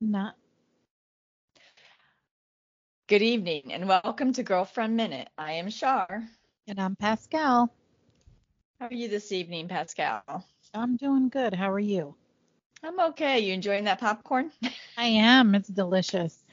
Not. 0.00 0.36
Good 3.08 3.22
evening 3.22 3.72
and 3.72 3.88
welcome 3.88 4.32
to 4.34 4.42
Girlfriend 4.42 4.96
Minute. 4.96 5.28
I 5.36 5.52
am 5.54 5.70
Shar. 5.70 6.24
And 6.68 6.80
I'm 6.80 6.96
Pascal. 6.96 7.72
How 8.80 8.86
are 8.86 8.94
you 8.94 9.08
this 9.08 9.32
evening, 9.32 9.68
Pascal? 9.68 10.44
I'm 10.74 10.96
doing 10.96 11.28
good. 11.28 11.54
How 11.54 11.70
are 11.70 11.78
you? 11.78 12.14
I'm 12.82 12.98
okay. 13.10 13.40
You 13.40 13.52
enjoying 13.54 13.84
that 13.84 14.00
popcorn? 14.00 14.50
I 14.96 15.06
am. 15.06 15.54
It's 15.54 15.68
delicious. 15.68 16.44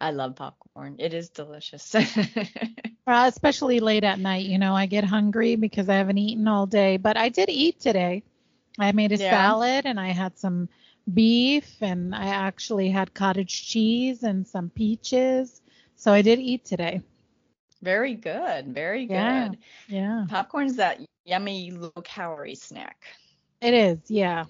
I 0.00 0.10
love 0.12 0.36
popcorn. 0.36 0.96
It 0.98 1.12
is 1.14 1.30
delicious. 1.30 1.94
Especially 3.06 3.80
late 3.80 4.04
at 4.04 4.18
night. 4.18 4.46
You 4.46 4.58
know, 4.58 4.74
I 4.74 4.86
get 4.86 5.04
hungry 5.04 5.56
because 5.56 5.88
I 5.88 5.94
haven't 5.94 6.18
eaten 6.18 6.46
all 6.48 6.66
day, 6.66 6.96
but 6.96 7.16
I 7.16 7.28
did 7.28 7.48
eat 7.50 7.80
today. 7.80 8.22
I 8.78 8.92
made 8.92 9.12
a 9.12 9.18
Yeah. 9.18 9.30
salad 9.30 9.86
and 9.86 9.98
I 9.98 10.10
had 10.10 10.38
some 10.38 10.68
beef 11.12 11.76
and 11.80 12.14
I 12.14 12.26
actually 12.26 12.90
had 12.90 13.14
cottage 13.14 13.66
cheese 13.68 14.22
and 14.22 14.46
some 14.46 14.70
peaches. 14.70 15.60
So 15.96 16.12
I 16.12 16.22
did 16.22 16.38
eat 16.38 16.64
today. 16.64 17.02
very 17.82 18.14
good. 18.14 18.66
Very 18.74 19.04
Yeah. 19.04 19.48
good. 19.48 19.58
Yeah. 19.88 20.26
Popcorn's 20.28 20.76
that 20.76 21.00
yummy 21.24 21.70
low 21.70 21.90
calorie 22.04 22.54
snack. 22.54 23.04
It 23.62 23.72
is. 23.74 23.98
Yeah. 24.08 24.44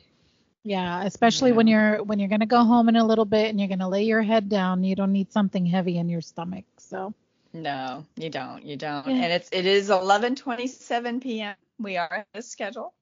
Yeah, 0.64 1.04
especially 1.04 1.52
when 1.52 1.66
you're 1.66 2.02
when 2.02 2.18
you're 2.18 2.28
going 2.28 2.40
to 2.40 2.46
go 2.46 2.64
home 2.64 2.88
in 2.90 2.96
a 2.96 3.04
little 3.06 3.24
bit 3.24 3.48
and 3.48 3.58
you're 3.58 3.68
going 3.68 3.78
to 3.78 3.88
lay 3.88 4.02
your 4.04 4.20
head 4.22 4.48
down, 4.48 4.84
you 4.84 4.94
don't 4.94 5.12
need 5.12 5.32
something 5.32 5.64
heavy 5.64 5.96
in 5.96 6.08
your 6.10 6.20
stomach. 6.20 6.64
So, 6.76 7.14
No, 7.54 8.04
you 8.16 8.28
don't. 8.30 8.62
You 8.64 8.76
don't. 8.76 9.06
Yeah. 9.06 9.14
And 9.22 9.32
it's 9.32 9.48
it 9.52 9.64
is 9.64 9.88
11:27 9.88 11.22
p.m. 11.22 11.54
We 11.78 11.96
are 11.96 12.12
at 12.12 12.26
the 12.34 12.42
schedule. 12.42 12.92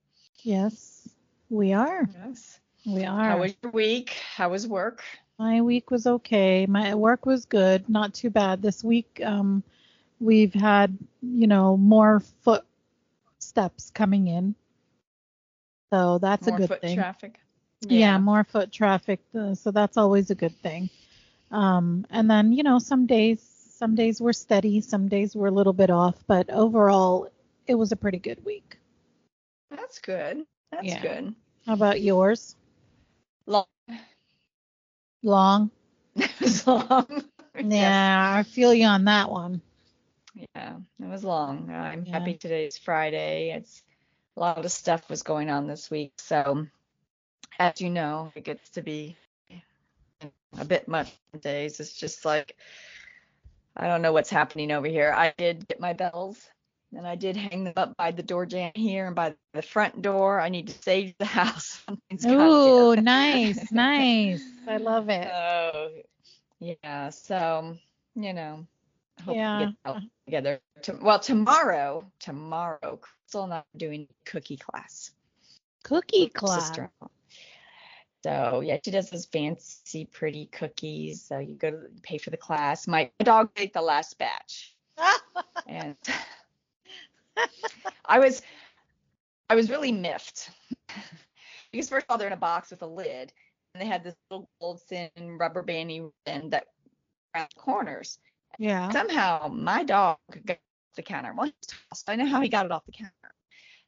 yes, 0.42 1.08
we 1.50 1.72
are. 1.72 2.08
Yes. 2.26 2.60
We 2.88 3.04
are. 3.04 3.24
How 3.24 3.38
was 3.40 3.54
your 3.62 3.70
week? 3.72 4.10
How 4.34 4.48
was 4.48 4.66
work? 4.66 5.04
My 5.38 5.60
week 5.60 5.90
was 5.90 6.06
okay. 6.06 6.64
My 6.66 6.94
work 6.94 7.26
was 7.26 7.44
good, 7.44 7.86
not 7.88 8.14
too 8.14 8.30
bad. 8.30 8.62
This 8.62 8.82
week, 8.82 9.20
um, 9.22 9.62
we've 10.20 10.54
had, 10.54 10.96
you 11.20 11.46
know, 11.46 11.76
more 11.76 12.20
foot 12.42 12.64
steps 13.38 13.90
coming 13.90 14.26
in. 14.28 14.54
So 15.92 16.18
that's 16.18 16.46
More 16.46 16.56
a 16.56 16.58
good 16.60 16.68
foot 16.68 16.80
thing. 16.80 16.96
traffic. 16.96 17.38
Yeah. 17.82 18.18
more 18.18 18.42
foot 18.42 18.72
traffic. 18.72 19.20
uh, 19.38 19.54
so 19.54 19.70
that's 19.70 19.96
always 19.98 20.30
a 20.30 20.34
good 20.34 20.56
thing. 20.62 20.88
Um, 21.50 22.06
and 22.10 22.30
then, 22.30 22.52
you 22.52 22.62
know, 22.62 22.78
some 22.78 23.06
days, 23.06 23.40
some 23.70 23.94
days 23.94 24.20
were 24.20 24.32
steady, 24.32 24.80
some 24.80 25.08
days 25.08 25.36
were 25.36 25.46
a 25.46 25.52
little 25.52 25.74
bit 25.74 25.90
off, 25.90 26.16
but 26.26 26.48
overall, 26.50 27.30
it 27.66 27.74
was 27.74 27.92
a 27.92 27.96
pretty 27.96 28.18
good 28.18 28.44
week. 28.46 28.78
That's 29.70 29.98
good. 30.00 30.46
That's 30.72 30.86
Yeah. 30.86 31.02
good. 31.02 31.34
How 31.66 31.74
about 31.74 32.00
yours? 32.00 32.56
Long. 33.48 33.64
Long? 35.22 35.70
It 36.16 36.30
was 36.40 36.66
long. 36.66 37.06
Yes. 37.56 37.72
Yeah, 37.72 38.34
I 38.36 38.42
feel 38.44 38.72
you 38.72 38.86
on 38.86 39.04
that 39.06 39.30
one. 39.30 39.60
Yeah, 40.54 40.76
it 41.00 41.08
was 41.08 41.24
long. 41.24 41.70
I'm 41.70 42.04
Yeah. 42.04 42.12
happy 42.12 42.34
today's 42.34 42.78
Friday. 42.78 43.50
It's 43.50 43.82
a 44.36 44.40
lot 44.40 44.64
of 44.64 44.70
stuff 44.70 45.08
was 45.10 45.22
going 45.22 45.50
on 45.50 45.66
this 45.66 45.90
week. 45.90 46.12
So, 46.18 46.68
as 47.58 47.80
you 47.80 47.90
know, 47.90 48.30
it 48.36 48.44
gets 48.44 48.68
to 48.70 48.82
be 48.82 49.16
a 50.58 50.64
bit 50.64 50.86
much 50.86 51.10
days. 51.40 51.80
It's 51.80 51.94
just 51.94 52.24
like, 52.24 52.54
I 53.76 53.88
don't 53.88 54.02
know 54.02 54.12
what's 54.12 54.30
happening 54.30 54.70
over 54.70 54.86
here. 54.86 55.12
I 55.12 55.34
did 55.36 55.66
get 55.66 55.80
my 55.80 55.94
bells 55.94 56.48
and 56.96 57.06
I 57.06 57.14
did 57.14 57.36
hang 57.36 57.64
them 57.64 57.74
up 57.76 57.96
by 57.96 58.10
the 58.10 58.22
door 58.22 58.46
jamb 58.46 58.72
here 58.74 59.06
and 59.06 59.14
by 59.14 59.34
the 59.52 59.62
front 59.62 60.02
door. 60.02 60.40
I 60.40 60.48
need 60.48 60.68
to 60.68 60.82
sage 60.82 61.14
the 61.18 61.24
house. 61.40 61.84
Ooh, 62.26 62.96
nice, 63.00 63.70
nice. 63.70 64.42
I 64.66 64.76
love 64.78 65.08
it. 65.08 65.28
Oh, 65.32 65.90
yeah. 66.60 67.10
So, 67.10 67.76
you 68.14 68.32
know, 68.32 68.66
hope 69.24 69.36
Yeah. 69.36 69.58
we 69.58 69.66
get 69.66 70.02
together. 70.26 70.60
To, 70.82 70.98
well, 71.02 71.18
tomorrow, 71.18 72.04
tomorrow, 72.20 72.98
Crystal 73.00 73.44
and 73.44 73.54
I 73.54 73.58
are 73.58 73.64
doing 73.76 74.08
cookie 74.24 74.56
class. 74.56 75.12
Cookie 75.84 76.28
class. 76.28 76.78
So 78.24 78.60
yeah, 78.60 78.78
she 78.84 78.90
does 78.90 79.10
those 79.10 79.26
fancy, 79.26 80.04
pretty 80.04 80.46
cookies. 80.46 81.22
So 81.22 81.38
you 81.38 81.54
go 81.54 81.70
to 81.70 81.88
pay 82.02 82.18
for 82.18 82.30
the 82.30 82.36
class. 82.36 82.88
My 82.88 83.10
dog 83.20 83.50
ate 83.56 83.72
the 83.72 83.80
last 83.80 84.18
batch, 84.18 84.74
and 85.66 85.96
I 88.04 88.18
was, 88.18 88.42
I 89.50 89.54
was 89.54 89.70
really 89.70 89.92
miffed 89.92 90.50
because 91.72 91.88
first 91.88 92.06
of 92.06 92.10
all 92.10 92.18
they're 92.18 92.26
in 92.26 92.32
a 92.32 92.36
box 92.36 92.70
with 92.70 92.82
a 92.82 92.86
lid, 92.86 93.32
and 93.74 93.82
they 93.82 93.86
had 93.86 94.04
this 94.04 94.14
little 94.30 94.48
gold 94.60 94.82
thin 94.82 95.10
rubber 95.38 95.62
bandy 95.62 96.00
ribbon 96.00 96.50
that 96.50 96.66
around 97.34 97.48
the 97.54 97.60
corners. 97.60 98.18
yeah. 98.58 98.90
Somehow 98.90 99.48
my 99.48 99.84
dog 99.84 100.18
got 100.44 100.56
off 100.56 100.96
the 100.96 101.02
counter. 101.02 101.32
Well, 101.36 101.50
tossed. 101.66 102.08
I 102.08 102.16
know 102.16 102.26
how 102.26 102.40
he 102.40 102.48
got 102.48 102.66
it 102.66 102.72
off 102.72 102.84
the 102.86 102.92
counter. 102.92 103.12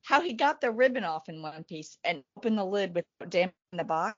How 0.02 0.20
he 0.20 0.32
got 0.32 0.60
the 0.60 0.70
ribbon 0.70 1.04
off 1.04 1.28
in 1.28 1.42
one 1.42 1.64
piece 1.64 1.98
and 2.04 2.22
opened 2.36 2.58
the 2.58 2.64
lid 2.64 2.94
without 2.94 3.30
damaging 3.30 3.54
the 3.72 3.84
box. 3.84 4.16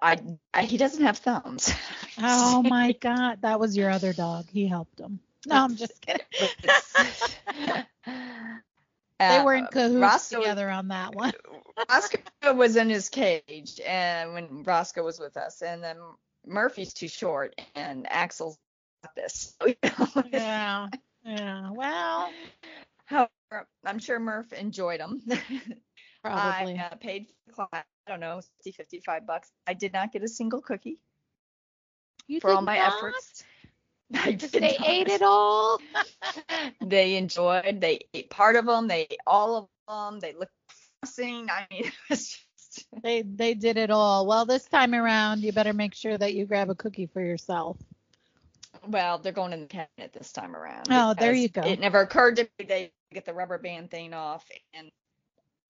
I, 0.00 0.18
I 0.52 0.64
he 0.64 0.76
doesn't 0.76 1.04
have 1.04 1.18
thumbs. 1.18 1.72
Oh 2.16 2.62
my 2.62 2.92
God, 2.92 3.42
that 3.42 3.58
was 3.58 3.76
your 3.76 3.90
other 3.90 4.12
dog. 4.12 4.46
He 4.48 4.68
helped 4.68 5.00
him. 5.00 5.18
No, 5.48 5.56
I'm 5.56 5.74
just 5.74 6.00
kidding. 6.00 7.84
They 8.06 9.42
were 9.42 9.54
in 9.54 9.64
Uh, 9.64 9.68
cahoots 9.68 10.00
Roscoe- 10.00 10.40
together 10.40 10.68
on 10.68 10.88
that 10.88 11.14
one. 11.14 11.32
Roscoe 11.88 12.54
was 12.54 12.76
in 12.76 12.90
his 12.90 13.08
cage 13.08 13.80
and 13.86 14.34
when 14.34 14.62
Roscoe 14.64 15.04
was 15.04 15.18
with 15.18 15.36
us, 15.36 15.62
and 15.62 15.82
then 15.82 15.98
Murphy's 16.46 16.92
too 16.92 17.08
short 17.08 17.54
and 17.74 18.06
Axel's 18.10 18.58
got 19.02 19.14
this. 19.14 19.54
So, 19.60 19.68
you 19.68 19.76
know, 19.84 20.22
Yeah. 20.32 20.88
Yeah. 21.24 21.70
Well, 21.70 22.30
However, 23.06 23.68
I'm 23.84 23.98
sure 23.98 24.18
Murph 24.18 24.52
enjoyed 24.52 24.98
them. 25.00 25.22
probably. 26.22 26.78
I 26.78 26.88
uh, 26.90 26.96
paid 26.96 27.26
for 27.26 27.32
the 27.46 27.52
class, 27.52 27.84
I 28.06 28.10
don't 28.10 28.20
know, 28.20 28.40
50, 28.58 28.72
55 28.72 29.26
bucks. 29.26 29.50
I 29.66 29.74
did 29.74 29.92
not 29.92 30.12
get 30.12 30.22
a 30.22 30.28
single 30.28 30.60
cookie 30.60 30.98
you 32.26 32.40
for 32.40 32.50
all 32.50 32.62
my 32.62 32.78
not? 32.78 32.94
efforts. 32.94 33.44
They 34.10 34.76
ate 34.86 35.08
it 35.08 35.22
all. 35.22 35.80
they 36.80 37.16
enjoyed. 37.16 37.80
They 37.80 38.00
ate 38.12 38.30
part 38.30 38.56
of 38.56 38.66
them. 38.66 38.88
They 38.88 39.02
ate 39.10 39.20
all 39.26 39.70
of 39.88 40.12
them. 40.12 40.20
They 40.20 40.32
looked 40.32 40.52
disgusting. 40.68 41.48
I 41.50 41.66
mean, 41.70 41.86
it 41.86 41.92
was 42.10 42.38
just. 42.56 42.86
They 43.02 43.22
they 43.22 43.54
did 43.54 43.76
it 43.76 43.90
all. 43.90 44.26
Well, 44.26 44.46
this 44.46 44.64
time 44.64 44.94
around, 44.94 45.40
you 45.40 45.52
better 45.52 45.72
make 45.72 45.94
sure 45.94 46.16
that 46.16 46.34
you 46.34 46.46
grab 46.46 46.70
a 46.70 46.74
cookie 46.74 47.06
for 47.06 47.20
yourself. 47.20 47.76
Well, 48.86 49.18
they're 49.18 49.32
going 49.32 49.52
in 49.52 49.62
the 49.62 49.66
cabinet 49.66 50.12
this 50.12 50.32
time 50.32 50.54
around. 50.54 50.86
Oh, 50.90 51.14
there 51.14 51.32
you 51.32 51.48
go. 51.48 51.62
It 51.62 51.80
never 51.80 52.00
occurred 52.00 52.36
to 52.36 52.48
me 52.58 52.66
they 52.66 52.92
get 53.12 53.24
the 53.24 53.32
rubber 53.32 53.58
band 53.58 53.90
thing 53.90 54.12
off 54.12 54.44
and 54.74 54.90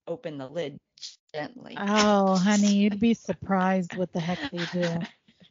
open 0.09 0.39
the 0.39 0.49
lid 0.49 0.79
gently. 1.35 1.77
Oh, 1.79 2.37
honey, 2.37 2.75
you'd 2.75 3.01
be 3.01 3.15
surprised 3.15 3.97
what 3.97 4.13
the 4.13 4.21
heck 4.21 4.51
they 4.51 4.65
do. 4.73 4.99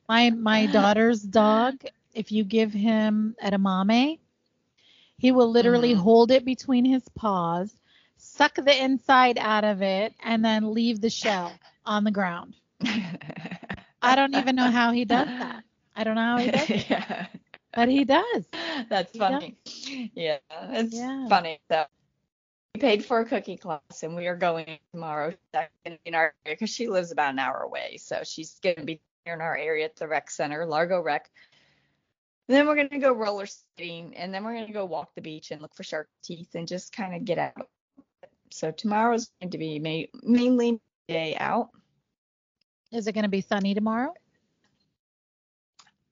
My 0.09 0.31
my 0.31 0.65
daughter's 0.65 1.21
dog, 1.21 1.75
if 2.13 2.31
you 2.31 2.43
give 2.43 2.71
him 2.73 3.35
edamame, 3.43 4.19
he 5.17 5.31
will 5.31 5.49
literally 5.49 5.93
Mhm. 5.93 5.97
hold 5.97 6.31
it 6.31 6.45
between 6.45 6.85
his 6.85 7.07
paws, 7.09 7.75
suck 8.17 8.55
the 8.55 8.83
inside 8.83 9.37
out 9.37 9.63
of 9.63 9.81
it, 9.81 10.13
and 10.23 10.43
then 10.43 10.73
leave 10.73 11.01
the 11.01 11.09
shell 11.09 11.59
on 11.85 12.03
the 12.03 12.11
ground. 12.11 12.55
I 14.01 14.15
don't 14.15 14.33
even 14.35 14.55
know 14.55 14.69
how 14.69 14.91
he 14.91 15.05
does 15.05 15.27
that. 15.27 15.63
I 15.95 16.03
don't 16.03 16.15
know 16.15 16.21
how 16.21 16.37
he 16.37 16.51
does 16.51 16.69
it, 16.69 16.85
yeah. 16.89 17.27
but 17.73 17.87
he 17.89 18.03
does. 18.03 18.45
That's 18.89 19.11
He 19.13 19.19
does. 19.19 19.29
funny. 19.29 19.57
Yeah, 20.15 20.39
it's 20.51 20.95
Yeah. 20.95 21.27
funny. 21.29 21.59
So 21.71 21.85
we 22.75 22.81
paid 22.81 23.05
for 23.05 23.19
a 23.21 23.25
cookie 23.25 23.57
class, 23.57 24.03
and 24.03 24.15
we 24.15 24.27
are 24.27 24.35
going 24.35 24.79
tomorrow 24.91 25.33
in 26.05 26.15
our 26.15 26.33
area 26.45 26.55
because 26.55 26.69
she 26.71 26.87
lives 26.87 27.11
about 27.11 27.31
an 27.33 27.39
hour 27.39 27.59
away. 27.59 27.97
So 27.97 28.23
she's 28.23 28.59
going 28.59 28.75
to 28.77 28.83
be 28.83 28.99
here 29.25 29.35
in 29.35 29.41
our 29.41 29.55
area 29.55 29.85
at 29.85 29.95
the 29.95 30.07
rec 30.07 30.29
center, 30.31 30.65
Largo 30.65 30.99
Rec. 30.99 31.29
Then 32.47 32.67
we're 32.67 32.75
going 32.75 32.89
to 32.89 32.97
go 32.99 33.13
roller 33.13 33.45
skating, 33.45 34.15
and 34.17 34.33
then 34.33 34.43
we're 34.43 34.53
going 34.53 34.67
to 34.67 34.73
go 34.73 34.85
walk 34.85 35.15
the 35.15 35.21
beach 35.21 35.51
and 35.51 35.61
look 35.61 35.73
for 35.75 35.83
shark 35.83 36.09
teeth 36.23 36.55
and 36.55 36.67
just 36.67 36.91
kind 36.91 37.15
of 37.15 37.23
get 37.23 37.37
out. 37.37 37.69
So 38.51 38.71
tomorrow's 38.71 39.31
going 39.41 39.51
to 39.51 39.57
be 39.57 39.79
ma- 39.79 40.19
mainly 40.23 40.79
day 41.07 41.35
out. 41.35 41.69
Is 42.91 43.07
it 43.07 43.13
going 43.13 43.23
to 43.23 43.29
be 43.29 43.41
sunny 43.41 43.73
tomorrow? 43.73 44.13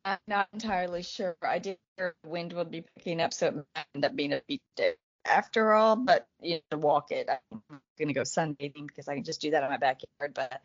I'm 0.03 0.17
not 0.27 0.47
entirely 0.53 1.03
sure. 1.03 1.35
I 1.43 1.59
did 1.59 1.77
hear 1.97 2.15
the 2.23 2.29
wind 2.29 2.53
would 2.53 2.71
be 2.71 2.83
picking 2.97 3.21
up, 3.21 3.33
so 3.33 3.47
it 3.47 3.55
might 3.55 3.85
end 3.93 4.05
up 4.05 4.15
being 4.15 4.33
a 4.33 4.41
beach 4.47 4.61
day 4.75 4.93
after 5.25 5.73
all. 5.73 5.95
But 5.95 6.27
you 6.41 6.55
know, 6.55 6.61
to 6.71 6.77
walk 6.79 7.11
it, 7.11 7.29
I'm 7.29 7.61
gonna 7.99 8.13
go 8.13 8.21
sunbathing 8.21 8.87
because 8.87 9.07
I 9.07 9.15
can 9.15 9.23
just 9.23 9.41
do 9.41 9.51
that 9.51 9.63
in 9.63 9.69
my 9.69 9.77
backyard. 9.77 10.33
But 10.33 10.61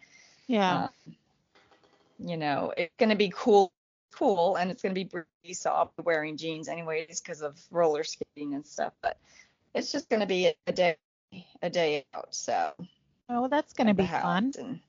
Yeah. 0.47 0.85
um, 0.85 1.15
you 2.19 2.39
know, 2.39 2.73
it's 2.77 2.95
gonna 2.99 3.17
be 3.17 3.31
cool, 3.35 3.71
cool, 4.17 4.57
and 4.57 4.71
it's 4.71 4.83
gonna 4.83 4.95
be 4.95 5.05
breezy, 5.05 5.55
so 5.55 5.71
I'll 5.71 5.93
be 5.97 6.03
wearing 6.03 6.37
jeans 6.37 6.69
anyways 6.69 7.21
because 7.21 7.43
of 7.43 7.59
roller 7.71 8.05
skating 8.05 8.55
and 8.55 8.67
stuff. 8.67 8.93
But 9.03 9.19
it's 9.75 9.93
just 9.93 10.09
gonna 10.09 10.27
be 10.27 10.53
a 10.67 10.73
day, 10.73 10.97
a 11.63 11.71
day 11.71 12.05
out. 12.15 12.35
So 12.35 12.73
oh, 12.79 13.41
well, 13.41 13.49
that's 13.49 13.73
going 13.73 13.89
to 13.89 13.95
be 13.95 14.07
fun. 14.07 14.81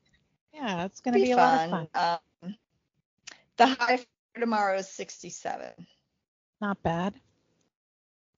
Yeah, 0.53 0.85
it's 0.85 1.01
going 1.01 1.13
to 1.15 1.19
be, 1.19 1.31
a 1.31 1.35
lot 1.37 1.65
of 1.65 1.69
fun. 1.69 2.19
Um, 2.43 2.55
The 3.57 3.67
high 3.67 3.97
for 3.97 4.39
tomorrow 4.39 4.77
is 4.77 4.87
67. 4.89 5.71
Not 6.61 6.81
bad. 6.83 7.13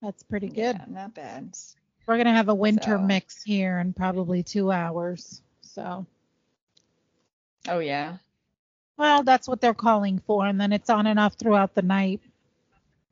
That's 0.01 0.23
pretty 0.23 0.47
good. 0.47 0.77
Yeah, 0.77 0.85
not 0.87 1.13
bad. 1.13 1.55
We're 2.07 2.17
gonna 2.17 2.33
have 2.33 2.49
a 2.49 2.55
winter 2.55 2.97
So- 2.97 3.01
mix 3.01 3.43
here 3.43 3.79
in 3.79 3.93
probably 3.93 4.43
two 4.43 4.71
hours. 4.71 5.41
So, 5.61 6.05
Oh 7.67 7.79
yeah. 7.79 8.17
Well, 8.99 9.23
that's 9.23 9.47
what 9.47 9.61
they're 9.61 9.73
calling 9.73 10.19
for, 10.19 10.45
and 10.45 10.59
then 10.59 10.73
it's 10.73 10.89
on 10.89 11.07
and 11.07 11.19
off 11.19 11.35
throughout 11.35 11.73
the 11.73 11.81
night. 11.81 12.19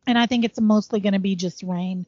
And 0.06 0.18
I 0.18 0.26
think 0.26 0.44
it's 0.44 0.60
mostly 0.60 1.00
gonna 1.00 1.20
be 1.20 1.36
just 1.36 1.64
rain. 1.64 2.06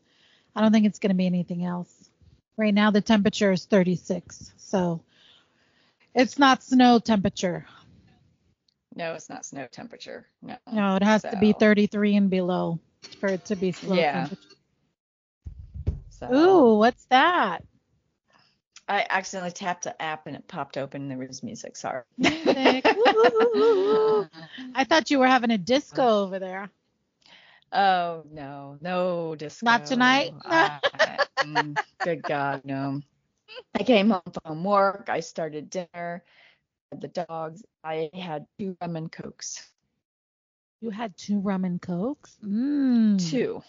I 0.56 0.62
don't 0.62 0.74
think 0.74 0.86
it's 0.86 1.00
gonna 1.00 1.14
be 1.14 1.26
anything 1.26 1.64
else. 1.64 2.10
Right 2.58 2.74
now 2.74 2.92
the 2.92 3.02
temperature 3.02 3.54
is 3.54 3.66
36, 3.66 4.52
so 4.58 5.02
it's 6.14 6.38
not 6.38 6.62
snow 6.62 7.00
temperature. 7.00 7.66
No, 8.96 9.14
it's 9.14 9.30
not 9.30 9.46
snow 9.46 9.68
temperature. 9.72 10.28
No. 10.42 10.58
No, 10.74 10.96
it 10.98 11.04
has 11.04 11.24
to 11.24 11.38
be 11.38 11.54
33 11.54 12.18
and 12.18 12.30
below 12.30 12.80
for 13.22 13.30
it 13.30 13.46
to 13.46 13.56
be 13.56 13.72
snow 13.72 13.96
Yeah. 13.96 14.12
temperature. 14.12 14.56
So 16.10 16.34
Ooh, 16.36 16.78
what's 16.80 17.06
that? 17.06 17.64
I 18.90 19.06
accidentally 19.08 19.52
tapped 19.52 19.84
the 19.84 20.02
app 20.02 20.26
and 20.26 20.36
it 20.36 20.48
popped 20.48 20.76
open 20.76 21.04
and 21.04 21.12
there 21.12 21.28
was 21.28 21.44
music. 21.44 21.78
Sorry. 21.78 22.02
Music. 22.18 22.86
I 24.76 24.84
thought 24.84 25.12
you 25.12 25.20
were 25.20 25.28
having 25.28 25.52
a 25.52 25.60
disco 25.60 26.24
over 26.24 26.40
there. 26.40 26.72
Oh 27.72 28.24
no, 28.32 28.78
no 28.82 29.36
disco. 29.36 29.64
Not 29.66 29.86
tonight? 29.86 30.34
I- 30.44 30.80
mm, 31.44 31.78
good 32.04 32.24
God, 32.24 32.62
no. 32.66 33.02
I 33.76 33.84
came 33.84 34.10
home 34.10 34.22
from 34.44 34.64
work. 34.64 35.08
I 35.08 35.20
started 35.20 35.70
dinner. 35.70 36.24
Had 36.92 37.02
the 37.02 37.08
dogs. 37.10 37.64
I 37.84 38.10
had 38.12 38.48
two 38.58 38.76
rum 38.82 38.96
and 38.96 39.12
cokes. 39.12 39.70
You 40.82 40.90
had 40.90 41.16
two 41.16 41.40
rum 41.40 41.64
and 41.64 41.80
cokes. 41.80 42.36
Mm. 42.44 43.20
Two. 43.30 43.62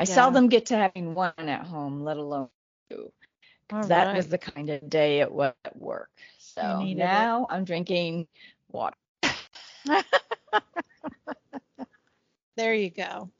I 0.00 0.04
Yeah. 0.04 0.14
seldom 0.14 0.48
get 0.48 0.66
to 0.66 0.76
having 0.76 1.14
one 1.14 1.32
at 1.38 1.64
home, 1.66 2.02
let 2.02 2.16
alone 2.16 2.48
two. 2.90 3.12
All 3.72 3.82
that 3.82 4.06
right. 4.06 4.16
was 4.16 4.28
the 4.28 4.38
kind 4.38 4.70
of 4.70 4.88
day 4.88 5.20
it 5.20 5.30
was 5.30 5.54
at 5.64 5.76
work. 5.76 6.10
So 6.38 6.78
needed 6.78 7.00
it. 7.00 7.04
now 7.04 7.46
I'm 7.50 7.64
drinking 7.64 8.26
water. 8.70 8.96
There 12.56 12.74
you 12.74 12.90
go. 12.90 13.30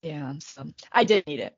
Yeah, 0.00 0.32
so 0.38 0.72
I 0.90 1.04
did 1.04 1.26
need 1.26 1.40
it. 1.40 1.54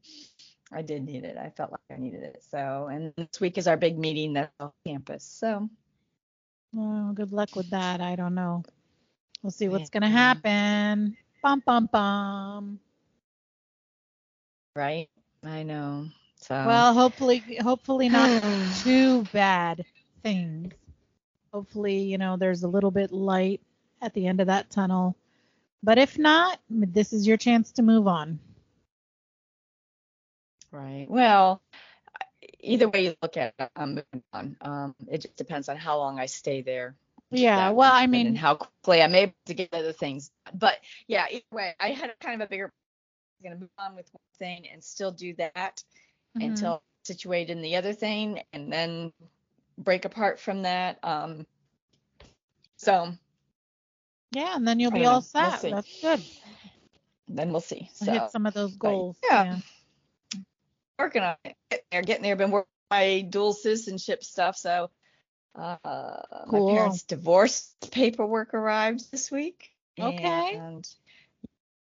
I 0.73 0.83
did 0.83 1.05
need 1.05 1.25
it. 1.25 1.37
I 1.39 1.51
felt 1.51 1.71
like 1.71 1.81
I 1.89 1.97
needed 2.01 2.25
it. 2.25 2.43
So, 2.51 2.89
and 2.91 3.13
this 3.17 3.41
week 3.41 3.59
is 3.59 3.69
our 3.69 3.77
big 3.77 3.97
meeting 3.97 4.33
that's 4.33 4.51
on 4.59 4.73
campus. 4.85 5.23
So, 5.23 5.71
Well, 6.73 7.13
good 7.15 7.33
luck 7.33 7.55
with 7.55 7.71
that. 7.71 8.01
I 8.01 8.17
don't 8.17 8.35
know. 8.35 8.65
We'll 9.43 9.53
see 9.53 9.69
what's 9.69 9.89
gonna 9.89 10.11
happen. 10.11 11.17
Bum 11.45 11.63
bum 11.65 11.89
bum. 11.93 12.81
right? 14.75 15.09
I 15.45 15.63
know. 15.63 16.09
So, 16.41 16.55
Well, 16.55 16.95
hopefully, 16.95 17.43
hopefully 17.63 18.09
not 18.09 18.43
too 18.83 19.23
bad 19.33 19.85
things. 20.23 20.73
Hopefully, 21.53 22.01
you 22.03 22.19
know, 22.19 22.37
there's 22.37 22.63
a 22.63 22.69
little 22.69 22.91
bit 22.91 23.13
light 23.13 23.61
at 24.01 24.15
the 24.15 24.27
end 24.27 24.41
of 24.41 24.47
that 24.49 24.71
tunnel. 24.71 25.17
But 25.83 25.99
if 25.99 26.19
not, 26.19 26.61
this 26.71 27.13
is 27.13 27.27
your 27.27 27.37
chance 27.37 27.73
to 27.73 27.83
move 27.83 28.07
on. 28.07 28.39
right. 30.73 31.07
Well, 31.09 31.63
either 32.61 32.89
way 32.89 33.05
you 33.07 33.15
look 33.23 33.37
at 33.37 33.55
it, 33.59 33.71
I'm 33.77 33.91
moving 33.91 34.23
on. 34.33 34.57
Um, 34.61 34.95
it 35.11 35.23
just 35.23 35.37
depends 35.37 35.69
on 35.69 35.77
how 35.77 35.99
long 35.99 36.19
I 36.19 36.27
stay 36.27 36.63
there. 36.63 36.97
Yeah. 37.31 37.71
Well, 37.71 37.93
I 37.93 38.07
mean, 38.07 38.27
and 38.29 38.39
how 38.39 38.55
quickly 38.55 39.03
I'm 39.03 39.15
able 39.15 39.35
to 39.47 39.55
get 39.55 39.73
other 39.73 39.93
things. 39.93 40.31
But 40.55 40.77
yeah, 41.07 41.27
either 41.31 41.45
way, 41.53 41.75
I 41.81 41.91
had 41.91 42.13
kind 42.21 42.41
of 42.41 42.47
a 42.47 42.51
bigger. 42.51 42.73
I'm 43.41 43.51
gonna 43.51 43.61
move 43.61 43.71
on 43.79 43.95
with 43.95 44.09
one 44.13 44.21
thing 44.39 44.69
and 44.73 44.83
still 44.83 45.13
do 45.13 45.35
that 45.35 45.83
mhm. 46.41 46.47
until 46.47 46.83
situated 47.05 47.57
in 47.57 47.63
the 47.63 47.77
other 47.77 47.93
thing, 47.93 48.43
and 48.53 48.73
then 48.73 49.13
break 49.77 50.05
apart 50.05 50.41
from 50.41 50.63
that. 50.63 50.99
Um. 51.03 51.47
So 52.77 53.13
yeah, 54.33 54.57
and 54.57 54.67
then 54.67 54.79
you'll 54.81 54.91
be 54.91 55.01
don't 55.01 55.07
all 55.07 55.13
know. 55.13 55.17
We'll 55.35 55.51
set. 55.51 55.71
That's 55.71 56.01
good. 56.01 56.23
then 57.29 57.51
we'll 57.51 57.61
see. 57.61 57.91
We'll 58.01 58.07
So 58.07 58.13
Hit 58.13 58.31
some 58.31 58.47
of 58.47 58.55
those 58.55 58.73
but 58.73 58.89
goals. 58.89 59.17
yeah. 59.29 59.59
working 60.99 61.23
on 61.23 61.37
it. 61.45 61.57
Getting 61.71 61.85
there, 61.91 62.03
getting 62.03 62.23
there. 62.23 62.37
Been 62.37 62.51
working 62.51 62.69
on 62.91 62.99
my 62.99 63.21
dual 63.23 63.53
citizenship 63.53 64.23
stuff. 64.23 64.57
So 64.57 64.91
uh, 65.55 65.77
Cool. 66.49 66.69
my 66.71 66.75
parents' 66.77 67.03
divorce 67.03 67.75
paperwork 67.91 68.55
arrived 68.55 69.11
this 69.11 69.31
week. 69.31 69.71
Okay. 69.99 70.55
And 70.55 70.87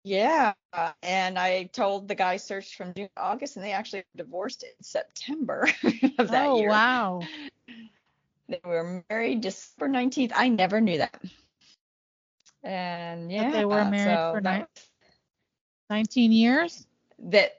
yeah, 0.06 0.54
and 1.02 1.38
I 1.40 1.64
told 1.74 2.08
the 2.08 2.14
guy 2.16 2.38
searched 2.38 2.76
from 2.76 2.94
June 2.94 3.10
to 3.16 3.22
August, 3.22 3.56
and 3.58 3.66
they 3.66 3.72
actually 3.72 4.04
divorced 4.16 4.62
in 4.64 4.70
September 4.82 5.68
of 6.20 6.30
that 6.30 6.46
oh 6.48 6.60
year. 6.60 6.70
wow. 6.70 7.28
They 8.48 8.62
were 8.64 9.04
married 9.10 9.42
December 9.42 9.98
19th. 9.98 10.32
I 10.36 10.50
never 10.50 10.80
knew 10.80 11.00
that. 11.00 11.20
And 12.64 13.32
yeah, 13.32 13.52
they 13.52 13.66
were 13.66 13.84
married 13.86 14.18
so 14.18 14.34
for 14.36 14.42
that- 14.42 14.70
19 15.90 16.32
years. 16.32 16.86
that 17.20 17.54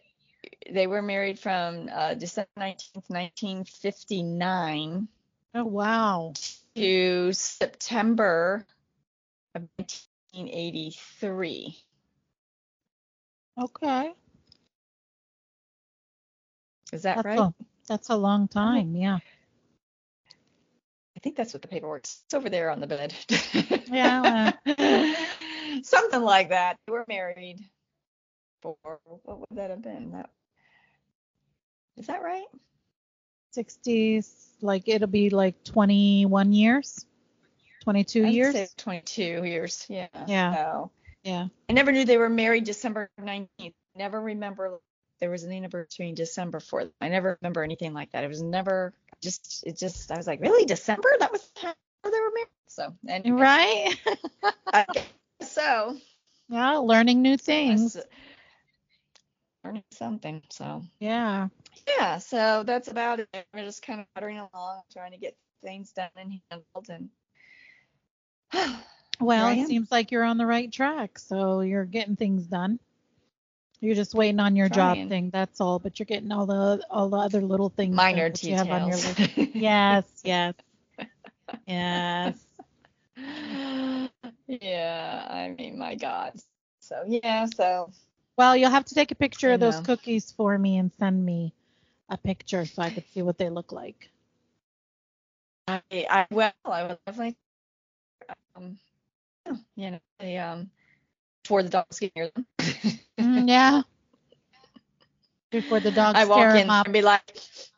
they 0.71 0.87
were 0.87 1.03
married 1.03 1.39
from 1.41 1.89
uh, 1.93 2.15
December 2.15 2.49
19th, 2.59 3.09
1959 3.09 5.09
Oh 5.55 5.65
wow. 5.65 6.33
to 6.77 7.33
September 7.33 8.65
of 9.55 9.63
1983. 9.79 11.79
Okay. 13.59 14.13
Is 16.93 17.03
that 17.03 17.17
That's 17.17 17.27
right? 17.27 17.39
a 17.39 17.55
that's 17.89 18.11
a 18.11 18.17
long 18.17 18.49
time. 18.49 18.95
Yeah. 18.97 19.19
I 21.17 21.21
think 21.21 21.37
that's 21.37 21.55
what 21.55 21.63
the 21.63 21.69
paperwork's 21.69 22.23
it's 22.27 22.35
over 22.35 22.49
there 22.51 22.71
on 22.71 22.81
the 22.81 22.87
bed. 22.87 23.15
Yeah, 23.89 24.53
Something 25.83 26.23
like 26.23 26.51
that. 26.51 26.77
They 26.87 26.93
were 26.93 27.05
married 27.09 27.65
for 28.63 28.77
what 28.83 29.39
would 29.41 29.59
that 29.59 29.71
have 29.71 29.83
been? 29.83 30.13
That 30.13 30.31
is 31.97 32.07
that 32.07 32.23
right? 32.23 32.47
60s. 33.57 34.29
Like 34.61 34.89
it'll 34.89 35.09
be 35.09 35.31
like 35.31 35.65
21 35.65 36.53
years. 36.53 37.07
22 37.85 38.27
I'd 38.27 38.35
years. 38.35 38.53
say 38.55 38.69
22 38.77 39.45
years. 39.45 39.87
Yeah. 39.89 40.09
Yeah. 40.27 40.55
So 40.55 40.91
Yeah. 41.27 41.49
I 41.69 41.73
never 41.73 41.91
knew 41.91 42.05
they 42.05 42.19
were 42.19 42.29
married 42.29 42.63
December 42.63 43.11
19th. 43.21 43.75
Never 43.97 44.21
remember 44.21 44.79
there 45.19 45.29
was 45.29 45.43
an 45.43 45.51
anniversary 45.51 46.09
in 46.09 46.15
December 46.15 46.61
for 46.61 46.85
them. 46.85 46.93
I 47.01 47.09
never 47.09 47.37
remember 47.43 47.65
anything 47.65 47.93
like 47.93 48.13
that. 48.13 48.23
It 48.23 48.29
was 48.29 48.43
never 48.43 48.95
just 49.21 49.65
it 49.67 49.77
just 49.77 50.13
I 50.13 50.17
was 50.17 50.29
like, 50.29 50.41
really 50.41 50.65
December? 50.67 51.09
That 51.19 51.33
was 51.33 51.51
how 51.57 51.75
they 52.05 52.11
were 52.11 52.31
married. 52.33 52.49
So 52.69 52.95
and 53.09 53.41
Right. 53.41 53.97
so 55.43 55.97
yeah. 56.49 56.77
Learning 56.77 57.23
new 57.23 57.37
things. 57.37 57.97
learning 59.65 59.83
something. 59.91 60.45
So 60.51 60.85
Yeah. 61.01 61.49
yeah, 61.89 62.19
so 62.19 62.63
that's 62.63 62.87
about 62.87 63.19
it. 63.19 63.29
We're 63.53 63.65
just 63.65 63.83
kind 63.83 63.99
of 63.99 64.07
puttering 64.15 64.39
along, 64.39 64.83
trying 64.93 65.11
to 65.11 65.19
get 65.19 65.37
things 65.65 65.91
done 65.91 66.11
and 66.15 66.41
handled 66.53 66.89
and 68.55 68.79
Well, 69.21 69.49
it 69.49 69.67
seems 69.67 69.91
like 69.91 70.11
you're 70.11 70.25
on 70.25 70.39
the 70.39 70.47
right 70.47 70.71
track. 70.71 71.19
So 71.19 71.61
you're 71.61 71.85
getting 71.85 72.17
things 72.17 72.45
done. 72.45 72.79
You're 73.81 73.95
just 73.95 74.15
waiting 74.15 74.41
on 74.41 74.57
your 74.57 74.69
Trying. 74.69 75.03
job 75.03 75.09
thing. 75.09 75.31
That's 75.31 75.61
all. 75.61 75.79
But 75.79 75.99
you're 75.99 76.07
getting 76.07 76.33
all 76.33 76.47
the 76.47 76.85
all 76.91 77.09
the 77.09 77.19
other 77.19 77.41
little 77.41 77.69
things 77.69 77.95
minor 77.95 78.31
that 78.31 78.43
you 78.43 78.55
have 78.55 78.71
on 78.71 78.89
your 78.89 78.99
details. 78.99 79.55
Yes. 79.55 80.05
Yes. 80.25 80.55
Yes. 81.67 82.39
yeah, 84.47 85.27
I 85.31 85.55
mean, 85.57 85.79
my 85.79 85.95
God. 85.95 86.33
So 86.81 87.03
yeah, 87.07 87.47
so 87.47 87.91
Well, 88.37 88.57
you'll 88.57 88.71
have 88.71 88.85
to 88.87 88.95
take 88.95 89.11
a 89.11 89.15
picture 89.15 89.53
of 89.53 89.61
those 89.61 89.81
cookies 89.81 90.33
for 90.33 90.57
me 90.59 90.79
and 90.79 90.93
send 90.99 91.25
me 91.25 91.53
a 92.09 92.17
picture 92.17 92.65
so 92.67 92.83
I 92.83 92.91
could 92.91 93.05
see 93.13 93.23
what 93.23 93.39
they 93.39 93.49
look 93.49 93.73
like. 93.73 94.11
I, 95.69 95.83
I 95.91 96.27
well, 96.31 96.53
I 96.65 96.83
would 96.85 96.99
definitely, 97.07 97.37
um, 98.55 98.79
you 99.77 99.93
know, 99.93 100.01
I, 100.21 100.37
um, 100.37 100.71
before 101.43 101.63
the 101.63 101.69
dogs 101.69 101.99
get 102.01 102.13
near 102.17 102.31
them. 102.35 102.47
Mm, 103.21 103.49
yeah. 103.49 103.83
Before 105.51 105.81
the 105.81 105.91
dogs 105.93 106.17
I 106.19 106.25
walk 106.25 106.55
in 106.55 106.69
and 106.69 106.93
be 106.93 107.03
like, 107.03 107.23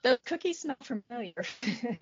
those 0.03 0.19
cookies 0.25 0.61
smell 0.61 0.77
familiar. 0.83 1.35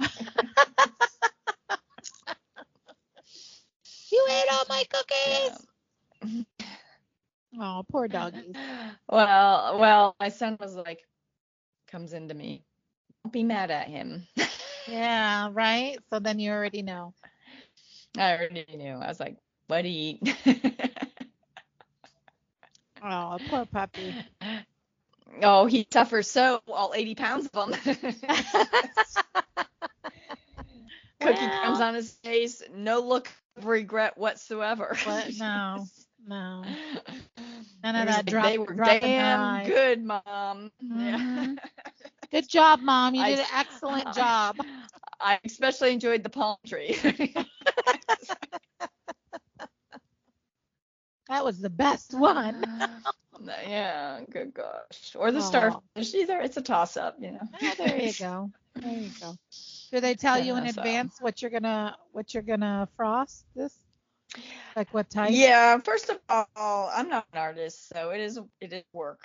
You 4.10 4.26
ate 4.30 4.52
all 4.52 4.64
my 4.68 4.84
cookies. 4.90 5.66
Oh, 7.58 7.84
poor 7.90 8.08
doggies. 8.08 8.54
Well, 9.08 9.78
well, 9.78 10.16
my 10.20 10.28
son 10.28 10.56
was 10.60 10.76
like, 10.76 11.00
comes 11.88 12.12
into 12.12 12.34
me. 12.34 12.64
Don't 13.24 13.32
be 13.32 13.42
mad 13.44 13.70
at 13.70 13.88
him. 13.88 14.26
Yeah, 14.86 15.50
right. 15.52 15.98
So 16.10 16.18
then 16.20 16.38
you 16.38 16.50
already 16.52 16.82
know. 16.82 17.14
I 18.18 18.32
already 18.36 18.64
knew. 18.76 18.94
I 18.94 19.08
was 19.08 19.20
like, 19.20 19.36
you? 19.68 20.18
Oh, 23.02 23.38
poor 23.49 23.66
puppy. 23.66 24.14
oh, 25.42 25.66
he 25.66 25.87
suffers 25.92 26.30
so, 26.30 26.61
all 26.66 26.92
80 26.94 27.14
pounds 27.14 27.49
of 27.52 27.70
them. 27.70 27.78
Cookie 31.20 31.35
Well. 31.40 31.62
comes 31.62 31.80
on 31.80 31.94
his 31.94 32.12
face, 32.25 32.62
no 32.75 33.00
look 33.00 33.28
of 33.56 33.66
regret 33.66 34.16
whatsoever. 34.18 34.96
What? 35.04 35.30
No, 35.38 35.87
no. 36.26 36.62
None 37.85 37.96
of 37.96 38.06
that 38.06 38.26
drop, 38.26 38.46
They 38.46 38.58
were 38.58 38.66
drop 38.75 38.88
in 38.88 39.00
their 39.02 39.37
damn 39.37 39.66
good, 39.66 40.02
mom. 40.04 40.73
Yeah. 40.80 41.18
Mhm. 41.18 41.58
Good 42.30 42.49
job, 42.49 42.80
mom. 42.80 43.14
You 43.14 43.23
I- 43.23 43.30
did 43.30 43.38
an 43.40 43.46
excellent 43.54 44.14
job. 44.14 44.56
I 45.20 45.38
especially 45.44 45.92
enjoyed 45.92 46.23
the 46.25 46.30
palm 46.30 46.56
tree. 46.66 46.99
That 51.28 51.45
was 51.45 51.59
the 51.61 51.71
best 51.71 52.14
one. 52.14 52.64
yeah, 53.68 54.21
good 54.30 54.54
gosh. 54.54 55.14
Or 55.16 55.33
the 55.33 55.38
Aw. 55.38 55.42
starfish. 55.42 56.14
Either 56.14 56.40
it's 56.40 56.56
a 56.56 56.62
toss 56.62 56.97
up, 56.97 57.16
you 57.21 57.33
know. 57.33 57.49
Oh, 57.62 57.73
there 57.78 58.00
you 58.00 58.12
go. 58.18 58.50
There 58.75 58.92
you 58.92 59.11
go. 59.21 59.37
Do 59.92 60.00
they 60.00 60.14
tell 60.14 60.38
you 60.38 60.56
in 60.56 60.68
so- 60.73 60.80
advance 60.80 61.16
what 61.21 61.42
you're 61.42 61.50
gonna 61.50 61.97
what 62.12 62.33
you're 62.35 62.42
gonna 62.42 62.88
frost 62.97 63.45
this? 63.54 63.76
Like 64.75 64.92
what 64.92 65.09
type? 65.11 65.30
Yeah, 65.33 65.78
first 65.78 66.11
of 66.11 66.18
all, 66.28 66.90
I'm 66.95 67.09
not 67.09 67.26
an 67.33 67.38
artist, 67.38 67.88
so 67.88 68.11
it 68.11 68.21
is 68.21 68.38
it 68.61 68.73
is 68.73 68.85
work. 68.92 69.21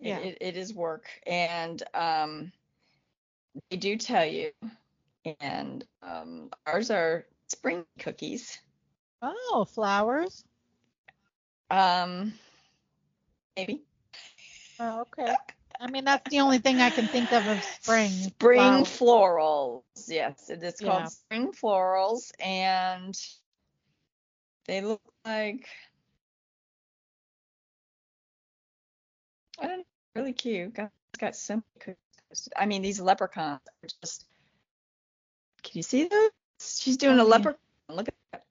It- 0.00 0.08
Yeah. 0.08 0.18
It, 0.18 0.38
it 0.40 0.56
is 0.56 0.74
work, 0.74 1.06
and 1.26 1.82
um, 1.94 2.52
they 3.70 3.76
do 3.76 3.96
tell 3.96 4.26
you, 4.26 4.50
and 5.40 5.84
um, 6.02 6.50
ours 6.66 6.90
are 6.90 7.24
spring 7.48 7.86
cookies. 7.98 8.58
Oh, 9.22 9.64
flowers. 9.72 10.44
Um, 11.74 12.32
maybe 13.56 13.82
Oh, 14.78 15.02
okay. 15.02 15.34
I 15.80 15.90
mean, 15.90 16.04
that's 16.04 16.28
the 16.30 16.40
only 16.40 16.58
thing 16.58 16.80
I 16.80 16.90
can 16.90 17.08
think 17.08 17.32
of 17.32 17.46
of 17.48 17.64
spring. 17.64 18.10
spring 18.10 18.84
flowers. 18.84 19.82
florals. 19.88 20.08
Yes, 20.08 20.50
it 20.50 20.62
is 20.62 20.80
Yeah. 20.80 20.86
called 20.86 21.12
spring 21.12 21.52
florals, 21.52 22.30
and 22.40 23.16
they 24.66 24.82
look 24.82 25.02
like 25.24 25.68
I 29.60 29.66
don't 29.66 29.78
know, 29.78 29.84
really 30.14 30.32
cute. 30.32 30.74
Got 30.74 30.90
it's 31.12 31.20
got 31.20 31.36
simple. 31.36 31.68
I 32.56 32.66
mean, 32.66 32.82
these 32.82 33.00
leprechauns 33.00 33.60
are 33.82 33.88
just. 34.02 34.26
Can 35.62 35.78
you 35.78 35.82
see 35.82 36.06
those? 36.08 36.30
She's 36.60 36.96
doing 36.96 37.18
Oh, 37.18 37.22
a 37.22 37.24
yeah. 37.24 37.30
leprechaun. 37.30 37.58
Look 37.88 38.08
at 38.08 38.14
that. 38.32 38.43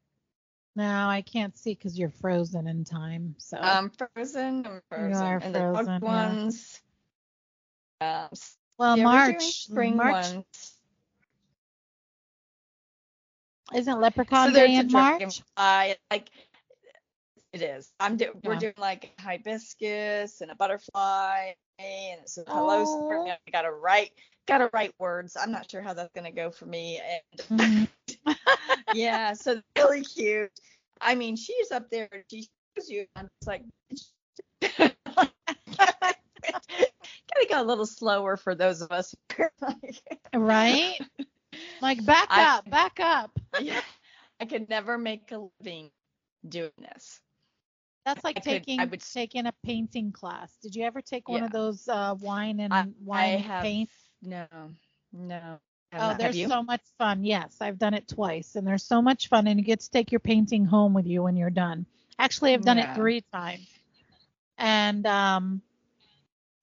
No, 0.75 1.08
I 1.08 1.22
can't 1.22 1.56
see 1.56 1.75
because 1.75 1.98
you're 1.98 2.10
frozen 2.10 2.68
in 2.68 2.84
time. 2.84 3.36
So 3.38 3.58
I'm 3.58 3.92
frozen. 3.92 4.65
I'm 4.65 4.82
frozen. 4.89 5.12
You 5.12 5.18
are 5.18 5.38
and 5.44 5.53
the 5.56 5.60
frozen, 5.60 5.86
dog 5.86 6.03
yeah. 6.03 6.27
ones. 6.27 6.82
Um, 8.01 8.30
well, 8.80 8.98
yeah, 8.98 9.03
March, 9.03 9.44
spring 9.65 9.96
March 9.96 10.12
ones. 10.34 10.77
isn't 13.75 14.00
Leprechaun 14.00 14.50
so 14.50 14.53
Day 14.53 14.75
in 14.75 14.92
March? 14.92 15.20
dragonfly, 15.20 15.96
like 16.12 16.30
it 17.53 17.62
is. 17.62 17.92
I'm 18.00 18.18
do- 18.18 18.34
we're 18.44 18.56
doing 18.56 18.74
like 18.77 19.12
hibiscus 19.20 20.42
and 20.42 20.50
a 20.51 20.56
butterfly 20.56 21.51
and 21.80 22.22
it's 22.22 22.38
a 22.38 22.44
hello 22.48 22.84
spring. 22.84 23.27
Oh. 23.27 23.38
I 23.48 23.51
gotta 23.51 23.72
write 23.72 24.12
gotta 24.48 24.70
write 24.74 24.94
words. 25.00 25.38
I'm 25.39 25.51
not 25.51 25.70
sure 25.70 25.82
how 25.82 25.94
that's 25.94 26.12
gonna 26.13 26.32
go 26.32 26.50
for 26.50 26.65
me. 26.65 27.00
And 27.00 27.48
Mhm. 27.60 27.88
yeah, 28.94 29.34
so 29.34 29.62
really 29.77 30.01
cute. 30.03 30.51
I 31.01 31.15
mean, 31.15 31.36
she's 31.36 31.72
up 31.72 31.89
there. 31.89 32.10
She 32.30 32.48
shows 32.77 32.89
you. 32.89 33.06
And 33.15 33.27
it's 33.39 33.48
like. 33.48 33.63
Gotta 37.36 37.48
go 37.50 37.62
a 37.62 37.63
little 37.63 37.86
slower 37.86 38.38
for 38.38 38.53
those 38.56 38.82
of 38.82 38.92
us. 38.92 39.15
who 39.36 39.44
are 39.44 39.51
like- 39.62 40.01
Right? 40.34 40.98
Like 41.82 42.06
back 42.06 42.27
I- 42.30 42.58
up, 42.58 42.70
back 42.70 43.00
up. 43.00 43.32
yeah, 43.62 43.82
I 44.39 44.46
could 44.46 44.70
never 44.70 44.98
make 44.98 45.32
a 45.32 45.48
living 45.60 45.89
doing 46.48 46.72
this. 46.80 47.20
That's 48.06 48.24
like 48.24 48.38
I 48.38 48.39
could- 48.42 48.50
I 48.50 48.58
taking 48.60 48.89
would- 48.89 49.01
taking 49.01 49.46
a 49.48 49.53
painting 49.63 50.12
class. 50.12 50.58
Did 50.62 50.75
you 50.75 50.84
ever 50.84 51.01
take 51.01 51.27
one 51.30 51.39
Yeah. 51.39 51.46
of 51.46 51.51
those 51.51 51.88
uh, 51.88 52.15
wine 52.20 52.60
and 52.60 52.74
I, 52.74 52.86
wine 53.03 53.24
I 53.24 53.27
and 53.27 53.44
have 53.46 53.63
paint? 53.63 53.89
no, 54.22 54.46
no. 55.12 55.60
Oh, 55.95 56.15
there's 56.17 56.47
so 56.47 56.63
much 56.63 56.81
fun. 56.97 57.23
Yes, 57.23 57.57
I've 57.62 57.77
done 57.77 57.93
it 57.93 58.07
twice, 58.07 58.55
and 58.55 58.65
there's 58.65 58.83
so 58.83 59.01
much 59.01 59.27
fun, 59.29 59.47
and 59.47 59.59
you 59.59 59.65
get 59.65 59.81
to 59.81 59.91
take 59.91 60.12
your 60.12 60.19
painting 60.19 60.65
home 60.65 60.93
with 60.93 61.05
you 61.05 61.23
when 61.23 61.35
you're 61.35 61.50
done. 61.50 61.85
Actually, 62.19 62.53
I've 62.53 62.63
done 62.63 62.77
Yeah. 62.77 62.91
it 62.93 62.95
three 62.95 63.21
times, 63.33 63.67
and 64.57 65.05
um, 65.05 65.62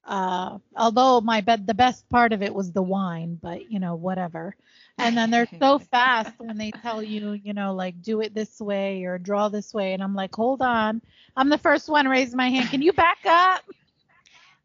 uh, 0.04 0.58
although 0.76 1.20
my 1.20 1.40
bed, 1.42 1.66
the 1.66 1.74
best 1.74 2.08
part 2.08 2.32
of 2.32 2.42
it 2.42 2.54
was 2.54 2.72
the 2.72 2.82
wine, 2.82 3.38
but 3.40 3.70
you 3.70 3.78
know, 3.78 3.94
whatever. 3.94 4.56
And 4.98 5.16
then 5.16 5.30
they're 5.30 5.48
so 5.58 5.78
fast 5.90 6.32
when 6.38 6.56
they 6.58 6.70
tell 6.70 7.02
you, 7.02 7.32
you 7.32 7.52
know, 7.52 7.74
like 7.74 8.00
do 8.02 8.20
it 8.20 8.34
this 8.34 8.60
way 8.60 9.04
or 9.04 9.18
draw 9.18 9.48
this 9.48 9.72
way, 9.74 9.92
and 9.92 10.02
I'm 10.02 10.14
like, 10.14 10.34
hold 10.34 10.62
on, 10.62 11.02
I'm 11.36 11.48
the 11.48 11.58
first 11.58 11.88
one 11.88 12.08
raise 12.08 12.34
my 12.34 12.48
hand. 12.50 12.70
Can 12.70 12.82
you 12.82 12.92
back 12.92 13.18
up? 13.26 13.62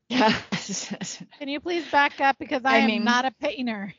Yeah. 0.07 0.37
Can 1.39 1.47
you 1.49 1.59
please 1.59 1.83
back 1.91 2.21
up 2.21 2.37
because 2.37 2.61
I, 2.63 2.75
I 2.75 2.77
am 2.81 2.87
mean- 2.87 3.03
not 3.05 3.25
a 3.25 3.31
painter. 3.31 3.91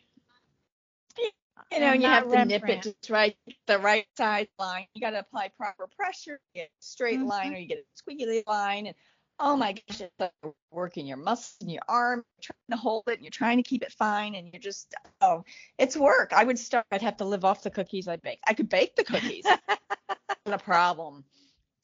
You 1.73 1.81
know, 1.81 1.87
and 1.93 2.03
you 2.03 2.09
have 2.09 2.29
to 2.31 2.45
nip 2.45 2.69
it 2.69 2.83
just 2.83 3.11
right, 3.11 3.37
the 3.67 3.79
right 3.79 4.07
side 4.17 4.49
line. 4.59 4.87
You 4.95 5.01
got 5.01 5.11
to 5.11 5.21
apply 5.21 5.51
proper 5.59 5.89
pressure, 5.97 6.41
you 6.55 6.63
get 6.63 6.69
a 6.69 6.71
straight 6.81 7.21
Mhm. 7.21 7.27
line, 7.27 7.55
or 7.55 7.59
you 7.59 7.67
get 7.67 7.79
a 7.79 8.03
squiggly 8.03 8.47
line. 8.47 8.87
And 8.87 8.97
oh 9.39 9.57
my 9.57 9.73
gosh, 9.73 10.01
it's 10.01 10.15
like 10.19 10.33
working 10.71 11.07
your 11.07 11.17
muscles 11.17 11.57
in 11.61 11.69
your 11.69 11.83
arm, 11.89 12.25
you're 12.37 12.43
trying 12.43 12.79
to 12.79 12.83
hold 12.83 13.05
it, 13.09 13.15
and 13.15 13.23
you're 13.23 13.31
trying 13.31 13.57
to 13.57 13.63
keep 13.63 13.83
it 13.83 13.93
fine, 13.93 14.35
and 14.35 14.53
you're 14.53 14.61
just 14.61 14.95
oh, 15.21 15.45
it's 15.79 15.97
work. 15.97 16.33
I 16.33 16.45
would 16.45 16.59
start. 16.59 16.87
I'd 16.91 17.03
have 17.03 17.19
to 17.19 17.25
live 17.25 17.45
off 17.45 17.63
the 17.63 17.71
cookies 17.71 18.09
I 18.09 18.17
bake. 18.17 18.41
I 18.47 18.55
could 18.55 18.69
bake 18.69 18.97
the 18.97 19.05
cookies, 19.05 19.45
not 20.47 20.55
a 20.55 20.59
problem. 20.59 21.25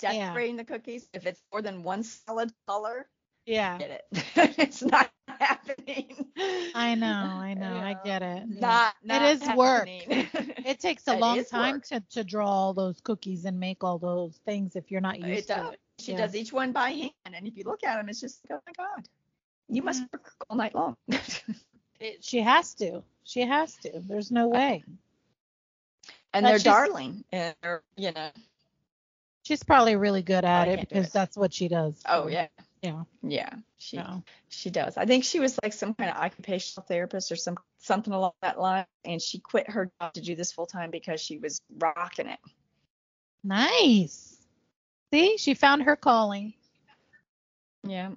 Yeah. 0.02 0.26
Decorating 0.26 0.56
the 0.56 0.64
cookies, 0.64 1.08
if 1.12 1.26
it's 1.26 1.40
more 1.52 1.62
than 1.62 1.82
one 1.82 2.02
solid 2.02 2.52
color, 2.66 3.08
Yeah. 3.46 3.78
get 3.78 3.90
it. 3.90 4.06
it's 4.58 4.82
not 4.82 5.10
happening. 5.28 6.26
I 6.74 6.94
know, 6.94 7.06
I 7.06 7.54
know, 7.54 7.74
I 7.74 7.96
get 8.04 8.22
it. 8.22 8.44
yeah. 8.48 8.60
Not, 8.60 8.94
not 9.02 9.22
is 9.30 9.48
work. 9.56 9.88
It 10.64 10.78
takes 10.80 11.06
a 11.08 11.14
It 11.14 11.20
long 11.20 11.44
time 11.44 11.74
work. 11.76 11.86
to, 11.86 12.00
to 12.10 12.24
draw 12.24 12.48
all 12.48 12.72
those 12.74 13.00
cookies 13.00 13.44
and 13.44 13.58
make 13.58 13.82
all 13.82 13.98
those 13.98 14.36
things 14.44 14.76
if 14.76 14.90
you're 14.90 15.00
not 15.00 15.18
used 15.20 15.50
It 15.50 15.54
to 15.54 15.54
does. 15.60 15.72
it. 15.74 15.80
She 15.98 16.12
Yeah. 16.12 16.18
does 16.18 16.34
each 16.36 16.52
one 16.52 16.72
by 16.72 16.90
hand, 16.90 17.10
and 17.26 17.46
if 17.46 17.56
you 17.56 17.64
look 17.64 17.84
at 17.84 17.96
them, 17.96 18.08
it's 18.08 18.20
just 18.20 18.40
oh 18.50 18.60
my 18.66 18.72
god, 18.76 19.06
you 19.68 19.82
must 19.82 20.02
Mhm. 20.02 20.12
work 20.12 20.32
all 20.48 20.56
night 20.56 20.74
long. 20.74 20.96
It- 22.00 22.24
She 22.24 22.40
has 22.40 22.74
to. 22.76 23.02
She 23.24 23.42
has 23.42 23.76
to. 23.78 24.00
There's 24.08 24.30
no 24.32 24.48
way. 24.48 24.82
and 26.32 26.42
But 26.44 26.48
they're 26.48 26.58
darling, 26.58 27.24
and 27.32 27.54
they're 27.62 27.82
you 27.96 28.10
know. 28.12 28.30
She's 29.44 29.62
probably 29.62 29.96
really 29.96 30.22
good 30.22 30.44
at 30.44 30.68
it 30.68 30.80
because 30.80 31.08
it. 31.08 31.12
that's 31.12 31.36
what 31.36 31.52
she 31.52 31.68
does. 31.68 32.00
Oh 32.06 32.26
yeah, 32.28 32.48
Yeah. 32.82 33.04
yeah. 33.22 33.54
She 33.78 34.00
she 34.48 34.70
does. 34.70 34.96
I 34.96 35.06
think 35.06 35.22
she 35.24 35.38
was 35.40 35.58
like 35.62 35.72
some 35.72 35.94
kind 35.94 36.10
of 36.10 36.16
occupational 36.16 36.84
therapist 36.86 37.30
or 37.30 37.36
some 37.36 37.56
something 37.78 38.12
along 38.12 38.32
that 38.42 38.58
line, 38.60 38.86
and 39.04 39.22
she 39.22 39.38
quit 39.38 39.70
her 39.70 39.90
job 40.00 40.12
to 40.14 40.20
do 40.20 40.34
this 40.34 40.50
full 40.52 40.66
time 40.66 40.90
because 40.90 41.20
she 41.20 41.38
was 41.38 41.60
rocking 41.78 42.26
it. 42.26 42.40
nice. 43.44 44.36
See, 45.12 45.36
she 45.36 45.54
found 45.54 45.82
her 45.82 45.94
calling. 45.96 46.54
Yeah, 47.84 48.12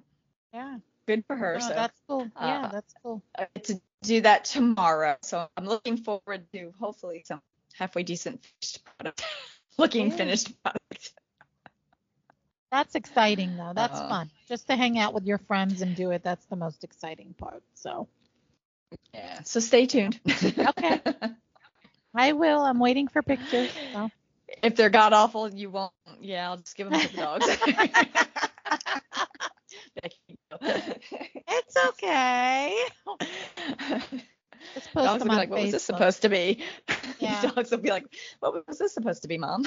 Yeah. 0.54 0.78
good 1.06 1.24
for 1.26 1.36
her. 1.36 1.60
So 1.60 1.68
that's 1.68 2.00
cool. 2.08 2.28
Yeah, 2.40 2.62
uh, 2.64 2.68
that's 2.72 2.94
cool. 3.02 3.22
I 3.38 3.46
get 3.54 3.64
to 3.64 3.80
do 4.02 4.20
that 4.22 4.44
tomorrow. 4.46 5.16
So 5.22 5.46
I'm 5.56 5.66
looking 5.66 5.96
forward 5.98 6.46
to 6.54 6.72
hopefully 6.80 7.22
some 7.26 7.42
halfway 7.74 8.02
decent 8.02 8.44
finished 8.44 8.82
product. 8.84 9.22
looking 9.78 10.10
Yeah. 10.10 10.16
finished 10.16 10.62
product. 10.62 11.12
That's 12.70 12.94
exciting 12.94 13.56
though. 13.56 13.72
That's 13.74 13.98
Uh, 13.98 14.08
fun. 14.08 14.30
Just 14.48 14.66
to 14.68 14.76
hang 14.76 14.98
out 14.98 15.14
with 15.14 15.24
your 15.24 15.38
friends 15.38 15.82
and 15.82 15.94
do 15.94 16.10
it. 16.10 16.22
That's 16.22 16.44
the 16.46 16.56
most 16.56 16.84
exciting 16.84 17.34
part. 17.38 17.62
So 17.74 18.08
Yeah. 19.14 19.42
So 19.42 19.60
stay 19.60 19.86
tuned. 19.86 20.18
Okay. 20.26 21.00
I 22.14 22.32
will. 22.32 22.60
I'm 22.60 22.78
waiting 22.78 23.08
for 23.08 23.22
pictures. 23.22 23.70
So. 23.92 24.10
if 24.62 24.76
they're 24.76 24.90
god 24.90 25.12
awful, 25.12 25.52
you 25.52 25.70
won't. 25.70 25.92
Yeah, 26.20 26.50
I'll 26.50 26.56
just 26.56 26.76
give 26.76 26.90
them 26.90 27.00
to 27.00 27.08
the 27.08 27.16
dogs. 27.16 27.46
It's 31.48 31.76
okay. 31.88 32.78
Just 34.74 34.92
post 34.92 35.06
Dogs 35.06 35.22
will 35.22 35.30
be 35.30 35.36
like, 35.36 35.50
what 35.50 35.62
was 35.62 35.72
this 35.72 35.84
supposed 35.84 36.22
to 36.22 36.28
be? 36.28 36.62
Yeah. 37.18 37.40
Dogs 37.40 37.70
will 37.70 37.78
be 37.78 37.88
like, 37.88 38.04
what 38.40 38.66
was 38.66 38.78
this 38.78 38.92
supposed 38.92 39.22
to 39.22 39.28
be, 39.28 39.38
mom? 39.38 39.64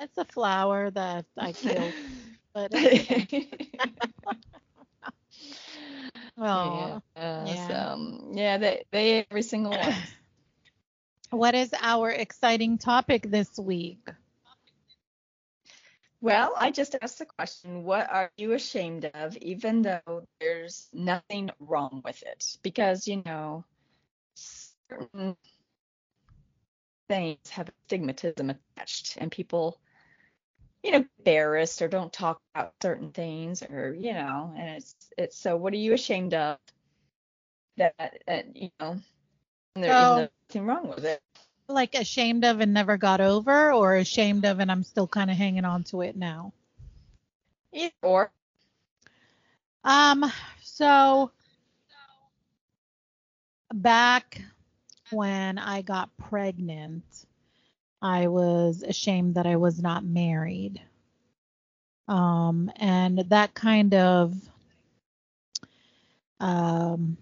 It's 0.00 0.18
a 0.18 0.24
flower 0.24 0.90
that 0.90 1.26
I 1.38 1.52
killed. 1.54 1.94
But 2.54 2.72
it's 2.72 2.86
okay. 2.86 3.48
Oh. 6.38 7.00
yeah. 7.16 7.44
yeah. 7.44 7.54
So, 7.54 7.74
um, 7.74 8.32
yeah, 8.34 8.58
they 8.58 8.84
they 8.90 9.26
every 9.30 9.42
single 9.42 9.76
one. 9.76 9.94
What 11.30 11.54
is 11.54 11.74
our 11.80 12.10
exciting 12.10 12.78
topic 12.78 13.22
this 13.30 13.58
week? 13.58 14.08
Well, 16.20 16.52
I 16.56 16.70
just 16.70 16.96
asked 17.00 17.18
the 17.18 17.26
question, 17.26 17.84
what 17.84 18.10
are 18.10 18.30
you 18.36 18.52
ashamed 18.52 19.04
of, 19.06 19.36
even 19.38 19.82
though 19.82 20.26
there's 20.40 20.88
nothing 20.92 21.50
wrong 21.60 22.02
with 22.04 22.22
it? 22.22 22.56
Because, 22.62 23.06
you 23.06 23.22
know, 23.24 23.64
certain 24.34 25.36
things 27.08 27.38
have 27.50 27.70
stigmatism 27.88 28.56
attached 28.76 29.16
and 29.18 29.30
people, 29.30 29.78
you 30.82 30.92
know, 30.92 31.04
embarrassed 31.18 31.82
or 31.82 31.88
don't 31.88 32.12
talk 32.12 32.40
about 32.54 32.74
certain 32.82 33.10
things 33.10 33.62
or, 33.62 33.94
you 33.94 34.12
know, 34.12 34.52
and 34.56 34.76
it's, 34.76 34.94
it's, 35.18 35.38
so 35.38 35.56
what 35.56 35.72
are 35.72 35.76
you 35.76 35.92
ashamed 35.94 36.34
of 36.34 36.58
that, 37.76 38.22
uh, 38.28 38.42
you 38.54 38.70
know, 38.80 38.96
and 39.74 39.84
there's 39.84 39.92
So- 39.92 40.28
nothing 40.48 40.66
wrong 40.66 40.88
with 40.88 41.04
it? 41.04 41.20
Like 41.66 41.94
ashamed 41.94 42.44
of 42.44 42.60
and 42.60 42.74
never 42.74 42.98
got 42.98 43.22
over, 43.22 43.72
or 43.72 43.96
ashamed 43.96 44.44
of 44.44 44.60
and 44.60 44.70
I'm 44.70 44.82
still 44.82 45.08
kind 45.08 45.30
of 45.30 45.36
hanging 45.38 45.64
on 45.64 45.82
to 45.84 46.02
it 46.02 46.14
now? 46.14 46.52
Either 47.72 47.94
Or, 48.02 48.30
Um, 49.82 50.30
so 50.62 51.30
back 53.72 54.42
when 55.10 55.58
I 55.58 55.82
got 55.82 56.16
pregnant, 56.16 57.04
I 58.02 58.28
was 58.28 58.82
ashamed 58.82 59.36
that 59.36 59.46
I 59.46 59.56
was 59.56 59.80
not 59.80 60.04
married. 60.04 60.80
Um, 62.08 62.70
and 62.76 63.18
that 63.30 63.54
kind 63.54 63.94
of, 63.94 64.34
um, 66.40 67.16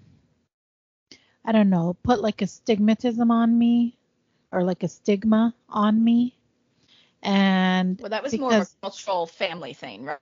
I 1.44 1.52
don't 1.52 1.70
know, 1.70 1.96
put 2.02 2.20
like 2.20 2.42
a 2.42 2.46
stigmatism 2.46 3.30
on 3.30 3.56
me 3.58 3.96
or 4.52 4.64
like 4.64 4.82
a 4.82 4.88
stigma 4.88 5.54
on 5.68 6.02
me. 6.02 6.36
And 7.22 8.00
well, 8.00 8.10
that 8.10 8.22
was 8.24 8.36
more 8.38 8.54
of 8.54 8.62
a 8.62 8.68
cultural 8.82 9.26
family 9.26 9.74
thing, 9.74 10.04
right? 10.04 10.18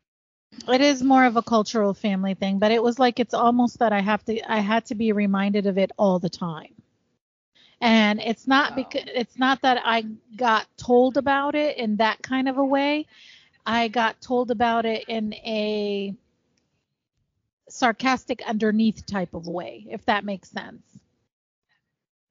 it 0.69 0.81
is 0.81 1.03
more 1.03 1.25
of 1.25 1.37
a 1.37 1.43
cultural 1.43 1.95
family 1.95 2.35
thing, 2.35 2.59
but 2.59 2.73
it 2.73 2.83
was 2.83 2.99
like 2.99 3.21
it's 3.21 3.35
almost 3.35 3.79
that 3.81 3.93
I 3.93 4.01
have 4.01 4.25
to 4.27 4.53
I 4.53 4.61
had 4.61 4.87
to 4.87 4.95
be 4.95 5.13
reminded 5.13 5.67
of 5.67 5.79
it 5.79 5.93
all 5.99 6.19
the 6.19 6.31
time. 6.31 6.80
And 7.81 8.21
it's 8.21 8.47
not 8.47 8.75
Oh. 8.75 8.75
because 8.75 9.05
it's 9.07 9.39
not 9.39 9.63
that 9.63 9.81
I 9.85 10.05
got 10.37 10.67
told 10.77 11.17
about 11.17 11.55
it 11.55 11.77
in 11.77 11.97
that 11.97 12.23
kind 12.23 12.49
of 12.49 12.59
a 12.59 12.65
way. 12.65 13.07
I 13.67 13.89
got 13.89 14.21
told 14.21 14.51
about 14.51 14.85
it 14.87 15.05
in 15.09 15.35
a 15.35 16.15
sarcastic 17.69 18.43
underneath 18.47 19.07
type 19.07 19.35
of 19.35 19.47
way, 19.47 19.87
if 19.91 20.05
that 20.07 20.25
makes 20.25 20.51
sense. 20.51 20.99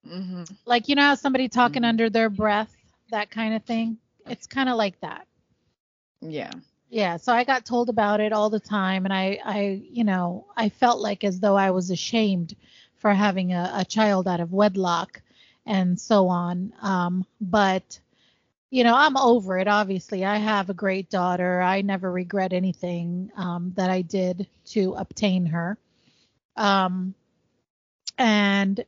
hmm 0.03 0.43
Like 0.65 0.87
you 0.89 0.95
know 0.95 1.03
how 1.03 1.15
somebody 1.15 1.47
talking 1.49 1.83
Mhm. 1.83 1.85
under 1.85 2.09
their 2.09 2.29
breath, 2.29 2.75
that 3.11 3.29
kind 3.31 3.53
of 3.55 3.63
thing. 3.63 3.97
It's 4.27 4.47
kind 4.47 4.69
of 4.69 4.75
like 4.77 4.99
that. 5.01 5.27
Yeah. 6.21 6.51
Yeah, 6.89 7.17
so 7.17 7.33
I 7.33 7.43
got 7.43 7.65
told 7.65 7.89
about 7.89 8.19
it 8.19 8.31
all 8.33 8.49
the 8.49 8.59
time, 8.59 9.05
and 9.05 9.13
I, 9.13 9.39
I, 9.43 9.81
you 9.89 10.03
know, 10.03 10.45
I 10.55 10.69
felt 10.69 10.99
like 10.99 11.23
as 11.23 11.39
though 11.39 11.55
I 11.55 11.71
was 11.71 11.89
ashamed 11.89 12.55
for 12.95 13.13
having 13.13 13.53
a, 13.53 13.71
a 13.75 13.85
child 13.85 14.27
out 14.27 14.39
of 14.41 14.51
wedlock, 14.53 15.21
and 15.69 15.99
so 15.99 16.27
on. 16.29 16.73
Um, 16.81 17.25
but, 17.39 17.99
you 18.71 18.83
know, 18.83 18.95
I'm 18.95 19.15
over 19.15 19.59
it. 19.59 19.67
Obviously, 19.67 20.25
I 20.25 20.37
have 20.37 20.69
a 20.69 20.73
great 20.73 21.11
daughter. 21.11 21.61
I 21.61 21.83
never 21.83 22.11
regret 22.11 22.53
anything 22.53 23.31
um, 23.37 23.73
that 23.75 23.91
I 23.91 24.01
did 24.01 24.47
to 24.69 24.95
obtain 24.95 25.45
her. 25.45 25.77
Um, 26.57 27.13
and 28.17 28.83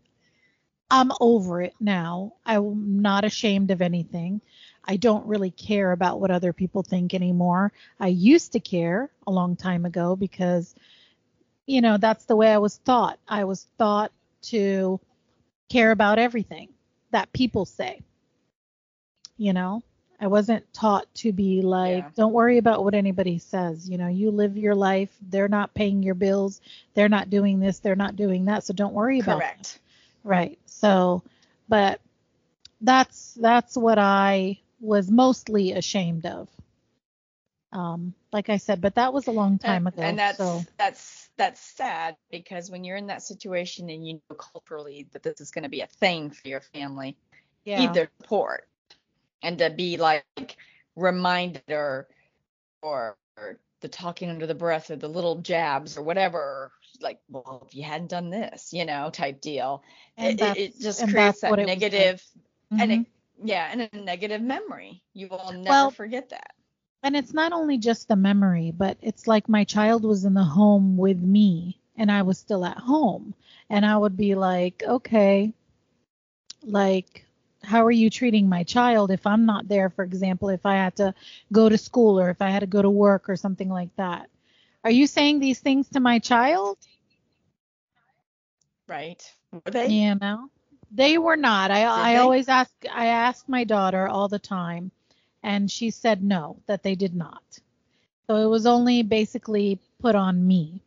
I'm 0.89 1.11
over 1.21 1.61
it 1.61 1.75
now. 1.79 2.33
I'm 2.43 3.03
not 3.03 3.25
ashamed 3.25 3.69
of 3.69 3.83
anything. 3.83 4.41
I 4.83 4.97
don't 4.97 5.27
really 5.27 5.51
care 5.51 5.91
about 5.91 6.19
what 6.19 6.31
other 6.31 6.51
people 6.51 6.81
think 6.81 7.13
anymore. 7.13 7.71
I 7.99 8.07
used 8.07 8.53
to 8.53 8.59
care 8.59 9.11
a 9.27 9.31
long 9.31 9.55
time 9.55 9.85
ago 9.85 10.15
because, 10.15 10.73
you 11.67 11.81
know, 11.81 11.97
that's 11.97 12.25
the 12.25 12.35
way 12.35 12.51
I 12.51 12.57
was 12.57 12.79
taught. 12.79 13.19
I 13.27 13.43
was 13.43 13.67
taught 13.77 14.11
to 14.45 14.99
care 15.71 15.91
about 15.91 16.19
everything 16.19 16.69
that 17.11 17.31
people 17.33 17.65
say. 17.65 18.01
You 19.37 19.53
know, 19.53 19.81
I 20.19 20.27
wasn't 20.27 20.71
taught 20.73 21.13
to 21.15 21.31
be 21.31 21.61
like, 21.61 22.03
Yeah. 22.03 22.09
don't 22.15 22.33
worry 22.33 22.57
about 22.57 22.83
what 22.83 22.93
anybody 22.93 23.39
says. 23.39 23.89
You 23.89 23.97
know, 23.97 24.07
you 24.07 24.31
live 24.31 24.57
your 24.57 24.75
life. 24.75 25.09
They're 25.21 25.47
not 25.47 25.73
paying 25.73 26.03
your 26.03 26.13
bills. 26.15 26.61
They're 26.93 27.09
not 27.09 27.29
doing 27.29 27.59
this. 27.59 27.79
They're 27.79 27.95
not 27.95 28.15
doing 28.15 28.45
that. 28.45 28.63
So 28.63 28.73
don't 28.73 28.93
worry 28.93 29.19
about 29.19 29.37
it. 29.37 29.43
Correct. 29.45 29.79
Right. 30.23 30.59
So, 30.67 31.23
but 31.67 31.99
that's 32.81 33.33
that's 33.33 33.75
what 33.77 33.97
I 33.97 34.59
was 34.79 35.09
mostly 35.09 35.71
ashamed 35.71 36.25
of. 36.25 36.49
Um, 37.71 38.13
like 38.33 38.49
I 38.49 38.57
said, 38.57 38.81
but 38.81 38.95
that 38.95 39.13
was 39.13 39.27
a 39.27 39.31
long 39.31 39.57
time 39.57 39.87
and, 39.87 39.95
ago. 39.95 40.03
and 40.03 40.19
that's 40.19 40.37
so 40.37 40.65
that's 40.77 41.20
that's 41.41 41.59
sad 41.59 42.15
because 42.29 42.69
when 42.69 42.83
you're 42.83 42.97
in 42.97 43.07
that 43.07 43.23
situation 43.23 43.89
and 43.89 44.07
you 44.07 44.21
know 44.29 44.35
culturally 44.35 45.07
that 45.11 45.23
this 45.23 45.41
is 45.41 45.49
going 45.49 45.63
to 45.63 45.69
be 45.69 45.81
a 45.81 45.87
thing 45.87 46.29
for 46.29 46.47
your 46.47 46.61
family, 46.61 47.17
yeah, 47.65 47.81
either 47.81 48.07
support 48.21 48.67
and 49.41 49.57
to 49.57 49.71
be 49.71 49.97
like 49.97 50.55
reminded 50.95 51.63
or 51.71 52.07
or, 52.83 53.17
the 53.79 53.87
talking 53.87 54.29
under 54.29 54.45
the 54.45 54.53
breath 54.53 54.91
or 54.91 54.95
the 54.95 55.07
little 55.07 55.37
jabs 55.37 55.97
or 55.97 56.03
whatever 56.03 56.71
like 56.99 57.19
well 57.31 57.65
if 57.67 57.73
you 57.73 57.81
hadn't 57.81 58.11
done 58.11 58.29
this 58.29 58.71
you 58.71 58.85
know 58.85 59.09
type 59.09 59.41
deal 59.41 59.81
and 60.17 60.39
it, 60.39 60.57
it, 60.57 60.79
just 60.79 60.99
creates 61.07 61.41
that 61.41 61.49
was 61.49 61.57
like. 61.57 61.65
negative 61.65 62.23
and 62.69 62.91
it, 62.91 63.07
yeah 63.43 63.67
and 63.71 63.89
a 63.91 63.97
negative 63.97 64.41
memory. 64.43 65.01
You 65.15 65.29
will 65.29 65.51
never 65.51 65.69
Well, 65.69 65.89
forget 65.89 66.29
that 66.29 66.51
and 67.03 67.15
it's 67.15 67.33
not 67.33 67.51
only 67.53 67.77
just 67.77 68.07
the 68.07 68.15
memory, 68.15 68.71
but 68.71 68.97
it's 69.01 69.27
like 69.27 69.47
my 69.49 69.63
child 69.63 70.03
was 70.03 70.25
in 70.25 70.33
the 70.33 70.43
home 70.43 70.97
with 70.97 71.19
me 71.21 71.79
and 71.97 72.11
I 72.11 72.23
was 72.23 72.37
still 72.39 72.65
at 72.65 72.77
home. 72.77 73.33
And 73.69 73.85
I 73.85 73.97
would 73.97 74.17
be 74.17 74.35
like, 74.35 74.83
okay, 74.85 75.53
like, 76.63 77.25
how 77.63 77.85
are 77.85 77.91
you 77.91 78.09
treating 78.09 78.49
my 78.49 78.63
child 78.63 79.11
if 79.11 79.25
I'm 79.25 79.45
not 79.45 79.67
there, 79.67 79.89
for 79.89 80.03
example, 80.03 80.49
if 80.49 80.65
I 80.65 80.75
had 80.75 80.95
to 80.97 81.13
go 81.51 81.69
to 81.69 81.77
school 81.77 82.19
or 82.19 82.29
if 82.29 82.41
I 82.41 82.49
had 82.49 82.59
to 82.61 82.67
go 82.67 82.81
to 82.81 82.89
work 82.89 83.29
or 83.29 83.35
something 83.35 83.69
like 83.69 83.95
that? 83.97 84.29
Are 84.83 84.91
you 84.91 85.07
saying 85.07 85.39
these 85.39 85.59
things 85.59 85.89
to 85.89 85.99
my 85.99 86.19
child? 86.19 86.77
right 88.87 89.33
were 89.51 89.71
they 89.71 89.99
You 89.99 90.15
know, 90.15 90.49
they 90.91 91.17
were 91.17 91.37
not. 91.37 91.71
I 91.71 91.83
I 91.83 92.15
they? 92.15 92.17
always 92.17 92.47
ask. 92.49 92.71
I 92.91 93.07
ask 93.07 93.47
my 93.47 93.63
daughter 93.63 94.07
all 94.07 94.27
the 94.27 94.39
time, 94.39 94.91
and 95.43 95.69
she 95.71 95.89
said 95.91 96.23
no, 96.23 96.57
that 96.67 96.83
they 96.83 96.95
did 96.95 97.15
not. 97.15 97.43
So 98.27 98.35
it 98.37 98.47
was 98.47 98.65
only 98.65 99.03
basically 99.03 99.79
put 99.99 100.15
on 100.15 100.45
me, 100.47 100.81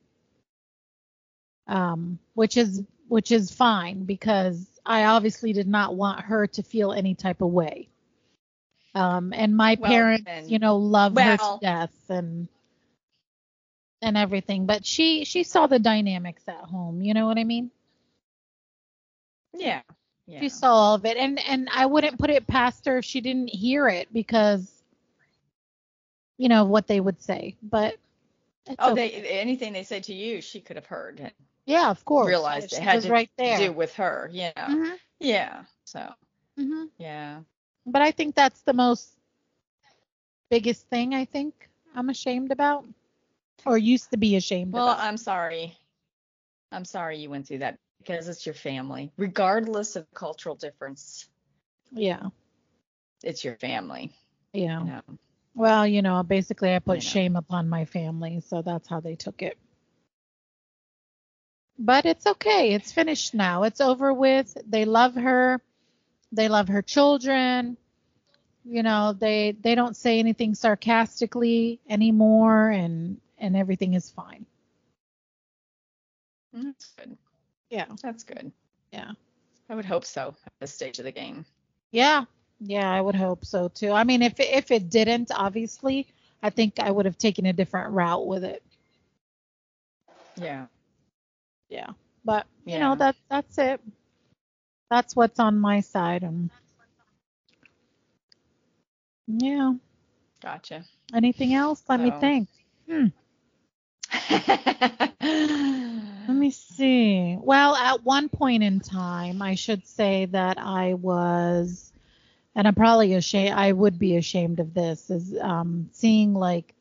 um, 1.67 2.19
which 2.35 2.57
is 2.57 2.83
which 3.09 3.31
is 3.31 3.53
fine 3.53 4.05
because 4.05 4.67
I 4.85 5.05
obviously 5.05 5.53
did 5.53 5.69
not 5.69 5.95
want 5.95 6.21
her 6.21 6.47
to 6.49 6.63
feel 6.63 6.93
any 6.93 7.15
type 7.15 7.41
of 7.43 7.51
way. 7.51 7.89
Um, 8.95 9.33
and 9.35 9.57
my 9.57 9.77
Well, 9.77 9.87
parents, 9.87 10.49
you 10.49 10.59
know, 10.59 10.77
love 10.77 11.17
her 11.19 11.37
to 11.37 11.53
death 11.61 11.95
and 12.11 12.49
and 14.03 14.17
everything, 14.17 14.67
but 14.67 14.85
she 14.85 15.25
she 15.25 15.43
saw 15.45 15.67
the 15.67 15.79
dynamics 15.79 16.45
at 16.49 16.65
home. 16.65 17.03
You 17.03 17.15
know 17.15 17.27
what 17.27 17.39
I 17.39 17.45
mean? 17.45 17.71
yeah 19.55 19.83
yeah 20.27 20.41
She 20.41 20.49
saw 20.49 20.73
all 20.73 20.95
of 20.95 21.05
it, 21.05 21.17
and 21.17 21.39
and 21.49 21.69
I 21.73 21.87
wouldn't 21.87 22.19
put 22.19 22.31
it 22.31 22.47
past 22.47 22.87
her 22.87 22.99
if 22.99 23.05
she 23.05 23.21
didn't 23.21 23.49
hear 23.49 23.89
it 23.89 24.13
because, 24.13 24.71
you 26.39 26.49
know, 26.49 26.65
what 26.65 26.87
they 26.87 27.01
would 27.01 27.21
say. 27.23 27.57
But 27.63 27.97
oh 28.79 28.93
okay. 28.93 28.95
they 28.95 29.11
anything 29.29 29.73
they 29.73 29.83
said 29.85 30.05
to 30.05 30.15
you 30.15 30.41
she 30.41 30.61
could 30.61 30.77
have 30.77 30.87
heard 30.87 31.33
yeah, 31.67 31.91
of 31.91 32.05
course, 32.05 32.29
realized 32.29 32.73
it 32.73 32.79
had 32.79 33.03
to 33.03 33.11
right 33.11 33.31
there. 33.39 33.59
do 33.59 33.73
with 33.73 33.95
her 33.95 34.29
yeah 34.33 34.53
Mhm, 34.57 34.99
yeah 35.21 35.65
so 35.85 36.13
mhm. 36.59 36.89
yeah 36.99 37.41
But 37.87 38.03
I 38.03 38.11
think 38.11 38.35
that's 38.35 38.63
the 38.63 38.73
most 38.73 39.11
biggest 40.51 40.87
thing 40.89 41.15
I 41.15 41.25
think 41.25 41.69
I'm 41.95 42.11
ashamed 42.11 42.51
about, 42.53 42.85
or 43.67 43.79
used 43.79 44.11
to 44.11 44.17
be 44.17 44.37
ashamed 44.37 44.71
of. 44.71 44.75
Well, 44.75 44.89
about. 44.89 45.05
I'm 45.05 45.17
sorry. 45.17 45.77
I'm 46.73 46.85
sorry 46.85 47.19
you 47.19 47.31
went 47.31 47.47
through 47.47 47.59
that 47.59 47.79
because 48.07 48.29
it's 48.29 48.47
your 48.47 48.55
family. 48.55 49.13
Regardless 49.17 49.97
of 49.97 50.07
cultural 50.15 50.57
difference, 50.57 51.29
yeah, 51.93 52.29
it's 53.23 53.45
your 53.45 53.57
family. 53.57 54.13
yeah. 54.53 54.81
You 54.81 54.87
know. 54.87 55.03
Well, 55.55 55.87
you 55.87 56.03
know, 56.03 56.23
basically 56.23 56.75
I 56.75 56.81
put 56.81 56.97
know. 56.97 57.01
shame 57.01 57.37
upon 57.37 57.69
my 57.69 57.85
family, 57.85 58.41
so 58.41 58.63
that's 58.63 58.89
how 58.89 59.01
they 59.01 59.15
took 59.17 59.43
it. 59.43 59.57
But 61.79 62.07
it's 62.07 62.27
okay. 62.27 62.73
It's 62.73 62.93
finished 62.93 63.35
now. 63.35 63.65
It's 63.65 63.81
over 63.81 64.13
with. 64.13 64.57
They 64.69 64.85
love 64.85 65.15
her. 65.15 65.61
They 66.33 66.49
love 66.49 66.69
her 66.69 66.83
children. 66.83 67.77
You 68.65 68.83
know, 68.83 69.13
they 69.13 69.53
they 69.53 69.75
don't 69.75 69.97
say 69.97 70.19
anything 70.19 70.55
sarcastically 70.55 71.81
anymore 71.89 72.71
and 72.71 73.21
and 73.39 73.57
everything 73.57 73.95
is 73.95 74.11
fine. 74.11 74.47
That's 76.53 76.87
good. 76.97 77.19
Yeah. 77.75 77.87
That's 78.03 78.23
good. 78.23 78.53
Yeah. 78.93 79.11
I 79.69 79.75
would 79.75 79.85
hope 79.85 80.05
so 80.05 80.37
at 80.47 80.53
this 80.61 80.73
stage 80.73 81.01
of 81.01 81.05
the 81.05 81.11
game. 81.11 81.45
Yeah. 81.91 82.25
Yeah, 82.61 82.89
I 82.89 83.01
would 83.01 83.17
hope 83.17 83.45
so 83.45 83.67
too. 83.67 83.91
I 83.91 84.05
mean, 84.05 84.23
if 84.23 84.35
if 84.39 84.71
it 84.71 84.91
didn't, 84.91 85.33
obviously, 85.35 86.07
I 86.41 86.51
think 86.51 86.79
I 86.79 86.89
would 86.89 87.05
have 87.05 87.19
taken 87.19 87.47
a 87.47 87.53
different 87.53 87.93
route 87.93 88.27
with 88.29 88.45
it. 88.45 88.63
Yeah. 90.37 90.67
Yeah. 91.69 91.89
But, 92.25 92.47
you 92.65 92.75
Yeah. 92.75 92.91
know, 92.91 92.95
that 92.95 93.17
that's 93.29 93.59
it. 93.59 93.81
That's 94.91 95.17
what's 95.17 95.41
on 95.41 95.59
my 95.59 95.81
side 95.81 96.23
and 96.23 96.51
Yeah. 99.27 99.75
Gotcha. 100.41 100.85
Anything 101.13 101.55
else? 101.55 101.83
Let 101.89 101.99
me 101.99 102.13
think. 102.13 102.49
Hmm. 102.89 103.07
Let 106.29 106.37
me 106.37 106.51
see. 106.51 107.37
Well, 107.41 107.75
at 107.77 108.05
one 108.05 108.29
point 108.29 108.63
in 108.63 108.81
time, 108.81 109.43
I 109.43 109.55
should 109.55 109.87
say 109.87 110.27
that 110.27 110.59
I 110.59 110.95
was, 110.95 111.93
and 112.55 112.67
I'm 112.67 112.75
probably 112.75 113.15
ashamed. 113.15 113.55
I 113.55 113.73
would 113.73 113.99
be 113.99 114.17
ashamed 114.17 114.61
of 114.61 114.75
this, 114.75 115.11
is 115.11 115.35
um, 115.41 115.89
seeing 115.93 116.35
like 116.35 116.75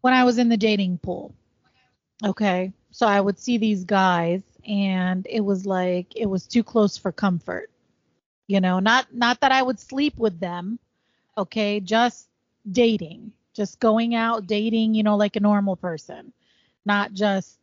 when 0.00 0.14
I 0.14 0.24
was 0.24 0.38
in 0.38 0.48
the 0.48 0.56
dating 0.56 0.98
pool. 0.98 1.34
Okay, 2.24 2.72
so 2.90 3.06
I 3.06 3.20
would 3.20 3.38
see 3.38 3.58
these 3.58 3.84
guys, 3.84 4.42
and 4.66 5.26
it 5.28 5.40
was 5.40 5.66
like 5.66 6.16
it 6.16 6.26
was 6.26 6.46
too 6.46 6.62
close 6.62 6.96
for 6.96 7.12
comfort. 7.12 7.70
You 8.46 8.60
know, 8.60 8.80
not 8.80 9.12
not 9.14 9.40
that 9.40 9.52
I 9.52 9.62
would 9.62 9.78
sleep 9.80 10.16
with 10.16 10.40
them. 10.40 10.78
Okay, 11.36 11.80
just 11.80 12.28
dating, 12.70 13.32
just 13.54 13.80
going 13.80 14.14
out 14.14 14.46
dating. 14.46 14.94
You 14.94 15.04
know, 15.04 15.16
like 15.16 15.36
a 15.36 15.40
normal 15.40 15.76
person, 15.76 16.32
not 16.84 17.12
just 17.14 17.58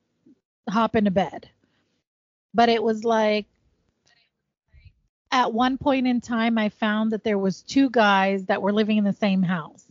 hop 0.69 0.95
into 0.95 1.11
bed. 1.11 1.49
But 2.53 2.69
it 2.69 2.83
was 2.83 3.03
like 3.03 3.47
at 5.31 5.53
one 5.53 5.77
point 5.77 6.07
in 6.07 6.21
time 6.21 6.57
I 6.57 6.69
found 6.69 7.11
that 7.11 7.23
there 7.23 7.37
was 7.37 7.61
two 7.63 7.89
guys 7.89 8.45
that 8.45 8.61
were 8.61 8.73
living 8.73 8.97
in 8.97 9.03
the 9.05 9.13
same 9.13 9.43
house. 9.43 9.85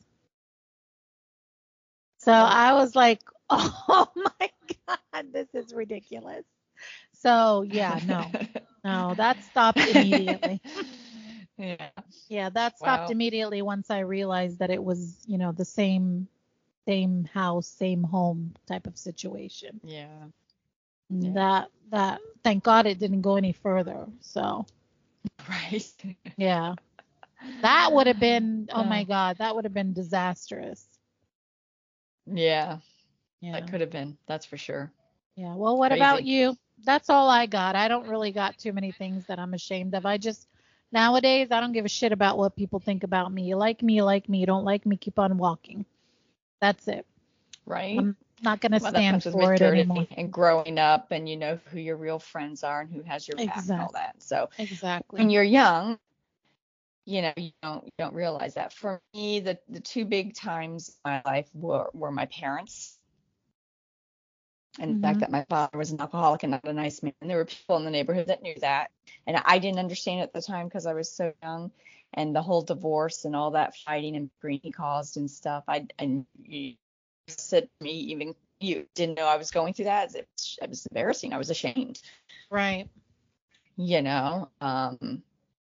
So 2.19 2.33
I 2.33 2.75
was 2.75 2.95
like, 2.97 3.21
"Oh 3.51 4.09
my 4.17 4.51
god, 4.87 5.33
this 5.33 5.49
is 5.55 5.73
ridiculous." 5.75 6.45
So, 7.13 7.63
yeah, 7.63 8.01
no. 8.03 8.37
No, 8.85 9.15
that 9.17 9.43
stopped 9.43 9.87
immediately. 9.87 10.63
yeah. 11.61 11.91
Yeah, 12.29 12.51
that 12.51 12.79
stopped 12.79 13.09
Wow. 13.09 13.11
immediately 13.11 13.63
once 13.63 13.91
I 13.91 14.01
realized 14.01 14.61
that 14.61 14.71
it 14.71 14.83
was, 14.83 15.25
you 15.27 15.39
know, 15.39 15.53
the 15.53 15.65
same 15.67 16.29
same 16.87 17.25
house, 17.27 17.69
same 17.69 18.05
home 18.05 18.55
type 18.67 18.87
of 18.87 18.99
situation. 18.99 19.81
Yeah. 19.85 20.31
Yeah. 21.11 21.33
That 21.35 21.71
that 21.91 22.23
thank 22.45 22.65
God 22.65 22.87
it 22.87 22.99
didn't 22.99 23.23
go 23.23 23.37
any 23.37 23.53
further. 23.53 24.07
So 24.21 24.67
Right. 25.49 25.95
yeah. 26.37 26.77
That 27.63 27.93
would 27.93 28.07
have 28.07 28.19
been 28.21 28.69
oh 28.73 28.85
my 28.85 29.05
God, 29.05 29.39
that 29.39 29.55
would 29.57 29.65
have 29.65 29.75
been 29.75 29.95
disastrous. 29.95 30.89
yeah. 32.27 32.81
Yeah. 33.41 33.53
That 33.53 33.69
could 33.69 33.81
have 33.83 33.91
been. 33.91 34.19
That's 34.27 34.47
for 34.47 34.59
sure. 34.59 34.93
Yeah. 35.37 35.55
Well 35.57 35.79
what 35.79 35.93
about 35.93 36.25
you? 36.25 36.57
That's 36.85 37.11
all 37.11 37.29
I 37.31 37.47
got. 37.47 37.77
I 37.77 37.89
don't 37.89 38.09
really 38.09 38.33
got 38.33 38.59
too 38.59 38.73
many 38.73 38.93
things 38.93 39.27
that 39.29 39.39
I'm 39.39 39.55
ashamed 39.55 39.95
of. 39.95 40.07
I 40.07 40.19
just 40.19 40.50
nowadays 40.93 41.49
I 41.51 41.61
don't 41.61 41.73
give 41.73 41.85
a 41.85 41.89
shit 41.89 42.13
about 42.13 42.39
what 42.39 42.57
people 42.57 42.81
think 42.81 43.05
about 43.05 43.33
me. 43.33 43.45
You 43.45 43.57
like 43.57 43.83
me, 43.83 43.95
you 43.95 44.05
like 44.05 44.29
me. 44.29 44.39
You 44.41 44.47
don't 44.47 44.65
like 44.65 44.87
me, 44.87 44.97
keep 44.97 45.19
on 45.19 45.39
walking. 45.39 45.87
That's 46.61 46.89
it. 46.89 47.07
Right. 47.67 47.99
I'm 47.99 48.17
not 48.43 48.61
gonna 48.61 48.81
Well, 48.81 48.93
that 48.93 49.01
stand 49.01 49.25
for 49.25 49.55
it 49.55 49.63
anymore. 49.63 50.07
and 50.17 50.33
growing 50.33 50.79
up, 50.79 51.09
and 51.13 51.29
you 51.29 51.37
know 51.37 51.59
who 51.67 51.79
your 51.79 51.97
real 51.97 52.19
friends 52.19 52.65
are 52.65 52.81
and 52.83 52.93
who 52.93 53.03
has 53.03 53.29
your 53.29 53.39
back 53.39 53.65
and 53.71 53.81
all 53.81 53.93
that. 53.95 54.23
So 54.23 54.51
Exactly. 54.59 55.21
when 55.21 55.31
you're 55.31 55.45
young, 55.45 55.99
you 57.07 57.23
know 57.23 57.33
you 57.37 57.53
don't 57.63 57.85
you 57.85 57.93
don't 57.99 58.15
realize 58.15 58.55
that. 58.55 58.73
For 58.73 59.01
me, 59.15 59.41
the 59.41 59.59
the 59.69 59.81
two 59.81 60.07
big 60.07 60.35
times 60.35 60.91
in 60.91 61.13
my 61.13 61.23
life 61.27 61.51
were 61.55 61.91
were 61.95 62.13
my 62.13 62.27
parents. 62.27 63.00
And 64.81 64.95
the 64.95 64.99
Mhm. 64.99 65.03
fact 65.03 65.21
that 65.21 65.31
my 65.31 65.45
father 65.45 65.79
was 65.79 65.93
an 65.93 66.01
alcoholic 66.01 66.43
and 66.43 66.53
not 66.53 66.65
a 66.65 66.73
nice 66.73 67.03
man. 67.03 67.13
There 67.21 67.37
were 67.37 67.45
people 67.45 67.77
in 67.77 67.85
the 67.85 67.91
neighborhood 67.91 68.29
that 68.29 68.43
knew 68.43 68.55
that. 68.61 68.91
And 69.27 69.37
I 69.37 69.59
didn't 69.59 69.79
understand 69.79 70.23
at 70.23 70.33
the 70.33 70.43
time 70.43 70.67
because 70.67 70.87
I 70.87 70.95
was 70.95 71.13
so 71.13 71.35
young. 71.43 71.71
And 72.15 72.35
the 72.35 72.43
whole 72.43 72.63
divorce 72.63 73.25
and 73.27 73.37
all 73.37 73.53
that 73.53 73.77
fighting 73.77 74.17
and 74.17 74.31
green 74.41 74.61
he 74.63 74.73
caused 74.73 75.17
and 75.17 75.31
stuff. 75.31 75.65
I 75.69 75.87
and 75.99 76.27
you 76.43 76.75
said 77.29 77.65
to 77.65 77.85
me, 77.85 77.93
even 77.93 78.35
you 78.59 78.87
didn't 78.95 79.17
know 79.17 79.27
I 79.27 79.37
was 79.37 79.51
going 79.53 79.75
through 79.75 79.85
that. 79.85 80.15
It 80.15 80.27
was, 80.37 80.59
it 80.63 80.69
was 80.71 80.87
embarrassing. 80.87 81.33
I 81.33 81.39
was 81.39 81.51
ashamed. 81.51 82.01
Right. 82.51 82.89
You 83.77 84.03
know. 84.03 84.51
Um 84.61 85.23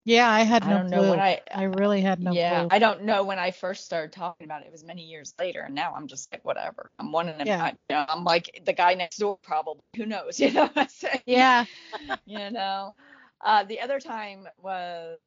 Yeah, 0.04 0.30
I 0.30 0.42
had 0.42 0.66
no 0.66 0.70
I 0.70 0.78
don't 0.80 0.88
clue. 0.88 1.02
know 1.02 1.10
when 1.12 1.20
I 1.20 1.42
I 1.54 1.64
really 1.64 2.02
had 2.02 2.20
no 2.20 2.32
yeah, 2.32 2.62
clue. 2.62 2.68
I 2.72 2.80
don't 2.80 3.04
know 3.04 3.24
when 3.24 3.38
I 3.38 3.52
first 3.52 3.86
started 3.86 4.12
talking 4.12 4.46
about 4.46 4.64
it. 4.64 4.68
It 4.68 4.72
was 4.72 4.84
many 4.84 5.04
years 5.04 5.34
later, 5.38 5.62
and 5.62 5.76
now 5.76 5.94
I'm 5.96 6.08
just 6.08 6.32
like 6.32 6.44
whatever. 6.44 6.90
I'm 6.98 7.12
one 7.12 7.30
of 7.30 7.38
them. 7.38 7.46
Yeah. 7.46 7.64
I, 7.64 7.70
you 7.70 7.96
know, 7.96 8.06
I'm 8.10 8.24
like 8.24 8.62
the 8.66 8.74
guy 8.74 8.96
next 8.96 9.18
door, 9.18 9.38
probably. 9.44 9.84
Who 9.96 10.06
knows? 10.06 10.40
You 10.40 10.52
know 10.52 10.64
what 10.64 10.78
I'm 10.78 10.90
saying? 10.90 11.22
yeah. 11.26 11.66
You 12.26 12.50
know. 12.50 12.96
Uh, 13.44 13.64
the 13.64 13.82
other 13.82 14.00
time 14.00 14.48
was 14.62 15.18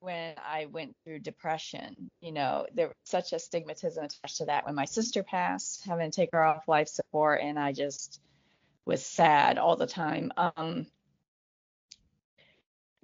when 0.00 0.34
I 0.38 0.66
went 0.66 0.96
through 1.04 1.20
depression. 1.20 2.10
You 2.20 2.32
know, 2.32 2.66
there 2.74 2.88
was 2.88 2.96
such 3.04 3.32
a 3.32 3.36
stigmatism 3.36 4.04
attached 4.04 4.36
to 4.38 4.46
that. 4.46 4.66
When 4.66 4.74
my 4.74 4.84
sister 4.84 5.22
passed, 5.22 5.84
having 5.86 6.10
to 6.10 6.14
take 6.14 6.30
her 6.32 6.42
off 6.42 6.68
life 6.68 6.88
support, 6.88 7.40
and 7.42 7.58
I 7.58 7.72
just 7.72 8.20
was 8.84 9.04
sad 9.04 9.58
all 9.58 9.76
the 9.76 9.86
time. 9.86 10.32
Um, 10.36 10.86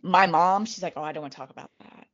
my 0.03 0.27
mom, 0.27 0.65
she's 0.65 0.83
like, 0.83 0.95
"Oh, 0.97 1.03
I 1.03 1.13
don't 1.13 1.23
want 1.23 1.33
to 1.33 1.39
talk 1.39 1.51
about 1.51 1.71
that." 1.81 2.07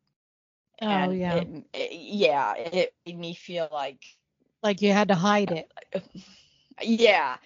Oh 0.82 1.10
and 1.10 1.18
yeah. 1.18 1.34
it, 1.36 1.48
it- 1.72 1.92
yeah 1.92 2.54
it 2.54 2.94
made 3.06 3.18
me 3.18 3.34
feel 3.34 3.68
like 3.72 4.04
like 4.62 4.82
you 4.82 4.92
had 4.92 5.08
to 5.08 5.14
hide 5.14 5.50
it. 5.50 5.72
yeah 6.82 7.36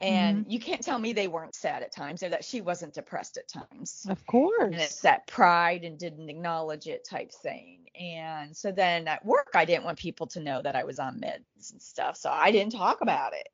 and 0.00 0.42
Mm-hmm. 0.42 0.50
you 0.50 0.60
can't 0.60 0.80
tell 0.80 0.98
me 0.98 1.12
they 1.12 1.26
weren't 1.26 1.54
sad 1.56 1.82
at 1.82 1.92
times 1.92 2.22
or 2.22 2.28
that 2.28 2.44
she 2.44 2.60
wasn't 2.60 2.94
depressed 2.94 3.36
at 3.36 3.48
times 3.48 4.06
Of 4.08 4.24
course. 4.26 4.72
and 4.72 4.76
it's 4.80 5.00
that 5.00 5.26
pride 5.26 5.84
and 5.84 5.98
didn't 5.98 6.28
acknowledge 6.30 6.86
it 6.86 7.04
type 7.04 7.32
thing 7.32 7.88
and 8.00 8.56
so 8.56 8.70
then 8.70 9.08
at 9.08 9.24
work 9.24 9.50
i 9.54 9.64
didn't 9.64 9.84
want 9.84 9.98
people 9.98 10.26
to 10.28 10.40
know 10.40 10.62
that 10.62 10.76
i 10.76 10.84
was 10.84 10.98
on 10.98 11.20
meds 11.20 11.72
and 11.72 11.82
stuff 11.82 12.16
so 12.16 12.30
i 12.30 12.50
didn't 12.52 12.72
talk 12.72 13.00
about 13.00 13.32
it 13.34 13.48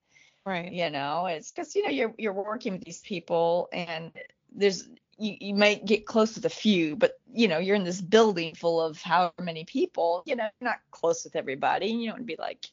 right. 0.45 0.71
you 0.73 0.91
know 0.91 1.27
it's 1.27 1.51
because 1.51 1.75
you 1.75 1.83
know 1.83 1.91
you're 1.91 2.15
you're 2.19 2.33
working 2.35 2.75
with 2.75 2.85
these 2.85 3.01
people 3.01 3.69
and 3.73 4.13
there's 4.55 4.87
you, 5.19 5.37
you 5.41 5.55
might 5.55 5.85
get 5.85 6.07
close 6.07 6.35
with 6.35 6.45
a 6.45 6.51
few 6.51 6.97
but 6.97 7.13
you 7.33 7.49
know 7.49 7.59
you're 7.59 7.77
in 7.77 7.85
this 7.85 8.01
building 8.01 8.55
full 8.55 8.81
of 8.81 9.01
however 9.03 9.43
many 9.43 9.65
people 9.65 10.23
you 10.27 10.37
know 10.37 10.49
you're 10.61 10.71
not 10.71 10.79
close 10.91 11.25
with 11.25 11.37
everybody 11.37 11.89
you 11.89 12.11
don't 12.11 12.27
be 12.27 12.37
like 12.39 12.67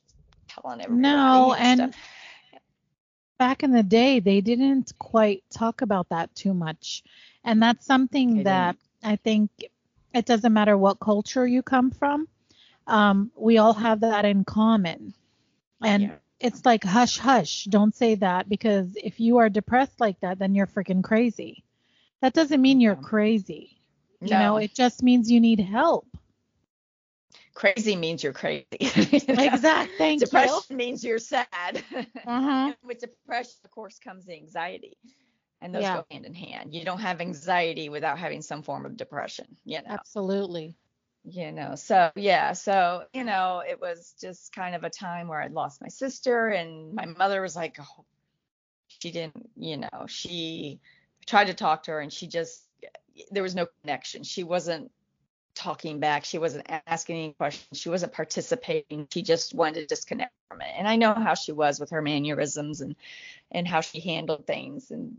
telling 0.50 0.82
everybody 0.82 1.52
No, 1.52 1.54
and 1.54 1.58
and 1.58 1.94
back 3.38 3.64
in 3.64 3.72
the 3.72 3.84
day 3.84 4.20
they 4.20 4.42
didn't 4.42 4.92
quite 5.00 5.44
talk 5.50 5.82
about 5.82 6.10
that 6.10 6.34
too 6.36 6.54
much. 6.54 7.04
And 7.44 7.62
that's 7.62 7.86
something 7.86 8.36
They 8.36 8.44
that 8.44 8.76
I 9.04 9.16
think 9.18 9.52
it 10.14 10.26
doesn't 10.26 10.54
matter 10.54 10.78
what 10.78 11.00
culture 11.00 11.48
you 11.48 11.62
come 11.64 11.92
from. 11.92 12.28
Um, 12.88 13.32
we 13.36 13.58
all 13.58 13.74
have 13.74 14.02
that 14.02 14.26
in 14.26 14.44
common. 14.46 15.14
And 15.84 16.12
Yeah. 16.12 16.18
it's 16.40 16.66
like 16.66 16.84
hush 16.84 17.18
hush, 17.18 17.66
don't 17.66 17.96
say 17.96 18.16
that 18.16 18.50
because 18.50 18.96
if 18.96 19.20
you 19.20 19.38
are 19.38 19.50
depressed 19.50 20.00
like 20.00 20.20
that, 20.22 20.40
then 20.40 20.56
you're 20.56 20.68
freaking 20.68 21.04
crazy. 21.04 21.64
That 22.22 22.34
doesn't 22.34 22.62
mean 22.62 22.80
you're 22.80 22.96
crazy. 22.96 23.78
No. 24.22 24.28
You 24.28 24.40
know, 24.44 24.58
it 24.58 24.74
just 24.76 25.02
means 25.02 25.32
you 25.32 25.40
need 25.40 25.60
help. 25.60 26.06
crazy 27.54 27.96
means 27.96 28.24
you're 28.24 28.34
crazy 28.34 28.66
Exact. 28.80 29.92
Thank 29.98 30.22
depression 30.22 30.78
means 30.78 31.04
you're 31.04 31.20
sad. 31.20 31.84
Uh-huh. 32.28 32.74
With 32.84 33.00
depression 33.00 33.54
of 33.66 33.72
course 33.72 34.00
comes 34.00 34.26
the 34.26 34.34
anxiety 34.34 34.96
and 35.62 35.74
those 35.74 35.82
Yeah. 35.84 35.98
go 35.98 36.06
hand 36.12 36.26
in 36.26 36.34
hand 36.34 36.74
you 36.74 36.84
don't 36.86 37.00
have 37.00 37.22
anxiety 37.22 37.90
without 37.90 38.18
having 38.20 38.42
some 38.42 38.64
form 38.64 38.86
of 38.86 38.96
depression 38.98 39.46
you 39.66 39.78
know 39.80 39.88
Absolutely. 39.90 40.76
you 41.24 41.52
know 41.52 41.76
so 41.76 42.12
yeah 42.16 42.54
so 42.54 43.04
you 43.14 43.24
know 43.24 43.62
it 43.68 43.80
was 43.80 44.16
just 44.20 44.54
kind 44.54 44.76
of 44.76 44.84
a 44.84 44.90
time 44.90 45.28
where 45.28 45.42
i'd 45.42 45.52
lost 45.54 45.82
my 45.82 45.88
sister 45.88 46.48
and 46.48 46.94
my 46.94 47.06
mother 47.06 47.42
was 47.42 47.56
like 47.56 47.78
oh 47.80 48.06
she 48.88 49.12
didn't 49.12 49.50
you 49.56 49.78
know 49.78 50.06
she 50.08 50.80
tried 51.26 51.46
to 51.46 51.54
talk 51.54 51.84
to 51.84 51.92
her 51.92 52.00
and 52.00 52.12
she 52.12 52.28
just 52.28 52.64
there 53.32 53.44
was 53.44 53.56
no 53.56 53.68
connection. 53.82 54.24
She 54.24 54.44
wasn't 54.44 54.92
talking 55.54 56.00
back. 56.00 56.26
She 56.26 56.38
wasn't 56.38 56.66
asking 56.88 57.18
any 57.18 57.34
questions. 57.34 57.80
She 57.80 57.90
wasn't 57.90 58.14
participating. 58.14 59.08
She 59.14 59.22
just 59.22 59.54
wanted 59.54 59.82
to 59.82 59.86
disconnect 59.86 60.34
from 60.48 60.62
it. 60.62 60.72
And 60.78 60.88
i 60.88 60.96
know 60.96 61.14
how 61.14 61.34
she 61.34 61.52
was 61.52 61.80
with 61.80 61.90
her 61.92 62.02
mannerisms 62.02 62.82
and 62.82 62.96
and 63.52 63.68
how 63.68 63.82
she 63.82 64.00
handled 64.00 64.48
things. 64.48 64.92
And 64.92 65.18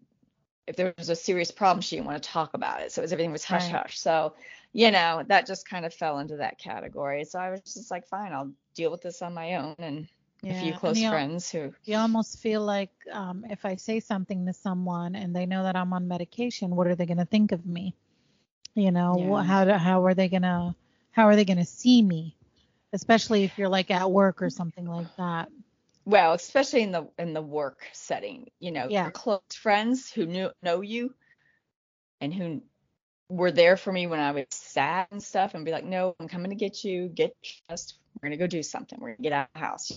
if 0.66 0.76
there 0.76 0.94
was 0.96 1.08
a 1.08 1.16
serious 1.16 1.50
problem 1.50 1.80
she 1.82 1.96
didn't 1.96 2.06
want 2.06 2.22
to 2.22 2.28
talk 2.28 2.54
about 2.54 2.80
it. 2.80 2.92
So 2.92 3.00
it 3.00 3.04
was 3.04 3.12
everything 3.12 3.32
was 3.32 3.44
hush 3.44 3.64
Right. 3.64 3.82
hush. 3.82 3.98
So 3.98 4.34
you 4.72 4.90
know, 4.90 5.22
that 5.28 5.46
just 5.46 5.68
kind 5.68 5.84
of 5.84 5.92
fell 5.92 6.18
into 6.18 6.36
that 6.36 6.58
category. 6.58 7.24
So 7.24 7.38
I 7.38 7.50
was 7.50 7.60
just 7.60 7.90
like, 7.90 8.06
fine, 8.06 8.32
I'll 8.32 8.50
deal 8.74 8.90
with 8.90 9.02
this 9.02 9.20
on 9.20 9.34
my 9.34 9.56
own 9.56 9.74
and 9.78 10.08
a 10.44 10.48
Yeah, 10.48 10.60
few 10.60 10.72
close 10.74 10.98
you- 10.98 11.08
friends 11.10 11.50
who 11.50 11.74
You 11.84 11.96
almost 11.98 12.38
feel 12.40 12.60
like 12.62 12.90
um, 13.10 13.44
if 13.50 13.64
I 13.64 13.76
say 13.76 14.00
something 14.00 14.46
to 14.46 14.52
someone 14.52 15.14
and 15.16 15.34
they 15.34 15.46
know 15.46 15.62
that 15.64 15.76
I'm 15.76 15.92
on 15.92 16.06
medication, 16.08 16.76
what 16.76 16.86
are 16.86 16.94
they 16.94 17.06
going 17.06 17.18
to 17.18 17.24
think 17.24 17.52
of 17.52 17.66
me? 17.66 17.94
You 18.74 18.90
know, 18.92 19.16
Yeah. 19.18 19.42
how 19.42 19.64
do, 19.64 19.72
how 19.72 20.04
are 20.04 20.14
they 20.14 20.28
gonna 20.28 20.74
how 21.10 21.26
are 21.26 21.36
they 21.36 21.44
gonna 21.44 21.64
see 21.66 22.00
me? 22.00 22.36
Especially 22.94 23.44
if 23.44 23.58
you're 23.58 23.68
like 23.68 23.90
at 23.90 24.10
work 24.10 24.40
or 24.42 24.48
something 24.48 24.86
like 24.86 25.14
that. 25.16 25.50
Well, 26.06 26.32
especially 26.32 26.82
in 26.82 26.90
the 26.92 27.08
in 27.18 27.34
the 27.34 27.42
work 27.42 27.86
setting, 27.92 28.48
you 28.60 28.70
know, 28.72 28.88
Yeah. 28.88 29.02
your 29.04 29.10
close 29.12 29.42
friends 29.54 30.10
who 30.10 30.24
knew 30.26 30.50
know 30.62 30.80
you 30.80 31.14
and 32.22 32.32
who 32.32 32.62
were 33.28 33.52
there 33.52 33.76
for 33.76 33.92
me 33.92 34.06
when 34.06 34.20
I 34.20 34.30
was 34.32 34.46
sad 34.50 35.08
and 35.10 35.22
stuff 35.22 35.54
and 35.54 35.64
be 35.66 35.70
like, 35.72 35.84
No, 35.84 36.14
I'm 36.18 36.28
coming 36.28 36.50
to 36.50 36.56
get 36.56 36.82
you, 36.82 37.08
get 37.08 37.34
dressed, 37.68 37.98
we're 38.22 38.28
gonna 38.28 38.38
go 38.38 38.46
do 38.46 38.62
something, 38.62 38.98
we're 39.00 39.10
gonna 39.16 39.22
get 39.22 39.32
out 39.32 39.48
of 39.54 39.60
the 39.60 39.66
house. 39.66 39.92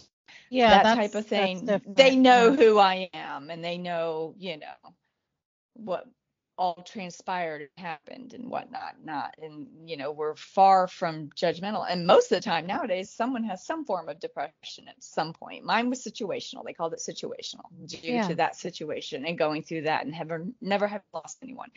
Yeah, 0.50 0.78
that 0.78 0.90
type 0.90 1.16
of 1.16 1.28
thing. 1.28 1.82
They 1.86 2.16
know 2.16 2.54
yeah. 2.54 2.56
who 2.56 2.80
I 2.80 3.10
am 3.14 3.50
and 3.50 3.64
they 3.64 3.78
know, 3.78 4.36
you 4.38 4.58
know, 4.58 4.94
what 5.74 6.06
all 6.58 6.84
transpired 6.84 7.62
and 7.62 7.86
happened 7.86 8.34
and 8.34 8.50
whatnot. 8.50 8.96
Not 9.04 9.36
and 9.42 9.90
you 9.90 9.98
know, 9.98 10.12
we're 10.12 10.36
far 10.36 10.88
from 10.88 11.30
judgmental. 11.36 11.86
And 11.90 12.08
most 12.08 12.32
of 12.32 12.38
the 12.38 12.42
time 12.44 12.68
nowadays 12.68 13.10
someone 13.12 13.44
has 13.46 13.66
some 13.66 13.86
form 13.86 14.10
of 14.10 14.20
depression 14.20 14.88
at 14.88 15.04
some 15.04 15.34
point. 15.34 15.66
Mine 15.66 15.90
was 15.90 16.04
situational. 16.04 16.66
They 16.66 16.74
called 16.74 16.94
it 16.94 17.02
situational 17.02 17.66
due 17.86 18.10
Yeah. 18.10 18.22
to 18.22 18.36
that 18.36 18.56
situation 18.56 19.26
and 19.26 19.38
going 19.38 19.64
through 19.64 19.84
that 19.84 20.06
and 20.06 20.14
never 20.14 20.46
never 20.62 20.88
have 20.88 21.04
lost 21.14 21.40
anyone, 21.44 21.72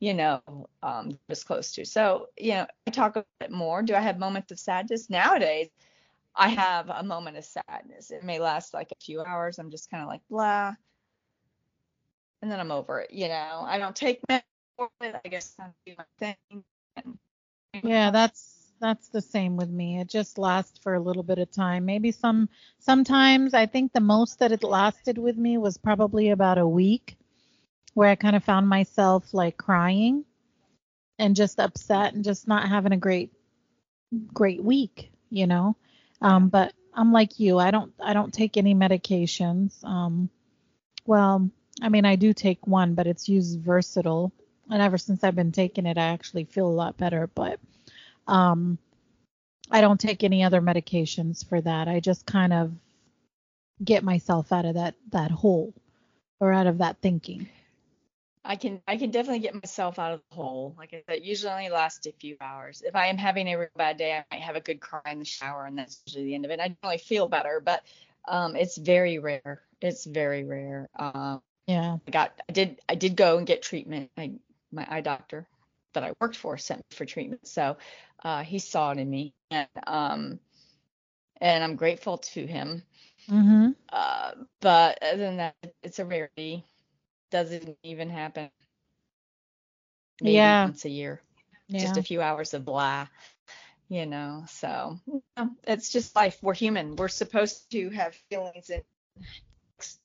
you 0.00 0.14
know, 0.14 0.68
um 0.82 1.18
was 1.28 1.44
close 1.44 1.72
to. 1.72 1.84
So, 1.84 2.28
you 2.38 2.52
know, 2.54 2.66
I 2.86 2.90
talk 2.90 3.16
a 3.16 3.24
bit 3.40 3.50
more. 3.50 3.82
Do 3.82 3.94
I 3.94 4.00
have 4.00 4.18
moments 4.18 4.52
of 4.52 4.58
sadness? 4.60 5.10
Nowadays 5.10 5.68
I 6.36 6.48
have 6.48 6.88
a 6.90 7.02
moment 7.02 7.36
of 7.38 7.44
sadness. 7.44 8.10
It 8.10 8.24
may 8.24 8.38
last 8.38 8.74
like 8.74 8.92
a 8.92 9.04
few 9.04 9.22
hours. 9.22 9.58
I'm 9.58 9.70
just 9.70 9.90
kind 9.90 10.02
of 10.02 10.08
like 10.08 10.22
blah, 10.30 10.74
and 12.42 12.50
then 12.50 12.60
I'm 12.60 12.72
over 12.72 13.00
it. 13.00 13.12
You 13.12 13.28
know, 13.28 13.64
I 13.66 13.78
don't 13.78 13.96
take 13.96 14.20
meds 14.30 14.42
it. 15.00 15.16
I 15.24 15.28
guess 15.28 15.54
I 15.60 15.68
do 15.86 15.94
my 15.98 16.04
thing. 16.18 16.64
Yeah, 17.82 18.10
that's 18.10 18.72
that's 18.80 19.08
the 19.08 19.22
same 19.22 19.56
with 19.56 19.70
me. 19.70 20.00
It 20.00 20.08
just 20.08 20.38
lasts 20.38 20.78
for 20.82 20.94
a 20.94 21.00
little 21.00 21.22
bit 21.22 21.38
of 21.38 21.50
time. 21.50 21.84
Maybe 21.86 22.12
some 22.12 22.48
sometimes 22.78 23.54
I 23.54 23.66
think 23.66 23.92
the 23.92 24.00
most 24.00 24.40
that 24.40 24.52
it 24.52 24.64
lasted 24.64 25.18
with 25.18 25.36
me 25.36 25.58
was 25.58 25.78
probably 25.78 26.30
about 26.30 26.58
a 26.58 26.66
week 26.68 27.16
where 27.94 28.08
I 28.10 28.16
kind 28.16 28.36
of 28.36 28.44
found 28.44 28.68
myself 28.68 29.34
like 29.34 29.56
crying 29.56 30.24
and 31.18 31.36
just 31.36 31.60
upset 31.60 32.14
and 32.14 32.24
just 32.24 32.48
not 32.48 32.68
having 32.68 32.92
a 32.92 32.96
great 32.96 33.32
great 34.34 34.62
week, 34.62 35.12
you 35.30 35.46
know. 35.46 35.76
Um 36.22 36.48
but 36.48 36.72
I'm 36.94 37.12
like 37.12 37.40
you. 37.40 37.58
I 37.58 37.70
don't 37.70 37.92
I 38.00 38.12
don't 38.12 38.32
take 38.32 38.56
any 38.56 38.74
medications. 38.74 39.82
Um 39.84 40.30
well, 41.06 41.50
I 41.82 41.88
mean 41.88 42.04
I 42.04 42.16
do 42.16 42.32
take 42.32 42.66
one, 42.66 42.94
but 42.94 43.06
it's 43.06 43.28
used 43.28 43.60
versatile. 43.60 44.32
And 44.70 44.80
ever 44.80 44.98
since 44.98 45.24
I've 45.24 45.36
been 45.36 45.52
taking 45.52 45.86
it, 45.86 45.98
I 45.98 46.08
actually 46.08 46.44
feel 46.44 46.66
a 46.66 46.70
lot 46.70 46.96
better, 46.96 47.26
but 47.34 47.60
um, 48.26 48.78
I 49.70 49.80
don't 49.80 50.00
take 50.00 50.24
any 50.24 50.44
other 50.44 50.60
medications 50.60 51.46
for 51.46 51.60
that. 51.60 51.88
I 51.88 52.00
just 52.00 52.26
kind 52.26 52.52
of 52.52 52.72
get 53.82 54.04
myself 54.04 54.52
out 54.52 54.64
of 54.64 54.74
that 54.74 54.94
that 55.10 55.30
hole 55.30 55.74
or 56.40 56.52
out 56.52 56.66
of 56.66 56.78
that 56.78 56.98
thinking. 57.02 57.48
I 58.44 58.56
can 58.56 58.82
I 58.88 58.96
can 58.96 59.10
definitely 59.10 59.40
get 59.40 59.54
myself 59.54 59.98
out 59.98 60.12
of 60.12 60.22
the 60.30 60.36
hole. 60.36 60.74
Like 60.76 60.92
I 60.94 61.02
said, 61.08 61.24
usually 61.24 61.52
only 61.52 61.68
lasts 61.68 62.06
a 62.06 62.12
few 62.12 62.36
hours. 62.40 62.82
If 62.84 62.96
I 62.96 63.06
am 63.06 63.16
having 63.16 63.48
a 63.48 63.56
real 63.56 63.68
bad 63.76 63.96
day, 63.96 64.14
I 64.14 64.24
might 64.34 64.42
have 64.42 64.56
a 64.56 64.60
good 64.60 64.80
cry 64.80 65.00
in 65.10 65.20
the 65.20 65.24
shower, 65.24 65.64
and 65.66 65.78
that's 65.78 66.02
usually 66.06 66.24
the 66.24 66.34
end 66.34 66.44
of 66.44 66.50
it. 66.50 66.60
I 66.60 66.68
generally 66.68 66.98
feel 66.98 67.28
better, 67.28 67.60
but 67.64 67.82
um, 68.26 68.56
it's 68.56 68.76
very 68.76 69.18
rare. 69.18 69.62
It's 69.80 70.04
very 70.04 70.44
rare. 70.44 70.88
Um, 70.98 71.40
Yeah. 71.66 71.98
I 72.06 72.10
got 72.10 72.40
I 72.48 72.52
did 72.52 72.80
I 72.88 72.94
did 72.96 73.16
go 73.16 73.38
and 73.38 73.46
get 73.46 73.62
treatment. 73.62 74.10
I 74.16 74.32
my 74.72 74.86
eye 74.90 75.02
doctor 75.02 75.46
that 75.94 76.02
I 76.02 76.12
worked 76.20 76.36
for 76.36 76.56
sent 76.58 76.80
me 76.80 76.96
for 76.96 77.04
treatment. 77.04 77.46
So 77.46 77.76
uh, 78.24 78.42
he 78.42 78.58
saw 78.58 78.90
it 78.90 78.98
in 78.98 79.08
me, 79.08 79.34
and 79.50 79.68
um, 79.86 80.40
and 81.40 81.62
I'm 81.62 81.76
grateful 81.76 82.18
to 82.18 82.46
him. 82.46 82.82
Mm-hmm. 83.30 83.70
Uh, 83.92 84.32
but 84.60 84.98
other 85.02 85.18
than 85.18 85.36
that, 85.36 85.54
it's 85.82 85.98
a 85.98 86.04
rarity. 86.04 86.64
Doesn't 87.32 87.78
even 87.82 88.10
happen. 88.10 88.50
Maybe 90.22 90.36
Yeah. 90.36 90.64
once 90.64 90.84
a 90.84 90.90
year. 90.90 91.22
Yeah. 91.68 91.80
Just 91.80 91.96
a 91.98 92.02
few 92.02 92.22
hours 92.22 92.54
of 92.54 92.64
blah. 92.64 93.08
You 93.88 94.06
know, 94.06 94.44
so 94.48 94.98
it's 95.66 95.90
just 95.90 96.14
life. 96.16 96.38
We're 96.42 96.54
human. 96.54 96.96
We're 96.96 97.08
supposed 97.08 97.70
to 97.72 97.90
have 97.90 98.14
feelings 98.30 98.70
and 98.70 98.84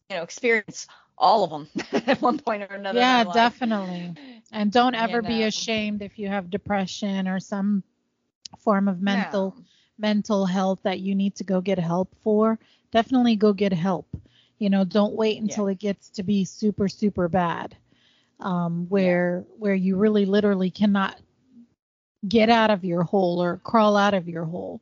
you 0.09 0.17
know 0.17 0.23
experience 0.23 0.87
all 1.17 1.43
of 1.43 1.49
them 1.51 1.67
at 2.07 2.21
one 2.21 2.39
point 2.39 2.63
or 2.63 2.75
another. 2.75 2.99
yeah, 2.99 3.23
definitely. 3.25 4.13
And 4.51 4.71
don't 4.71 4.93
You 4.93 4.99
ever 5.01 5.21
be 5.21 5.43
ashamed 5.43 6.01
if 6.01 6.17
you 6.19 6.27
have 6.29 6.49
depression 6.49 7.27
or 7.27 7.39
some 7.39 7.83
form 8.59 8.87
of 8.87 9.01
mental 9.01 9.55
No. 9.57 9.65
mental 9.99 10.45
health 10.45 10.79
that 10.83 10.99
you 10.99 11.15
need 11.15 11.35
to 11.35 11.43
go 11.43 11.61
get 11.61 11.79
help 11.79 12.15
for. 12.23 12.59
Definitely 12.91 13.35
go 13.35 13.53
get 13.53 13.73
help. 13.73 14.07
You 14.59 14.69
know, 14.69 14.83
don't 14.83 15.15
wait 15.15 15.41
until 15.41 15.67
it 15.67 15.79
gets 15.79 16.09
to 16.11 16.23
be 16.23 16.45
super 16.45 16.87
super 16.87 17.27
bad. 17.27 17.75
Um 18.39 18.87
where 18.89 19.45
where 19.57 19.75
you 19.75 19.97
really 19.97 20.25
literally 20.25 20.69
cannot 20.71 21.19
get 22.27 22.49
out 22.49 22.69
of 22.71 22.83
your 22.83 23.03
hole 23.03 23.41
or 23.41 23.57
crawl 23.63 23.95
out 23.97 24.13
of 24.13 24.27
your 24.27 24.45
hole. 24.45 24.81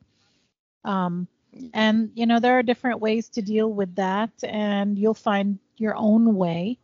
Um 0.84 1.28
and 1.74 2.12
you 2.16 2.26
know 2.26 2.40
there 2.40 2.58
are 2.58 2.64
different 2.64 3.00
ways 3.00 3.30
to 3.30 3.42
deal 3.42 3.72
with 3.72 3.96
that 3.96 4.32
and 4.44 4.98
you'll 4.98 5.14
find 5.14 5.60
your 5.78 5.96
own 5.96 6.36
way 6.36 6.78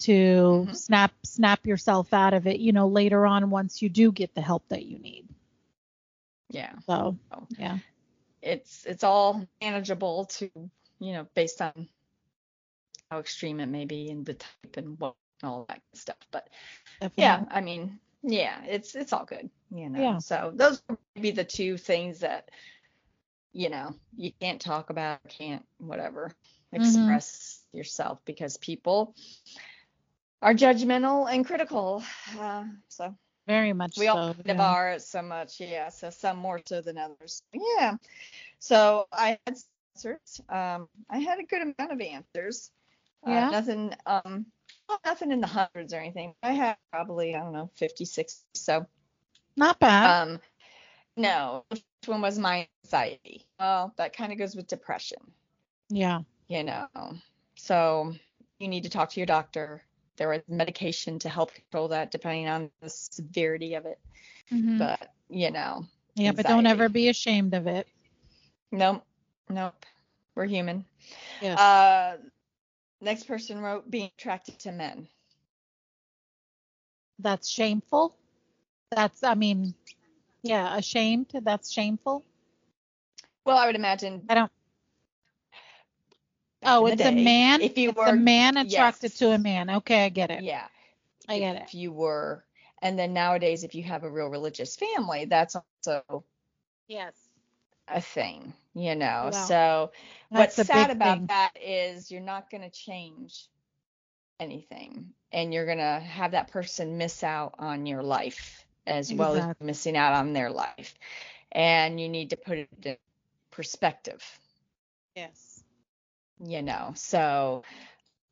to 0.00 0.68
Mhm. 0.68 0.72
snap 0.72 1.12
snap 1.24 1.66
yourself 1.66 2.12
out 2.12 2.34
of 2.34 2.46
it 2.46 2.60
you 2.60 2.72
know 2.72 2.88
later 2.88 3.26
on 3.26 3.50
once 3.50 3.82
you 3.82 3.88
do 3.88 4.12
get 4.12 4.34
the 4.34 4.40
help 4.40 4.62
that 4.68 4.84
you 4.84 4.98
need 4.98 5.26
Yeah. 6.50 6.74
so 6.86 7.16
Oh. 7.32 7.48
yeah 7.56 7.78
It's 8.42 8.84
it's 8.86 9.04
all 9.04 9.46
manageable 9.60 10.26
to 10.26 10.50
you 11.00 11.12
know 11.12 11.26
based 11.34 11.60
on 11.62 11.88
how 13.12 13.18
extreme 13.18 13.60
it 13.60 13.66
may 13.66 13.84
be 13.84 14.10
and 14.10 14.24
the 14.24 14.34
type 14.34 14.76
and 14.78 14.98
what 14.98 15.14
and 15.42 15.50
all 15.50 15.66
that 15.68 15.82
stuff. 15.92 16.16
But 16.30 16.48
yeah. 17.16 17.44
I 17.50 17.60
mean, 17.60 17.98
yeah, 18.22 18.64
it's 18.66 18.94
it's 18.94 19.12
all 19.12 19.26
good, 19.26 19.50
you 19.70 19.90
know. 19.90 20.00
Yeah. 20.00 20.18
So 20.18 20.52
those 20.54 20.82
would 20.88 20.98
be 21.20 21.30
the 21.30 21.44
two 21.44 21.76
things 21.76 22.20
that 22.20 22.50
you 23.52 23.68
know 23.68 23.94
you 24.16 24.32
can't 24.40 24.60
talk 24.60 24.88
about, 24.88 25.20
can't 25.28 25.64
whatever 25.78 26.32
Mhm. 26.72 26.78
express 26.80 27.60
yourself 27.72 28.18
because 28.24 28.56
people 28.56 29.14
are 30.40 30.54
judgmental 30.54 31.30
and 31.30 31.44
critical. 31.44 32.02
Uh, 32.38 32.64
so 32.88 33.14
very 33.46 33.74
much 33.74 33.98
we 33.98 34.06
so 34.06 34.16
all 34.16 34.34
kind 34.34 34.50
of 34.50 34.56
yeah. 34.56 34.72
are 34.72 34.98
so 35.00 35.20
much, 35.20 35.60
yeah. 35.60 35.90
So 35.90 36.08
some 36.08 36.38
more 36.38 36.62
so 36.64 36.80
than 36.80 36.96
others. 36.96 37.42
Yeah. 37.52 37.96
So 38.58 39.06
I 39.12 39.38
had 39.46 39.58
answers. 39.94 40.40
Um, 40.48 40.88
I 41.10 41.18
had 41.18 41.38
a 41.40 41.44
good 41.44 41.62
amount 41.62 41.92
of 41.92 42.00
answers. 42.00 42.70
Yeah. 43.26 43.48
Uh, 43.48 43.50
nothing. 43.50 43.94
Um, 44.06 44.46
nothing 45.04 45.32
in 45.32 45.40
the 45.40 45.46
hundreds 45.46 45.92
or 45.92 45.98
anything. 45.98 46.34
I 46.42 46.52
had 46.52 46.76
probably 46.90 47.34
I 47.34 47.40
don't 47.40 47.52
know 47.52 47.70
56. 47.76 48.44
So 48.54 48.86
not 49.56 49.78
bad 49.78 50.22
um, 50.28 50.40
no. 51.16 51.64
First 51.70 51.84
one 52.06 52.20
was 52.22 52.38
my 52.38 52.66
anxiety. 52.84 53.46
Well, 53.60 53.92
that 53.96 54.16
kind 54.16 54.32
of 54.32 54.38
goes 54.38 54.56
with 54.56 54.66
depression. 54.66 55.18
yeah 55.90 56.20
You 56.48 56.64
know. 56.64 56.88
So 57.56 58.14
you 58.58 58.68
need 58.68 58.84
to 58.84 58.90
talk 58.90 59.10
to 59.10 59.20
your 59.20 59.26
doctor. 59.26 59.82
There 60.16 60.32
is 60.32 60.42
medication 60.48 61.18
to 61.20 61.28
help 61.28 61.54
control 61.54 61.88
that, 61.88 62.10
depending 62.10 62.48
on 62.48 62.70
the 62.80 62.88
severity 62.90 63.74
of 63.74 63.86
it. 63.86 63.98
Mhm. 64.50 64.78
But 64.78 65.12
you 65.28 65.50
know, 65.50 65.86
yeah 66.14 66.32
but 66.32 66.46
don't 66.46 66.66
ever 66.66 66.88
be 66.88 67.08
ashamed 67.08 67.54
of 67.54 67.66
it 67.66 67.86
Nope. 68.70 69.04
Nope. 69.48 69.86
We're 70.34 70.46
human. 70.46 70.84
yes 71.40 71.58
Uh 71.58 72.16
next 73.02 73.24
person 73.24 73.60
wrote 73.60 73.90
being 73.90 74.10
attracted 74.18 74.58
to 74.60 74.72
men. 74.72 75.08
that's 77.18 77.48
shameful. 77.48 78.16
That's 78.90 79.22
i 79.22 79.34
mean 79.34 79.74
yeah 80.42 80.76
ashamed. 80.76 81.30
That's 81.42 81.70
shameful. 81.70 82.24
Well, 83.44 83.58
I 83.58 83.66
would 83.66 83.76
imagine 83.76 84.22
i 84.28 84.34
don't 84.34 84.52
oh 86.64 86.86
it's 86.86 87.02
a 87.02 87.12
man? 87.12 87.60
If 87.60 87.76
you 87.76 87.92
were 87.92 88.06
a 88.06 88.16
man 88.16 88.56
attracted 88.56 89.10
yes. 89.10 89.18
to 89.18 89.30
a 89.32 89.38
man. 89.38 89.70
Okay 89.70 90.04
i 90.04 90.08
get 90.08 90.30
it. 90.30 90.42
Yeah. 90.42 90.66
i 91.28 91.38
get 91.38 91.56
it. 91.56 91.62
If 91.66 91.74
you 91.74 91.92
were 91.92 92.44
and 92.82 92.98
then 92.98 93.12
nowadays 93.12 93.64
if 93.64 93.74
you 93.74 93.82
have 93.84 94.04
a 94.04 94.10
real 94.10 94.28
religious 94.28 94.76
family, 94.76 95.24
that's 95.26 95.56
also 95.56 96.24
yes. 96.88 97.14
a 97.88 98.00
thing, 98.00 98.52
you 98.74 98.94
know. 98.94 99.30
Wow. 99.30 99.46
So 99.46 99.92
That's 100.30 100.56
what's 100.56 100.56
sad 100.56 100.90
about 100.90 101.20
thing. 101.20 101.28
that 101.28 101.52
is 101.60 102.10
you're 102.10 102.20
not 102.20 102.50
going 102.50 102.62
to 102.62 102.70
change 102.70 103.48
anything 104.40 105.12
and 105.32 105.52
you're 105.52 105.66
going 105.66 105.78
to 105.78 106.00
have 106.00 106.32
that 106.32 106.48
person 106.50 106.98
miss 106.98 107.22
out 107.22 107.54
on 107.58 107.86
your 107.86 108.02
life 108.02 108.66
as 108.86 109.12
well 109.14 109.36
as 109.36 109.46
missing 109.60 109.96
out 109.96 110.14
on 110.14 110.32
their 110.32 110.50
life 110.50 110.94
and 111.52 112.00
you 112.00 112.08
need 112.08 112.30
to 112.30 112.36
put 112.36 112.58
it 112.58 112.68
in 112.84 112.96
perspective 113.50 114.22
Yes. 115.16 115.64
you 116.44 116.62
know 116.62 116.92
so 116.96 117.62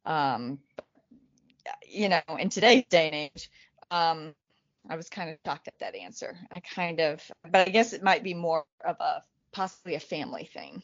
um 0.04 0.58
you 1.88 2.08
know 2.08 2.20
in 2.38 2.48
today's 2.48 2.84
day 2.90 3.06
and 3.06 3.14
age 3.14 3.50
um 3.90 4.34
I 4.88 4.96
was 4.96 5.08
kind 5.10 5.30
of 5.30 5.38
shocked 5.44 5.68
at 5.68 5.78
that 5.80 5.94
answer. 5.94 6.36
I 6.54 6.60
kind 6.60 7.00
of, 7.00 7.30
but 7.50 7.68
I 7.68 7.70
guess 7.70 7.92
it 7.92 8.02
might 8.02 8.24
be 8.24 8.34
more 8.34 8.64
of 8.84 8.96
a 9.00 9.22
possibly 9.52 9.94
a 9.94 10.00
family 10.00 10.44
thing. 10.52 10.82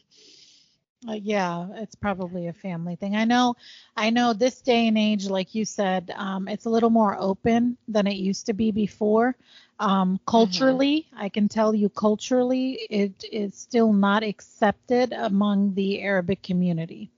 Uh, 1.07 1.13
yeah, 1.13 1.67
it's 1.75 1.95
probably 1.95 2.47
a 2.47 2.53
family 2.53 2.95
thing. 2.95 3.15
I 3.15 3.23
know, 3.23 3.55
I 3.95 4.09
know 4.09 4.33
this 4.33 4.61
day 4.61 4.87
and 4.87 4.97
age, 4.97 5.27
like 5.27 5.53
you 5.53 5.63
said, 5.63 6.11
um, 6.15 6.47
it's 6.47 6.65
a 6.65 6.69
little 6.69 6.89
more 6.89 7.15
open 7.19 7.77
than 7.87 8.07
it 8.07 8.15
used 8.15 8.47
to 8.47 8.53
be 8.53 8.71
before. 8.71 9.35
Um, 9.79 10.19
culturally, 10.25 11.07
I 11.15 11.29
can 11.29 11.49
tell 11.49 11.75
you 11.75 11.89
culturally, 11.89 12.73
it 12.89 13.23
is 13.31 13.55
still 13.55 13.93
not 13.93 14.23
accepted 14.23 15.13
among 15.13 15.75
the 15.75 16.01
Arabic 16.01 16.41
community. 16.41 17.11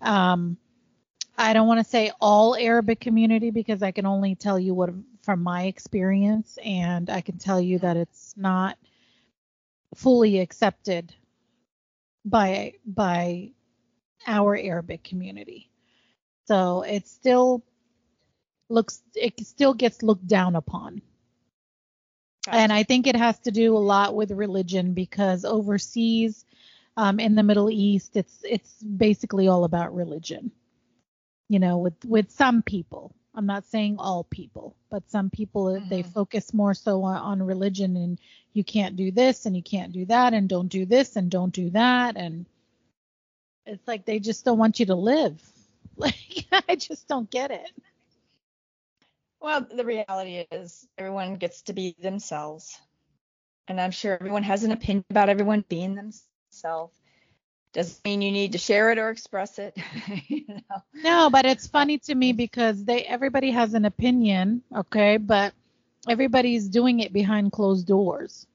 Um, 0.00 0.56
I 1.38 1.52
don't 1.52 1.68
want 1.68 1.78
to 1.78 1.88
say 1.88 2.12
all 2.20 2.56
Arabic 2.56 3.00
community 3.00 3.50
because 3.50 3.82
I 3.82 3.92
can 3.92 4.04
only 4.04 4.34
tell 4.34 4.58
you 4.58 4.74
what 4.74 4.90
from 5.22 5.42
my 5.42 5.64
experience, 5.64 6.58
and 6.64 7.08
I 7.08 7.20
can 7.20 7.38
tell 7.38 7.60
you 7.60 7.78
that 7.78 7.96
it's 7.96 8.34
not 8.36 8.76
fully 9.96 10.40
accepted 10.40 11.14
by 12.24 12.74
by 12.86 13.50
our 14.26 14.56
Arabic 14.56 15.04
community. 15.04 15.70
So 16.46 16.82
it 16.82 17.08
still 17.08 17.62
looks 18.68 19.02
it 19.14 19.46
still 19.46 19.74
gets 19.74 20.02
looked 20.02 20.26
down 20.26 20.56
upon. 20.56 21.02
And 22.46 22.72
I 22.72 22.82
think 22.82 23.06
it 23.06 23.16
has 23.16 23.38
to 23.40 23.50
do 23.50 23.76
a 23.76 23.78
lot 23.78 24.14
with 24.14 24.30
religion 24.30 24.92
because 24.92 25.44
overseas 25.44 26.44
um, 26.96 27.18
in 27.18 27.34
the 27.34 27.42
Middle 27.42 27.70
East 27.70 28.16
it's 28.16 28.38
it's 28.44 28.82
basically 28.82 29.48
all 29.48 29.64
about 29.64 29.94
religion. 29.94 30.50
You 31.48 31.58
know, 31.58 31.78
with 31.78 32.04
with 32.04 32.30
some 32.30 32.62
people. 32.62 33.14
I'm 33.36 33.46
not 33.46 33.66
saying 33.66 33.96
all 33.98 34.22
people, 34.22 34.76
but 34.90 35.10
some 35.10 35.28
people 35.28 35.64
mm-hmm. 35.64 35.88
they 35.88 36.04
focus 36.04 36.54
more 36.54 36.72
so 36.72 37.02
on, 37.02 37.16
on 37.16 37.42
religion 37.42 37.96
and 37.96 38.20
you 38.54 38.64
can't 38.64 38.96
do 38.96 39.10
this 39.10 39.46
and 39.46 39.54
you 39.54 39.62
can't 39.62 39.92
do 39.92 40.06
that 40.06 40.32
and 40.32 40.48
don't 40.48 40.68
do 40.68 40.86
this 40.86 41.16
and 41.16 41.30
don't 41.30 41.52
do 41.52 41.70
that 41.70 42.16
and 42.16 42.46
it's 43.66 43.86
like 43.86 44.04
they 44.04 44.18
just 44.18 44.44
don't 44.44 44.58
want 44.58 44.80
you 44.80 44.86
to 44.86 44.94
live. 44.94 45.40
Like 45.96 46.46
I 46.50 46.74
just 46.74 47.06
don't 47.06 47.30
get 47.30 47.52
it. 47.52 47.70
Well, 49.40 49.64
the 49.72 49.84
reality 49.84 50.44
is 50.50 50.84
everyone 50.98 51.36
gets 51.36 51.62
to 51.62 51.72
be 51.72 51.94
themselves. 52.00 52.76
And 53.68 53.80
I'm 53.80 53.92
sure 53.92 54.12
everyone 54.12 54.42
has 54.42 54.64
an 54.64 54.72
opinion 54.72 55.04
about 55.08 55.28
everyone 55.28 55.64
being 55.68 55.94
themselves 55.94 56.98
doesn't 57.74 58.04
mean 58.04 58.22
you 58.22 58.32
need 58.32 58.52
to 58.52 58.58
share 58.58 58.90
it 58.90 58.98
or 58.98 59.10
express 59.10 59.58
it. 59.58 59.76
you 60.28 60.44
know? 60.48 60.82
No, 60.94 61.28
but 61.28 61.44
it's 61.44 61.66
funny 61.66 61.98
to 61.98 62.14
me 62.14 62.32
because 62.32 62.84
they 62.84 63.02
everybody 63.02 63.50
has 63.50 63.74
an 63.74 63.84
opinion, 63.84 64.62
okay, 64.74 65.18
but 65.18 65.52
everybody's 66.08 66.68
doing 66.68 67.00
it 67.00 67.12
behind 67.12 67.52
closed 67.52 67.86
doors. 67.86 68.46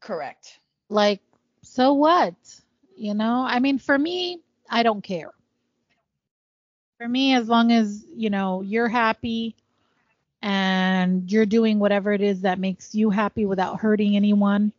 Correct. 0.00 0.58
Like, 0.88 1.20
so 1.62 1.94
what? 1.94 2.34
You 2.96 3.14
know, 3.14 3.44
I 3.46 3.58
mean, 3.58 3.78
for 3.78 3.98
me, 3.98 4.40
I 4.70 4.82
don't 4.82 5.02
care. 5.02 5.32
For 6.98 7.08
me, 7.08 7.34
as 7.34 7.48
long 7.48 7.72
as 7.72 8.04
you 8.14 8.30
know 8.30 8.62
you're 8.62 8.88
happy 8.88 9.54
and 10.40 11.30
you're 11.30 11.44
doing 11.44 11.78
whatever 11.78 12.12
it 12.12 12.22
is 12.22 12.42
that 12.42 12.58
makes 12.58 12.94
you 12.94 13.10
happy 13.10 13.44
without 13.44 13.80
hurting 13.80 14.16
anyone, 14.16 14.72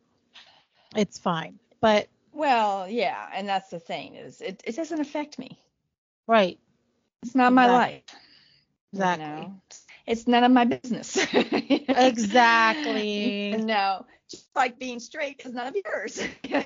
it's 0.95 1.19
fine. 1.19 1.59
But 1.79 2.07
well, 2.33 2.87
yeah, 2.89 3.27
and 3.33 3.47
that's 3.47 3.69
the 3.69 3.79
thing 3.79 4.15
is 4.15 4.41
it, 4.41 4.63
it 4.65 4.75
doesn't 4.75 4.99
affect 4.99 5.37
me. 5.37 5.59
Right. 6.25 6.59
It's 7.23 7.35
not 7.35 7.51
exactly. 7.51 7.55
my 7.55 7.77
life. 7.77 8.03
Exactly. 8.93 9.25
You 9.25 9.31
know? 9.31 9.61
It's 10.07 10.25
none 10.27 10.43
of 10.43 10.51
my 10.51 10.65
business. 10.65 11.17
exactly. 11.87 13.53
No, 13.67 14.05
just 14.29 14.47
like 14.55 14.79
being 14.79 14.99
straight 14.99 15.41
is 15.45 15.53
none 15.53 15.67
of 15.67 15.75
yours. 15.85 16.21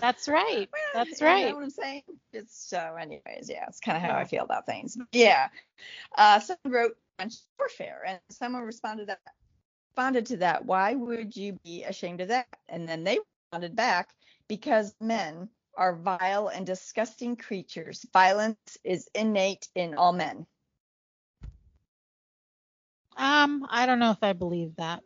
That's 0.00 0.28
right. 0.28 0.68
That's 0.92 1.22
right. 1.22 1.40
You 1.40 1.48
know 1.50 1.54
what 1.54 1.64
I'm 1.64 1.70
saying? 1.70 2.02
It's 2.32 2.68
so, 2.68 2.96
anyways, 3.00 3.48
yeah, 3.48 3.66
it's 3.68 3.80
kind 3.80 3.96
of 3.96 4.02
how 4.02 4.16
I 4.16 4.24
feel 4.24 4.44
about 4.44 4.66
things. 4.66 4.96
Yeah. 5.12 5.48
Uh, 6.16 6.40
someone 6.40 6.72
wrote 6.72 6.96
on 7.20 7.30
warfare, 7.58 8.02
and 8.06 8.18
someone 8.30 8.62
responded 8.62 9.08
that 9.08 9.20
responded 9.96 10.26
to 10.26 10.36
that. 10.38 10.64
Why 10.64 10.94
would 10.94 11.36
you 11.36 11.58
be 11.64 11.84
ashamed 11.84 12.20
of 12.20 12.28
that? 12.28 12.46
And 12.68 12.88
then 12.88 13.04
they 13.04 13.18
responded 13.52 13.76
back 13.76 14.08
because 14.48 14.94
men 15.00 15.48
are 15.76 15.94
vile 15.94 16.48
and 16.48 16.66
disgusting 16.66 17.36
creatures. 17.36 18.04
Violence 18.12 18.78
is 18.82 19.08
innate 19.14 19.68
in 19.74 19.94
all 19.94 20.12
men. 20.12 20.46
Um, 23.16 23.66
I 23.70 23.86
don't 23.86 23.98
know 23.98 24.10
if 24.10 24.22
I 24.22 24.32
believe 24.32 24.76
that. 24.76 25.02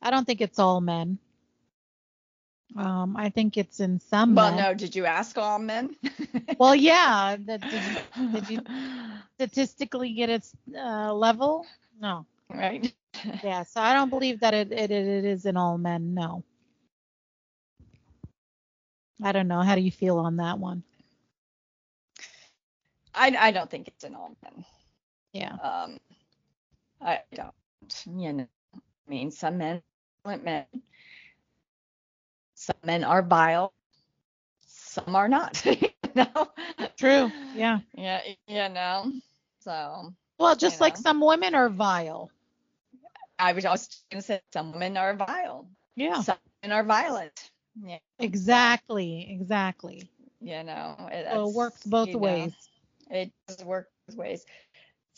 I 0.00 0.10
don't 0.10 0.24
think 0.24 0.40
it's 0.40 0.58
all 0.58 0.80
men. 0.80 1.18
Um, 2.76 3.16
I 3.16 3.30
think 3.30 3.56
it's 3.56 3.80
in 3.80 3.98
some. 3.98 4.34
Well, 4.34 4.50
men. 4.54 4.62
no. 4.62 4.74
Did 4.74 4.94
you 4.94 5.06
ask 5.06 5.36
all 5.38 5.58
men? 5.58 5.96
well, 6.58 6.74
yeah. 6.74 7.36
Did, 7.36 7.62
did, 7.62 7.82
you, 7.82 8.28
did 8.32 8.50
you 8.50 8.60
statistically 9.34 10.12
get 10.12 10.30
its 10.30 10.52
uh, 10.76 11.12
level? 11.12 11.66
No. 12.00 12.26
Right. 12.52 12.92
yeah. 13.42 13.64
So 13.64 13.80
I 13.80 13.94
don't 13.94 14.10
believe 14.10 14.40
that 14.40 14.54
it, 14.54 14.72
it 14.72 14.90
it 14.90 15.24
is 15.24 15.46
in 15.46 15.56
all 15.56 15.78
men. 15.78 16.14
No. 16.14 16.44
I 19.22 19.32
don't 19.32 19.48
know. 19.48 19.62
How 19.62 19.74
do 19.74 19.80
you 19.80 19.90
feel 19.90 20.18
on 20.18 20.36
that 20.36 20.58
one? 20.58 20.84
I, 23.14 23.36
I 23.38 23.50
don't 23.50 23.68
think 23.68 23.88
it's 23.88 24.04
an 24.04 24.14
all 24.14 24.36
men. 24.42 24.64
Yeah. 25.38 25.54
Um, 25.54 25.98
I 27.00 27.20
don't. 27.32 27.54
You 28.06 28.32
know, 28.32 28.46
I 28.74 28.78
mean, 29.08 29.30
some 29.30 29.58
men, 29.58 29.82
men, 30.24 30.64
some 32.54 32.76
men 32.84 33.04
are 33.04 33.22
vile, 33.22 33.72
some 34.60 35.14
are 35.14 35.28
not. 35.28 35.64
no. 36.14 36.26
True. 36.96 37.30
Yeah. 37.54 37.78
Yeah. 37.94 38.20
You 38.48 38.68
know. 38.68 39.12
So. 39.60 40.12
Well, 40.38 40.56
just 40.56 40.80
like 40.80 40.96
know. 40.96 41.02
some 41.02 41.20
women 41.20 41.54
are 41.54 41.68
vile. 41.68 42.30
I 43.38 43.52
was 43.52 43.62
just 43.62 44.04
gonna 44.10 44.22
say 44.22 44.40
some 44.52 44.72
women 44.72 44.96
are 44.96 45.14
vile. 45.14 45.68
Yeah. 45.94 46.20
Some 46.22 46.38
women 46.62 46.76
are 46.76 46.82
violent. 46.82 47.50
Yeah. 47.80 47.98
Exactly. 48.18 49.28
Exactly. 49.30 50.10
You 50.40 50.62
know, 50.64 50.96
it, 51.12 51.26
so 51.32 51.48
it 51.48 51.54
works 51.54 51.84
both 51.84 52.14
ways. 52.14 52.52
Know, 53.10 53.16
it 53.16 53.32
does 53.46 53.64
work 53.64 53.88
both 54.06 54.16
ways. 54.16 54.44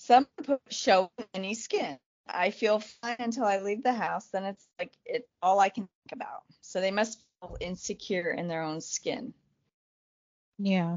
Some 0.02 0.26
people 0.38 0.60
show 0.70 1.10
any 1.34 1.52
skin. 1.52 1.98
I 2.26 2.52
feel 2.52 2.78
fine 2.78 3.16
until 3.18 3.44
I 3.44 3.58
leave 3.58 3.82
the 3.82 3.92
house. 3.92 4.28
Then 4.28 4.44
it's 4.44 4.66
like 4.78 4.92
it's 5.04 5.28
all 5.42 5.60
I 5.60 5.68
can 5.68 5.82
think 5.82 6.12
about. 6.12 6.42
So 6.62 6.80
they 6.80 6.90
must 6.90 7.22
feel 7.40 7.58
insecure 7.60 8.30
in 8.30 8.48
their 8.48 8.62
own 8.62 8.80
skin. 8.80 9.34
Yeah. 10.58 10.96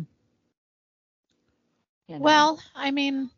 You 2.08 2.16
know? 2.16 2.22
Well, 2.22 2.60
I 2.74 2.92
mean, 2.92 3.30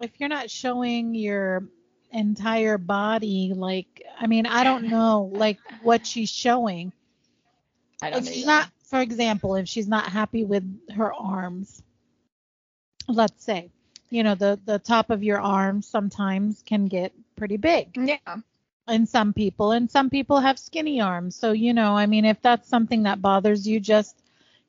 if 0.00 0.12
you're 0.18 0.30
not 0.30 0.50
showing 0.50 1.14
your 1.14 1.64
entire 2.10 2.78
body, 2.78 3.52
like, 3.54 4.04
I 4.18 4.26
mean, 4.26 4.46
I 4.46 4.64
don't 4.64 4.84
know, 4.84 5.30
like, 5.34 5.58
what 5.82 6.06
she's 6.06 6.30
showing. 6.30 6.90
I 8.00 8.10
don't 8.10 8.26
if 8.26 8.32
she's 8.32 8.46
not, 8.46 8.70
for 8.84 9.00
example, 9.00 9.56
if 9.56 9.68
she's 9.68 9.88
not 9.88 10.06
happy 10.06 10.44
with 10.44 10.64
her 10.92 11.12
arms, 11.12 11.82
let's 13.08 13.44
say, 13.44 13.70
you 14.12 14.22
know, 14.22 14.34
the 14.34 14.60
the 14.66 14.78
top 14.78 15.08
of 15.08 15.22
your 15.22 15.40
arm 15.40 15.80
sometimes 15.80 16.62
can 16.66 16.84
get 16.86 17.14
pretty 17.34 17.56
big. 17.56 17.96
Yeah. 17.96 18.36
In 18.86 19.06
some 19.06 19.32
people, 19.32 19.72
and 19.72 19.90
some 19.90 20.10
people 20.10 20.38
have 20.38 20.58
skinny 20.58 21.00
arms. 21.00 21.34
So, 21.34 21.52
you 21.52 21.72
know, 21.72 21.96
I 21.96 22.04
mean, 22.06 22.26
if 22.26 22.42
that's 22.42 22.68
something 22.68 23.04
that 23.04 23.22
bothers 23.22 23.66
you, 23.66 23.80
just, 23.80 24.20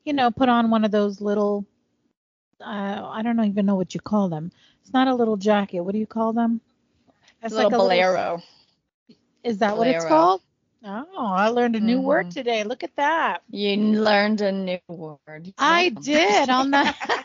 you 0.04 0.12
know, 0.12 0.30
put 0.30 0.48
on 0.48 0.70
one 0.70 0.84
of 0.84 0.92
those 0.92 1.20
little, 1.20 1.66
uh, 2.60 3.02
I 3.04 3.22
don't 3.22 3.44
even 3.44 3.66
know 3.66 3.74
what 3.74 3.92
you 3.92 4.00
call 4.00 4.28
them. 4.28 4.50
It's 4.80 4.94
not 4.94 5.08
a 5.08 5.14
little 5.14 5.36
jacket. 5.36 5.80
What 5.80 5.92
do 5.92 5.98
you 5.98 6.06
call 6.06 6.32
them? 6.32 6.60
It's 7.42 7.54
like 7.54 7.66
a 7.66 7.70
bolero. 7.70 8.12
Little, 8.12 8.42
is 9.42 9.58
that 9.58 9.74
bolero. 9.74 9.78
what 9.78 9.96
it's 9.96 10.04
called? 10.06 10.40
Oh, 10.86 11.06
I 11.16 11.48
learned 11.48 11.76
a 11.76 11.80
new 11.80 11.96
mm-hmm. 11.96 12.06
word 12.06 12.30
today. 12.30 12.62
Look 12.62 12.82
at 12.82 12.94
that. 12.96 13.42
You 13.50 13.76
learned 13.76 14.42
a 14.42 14.52
new 14.52 14.78
word. 14.88 15.52
I 15.58 15.88
did 15.90 16.48
on 16.48 16.70
the. 16.70 16.94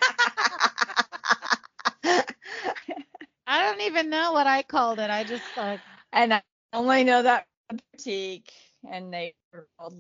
I 3.50 3.64
don't 3.64 3.82
even 3.82 4.12
know 4.12 4.32
what 4.32 4.45
I 4.45 4.62
called 4.62 5.00
it. 5.00 5.10
I 5.10 5.24
just 5.24 5.43
like. 5.58 5.80
And 6.14 6.36
I 6.36 6.41
only 6.72 7.04
know 7.04 7.24
that 7.24 7.47
boutique, 7.91 8.52
and 8.88 9.12
they 9.12 9.34
were 9.52 9.68
called 9.80 10.00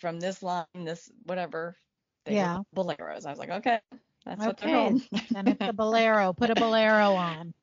from 0.00 0.18
this 0.18 0.42
line, 0.42 0.64
this 0.74 1.10
whatever. 1.24 1.76
They 2.24 2.36
yeah. 2.36 2.60
Boleros. 2.74 3.26
I 3.26 3.30
was 3.30 3.38
like, 3.38 3.50
okay, 3.50 3.80
that's 4.24 4.40
okay. 4.40 4.46
what 4.46 4.56
they're 4.56 4.74
called. 4.74 5.02
then 5.30 5.48
it's 5.48 5.60
a 5.60 5.72
bolero. 5.74 6.32
Put 6.32 6.50
a 6.50 6.54
bolero 6.54 7.12
on. 7.12 7.54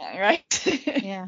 Right. 0.00 0.62
yeah 1.02 1.26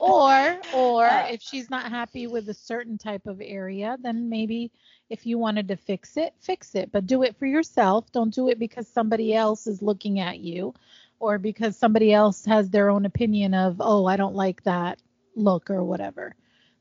or 0.00 0.58
or 0.74 1.06
uh, 1.06 1.28
if 1.28 1.42
she's 1.42 1.68
not 1.70 1.90
happy 1.90 2.26
with 2.26 2.48
a 2.48 2.54
certain 2.54 2.96
type 2.96 3.26
of 3.26 3.40
area 3.44 3.96
then 4.02 4.28
maybe 4.28 4.70
if 5.10 5.26
you 5.26 5.38
wanted 5.38 5.68
to 5.68 5.76
fix 5.76 6.16
it 6.16 6.32
fix 6.40 6.74
it 6.74 6.90
but 6.92 7.06
do 7.06 7.22
it 7.22 7.36
for 7.36 7.46
yourself 7.46 8.10
don't 8.12 8.34
do 8.34 8.48
it 8.48 8.58
because 8.58 8.88
somebody 8.88 9.34
else 9.34 9.66
is 9.66 9.82
looking 9.82 10.20
at 10.20 10.38
you 10.38 10.72
or 11.24 11.38
because 11.38 11.74
somebody 11.74 12.12
else 12.12 12.44
has 12.44 12.68
their 12.68 12.90
own 12.90 13.06
opinion 13.06 13.54
of, 13.54 13.76
oh, 13.80 14.04
I 14.04 14.16
don't 14.16 14.34
like 14.34 14.62
that 14.64 15.00
look 15.34 15.70
or 15.70 15.82
whatever. 15.82 16.36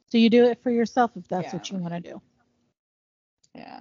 So 0.07 0.17
you 0.17 0.29
do 0.29 0.45
it 0.45 0.61
for 0.61 0.69
yourself 0.69 1.11
if 1.15 1.25
that's 1.29 1.45
Yeah. 1.45 1.53
what 1.53 1.71
you 1.71 1.77
want 1.77 1.93
to 1.93 2.11
do. 2.11 2.21
Yeah. 3.55 3.79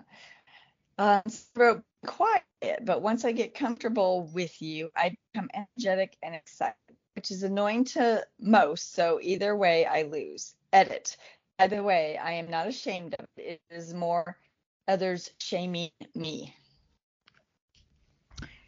Um, 0.99 1.23
so 1.27 1.83
quiet, 2.07 2.45
but 2.85 3.03
once 3.03 3.25
I 3.25 3.33
get 3.33 3.55
comfortable 3.55 4.31
with 4.33 4.63
you, 4.63 4.91
I 4.95 5.17
become 5.33 5.51
energetic 5.53 6.17
and 6.23 6.37
excited, 6.37 6.77
which 7.17 7.33
is 7.33 7.43
annoying 7.43 7.85
to 7.87 8.25
most. 8.39 8.95
So 8.95 9.19
either 9.21 9.57
way, 9.57 9.85
I 9.85 10.03
lose. 10.03 10.55
Edit. 10.73 11.17
Either 11.59 11.83
way, 11.83 12.19
I 12.19 12.33
am 12.33 12.49
not 12.49 12.69
ashamed 12.69 13.17
of 13.19 13.27
it. 13.37 13.61
It 13.71 13.75
is 13.75 13.93
more 13.93 14.39
others 14.87 15.29
shaming 15.39 15.91
me. 16.15 16.55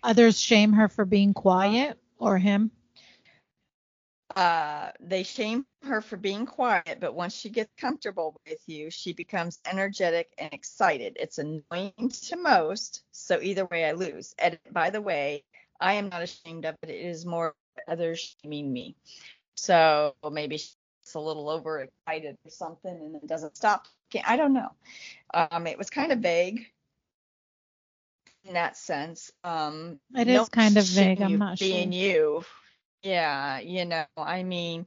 Others 0.04 0.38
shame 0.38 0.74
her 0.74 0.88
for 0.88 1.06
being 1.06 1.32
quiet 1.32 1.98
or 2.18 2.36
him. 2.36 2.70
Uh, 4.36 4.90
they 5.00 5.22
shame 5.22 5.64
her 5.82 6.02
for 6.02 6.18
being 6.18 6.44
quiet, 6.44 6.98
but 7.00 7.14
once 7.14 7.34
she 7.34 7.48
gets 7.48 7.72
comfortable 7.78 8.38
with 8.46 8.58
you, 8.66 8.90
she 8.90 9.14
becomes 9.14 9.60
energetic 9.66 10.28
and 10.36 10.52
excited. 10.52 11.16
It's 11.18 11.38
annoying 11.38 12.10
to 12.28 12.36
most, 12.36 13.02
so 13.12 13.40
either 13.40 13.64
way, 13.64 13.86
I 13.86 13.92
lose. 13.92 14.34
And 14.38 14.58
by 14.72 14.90
the 14.90 15.00
way, 15.00 15.44
I 15.80 15.94
am 15.94 16.10
not 16.10 16.22
ashamed 16.22 16.66
of 16.66 16.76
it. 16.82 16.90
It 16.90 17.06
is 17.06 17.24
more 17.24 17.54
others 17.88 18.36
shaming 18.42 18.70
me. 18.70 18.96
So 19.56 20.14
maybe 20.30 20.58
she's 20.58 20.76
a 21.14 21.20
little 21.20 21.48
overexcited 21.48 22.36
or 22.44 22.50
something 22.50 22.94
and 22.94 23.16
it 23.16 23.26
doesn't 23.26 23.56
stop. 23.56 23.86
I 24.26 24.36
don't 24.36 24.52
know. 24.52 24.70
Um, 25.32 25.66
it 25.66 25.78
was 25.78 25.90
kind 25.90 26.12
of 26.12 26.18
vague 26.18 26.66
in 28.44 28.54
that 28.54 28.76
sense. 28.76 29.30
Um, 29.42 29.98
It 30.14 30.28
is 30.28 30.48
kind 30.48 30.76
of 30.76 30.84
vague, 30.84 31.20
I'm 31.22 31.38
not 31.38 31.58
being 31.58 31.92
sure. 31.92 32.00
you. 32.00 32.44
Yeah, 33.02 33.58
you 33.60 33.84
know, 33.84 34.04
I 34.16 34.42
mean, 34.42 34.86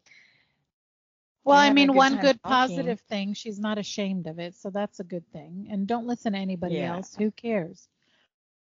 Well, 1.44 1.58
I 1.58 1.72
mean, 1.72 1.88
good 1.88 1.96
one 1.96 2.18
good 2.18 2.42
talking. 2.44 2.68
positive 2.76 3.00
thing, 3.02 3.34
she's 3.34 3.60
not 3.60 3.78
ashamed 3.78 4.28
of 4.28 4.40
it, 4.40 4.56
so 4.56 4.70
that's 4.70 5.00
a 5.00 5.04
good 5.04 5.26
thing. 5.32 5.68
And 5.72 5.88
don't 5.88 6.08
listen 6.08 6.34
to 6.34 6.40
anybody 6.40 6.76
Yeah. 6.76 6.96
else. 6.96 7.16
Who 7.16 7.32
cares? 7.32 7.88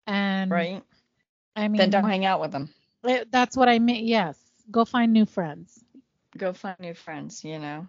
And 0.07 0.51
right? 0.51 0.83
I 1.57 1.69
mean, 1.69 1.79
then 1.79 1.91
don't 1.91 2.05
hang 2.05 2.25
out 2.25 2.41
with 2.41 2.53
them. 2.53 2.73
it- 3.05 3.31
that's 3.33 3.57
what 3.57 3.69
I 3.69 3.79
mean. 3.79 4.07
Yes, 4.07 4.39
go 4.71 4.85
find 4.85 5.13
new 5.13 5.27
friends. 5.27 5.83
Go 6.37 6.53
find 6.53 6.79
new 6.81 6.95
friends, 6.95 7.45
you 7.45 7.59
know. 7.59 7.89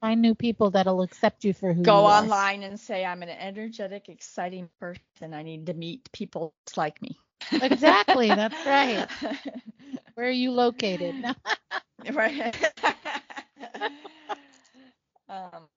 Find 0.00 0.22
new 0.22 0.34
people 0.34 0.70
that'll 0.70 1.02
accept 1.02 1.44
you 1.44 1.52
for 1.54 1.72
who 1.74 1.84
Go 1.84 1.92
you 1.92 2.08
are. 2.08 2.30
online 2.30 2.62
and 2.62 2.78
say, 2.80 3.04
I'm 3.04 3.22
an 3.22 3.30
energetic, 3.30 4.08
exciting 4.08 4.70
person. 4.80 5.34
I 5.34 5.42
need 5.42 5.66
to 5.66 5.74
meet 5.74 6.10
people 6.12 6.54
like 6.76 7.00
me. 7.02 7.18
Exactly, 7.60 8.32
that's 8.34 8.64
right. 8.64 9.08
Where 10.14 10.26
are 10.26 10.30
you 10.30 10.50
located? 10.52 11.24
right. 12.12 12.56
um, 15.28 15.68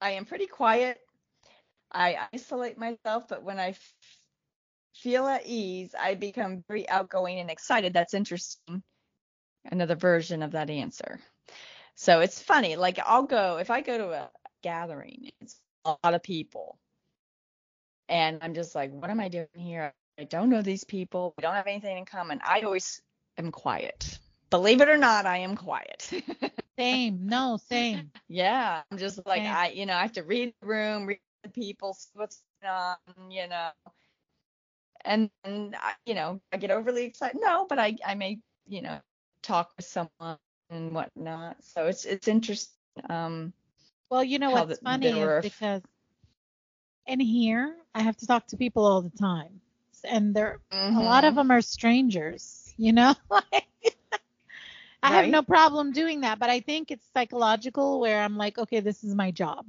I 0.00 0.10
am 0.12 0.24
pretty 0.24 0.46
quiet. 0.46 0.98
I 1.92 2.28
isolate 2.32 2.78
myself, 2.78 3.28
but 3.28 3.42
when 3.42 3.58
I 3.58 3.70
f- 3.70 3.94
feel 4.94 5.26
at 5.26 5.46
ease, 5.46 5.94
I 5.98 6.14
become 6.14 6.64
very 6.68 6.88
outgoing 6.88 7.38
and 7.40 7.50
excited. 7.50 7.92
That's 7.94 8.14
interesting. 8.14 8.82
Another 9.64 9.96
version 9.96 10.42
of 10.42 10.52
that 10.52 10.70
answer. 10.70 11.20
So 11.96 12.20
it's 12.20 12.42
funny. 12.42 12.76
Like 12.76 12.98
I'll 13.04 13.24
go 13.24 13.58
if 13.58 13.70
I 13.70 13.80
go 13.80 13.98
to 13.98 14.10
a 14.10 14.30
gathering, 14.62 15.30
it's 15.40 15.60
a 15.84 15.96
lot 16.04 16.14
of 16.14 16.22
people, 16.22 16.78
and 18.08 18.38
I'm 18.42 18.54
just 18.54 18.74
like, 18.74 18.92
what 18.92 19.10
am 19.10 19.20
I 19.20 19.28
doing 19.28 19.46
here? 19.56 19.94
I 20.18 20.24
don't 20.24 20.50
know 20.50 20.62
these 20.62 20.84
people. 20.84 21.34
We 21.36 21.42
don't 21.42 21.54
have 21.54 21.66
anything 21.66 21.98
in 21.98 22.04
common. 22.04 22.40
I 22.44 22.60
always 22.60 23.00
am 23.38 23.50
quiet. 23.50 24.18
Believe 24.50 24.80
it 24.80 24.88
or 24.88 24.96
not, 24.96 25.26
I 25.26 25.38
am 25.38 25.56
quiet. 25.56 26.10
same. 26.78 27.26
No, 27.26 27.58
same. 27.68 28.10
yeah, 28.28 28.82
I'm 28.90 28.98
just 28.98 29.20
like 29.26 29.42
Same. 29.42 29.52
I, 29.52 29.68
you 29.70 29.86
know, 29.86 29.94
I 29.94 30.02
have 30.02 30.12
to 30.12 30.22
read 30.22 30.54
the 30.60 30.66
room, 30.66 31.06
read 31.06 31.20
the 31.42 31.48
people, 31.50 31.94
see 31.94 32.10
what's 32.14 32.42
going 32.62 32.74
on, 32.74 33.30
you 33.30 33.48
know. 33.48 33.70
And, 35.04 35.30
and 35.42 35.74
I, 35.76 35.94
you 36.06 36.14
know, 36.14 36.40
I 36.52 36.56
get 36.56 36.70
overly 36.70 37.04
excited. 37.04 37.40
No, 37.40 37.66
but 37.68 37.78
I, 37.78 37.96
I 38.06 38.14
may, 38.14 38.38
you 38.66 38.82
know, 38.82 39.00
talk 39.42 39.72
with 39.76 39.86
someone 39.86 40.38
and 40.70 40.92
whatnot. 40.94 41.56
So 41.62 41.86
it's, 41.86 42.04
it's 42.04 42.28
interesting. 42.28 42.74
Um, 43.08 43.52
Well, 44.10 44.24
you 44.24 44.38
know 44.38 44.50
what's 44.52 44.78
the- 44.78 44.84
funny 44.84 45.20
is 45.20 45.32
because 45.40 45.82
in 47.06 47.20
here 47.20 47.76
I 47.94 48.02
have 48.02 48.16
to 48.18 48.26
talk 48.26 48.46
to 48.48 48.56
people 48.56 48.84
all 48.86 49.02
the 49.02 49.10
time, 49.18 49.60
and 50.04 50.34
they're 50.34 50.60
a 50.96 51.02
lot 51.02 51.24
of 51.24 51.34
mhm. 51.34 51.36
them 51.36 51.50
are 51.50 51.60
strangers. 51.62 52.72
You 52.76 52.92
know, 52.92 53.14
like 53.30 53.66
I 55.02 55.10
have 55.10 55.28
no 55.28 55.42
problem 55.42 55.92
doing 55.92 56.20
that, 56.22 56.38
but 56.38 56.50
I 56.50 56.60
think 56.60 56.90
it's 56.90 57.06
psychological 57.12 58.00
where 58.00 58.20
I'm 58.22 58.36
like, 58.36 58.58
okay, 58.58 58.80
this 58.80 59.04
is 59.04 59.14
my 59.14 59.30
job. 59.30 59.66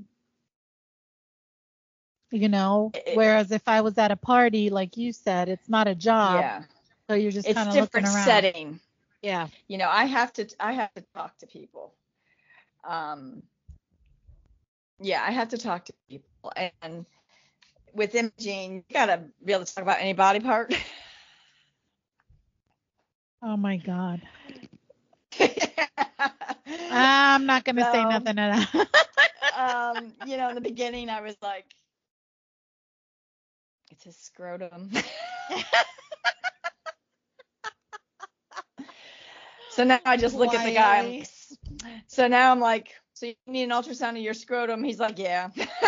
You 2.31 2.49
know, 2.49 2.93
It- 2.93 3.15
whereas 3.15 3.51
if 3.51 3.67
I 3.67 3.81
was 3.81 3.97
at 3.97 4.11
a 4.11 4.15
party, 4.15 4.69
like 4.69 4.97
you 4.97 5.11
said, 5.13 5.49
it's 5.49 5.69
not 5.69 5.87
a 5.87 5.95
job, 5.95 6.35
yeah, 6.35 6.63
so 7.07 7.15
you're 7.15 7.31
just 7.31 7.51
kind 7.51 7.69
of 7.69 7.77
looking 7.77 8.03
around. 8.05 8.45
It's 8.45 8.55
different 8.55 8.55
setting. 8.55 8.79
Yeah. 9.25 9.47
you 9.67 9.79
know 9.79 9.89
i 9.89 10.05
have 10.05 10.31
to 10.33 10.47
i 10.59 10.73
have 10.73 10.93
to 10.93 11.01
talk 11.15 11.35
to 11.39 11.47
people 11.47 11.95
um 12.87 13.41
yeah 14.99 15.23
i 15.27 15.31
have 15.31 15.49
to 15.49 15.57
talk 15.57 15.85
to 15.85 15.93
people 16.07 16.53
and 16.83 17.05
with 17.95 18.13
imaging 18.13 18.75
you 18.75 18.83
gotta 18.93 19.23
be 19.43 19.53
able 19.53 19.65
to 19.65 19.73
talk 19.73 19.81
about 19.81 19.99
any 19.99 20.13
body 20.13 20.39
part 20.39 20.75
Oh 23.47 23.57
my 23.57 23.77
God. 23.77 24.21
I'm 26.91 27.45
not 27.45 27.63
gonna 27.63 27.91
say 27.91 28.03
nothing 28.03 28.35
to 28.35 28.67
that. 28.73 28.87
um 29.57 30.13
you 30.23 30.37
know 30.37 30.49
in 30.49 30.55
the 30.55 30.61
beginning 30.61 31.09
i 31.09 31.21
was 31.21 31.35
like 31.41 31.65
it's 33.91 34.05
a 34.05 34.11
scrotum 34.11 34.91
so 39.75 39.85
now 39.85 40.01
i 40.05 40.17
just 40.17 40.37
look 40.37 40.53
at 40.55 40.63
the 40.63 40.71
guy 40.71 40.99
I'm 40.99 41.15
so 42.07 42.27
now 42.27 42.51
i'm 42.51 42.59
like 42.61 42.93
so 43.13 43.27
you 43.27 43.35
need 43.47 43.63
an 43.63 43.69
ultrasound 43.71 44.11
of 44.11 44.17
your 44.23 44.33
scrotum 44.33 44.83
he's 44.83 44.99
like 44.99 45.19
yeah 45.19 45.49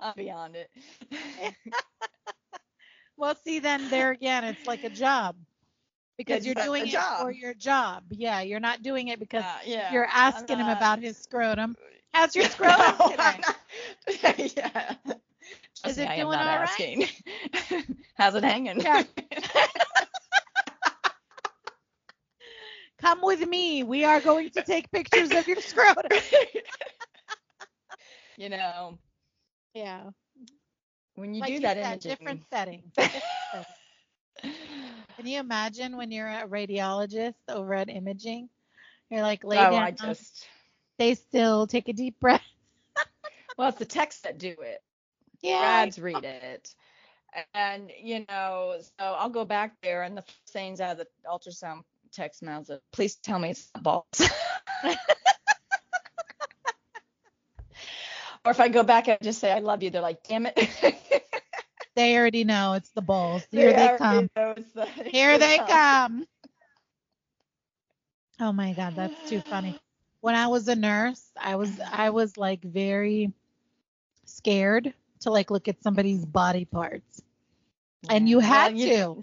i'm 0.00 0.14
beyond 0.16 0.56
it 0.56 0.70
Well, 3.16 3.34
see, 3.34 3.60
then 3.60 3.88
there 3.88 4.10
again, 4.10 4.44
it's 4.44 4.66
like 4.66 4.84
a 4.84 4.90
job 4.90 5.36
because 6.16 6.44
It's 6.44 6.46
you're 6.46 6.54
doing 6.54 6.86
it 6.86 6.90
job. 6.90 7.16
for 7.16 7.30
your 7.30 7.54
job. 7.54 8.04
Yeah, 8.10 8.40
you're 8.40 8.60
not 8.60 8.82
doing 8.82 9.08
it 9.08 9.18
because 9.20 9.46
Uh, 9.46 9.58
yeah 9.64 9.90
you're 9.90 10.06
asking 10.06 10.58
him 10.58 10.68
about 10.68 11.00
his 11.00 11.18
scrotum. 11.18 11.76
How's 12.12 12.34
your 12.36 12.44
scrotum 12.46 13.00
No, 13.06 13.06
today? 13.06 13.44
Yeah 14.56 14.94
Trust 15.80 15.98
it 15.98 16.12
I 16.12 16.16
am 16.16 16.28
doing 16.28 16.30
not 16.30 16.46
all 16.46 16.58
right? 16.60 16.88
asking. 16.88 17.06
How's 18.14 18.34
it 18.34 18.44
hanging? 18.44 18.82
Yeah. 18.82 19.02
Come 23.06 23.20
with 23.22 23.46
me. 23.46 23.84
We 23.84 24.04
are 24.04 24.20
going 24.20 24.50
to 24.50 24.62
take 24.62 24.90
pictures 24.90 25.30
of 25.30 25.46
your 25.46 25.60
scrotum. 25.60 26.10
you 28.36 28.48
know, 28.48 28.98
Yeah. 29.74 30.10
when 31.14 31.32
you 31.32 31.42
like 31.42 31.46
do 31.46 31.52
you 31.52 31.60
that 31.60 31.76
in 31.76 31.84
imaging, 31.84 32.10
different 32.10 32.42
setting. 32.52 32.82
Different 32.96 33.24
setting. 33.52 34.54
Can 35.16 35.26
you 35.28 35.38
imagine 35.38 35.96
when 35.96 36.10
you're 36.10 36.26
a 36.26 36.48
radiologist 36.48 37.36
over 37.48 37.74
at 37.74 37.88
imaging? 37.88 38.48
You're 39.08 39.22
like, 39.22 39.44
lay 39.44 39.58
oh, 39.58 39.70
down, 39.70 39.74
I 39.74 39.92
just 39.92 40.44
stay 40.96 41.14
still, 41.14 41.68
take 41.68 41.88
a 41.88 41.92
deep 41.92 42.18
breath. 42.18 42.42
well, 43.56 43.68
it's 43.68 43.78
the 43.78 43.84
techs 43.84 44.18
that 44.22 44.38
do 44.38 44.56
it. 44.60 44.82
Yeah. 45.42 45.62
Rads 45.62 46.00
read 46.00 46.24
it. 46.24 46.74
And 47.54 47.92
you 48.02 48.24
know, 48.28 48.74
so 48.80 48.90
I'll 48.98 49.30
go 49.30 49.44
back 49.44 49.76
there 49.80 50.02
and 50.02 50.16
the 50.16 50.22
first 50.22 50.52
things 50.52 50.80
out 50.80 50.98
of 50.98 50.98
the 50.98 51.06
ultrasound 51.24 51.82
techs 52.16 52.42
are, 52.42 52.80
please 52.92 53.16
tell 53.16 53.38
me 53.38 53.50
it's 53.50 53.70
not 53.74 53.84
balls. 53.84 54.30
or 58.44 58.50
if 58.50 58.60
I 58.60 58.68
go 58.68 58.82
back 58.82 59.08
and 59.08 59.18
just 59.22 59.38
say 59.38 59.52
I 59.52 59.60
love 59.60 59.82
you, 59.82 59.90
they're 59.90 60.02
like, 60.02 60.22
damn 60.24 60.46
it. 60.46 60.58
They 61.96 62.14
already 62.18 62.44
know 62.44 62.74
it's 62.74 62.90
the 62.90 63.00
balls. 63.00 63.42
Here 63.50 63.72
they 63.72 63.88
already 63.88 63.98
come. 63.98 64.30
the- 64.34 64.86
Here 65.06 65.38
they 65.38 65.56
come. 65.56 66.26
Oh 68.38 68.52
my 68.52 68.74
god, 68.74 68.94
that's 68.94 69.30
too 69.30 69.40
funny. 69.40 69.74
When 70.20 70.34
I 70.34 70.48
was 70.48 70.68
a 70.68 70.76
nurse, 70.76 71.24
I 71.40 71.56
was 71.56 71.70
I 71.80 72.10
was 72.10 72.36
like 72.36 72.62
very 72.62 73.32
scared 74.26 74.92
to 75.20 75.30
like 75.30 75.50
look 75.50 75.68
at 75.68 75.82
somebody's 75.82 76.26
body 76.26 76.66
parts. 76.66 77.22
And 78.10 78.28
you 78.28 78.40
had 78.40 78.74
well, 78.74 79.22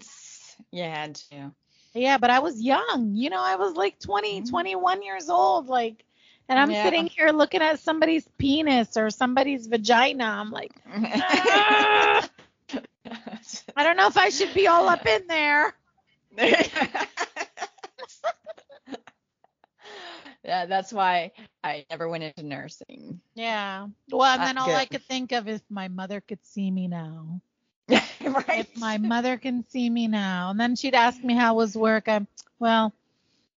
You 0.72 0.82
had 0.82 1.14
to. 1.30 1.52
Yeah, 1.94 2.18
but 2.18 2.30
I 2.30 2.40
was 2.40 2.60
young. 2.60 3.14
You 3.14 3.30
know, 3.30 3.42
I 3.42 3.56
was 3.56 3.74
like 3.74 3.98
20, 4.00 4.42
Mhm. 4.42 4.44
21 4.44 5.02
years 5.02 5.30
old 5.30 5.68
like 5.68 6.04
and 6.48 6.58
I'm 6.58 6.72
Yeah. 6.72 6.74
sitting 6.74 7.06
here 7.06 7.30
looking 7.30 7.62
at 7.62 7.80
somebody's 7.80 8.28
penis 8.38 8.96
or 8.96 9.10
somebody's 9.10 9.66
vagina. 9.66 10.24
I'm 10.24 10.50
like, 10.50 10.72
"Ah!" 10.86 12.28
I 13.76 13.84
don't 13.84 13.96
know 13.96 14.08
if 14.08 14.16
I 14.16 14.30
should 14.30 14.52
be 14.54 14.66
all 14.68 14.88
up 14.88 15.06
in 15.06 15.26
there. 15.28 15.74
yeah, 20.44 20.66
that's 20.66 20.92
why 20.92 21.32
I 21.62 21.84
never 21.90 22.08
went 22.08 22.24
into 22.24 22.42
nursing. 22.44 23.20
Yeah. 23.34 23.88
Well, 24.10 24.34
and 24.34 24.44
Uh, 24.44 24.46
then 24.46 24.58
all 24.58 24.74
I 24.74 24.86
could 24.86 25.02
think 25.08 25.32
of 25.32 25.48
is 25.48 25.62
my 25.70 25.88
mother 25.88 26.20
could 26.20 26.44
see 26.44 26.70
me 26.70 26.88
now. 26.88 27.40
right. 28.48 28.60
If 28.60 28.76
my 28.78 28.98
mother 28.98 29.36
can 29.36 29.64
see 29.68 29.88
me 29.88 30.08
now. 30.08 30.50
And 30.50 30.60
then 30.60 30.76
she'd 30.76 30.94
ask 30.94 31.22
me 31.22 31.34
how 31.34 31.54
was 31.54 31.76
work. 31.76 32.08
I'm 32.08 32.26
well, 32.58 32.92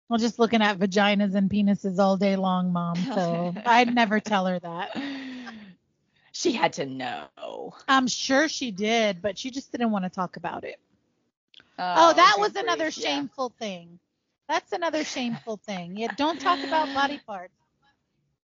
I'm 0.10 0.20
just 0.20 0.40
looking 0.40 0.62
at 0.62 0.80
vaginas 0.80 1.36
and 1.36 1.50
penises 1.50 2.00
all 2.00 2.18
day 2.18 2.36
long, 2.36 2.72
mom. 2.72 2.96
So 2.96 3.54
I'd 3.66 3.94
never 3.94 4.20
tell 4.20 4.46
her 4.46 4.60
that. 4.60 4.98
She 6.32 6.52
had 6.52 6.74
to 6.74 6.86
know. 6.86 7.74
I'm 7.88 8.08
sure 8.08 8.48
she 8.48 8.72
did, 8.72 9.22
but 9.22 9.38
she 9.38 9.50
just 9.50 9.72
didn't 9.72 9.92
want 9.92 10.06
to 10.06 10.10
talk 10.10 10.38
about 10.38 10.64
it. 10.64 10.80
Oh, 11.80 12.10
oh 12.10 12.14
that 12.14 12.36
was 12.38 12.56
another 12.56 12.86
grief, 12.86 13.00
yeah. 13.00 13.08
shameful 13.08 13.52
thing. 13.60 14.00
That's 14.48 14.72
another 14.72 15.04
shameful 15.04 15.58
thing. 15.58 15.98
Yeah, 15.98 16.08
don't 16.16 16.40
talk 16.40 16.60
about 16.64 16.94
body 16.94 17.20
parts. 17.26 17.54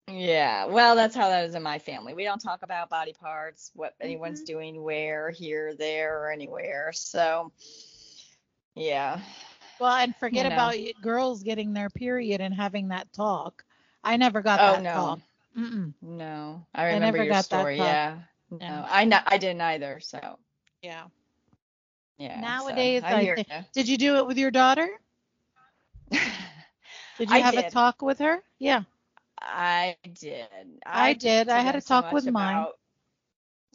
Yeah, 0.09 0.65
well, 0.65 0.95
that's 0.95 1.15
how 1.15 1.29
that 1.29 1.45
is 1.45 1.55
in 1.55 1.63
my 1.63 1.79
family. 1.79 2.13
We 2.13 2.25
don't 2.25 2.41
talk 2.41 2.61
about 2.61 2.89
body 2.89 3.13
parts, 3.13 3.71
what 3.73 3.95
anyone's 4.01 4.41
Mhm. 4.41 4.45
doing 4.47 4.83
where, 4.83 5.31
here, 5.31 5.73
there, 5.75 6.19
or 6.23 6.31
anywhere. 6.31 6.91
So, 6.93 7.51
yeah. 8.75 9.21
Well, 9.79 9.95
and 9.95 10.15
forget 10.15 10.43
You 10.43 10.49
know. 10.49 10.55
about 10.55 10.75
girls 11.01 11.41
getting 11.43 11.73
their 11.73 11.89
period 11.89 12.41
and 12.41 12.53
having 12.53 12.89
that 12.89 13.11
talk. 13.13 13.63
I 14.03 14.17
never 14.17 14.41
got 14.41 14.59
Oh 14.59 14.73
that 14.73 14.83
no, 14.83 14.91
talk. 14.93 15.19
Mm-mm. 15.57 15.93
no. 16.01 16.65
I 16.75 16.85
remember 16.87 17.17
never 17.19 17.23
your 17.23 17.41
story. 17.41 17.77
Yeah. 17.77 18.19
Yeah. 18.51 18.81
No, 18.81 18.85
I 18.89 19.05
not, 19.05 19.23
I 19.25 19.37
didn't 19.37 19.61
either. 19.61 19.99
So, 20.01 20.37
Yeah. 20.81 21.07
yeah. 22.17 22.35
so 22.35 22.41
Nowadays, 22.41 23.03
I 23.03 23.13
I 23.19 23.35
think- 23.35 23.47
Did 23.73 23.87
you 23.87 23.97
do 23.97 24.17
it 24.17 24.27
with 24.27 24.37
your 24.37 24.51
daughter? 24.51 24.87
Did 27.17 27.29
you 27.29 27.35
I 27.35 27.39
have 27.39 27.57
a 27.57 27.69
talk 27.69 28.01
with 28.01 28.19
her? 28.19 28.43
Yeah. 28.59 28.83
I 29.43 29.97
did. 30.13 30.47
I 30.85 31.13
did. 31.13 31.49
I 31.49 31.59
had 31.59 31.75
a 31.75 31.81
so 31.81 31.95
talk 31.95 32.11
with 32.11 32.25
much 32.25 32.27
mine. 32.27 32.67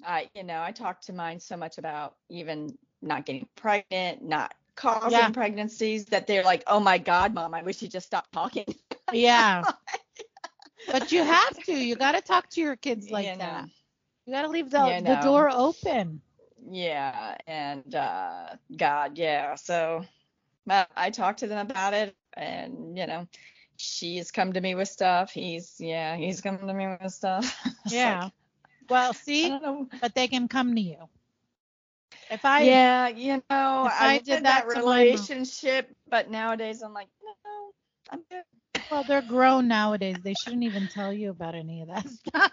I, 0.05 0.29
you 0.35 0.45
know, 0.45 0.63
I 0.63 0.73
talked 0.73 1.07
to 1.07 1.13
mine 1.13 1.41
so 1.41 1.57
much 1.57 1.79
about 1.79 2.17
even 2.29 2.77
not 3.03 3.27
getting 3.27 3.49
pregnant, 3.57 4.23
not 4.23 4.55
causing 4.77 5.11
Yeah. 5.13 5.31
pregnancies 5.33 6.07
that 6.07 6.27
they're 6.27 6.45
like, 6.45 6.63
oh 6.67 6.81
my 6.81 6.99
God, 6.99 7.35
mom, 7.35 7.55
I 7.55 7.63
wish 7.63 7.83
you 7.83 7.89
just 7.89 8.07
stopped 8.07 8.33
talking. 8.33 8.67
Yeah. 9.13 9.65
but 10.87 11.13
you 11.13 11.23
have 11.25 11.63
to. 11.65 11.73
You 11.73 11.97
got 11.97 12.13
to 12.13 12.21
talk 12.23 12.49
to 12.51 12.61
your 12.61 12.77
kids 12.77 13.11
like 13.11 13.33
You 13.33 13.37
know. 13.37 13.45
that. 13.45 13.69
You 14.27 14.33
got 14.35 14.43
to 14.43 14.49
leave 14.49 14.71
the, 14.71 14.95
You 14.97 15.03
the 15.03 15.17
door 15.17 15.51
open. 15.51 16.23
Yeah, 16.71 17.37
and 17.47 17.95
uh 17.95 18.57
God, 18.77 19.19
yeah. 19.19 19.55
So 19.57 20.05
but 20.67 20.91
I 20.97 21.11
talked 21.11 21.41
to 21.41 21.47
them 21.47 21.67
about 21.71 21.95
it 21.95 22.15
and 22.35 22.97
you 22.99 23.07
know, 23.07 23.27
she's 23.79 24.31
come 24.33 24.53
to 24.55 24.61
me 24.61 24.75
with 24.75 24.89
stuff. 24.89 25.33
He's 25.33 25.77
yeah, 25.81 26.17
he's 26.17 26.43
come 26.43 26.59
to 26.59 26.75
me 26.75 26.89
with 27.01 27.13
stuff. 27.13 27.57
Yeah. 27.91 28.25
like, 28.25 28.33
well, 28.91 29.15
see, 29.15 29.59
but 30.01 30.15
they 30.15 30.29
can 30.29 30.49
come 30.49 30.75
to 30.77 30.81
you. 30.81 31.09
If 32.31 32.45
I 32.45 32.63
yeah, 32.65 33.09
you 33.09 33.43
know, 33.51 33.89
I, 33.91 34.15
I 34.15 34.19
did 34.19 34.25
did 34.25 34.45
that, 34.45 34.65
that 34.67 34.69
to 34.71 34.83
my 34.83 35.05
mom- 35.05 35.29
relationship, 35.29 35.95
but 36.09 36.31
nowadays 36.31 36.83
I'm 36.83 36.95
like, 36.95 37.09
no, 37.25 37.73
I'm 38.11 38.23
good. 38.31 38.45
well, 38.91 39.05
they're 39.05 39.23
grown 39.23 39.69
nowadays. 39.69 40.23
They 40.23 40.35
shouldn't 40.35 40.65
even 40.65 40.89
tell 40.89 41.13
you 41.13 41.31
about 41.31 41.55
any 41.55 41.83
of 41.83 41.89
that 41.89 42.09
stuff. 42.09 42.53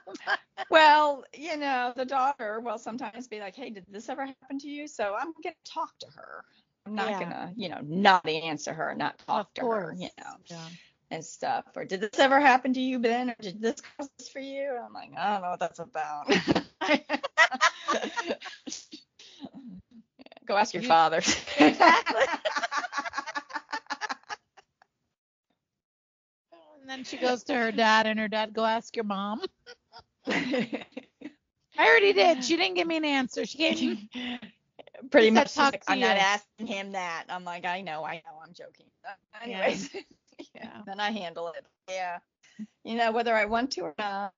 Well, 0.69 1.23
you 1.33 1.57
know, 1.57 1.93
the 1.95 2.05
daughter 2.05 2.59
will 2.61 2.77
sometimes 2.79 3.27
be 3.27 3.39
like, 3.39 3.55
hey, 3.55 3.69
did 3.69 3.85
this 3.89 4.09
ever 4.09 4.25
happen 4.25 4.59
to 4.59 4.69
you? 4.69 4.87
So 4.87 5.15
I'm 5.15 5.33
gonna 5.43 5.55
talk 5.65 5.97
to 5.99 6.07
her. 6.15 6.45
I'm 6.85 6.95
not 6.95 7.09
Yeah. 7.09 7.19
gonna, 7.19 7.53
you 7.55 7.69
know, 7.69 7.79
not 7.83 8.27
answer 8.27 8.73
her, 8.73 8.95
not 8.95 9.17
talk 9.19 9.47
of 9.47 9.53
to 9.55 9.61
course. 9.61 9.97
her, 9.97 9.97
you 9.99 10.09
know. 10.19 10.35
Yeah. 10.49 10.69
And 11.11 11.23
stuff. 11.23 11.65
Or 11.75 11.85
did 11.85 12.01
this 12.01 12.19
ever 12.19 12.39
happen 12.39 12.73
to 12.73 12.81
you, 12.81 12.99
Ben? 12.99 13.29
Or 13.29 13.35
did 13.41 13.61
this 13.61 13.75
cause 13.81 14.09
this 14.17 14.29
for 14.29 14.39
you? 14.39 14.77
I'm 14.85 14.93
like, 14.93 15.11
I 15.17 15.33
don't 15.33 15.41
know 15.43 15.51
what 15.51 15.59
that's 15.59 15.79
about. 15.79 16.27
Go 20.45 20.57
ask 20.57 20.73
your 20.73 20.83
You- 20.83 20.89
father. 20.89 21.17
Exactly. 21.17 22.21
And 26.81 26.89
then 26.89 27.03
she 27.03 27.17
goes 27.17 27.43
to 27.45 27.55
her 27.55 27.71
dad, 27.71 28.05
and 28.05 28.19
her 28.19 28.27
dad 28.27 28.53
go 28.53 28.63
ask 28.63 28.95
your 28.95 29.05
mom. 29.05 29.41
I 30.27 30.85
already 31.79 32.13
did. 32.13 32.43
She 32.45 32.57
didn't 32.57 32.75
give 32.75 32.85
me 32.87 32.97
an 32.97 33.05
answer. 33.05 33.45
She 33.45 33.57
gave 33.57 33.81
me. 33.81 34.09
Pretty 35.11 35.31
much, 35.31 35.47
she's 35.47 35.55
"Talk 35.55 35.73
like, 35.73 35.83
I'm 35.87 35.99
not 35.99 36.17
asking 36.17 36.67
him 36.67 36.91
that. 36.93 37.25
I'm 37.29 37.43
like, 37.43 37.65
I 37.65 37.81
know, 37.81 38.03
I 38.05 38.15
know, 38.17 38.39
I'm 38.43 38.53
joking. 38.53 38.85
Anyways, 39.43 39.89
yeah. 39.93 40.01
Yeah. 40.55 40.81
then 40.85 40.99
I 40.99 41.11
handle 41.11 41.49
it. 41.49 41.65
Yeah, 41.89 42.19
you 42.83 42.95
know, 42.95 43.11
whether 43.11 43.33
I 43.35 43.45
want 43.45 43.71
to 43.71 43.81
or 43.81 43.93
not, 43.97 44.33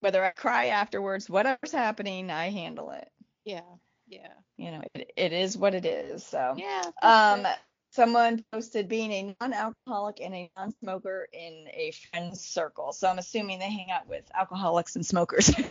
whether 0.00 0.24
I 0.24 0.30
cry 0.30 0.66
afterwards, 0.66 1.30
whatever's 1.30 1.72
happening, 1.72 2.30
I 2.30 2.50
handle 2.50 2.90
it. 2.90 3.08
Yeah. 3.44 3.60
Yeah. 4.08 4.32
You 4.56 4.72
know, 4.72 4.82
it, 4.94 5.12
it 5.16 5.32
is 5.32 5.56
what 5.56 5.74
it 5.74 5.86
is. 5.86 6.24
So. 6.24 6.54
Yeah. 6.56 6.82
Um, 7.02 7.46
someone 7.92 8.44
posted 8.52 8.88
being 8.88 9.12
a 9.12 9.36
non-alcoholic 9.40 10.20
and 10.20 10.34
a 10.34 10.50
non-smoker 10.56 11.28
in 11.32 11.66
a 11.72 11.92
friend's 12.10 12.40
circle. 12.40 12.92
So 12.92 13.08
I'm 13.08 13.18
assuming 13.18 13.58
they 13.58 13.70
hang 13.70 13.90
out 13.90 14.08
with 14.08 14.24
alcoholics 14.34 14.96
and 14.96 15.06
smokers. 15.06 15.50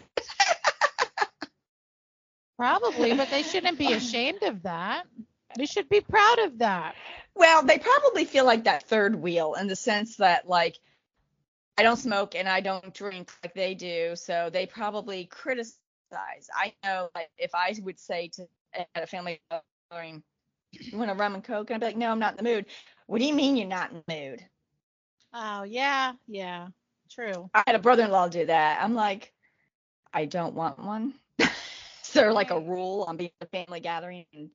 Probably, 2.57 3.14
but 3.16 3.30
they 3.30 3.43
shouldn't 3.43 3.80
be 3.80 3.93
ashamed 3.93 4.43
of 4.43 4.64
that. 4.64 5.05
They 5.58 5.66
should 5.66 5.89
be 5.89 6.02
proud 6.02 6.39
of 6.39 6.60
that. 6.60 6.95
well, 7.36 7.64
they 7.64 7.78
probably 7.78 8.26
feel 8.26 8.45
like 8.45 8.66
that 8.66 8.88
third 8.88 9.16
wheel 9.16 9.56
in 9.56 9.68
the 9.68 9.76
sense 9.76 10.18
that 10.18 10.47
like 10.47 10.80
I 11.78 11.84
don't 11.84 11.97
smoke 11.97 12.36
and 12.36 12.47
I 12.47 12.62
don't 12.62 12.93
drink 12.93 13.32
like 13.43 13.54
they 13.54 13.74
do, 13.74 14.16
so 14.16 14.49
they 14.52 14.66
probably 14.66 15.26
criticize. 15.26 15.78
I 16.56 16.74
know 16.84 17.10
like 17.16 17.30
if 17.38 17.56
I 17.56 17.74
would 17.82 17.99
say 17.99 18.30
to 18.36 18.47
at 18.74 18.88
a 18.95 19.08
family 19.08 19.41
gathering, 19.89 20.24
you 20.72 20.97
want 20.97 21.12
a 21.12 21.14
rum 21.14 21.36
and 21.36 21.43
coke? 21.43 21.70
And 21.70 21.76
I'd 21.76 21.80
be 21.80 21.86
like, 21.88 21.97
no, 21.97 22.12
I'm 22.12 22.20
not 22.20 22.38
in 22.38 22.43
the 22.43 22.49
mood. 22.49 22.66
What 23.08 23.20
do 23.20 23.26
you 23.26 23.34
mean 23.34 23.58
you're 23.58 23.68
not 23.68 23.91
in 23.91 24.04
the 24.08 24.14
mood? 24.14 24.45
Oh 25.34 25.64
yeah, 25.64 26.14
yeah, 26.28 26.68
true. 27.10 27.49
I 27.54 27.64
had 27.66 27.76
a 27.76 27.80
brother-in-law 27.80 28.30
do 28.30 28.45
that. 28.45 28.82
I'm 28.82 28.93
like, 28.93 29.34
I 30.14 30.26
don't 30.26 30.56
want 30.56 30.80
one. 30.80 31.14
Is 31.39 32.14
there 32.14 32.34
like 32.34 32.52
a 32.52 32.60
rule 32.60 33.06
on 33.08 33.18
being 33.18 33.32
at 33.39 33.47
a 33.47 33.49
family 33.49 33.80
gathering 33.80 34.26
and 34.34 34.49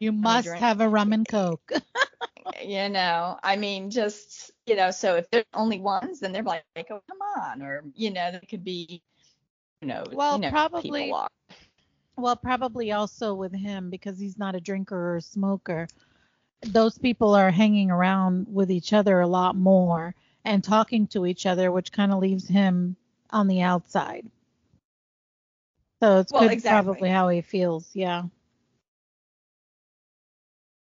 You 0.00 0.12
must 0.12 0.46
drink? 0.46 0.60
have 0.60 0.80
a 0.80 0.88
rum 0.88 1.12
and 1.12 1.26
coke. 1.26 1.72
you 2.64 2.88
know, 2.88 3.38
I 3.42 3.56
mean, 3.56 3.90
just 3.90 4.50
you 4.66 4.76
know, 4.76 4.90
so 4.90 5.16
if 5.16 5.30
there's 5.30 5.44
only 5.54 5.78
ones, 5.80 6.20
then 6.20 6.32
they're 6.32 6.42
like, 6.42 6.64
oh, 6.76 7.02
come 7.08 7.18
on, 7.38 7.62
or 7.62 7.84
you 7.94 8.10
know, 8.10 8.32
they 8.32 8.46
could 8.46 8.64
be, 8.64 9.02
you 9.80 9.88
know, 9.88 10.04
Well, 10.12 10.36
you 10.36 10.42
know, 10.42 10.50
probably- 10.50 11.14
well, 12.18 12.36
probably 12.36 12.92
also 12.92 13.34
with 13.34 13.52
him 13.52 13.90
because 13.90 14.18
he's 14.18 14.38
not 14.38 14.54
a 14.54 14.60
drinker 14.60 14.96
or 14.96 15.16
a 15.16 15.22
smoker. 15.22 15.86
Those 16.62 16.96
people 16.96 17.34
are 17.34 17.50
hanging 17.50 17.90
around 17.90 18.46
with 18.50 18.70
each 18.70 18.94
other 18.94 19.20
a 19.20 19.26
lot 19.26 19.54
more 19.54 20.14
and 20.44 20.64
talking 20.64 21.06
to 21.08 21.26
each 21.26 21.44
other, 21.44 21.70
which 21.70 21.92
kind 21.92 22.12
of 22.12 22.18
leaves 22.20 22.48
him 22.48 22.96
on 23.30 23.48
the 23.48 23.60
outside. 23.60 24.30
So 26.02 26.20
it's 26.20 26.32
Well, 26.32 26.48
exactly. 26.48 26.92
probably 26.94 27.10
how 27.10 27.28
he 27.28 27.42
feels. 27.42 27.90
Yeah. 27.94 28.24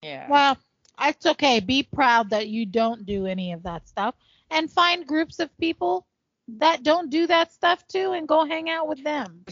Yeah. 0.03 0.27
Well, 0.29 0.57
it's 1.01 1.25
okay. 1.25 1.59
Be 1.59 1.83
proud 1.83 2.31
that 2.31 2.47
you 2.47 2.65
don't 2.65 3.05
do 3.05 3.25
any 3.25 3.53
of 3.53 3.63
that 3.63 3.87
stuff 3.87 4.15
and 4.51 4.69
find 4.69 5.07
groups 5.07 5.39
of 5.39 5.55
people 5.57 6.05
that 6.59 6.83
don't 6.83 7.09
do 7.09 7.27
that 7.27 7.51
stuff 7.51 7.87
too 7.87 8.11
and 8.11 8.27
go 8.27 8.45
hang 8.45 8.69
out 8.69 8.87
with 8.87 9.03
them. 9.03 9.45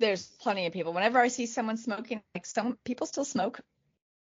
There's, 0.00 0.26
plenty 0.40 0.66
of 0.66 0.72
people. 0.72 0.92
Whenever 0.92 1.18
I 1.20 1.28
see 1.28 1.46
someone 1.46 1.76
smoking, 1.76 2.20
like 2.34 2.44
some 2.44 2.76
people 2.84 3.06
still 3.06 3.24
smoke. 3.24 3.60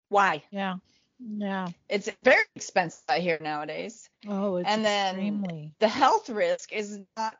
Why? 0.07 0.43
Yeah. 0.49 0.75
Yeah. 1.19 1.67
It's 1.89 2.09
very 2.23 2.43
expensive, 2.55 3.03
I 3.09 3.19
hear 3.19 3.37
nowadays. 3.41 4.09
Oh, 4.27 4.55
it's 4.55 4.69
And 4.69 4.85
then- 4.85 5.73
the 5.79 5.87
health 5.87 6.29
risk 6.29 6.71
is 6.71 6.99
not 7.17 7.35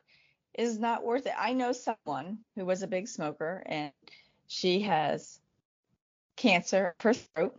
is 0.58 0.78
not 0.78 1.06
worth 1.06 1.26
it. 1.26 1.34
I 1.38 1.54
know 1.54 1.72
someone 1.72 2.40
who 2.56 2.66
was 2.66 2.84
a 2.84 2.88
big 2.88 3.08
smoker 3.08 3.64
and 3.66 3.94
she 4.48 4.82
has 4.82 5.40
cancer 6.36 6.96
of 6.98 7.04
her 7.04 7.14
throat 7.14 7.56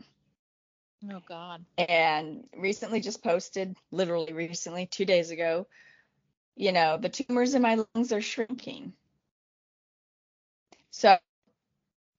Oh 1.08 1.22
God. 1.26 1.64
and 1.78 2.44
recently 2.56 3.00
just 3.00 3.22
posted 3.22 3.76
literally 3.90 4.32
recently 4.32 4.86
2 4.86 5.04
days 5.04 5.30
ago 5.30 5.66
you 6.56 6.72
know 6.72 6.98
the 6.98 7.08
tumors 7.08 7.54
in 7.54 7.62
my 7.62 7.82
lungs 7.94 8.12
are 8.12 8.20
shrinking. 8.20 8.92
So 10.90 11.16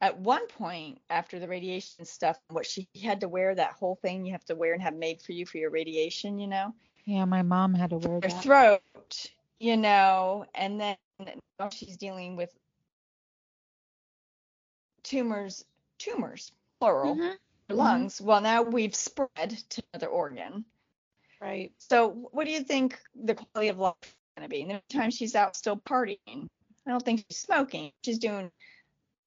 at 0.01 0.17
one 0.17 0.47
point 0.47 0.99
after 1.09 1.39
the 1.39 1.47
radiation 1.47 2.05
stuff 2.05 2.39
what 2.49 2.65
she 2.65 2.88
had 3.03 3.21
to 3.21 3.27
wear 3.29 3.53
that 3.53 3.73
whole 3.73 3.95
thing 4.01 4.25
you 4.25 4.32
have 4.32 4.45
to 4.45 4.55
wear 4.55 4.73
and 4.73 4.82
have 4.82 4.95
made 4.95 5.21
for 5.21 5.34
you 5.34 5.45
for 5.45 5.57
your 5.59 5.69
radiation, 5.69 6.39
you 6.39 6.47
know. 6.47 6.73
Yeah, 7.05 7.25
my 7.25 7.43
mom 7.43 7.73
had 7.73 7.91
to 7.91 7.97
wear 7.97 8.15
her 8.15 8.29
that. 8.29 8.43
throat, 8.43 9.25
you 9.59 9.77
know, 9.77 10.45
and 10.55 10.79
then 10.79 10.97
now 11.59 11.69
she's 11.69 11.97
dealing 11.97 12.36
with 12.36 12.51
tumors, 15.03 15.65
tumors, 15.99 16.51
plural, 16.79 17.15
Mhm. 17.15 17.38
Your 17.72 17.78
lungs. 17.78 18.22
Well, 18.22 18.41
now 18.41 18.61
we've 18.63 18.95
spread 18.95 19.57
to 19.69 19.84
another 19.93 20.07
organ. 20.07 20.65
Right. 21.41 21.72
So, 21.78 22.30
what 22.32 22.45
do 22.45 22.51
you 22.51 22.61
think 22.63 22.99
the 23.15 23.36
quality 23.36 23.69
of 23.69 23.80
life 23.80 23.95
is 24.03 24.13
going 24.38 24.47
to 24.47 24.49
be? 24.49 24.61
And 24.61 24.72
the 24.72 24.82
time 24.95 25.09
she's 25.09 25.36
out 25.36 25.55
still 25.55 25.78
partying, 25.78 26.47
I 26.86 26.91
don't 26.91 27.03
think 27.03 27.26
she's 27.28 27.39
smoking. 27.39 27.91
She's 28.03 28.19
doing, 28.19 28.51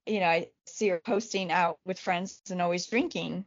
you 0.06 0.20
know, 0.20 0.26
I 0.26 0.48
see 0.66 0.88
her 0.88 1.00
posting 1.04 1.50
out 1.50 1.78
with 1.84 1.98
friends 1.98 2.40
and 2.50 2.62
always 2.62 2.86
drinking 2.86 3.44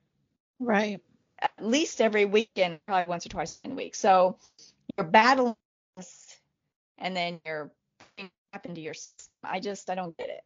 Right. 0.59 0.99
at 1.39 1.51
least 1.61 2.01
every 2.01 2.25
weekend, 2.25 2.79
probably 2.87 3.09
once 3.09 3.25
or 3.25 3.29
twice 3.29 3.59
in 3.63 3.71
a 3.71 3.75
week. 3.75 3.95
So, 3.95 4.37
you're 4.97 5.07
battling 5.07 5.55
this, 5.95 6.35
and 6.97 7.15
then 7.15 7.39
you're 7.45 7.71
crap 8.51 8.65
into 8.65 8.81
your. 8.81 8.95
I 9.43 9.59
just, 9.59 9.89
I 9.89 9.95
don't 9.95 10.17
get 10.17 10.29
it. 10.29 10.41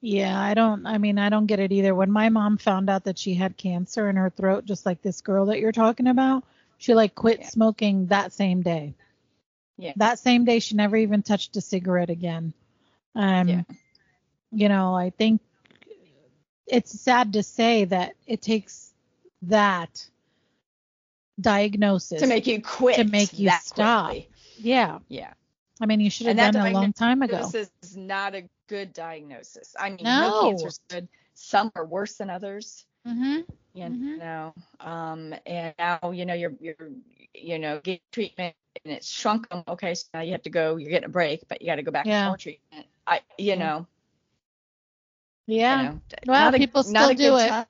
Yeah, 0.00 0.38
I 0.38 0.54
don't 0.54 0.86
I 0.86 0.98
mean, 0.98 1.18
I 1.18 1.28
don't 1.30 1.46
get 1.46 1.58
it 1.60 1.72
either. 1.72 1.94
When 1.94 2.10
my 2.10 2.28
mom 2.28 2.58
found 2.58 2.88
out 2.90 3.04
that 3.04 3.18
she 3.18 3.34
had 3.34 3.56
cancer 3.56 4.08
in 4.08 4.16
her 4.16 4.30
throat 4.30 4.64
just 4.64 4.86
like 4.86 5.02
this 5.02 5.20
girl 5.20 5.46
that 5.46 5.58
you're 5.58 5.72
talking 5.72 6.06
about, 6.06 6.44
she 6.78 6.94
like 6.94 7.14
quit 7.14 7.40
Yeah. 7.40 7.48
smoking 7.48 8.06
that 8.06 8.32
same 8.32 8.62
day. 8.62 8.94
Yeah. 9.78 9.92
That 9.96 10.18
same 10.18 10.44
day 10.44 10.58
she 10.60 10.74
never 10.76 10.96
even 10.96 11.22
touched 11.22 11.56
a 11.56 11.60
cigarette 11.60 12.10
again. 12.10 12.52
Um 13.14 13.48
Yeah. 13.48 13.62
you 14.52 14.68
know, 14.68 14.94
I 14.94 15.10
think 15.10 15.40
it's 16.66 17.00
sad 17.00 17.32
to 17.34 17.42
say 17.42 17.84
that 17.86 18.14
it 18.26 18.42
takes 18.42 18.92
that 19.42 20.08
diagnosis 21.40 22.20
To 22.20 22.26
make 22.26 22.46
you 22.46 22.62
quit. 22.62 22.96
to 22.96 23.04
make 23.04 23.38
you 23.38 23.50
stop. 23.62 24.10
quickly. 24.10 24.28
Yeah. 24.58 24.98
Yeah. 25.08 25.32
I 25.80 25.86
mean, 25.86 26.00
you 26.00 26.10
should 26.10 26.26
have 26.28 26.36
done 26.36 26.56
it 26.56 26.70
a 26.70 26.72
long 26.72 26.92
time 26.92 27.22
ago. 27.22 27.32
Diagnosis 27.34 27.70
is 27.82 27.96
not 27.96 28.34
a 28.34 28.48
good 28.68 28.92
diagnosis. 28.92 29.74
I 29.78 29.90
mean, 29.90 30.04
No. 30.04 30.20
no 30.20 30.40
cancer's 30.40 30.80
good. 30.88 31.08
Some 31.34 31.70
are 31.74 31.84
worse 31.86 32.16
than 32.16 32.30
others. 32.30 32.86
Mhm. 33.06 33.46
you 33.74 33.84
Mhm. 33.84 34.18
know 34.18 34.54
um 34.80 35.34
and 35.46 35.74
now 35.78 36.10
you 36.10 36.24
know 36.24 36.34
you're 36.34 36.54
you're 36.60 36.90
you 37.34 37.58
know 37.58 37.78
getting 37.80 38.00
treatment 38.12 38.54
and 38.84 38.94
it's 38.94 39.08
shrunk 39.08 39.48
them 39.48 39.62
okay 39.68 39.94
so 39.94 40.06
now 40.14 40.20
you 40.20 40.32
have 40.32 40.42
to 40.42 40.50
go 40.50 40.76
you're 40.76 40.90
getting 40.90 41.06
a 41.06 41.10
break 41.12 41.46
but 41.48 41.60
you 41.60 41.66
got 41.66 41.76
to 41.76 41.82
go 41.82 41.90
back 41.92 42.06
Yeah. 42.06 42.24
for 42.24 42.30
more 42.30 42.36
treatment 42.36 42.86
i 43.06 43.20
you 43.38 43.54
Yeah. 43.54 43.54
know 43.56 43.86
Yeah. 45.46 45.80
you 45.82 45.88
know, 45.88 46.00
Well, 46.26 46.50
not 46.50 46.54
a- 46.54 46.58
people 46.58 46.82
still 46.82 47.14
do 47.14 47.36
it. 47.36 47.48
time. 47.48 47.66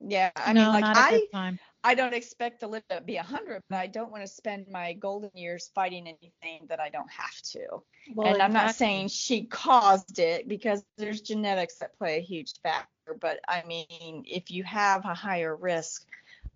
yeah 0.00 0.30
i 0.36 0.52
no, 0.52 0.60
mean 0.60 0.72
like 0.72 0.82
not 0.82 0.96
a 0.96 1.00
i 1.00 1.10
good 1.10 1.30
time. 1.32 1.58
I 1.84 1.94
don't 1.94 2.14
expect 2.14 2.60
to 2.60 2.66
live 2.66 2.82
to 2.88 3.00
be 3.00 3.16
100 3.16 3.60
but 3.70 3.76
i 3.76 3.86
don't 3.86 4.10
want 4.10 4.22
to 4.22 4.28
spend 4.28 4.66
my 4.68 4.92
golden 4.94 5.30
years 5.34 5.70
fighting 5.74 6.08
anything 6.08 6.66
that 6.68 6.80
i 6.80 6.88
don't 6.88 7.10
have 7.10 7.40
to 7.42 7.82
Well, 8.14 8.34
and 8.34 8.42
I'm 8.42 8.52
not 8.52 8.74
saying 8.74 9.08
she 9.08 9.44
caused 9.44 10.18
it 10.18 10.48
because 10.48 10.84
there's 10.98 11.20
genetics 11.20 11.76
that 11.76 11.96
play 11.98 12.18
a 12.18 12.20
huge 12.20 12.52
factor. 12.62 13.16
But 13.20 13.40
I 13.48 13.62
mean, 13.66 14.24
if 14.26 14.50
you 14.50 14.64
have 14.64 15.04
a 15.04 15.14
higher 15.14 15.54
risk, 15.56 16.06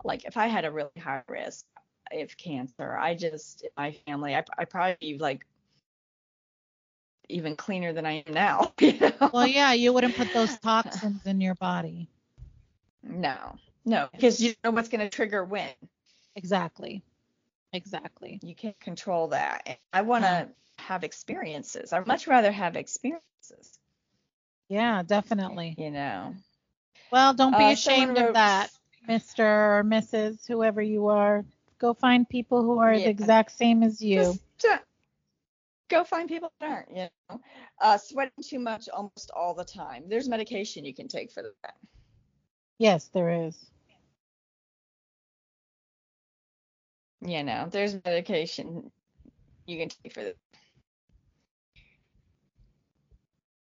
like 0.05 0.25
if 0.25 0.37
I 0.37 0.47
had 0.47 0.65
a 0.65 0.71
really 0.71 0.91
high 0.99 1.23
risk 1.29 1.65
of 2.13 2.37
cancer, 2.37 2.97
I 2.97 3.15
just, 3.15 3.67
my 3.77 3.93
family, 4.07 4.35
I, 4.35 4.45
I 4.59 4.65
probably 4.65 4.97
be 5.01 5.19
like 5.19 5.47
even 7.29 7.57
cleaner 7.57 7.93
than 7.93 8.07
I 8.07 8.25
am 8.27 8.35
now. 8.35 8.73
You 8.81 8.99
know? 8.99 9.31
Well, 9.33 9.47
yeah, 9.47 9.73
you 9.73 9.93
wouldn't 9.93 10.17
put 10.17 10.33
those 10.33 10.59
toxins 10.59 11.25
in 11.27 11.41
your 11.41 11.55
body. 11.55 12.09
No, 13.03 13.57
no, 13.89 14.09
because 14.13 14.41
you 14.41 14.55
know 14.63 14.71
what's 14.71 14.89
going 14.89 15.01
to 15.01 15.09
trigger 15.09 15.45
when. 15.45 15.71
Exactly. 16.37 17.03
Exactly. 17.73 18.39
You 18.43 18.55
can't 18.55 18.79
control 18.81 19.29
that. 19.29 19.63
And 19.67 19.79
I 19.93 20.03
want 20.03 20.25
to 20.25 20.49
have 20.79 21.05
experiences. 21.05 21.93
I'd 21.93 22.07
much 22.07 22.27
rather 22.27 22.51
have 22.53 22.77
experiences, 22.77 23.79
Yeah, 24.69 25.03
definitely. 25.03 25.75
you 25.79 25.91
know. 25.91 26.35
Well, 27.11 27.35
don't 27.35 27.57
be 27.57 27.65
Uh, 27.65 27.73
ashamed 27.73 28.19
of 28.19 28.35
that, 28.35 28.71
Mr. 29.09 29.79
or 29.79 29.85
Mrs. 29.85 30.47
whoever 30.47 30.83
you 30.83 31.09
are. 31.09 31.45
Go 31.79 31.95
find 31.95 32.29
people 32.29 32.63
who 32.63 32.79
are 32.79 32.95
Yeah. 32.95 33.05
the 33.05 33.11
exact 33.11 33.53
same 33.53 33.83
as 33.83 34.03
you. 34.03 34.17
Just 34.17 34.41
uh, 34.71 34.79
go 35.89 36.05
find 36.05 36.29
people 36.29 36.53
that 36.61 36.71
aren't, 36.71 36.91
you 36.91 37.09
know. 37.31 37.41
Uh, 37.81 37.97
sweating 37.97 38.43
too 38.43 38.59
much 38.59 38.89
almost 38.89 39.31
all 39.35 39.55
the 39.55 39.65
time. 39.65 40.09
There's 40.09 40.29
medication 40.29 40.85
you 40.85 40.95
can 40.95 41.09
take 41.09 41.31
for 41.31 41.43
that. 41.63 41.75
yes, 42.79 43.09
there 43.09 43.31
is. 43.47 43.71
You 47.21 47.43
know, 47.43 47.69
there's 47.71 47.95
medication 48.05 48.91
you 49.67 49.79
can 49.79 49.89
take 49.89 50.15
for 50.15 50.25
that. 50.25 50.37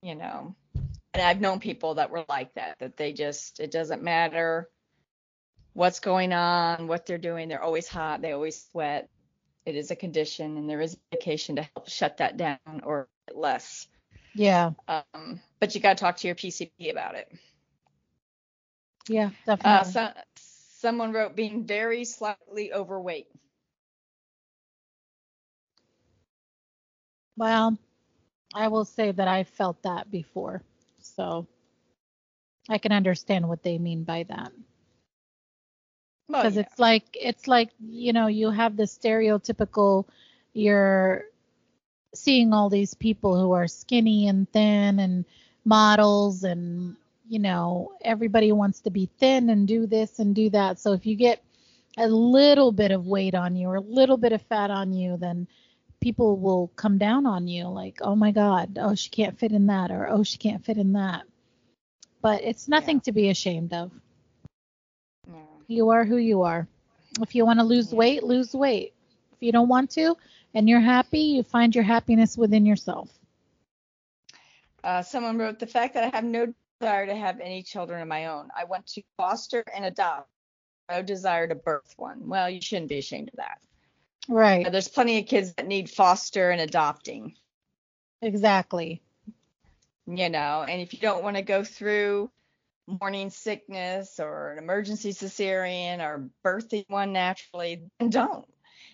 You 0.01 0.15
know, 0.15 0.55
and 1.13 1.23
I've 1.23 1.41
known 1.41 1.59
people 1.59 1.95
that 1.95 2.09
were 2.09 2.25
like 2.27 2.53
that, 2.55 2.79
that 2.79 2.97
they 2.97 3.13
just, 3.13 3.59
it 3.59 3.71
doesn't 3.71 4.01
matter 4.01 4.67
what's 5.73 5.99
going 5.99 6.33
on, 6.33 6.87
what 6.87 7.05
they're 7.05 7.17
doing. 7.17 7.49
They're 7.49 7.61
always 7.61 7.87
hot. 7.87 8.21
They 8.21 8.31
always 8.31 8.65
sweat. 8.71 9.09
It 9.65 9.75
is 9.75 9.91
a 9.91 9.95
condition, 9.95 10.57
and 10.57 10.69
there 10.69 10.81
is 10.81 10.97
medication 11.11 11.57
to 11.57 11.61
help 11.75 11.87
shut 11.87 12.17
that 12.17 12.37
down 12.37 12.57
or 12.83 13.07
less. 13.33 13.87
Yeah. 14.33 14.71
Um, 14.87 15.39
but 15.59 15.75
you 15.75 15.81
got 15.81 15.97
to 15.97 16.01
talk 16.03 16.17
to 16.17 16.27
your 16.27 16.35
PCP 16.35 16.91
about 16.91 17.15
it. 17.15 17.31
Yeah, 19.07 19.31
Uh, 19.63 19.83
definitely. 19.83 19.91
so, 19.91 20.09
someone 20.81 21.13
wrote 21.13 21.35
being 21.35 21.65
very 21.65 22.03
slightly 22.03 22.73
overweight. 22.73 23.27
well, 27.41 27.75
I 28.53 28.67
will 28.67 28.85
say 28.85 29.11
that 29.11 29.27
I 29.27 29.45
felt 29.45 29.81
that 29.81 30.11
before. 30.11 30.61
So 30.99 31.47
I 32.69 32.77
can 32.77 32.91
understand 32.91 33.49
what 33.49 33.63
they 33.63 33.79
mean 33.79 34.03
by 34.03 34.23
that. 34.29 34.51
Well, 36.27 36.43
because 36.43 36.55
yeah. 36.55 36.61
it's 36.61 36.77
like 36.77 37.05
it's 37.19 37.47
like 37.47 37.71
you 37.79 38.13
know 38.13 38.27
you 38.27 38.51
have 38.51 38.77
the 38.77 38.83
stereotypical 38.83 40.05
you're 40.53 41.25
seeing 42.13 42.53
all 42.53 42.69
these 42.69 42.93
people 42.93 43.39
who 43.39 43.53
are 43.53 43.67
skinny 43.67 44.27
and 44.27 44.47
thin 44.51 44.99
and 44.99 45.25
models 45.65 46.43
and 46.43 46.95
you 47.31 47.39
know 47.39 47.93
everybody 48.01 48.51
wants 48.51 48.81
to 48.81 48.89
be 48.91 49.09
thin 49.19 49.49
and 49.49 49.67
do 49.67 49.87
this 49.87 50.19
and 50.19 50.35
do 50.35 50.49
that 50.49 50.79
so 50.79 50.91
if 50.91 51.05
you 51.05 51.15
get 51.15 51.41
a 51.97 52.07
little 52.07 52.71
bit 52.73 52.91
of 52.91 53.07
weight 53.07 53.35
on 53.35 53.55
you 53.55 53.67
or 53.69 53.75
a 53.75 53.81
little 53.81 54.17
bit 54.17 54.33
of 54.33 54.41
fat 54.43 54.69
on 54.69 54.91
you 54.91 55.15
then 55.17 55.47
people 56.01 56.37
will 56.37 56.67
come 56.75 56.97
down 56.97 57.25
on 57.25 57.47
you 57.47 57.67
like 57.67 57.99
oh 58.01 58.15
my 58.15 58.31
god 58.31 58.77
oh 58.81 58.95
she 58.95 59.09
can't 59.09 59.39
fit 59.39 59.53
in 59.53 59.67
that 59.67 59.91
or 59.91 60.09
oh 60.09 60.23
she 60.23 60.37
can't 60.37 60.65
fit 60.65 60.77
in 60.77 60.93
that 60.93 61.23
but 62.21 62.41
it's 62.43 62.67
nothing 62.67 62.97
Yeah. 62.97 63.01
to 63.05 63.11
be 63.13 63.29
ashamed 63.29 63.73
of 63.73 63.91
Yeah. 65.27 65.33
you 65.67 65.89
are 65.89 66.03
who 66.03 66.17
you 66.17 66.41
are. 66.41 66.67
If 67.21 67.35
you 67.35 67.45
want 67.45 67.59
to 67.59 67.65
lose 67.65 67.91
Yeah. 67.91 67.99
weight, 67.99 68.23
lose 68.23 68.53
weight. 68.53 68.93
If 69.33 69.41
you 69.41 69.51
don't 69.51 69.69
want 69.69 69.91
to 69.91 70.17
and 70.53 70.67
you're 70.69 70.81
happy, 70.81 71.19
you 71.19 71.43
find 71.43 71.73
your 71.73 71.83
happiness 71.83 72.37
within 72.37 72.65
yourself. 72.65 73.09
Uh, 74.83 75.01
someone 75.01 75.37
wrote 75.37 75.59
the 75.59 75.67
fact 75.67 75.93
that 75.93 76.03
I 76.03 76.15
have 76.15 76.23
no 76.25 76.53
desire 76.81 77.05
to 77.05 77.15
have 77.15 77.39
any 77.39 77.61
children 77.63 78.01
of 78.01 78.07
my 78.07 78.25
own. 78.25 78.49
I 78.57 78.63
want 78.65 78.87
to 78.87 79.03
foster 79.17 79.63
and 79.73 79.85
adopt. 79.85 80.27
No 80.89 81.01
desire 81.01 81.47
to 81.47 81.55
birth 81.55 81.93
one. 81.97 82.27
Well, 82.27 82.49
you 82.49 82.59
shouldn't 82.59 82.89
be 82.89 82.97
ashamed 82.97 83.29
of 83.29 83.35
that. 83.37 83.59
Right. 84.27 84.69
There's 84.69 84.87
plenty 84.87 85.19
of 85.19 85.27
kids 85.27 85.53
that 85.53 85.67
need 85.67 85.89
foster 85.89 86.49
and 86.51 86.59
adopting. 86.61 87.35
Exactly. 88.21 89.01
you 90.07 90.29
know, 90.29 90.65
and 90.67 90.81
if 90.81 90.93
you 90.93 90.99
don't 90.99 91.23
want 91.23 91.37
to 91.37 91.41
go 91.43 91.63
through 91.63 92.29
morning 92.99 93.29
sickness 93.29 94.19
or 94.19 94.51
an 94.51 94.57
emergency 94.57 95.13
cesarean 95.13 95.99
or 95.99 96.29
birthing 96.43 96.83
one 96.89 97.13
naturally, 97.13 97.83
then 97.99 98.09
don't. 98.09 98.45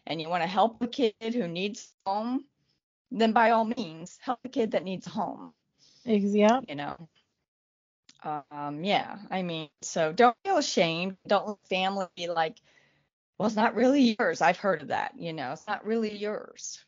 And 0.06 0.22
you 0.22 0.30
want 0.30 0.44
to 0.44 0.48
help 0.48 0.82
a 0.82 0.88
kid 0.88 1.14
who 1.20 1.48
needs 1.48 1.92
home, 2.06 2.46
then 3.12 3.32
by 3.32 3.52
all 3.52 3.66
means, 3.66 4.18
help 4.22 4.40
a 4.46 4.50
kid 4.50 4.72
that 4.72 4.84
needs 4.84 5.08
home, 5.08 5.54
Yeah. 6.06 6.60
you 6.68 6.76
know. 6.76 6.96
Um, 8.24 8.84
yeah, 8.84 9.18
I 9.30 9.44
mean, 9.44 9.70
so 9.82 10.12
don't 10.12 10.36
feel 10.44 10.58
ashamed. 10.58 11.18
Don't 11.28 11.48
let 11.48 11.58
family 11.70 12.08
be 12.16 12.28
like, 12.28 12.58
well, 13.38 13.48
it's 13.48 13.56
not 13.56 13.76
really 13.76 14.16
yours. 14.20 14.42
I've 14.42 14.58
heard 14.58 14.82
of 14.82 14.88
that, 14.90 15.14
you 15.18 15.34
know, 15.34 15.52
it's 15.52 15.68
not 15.68 15.86
really 15.86 16.16
yours. 16.16 16.84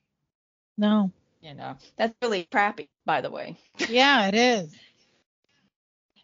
No. 0.78 1.12
You 1.42 1.54
know, 1.54 1.78
that's 1.98 2.14
really 2.22 2.48
crappy, 2.52 2.90
by 3.06 3.22
the 3.22 3.30
way. 3.30 3.58
Yeah, 3.88 4.28
it 4.28 4.36
is. 4.36 4.76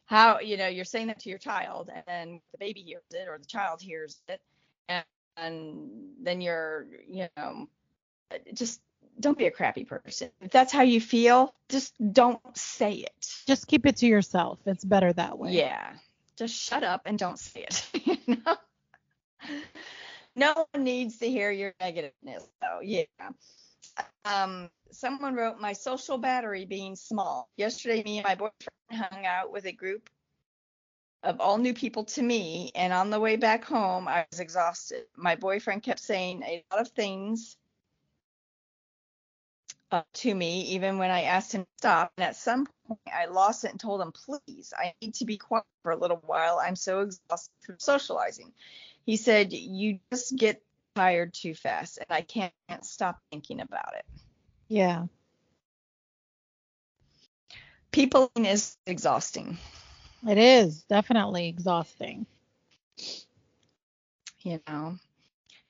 how 0.06 0.40
you 0.40 0.56
know 0.56 0.68
you're 0.68 0.86
saying 0.86 1.08
that 1.08 1.20
to 1.20 1.30
your 1.30 1.38
child 1.38 1.90
and 1.94 2.04
then 2.08 2.42
the 2.52 2.58
baby 2.58 2.82
hears 2.82 3.04
it 3.12 3.28
or 3.28 3.38
the 3.38 3.46
child 3.46 3.82
hears 3.82 4.22
it 4.28 4.40
and, 4.88 5.04
and 5.38 5.90
then 6.22 6.42
you're 6.42 6.88
you 7.08 7.28
know 7.36 7.68
just 8.54 8.82
don't 9.20 9.38
be 9.38 9.46
a 9.46 9.52
crappy 9.52 9.84
person 9.86 10.30
if 10.42 10.52
that's 10.52 10.72
how 10.74 10.82
you 10.82 11.00
feel 11.02 11.54
just 11.70 11.94
don't 12.14 12.40
say 12.58 12.94
it 12.94 13.28
Just 13.48 13.68
keep 13.68 13.86
it 13.86 13.98
to 13.98 14.06
yourself. 14.08 14.60
It's 14.66 14.84
better 14.84 15.12
that 15.14 15.38
way. 15.38 15.52
yeah 15.54 15.94
just 16.38 16.54
shut 16.56 16.84
up 16.84 17.02
and 17.06 17.18
don't 17.18 17.40
say 17.40 17.62
it 17.62 17.88
you 18.06 18.18
know 18.28 18.58
no 20.36 20.66
one 20.72 20.84
needs 20.84 21.18
to 21.20 21.30
hear 21.30 21.50
your 21.52 21.74
negativeness 21.82 22.44
so 22.62 22.82
yeah 22.82 23.04
um 24.26 24.70
someone 24.92 25.36
wrote 25.36 25.60
my 25.60 25.74
social 25.74 26.18
battery 26.18 26.66
being 26.66 26.96
small. 26.96 27.50
Yesterday, 27.58 28.02
me 28.04 28.18
and 28.20 28.26
my 28.26 28.36
boyfriend 28.36 29.12
hung 29.12 29.26
out 29.26 29.52
with 29.52 29.66
a 29.66 29.72
group 29.72 30.10
of 31.24 31.42
all 31.42 31.58
new 31.58 31.74
people 31.74 32.06
to 32.06 32.22
me, 32.22 32.72
and 32.76 32.94
on 32.94 33.10
the 33.10 33.20
way 33.20 33.36
back 33.36 33.66
home, 33.66 34.08
I 34.08 34.26
was 34.32 34.40
exhausted. 34.40 35.04
My 35.18 35.36
boyfriend 35.36 35.84
kept 35.84 36.00
saying 36.00 36.44
a 36.44 36.64
lot 36.72 36.82
of 36.82 36.90
things 36.90 37.58
uh, 39.92 40.04
to 40.14 40.34
me, 40.34 40.62
even 40.64 40.98
when 40.98 41.12
I 41.12 41.24
asked 41.24 41.54
him 41.54 41.64
to 41.64 41.68
stop. 41.78 42.12
And 42.18 42.26
at 42.26 42.36
some 42.36 42.68
point, 42.88 43.00
I 43.14 43.26
lost 43.26 43.64
it 43.64 43.72
and 43.72 43.80
told 43.80 44.02
him, 44.02 44.12
please, 44.12 44.74
I 44.78 44.94
need 45.02 45.16
to 45.16 45.26
be 45.26 45.38
quiet 45.38 45.66
for 45.84 45.92
a 45.92 45.98
little 45.98 46.22
while. 46.26 46.60
I'm 46.60 46.76
so 46.76 47.02
exhausted 47.02 47.52
from 47.66 47.76
socializing. 47.80 48.52
He 49.06 49.18
said, 49.18 49.54
you 49.54 50.00
just 50.12 50.36
get 50.36 50.62
tired 50.96 51.34
too 51.34 51.54
fast, 51.54 51.98
and 51.98 52.08
I 52.10 52.22
can't 52.22 52.54
stop 52.82 53.20
thinking 53.32 53.62
about 53.62 53.94
it. 53.96 54.06
Yeah. 54.68 55.06
People 57.92 58.32
is 58.36 58.78
exhausting. 58.86 59.58
It 60.28 60.38
is 60.38 60.84
definitely 60.84 61.48
exhausting. 61.48 62.26
You 64.42 64.60
know, 64.68 64.98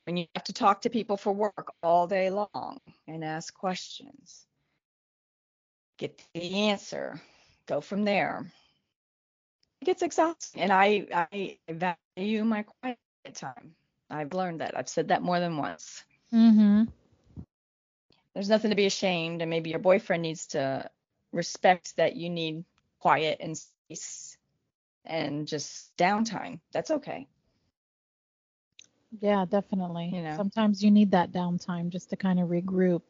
when 0.06 0.18
you 0.18 0.28
have 0.36 0.44
to 0.46 0.54
talk 0.54 0.82
to 0.82 0.90
people 0.90 1.18
for 1.18 1.34
work 1.34 1.74
all 1.84 2.08
day 2.08 2.30
long 2.30 2.80
and 3.08 3.24
ask 3.24 3.54
questions, 3.54 4.46
get 5.98 6.22
the 6.34 6.70
answer, 6.70 7.20
go 7.68 7.82
from 7.82 8.04
there. 8.04 8.52
It 9.82 9.86
gets 9.86 10.04
exhausting, 10.04 10.62
and 10.62 10.72
I 10.72 11.08
I 11.34 11.58
value 11.70 12.44
my 12.44 12.64
quiet 12.64 12.98
time. 13.34 13.76
I've 14.10 14.34
learned 14.34 14.62
that. 14.62 14.78
I've 14.78 14.90
said 14.90 15.10
that 15.10 15.24
more 15.24 15.40
than 15.40 15.58
once. 15.58 16.04
Mhm. 16.32 16.88
There's 18.34 18.50
nothing 18.50 18.70
to 18.70 18.76
be 18.76 18.86
ashamed, 18.86 19.42
and 19.42 19.50
maybe 19.50 19.70
your 19.72 19.80
boyfriend 19.80 20.22
needs 20.22 20.48
to 20.48 20.90
respect 21.32 21.96
that 21.98 22.16
you 22.16 22.30
need 22.30 22.66
quiet 23.00 23.38
and 23.40 23.58
space 23.58 24.38
and 25.06 25.48
just 25.48 25.96
downtime. 25.98 26.60
That's 26.72 26.92
okay. 26.92 27.28
Yeah, 29.22 29.46
definitely. 29.50 30.12
You 30.14 30.24
know. 30.24 30.38
Sometimes 30.38 30.84
you 30.84 30.92
need 30.92 31.12
that 31.12 31.32
downtime 31.32 31.90
just 31.90 32.10
to 32.12 32.16
kind 32.16 32.40
of 32.40 32.50
regroup. 32.50 33.02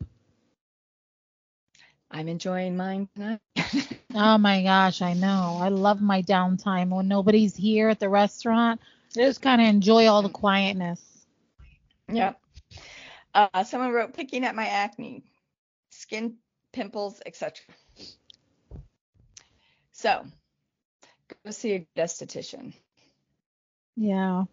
I'm 2.11 2.27
enjoying 2.27 2.77
mine 2.77 3.09
tonight. 3.15 3.41
Oh 4.17 4.37
my 4.37 4.63
gosh, 4.63 5.01
I 5.01 5.11
know. 5.11 5.57
I 5.59 5.67
love 5.67 6.01
my 6.01 6.21
downtime 6.21 6.87
when 6.87 7.09
nobody's 7.09 7.53
here 7.53 7.89
at 7.89 7.99
the 7.99 8.07
restaurant. 8.07 8.79
I 9.17 9.19
just 9.19 9.41
kind 9.41 9.61
of 9.61 9.67
enjoy 9.67 10.07
all 10.07 10.21
the 10.21 10.29
quietness. 10.29 11.01
Yep. 12.09 12.39
Uh, 13.33 13.63
someone 13.65 13.91
wrote 13.91 14.13
picking 14.13 14.45
at 14.45 14.55
my 14.55 14.67
acne, 14.67 15.25
skin 15.89 16.37
pimples, 16.71 17.21
etc. 17.25 17.65
So, 19.91 20.25
go 21.43 21.51
see 21.51 21.73
a 21.73 21.87
esthetician. 21.99 22.73
Yeah. 23.97 24.45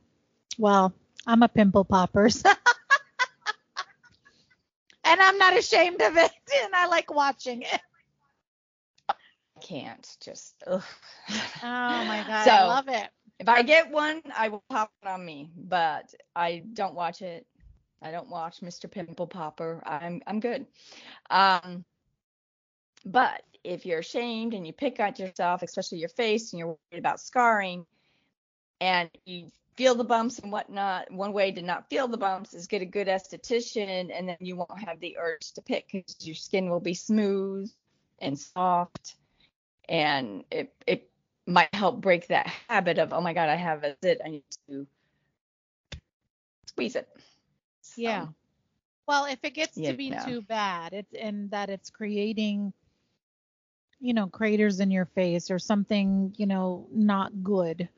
Well, 0.58 0.92
I'm 1.26 1.42
a 1.42 1.48
pimple 1.48 1.84
popper. 1.84 2.30
so- 2.30 2.50
and 5.04 5.20
I'm 5.20 5.38
not 5.38 5.56
ashamed 5.56 6.00
of 6.02 6.16
it. 6.16 6.30
And 6.64 6.74
I 6.74 6.86
like 6.86 7.12
watching 7.12 7.62
it. 7.62 7.80
I 9.08 9.14
can't 9.62 10.06
just. 10.22 10.54
Ugh. 10.66 10.82
Oh 11.30 11.34
my 11.62 12.24
god, 12.26 12.44
So- 12.44 12.50
I 12.50 12.64
love 12.66 12.88
it. 12.88 13.08
If 13.40 13.48
I 13.48 13.62
get 13.62 13.90
one, 13.90 14.20
I 14.36 14.48
will 14.48 14.62
pop 14.70 14.92
it 15.02 15.08
on 15.08 15.24
me, 15.24 15.50
but 15.56 16.14
I 16.36 16.62
don't 16.74 16.94
watch 16.94 17.22
it. 17.22 17.44
I 18.00 18.12
don't 18.12 18.28
watch 18.28 18.60
Mr. 18.60 18.88
Pimple 18.88 19.26
Popper. 19.26 19.82
I'm 19.84 20.22
I'm 20.28 20.38
good. 20.38 20.66
Um, 21.28 21.84
but 23.04 23.42
if 23.64 23.84
you're 23.84 23.98
ashamed 24.00 24.54
and 24.54 24.64
you 24.64 24.72
pick 24.72 25.00
at 25.00 25.18
yourself, 25.18 25.62
especially 25.62 25.98
your 25.98 26.10
face, 26.10 26.52
and 26.52 26.60
you're 26.60 26.68
worried 26.68 27.00
about 27.00 27.20
scarring, 27.20 27.84
and 28.80 29.10
you 29.24 29.50
feel 29.76 29.94
the 29.94 30.04
bumps 30.04 30.38
and 30.38 30.52
whatnot, 30.52 31.10
one 31.10 31.32
way 31.32 31.52
to 31.52 31.62
not 31.62 31.88
feel 31.88 32.08
the 32.08 32.16
bumps 32.18 32.54
is 32.54 32.66
get 32.66 32.82
a 32.82 32.86
good 32.86 33.08
esthetician, 33.08 34.10
and 34.12 34.28
then 34.28 34.36
you 34.40 34.56
won't 34.56 34.78
have 34.78 35.00
the 35.00 35.16
urge 35.18 35.52
to 35.52 35.62
pick 35.62 35.86
because 35.90 36.16
your 36.26 36.34
skin 36.34 36.70
will 36.70 36.80
be 36.80 36.94
smooth 36.94 37.70
and 38.20 38.38
soft, 38.38 39.16
and 39.88 40.44
it 40.50 40.74
it 40.86 41.10
might 41.46 41.74
help 41.74 42.00
break 42.00 42.28
that 42.28 42.46
habit 42.68 42.98
of 42.98 43.12
oh 43.12 43.20
my 43.20 43.32
god 43.32 43.48
I 43.48 43.56
have 43.56 43.82
a 43.84 43.96
zit 44.04 44.20
I 44.24 44.28
need 44.28 44.44
to 44.68 44.86
squeeze 46.68 46.96
it. 46.96 47.08
So, 47.82 48.00
Yeah. 48.00 48.26
Well, 49.06 49.24
if 49.26 49.38
it 49.42 49.54
gets 49.54 49.76
Yeah, 49.76 49.90
to 49.90 49.96
be 49.96 50.10
no. 50.10 50.24
too 50.24 50.42
bad, 50.42 50.92
it's 50.92 51.12
and 51.14 51.50
that 51.50 51.68
it's 51.70 51.90
creating, 51.90 52.72
you 54.00 54.14
know, 54.14 54.26
craters 54.28 54.80
in 54.80 54.90
your 54.90 55.06
face 55.06 55.50
or 55.50 55.58
something, 55.58 56.34
you 56.36 56.46
know, 56.46 56.86
not 56.92 57.42
good, 57.42 57.88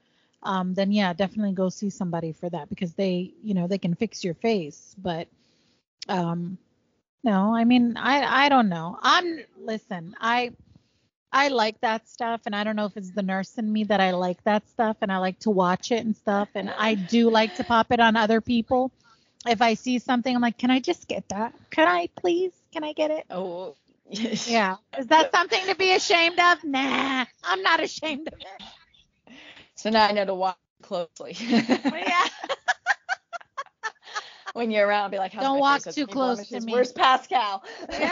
um, 0.44 0.74
then 0.74 0.92
yeah, 0.92 1.12
definitely 1.12 1.52
go 1.52 1.68
see 1.68 1.90
somebody 1.90 2.32
for 2.32 2.48
that 2.50 2.68
because 2.68 2.94
they, 2.94 3.32
you 3.42 3.54
know, 3.54 3.66
they 3.66 3.78
can 3.78 3.94
fix 3.94 4.24
your 4.24 4.34
face. 4.34 4.94
But, 4.98 5.28
um, 6.08 6.58
no, 7.22 7.54
I 7.54 7.64
mean, 7.64 7.96
I 7.96 8.46
I 8.46 8.48
don't 8.48 8.68
know. 8.68 8.98
I'm 9.02 9.40
listen, 9.58 10.14
I 10.20 10.52
I 11.32 11.48
like 11.48 11.80
that 11.80 12.08
stuff, 12.08 12.42
and 12.46 12.54
I 12.54 12.64
don't 12.64 12.76
know 12.76 12.86
if 12.86 12.96
it's 12.96 13.10
the 13.10 13.22
nurse 13.22 13.56
in 13.58 13.72
me 13.72 13.84
that 13.84 14.00
I 14.00 14.12
like 14.12 14.42
that 14.44 14.68
stuff, 14.68 14.98
and 15.00 15.10
I 15.10 15.18
like 15.18 15.38
to 15.40 15.50
watch 15.50 15.90
it 15.92 16.04
and 16.04 16.16
stuff, 16.16 16.48
and 16.54 16.70
I 16.70 16.94
do 16.94 17.30
like 17.30 17.56
to 17.56 17.64
pop 17.64 17.92
it 17.92 18.00
on 18.00 18.16
other 18.16 18.40
people 18.40 18.92
if 19.46 19.60
I 19.60 19.74
see 19.74 19.98
something, 19.98 20.34
I'm 20.34 20.42
like, 20.42 20.58
can 20.58 20.70
I 20.70 20.80
just 20.80 21.08
get 21.08 21.28
that? 21.28 21.54
Can 21.70 21.88
I 21.88 22.08
please? 22.16 22.52
Can 22.72 22.84
I 22.84 22.92
get 22.92 23.10
it? 23.10 23.26
Oh. 23.30 23.74
Yeah. 24.46 24.76
Is 24.98 25.06
that 25.06 25.32
something 25.32 25.64
to 25.66 25.74
be 25.74 25.94
ashamed 25.94 26.38
of? 26.38 26.62
Nah, 26.62 27.24
I'm 27.42 27.62
not 27.62 27.82
ashamed 27.82 28.28
of 28.28 28.34
it. 28.34 28.62
So 29.84 29.90
now 29.90 30.06
I 30.06 30.12
know 30.12 30.24
to 30.24 30.34
watch 30.34 30.56
closely. 30.82 31.36
Yeah. 31.38 32.24
when 34.54 34.70
you're 34.70 34.88
around, 34.88 35.10
be 35.10 35.18
like, 35.18 35.34
How's 35.34 35.42
Don't 35.42 35.60
walk? 35.60 35.82
Too 35.82 36.06
close 36.06 36.48
to 36.48 36.58
me. 36.58 36.72
Where's 36.72 36.90
Pascal? 36.90 37.62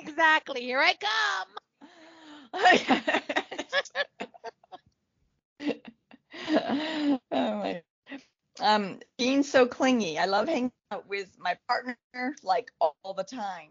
exactly. 0.00 0.60
Here 0.60 0.78
I 0.78 0.94
come. 0.94 2.60
oh 7.18 7.18
my. 7.32 7.82
Um, 8.60 9.00
being 9.18 9.42
so 9.42 9.66
clingy. 9.66 10.20
I 10.20 10.26
love 10.26 10.46
hanging 10.46 10.70
out 10.92 11.08
with 11.08 11.36
my 11.36 11.58
partner 11.66 11.96
like 12.44 12.70
all 12.80 13.12
the 13.16 13.24
time. 13.24 13.70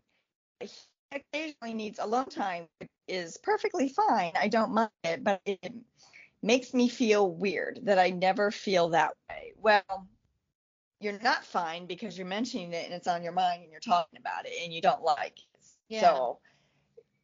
He 0.60 0.68
occasionally 1.14 1.76
needs 1.76 1.98
alone 2.00 2.26
time, 2.26 2.68
which 2.82 2.90
is 3.08 3.38
perfectly 3.38 3.88
fine. 3.88 4.34
I 4.36 4.50
don't 4.50 4.74
mind 4.74 4.90
it, 5.06 5.24
but 5.24 5.40
it 5.46 5.74
makes 6.42 6.74
me 6.74 6.90
feel 6.90 7.30
weird 7.30 7.80
that 7.84 8.00
I 8.00 8.10
never 8.10 8.52
feel 8.52 8.90
that 8.90 9.14
way. 9.30 9.54
Well, 9.58 10.08
you're 11.00 11.20
not 11.20 11.44
fine 11.44 11.88
because 11.88 12.18
you're 12.18 12.28
mentioning 12.28 12.74
it 12.74 12.86
and 12.86 12.94
it's 12.94 13.08
on 13.08 13.24
your 13.24 13.32
mind 13.32 13.64
and 13.64 13.72
you're 13.72 13.80
talking 13.80 14.20
about 14.20 14.46
it 14.46 14.54
and 14.64 14.74
you 14.74 14.82
don't 14.82 15.02
like 15.02 15.38
it. 15.38 15.66
Yeah. 15.90 16.02
So 16.02 16.40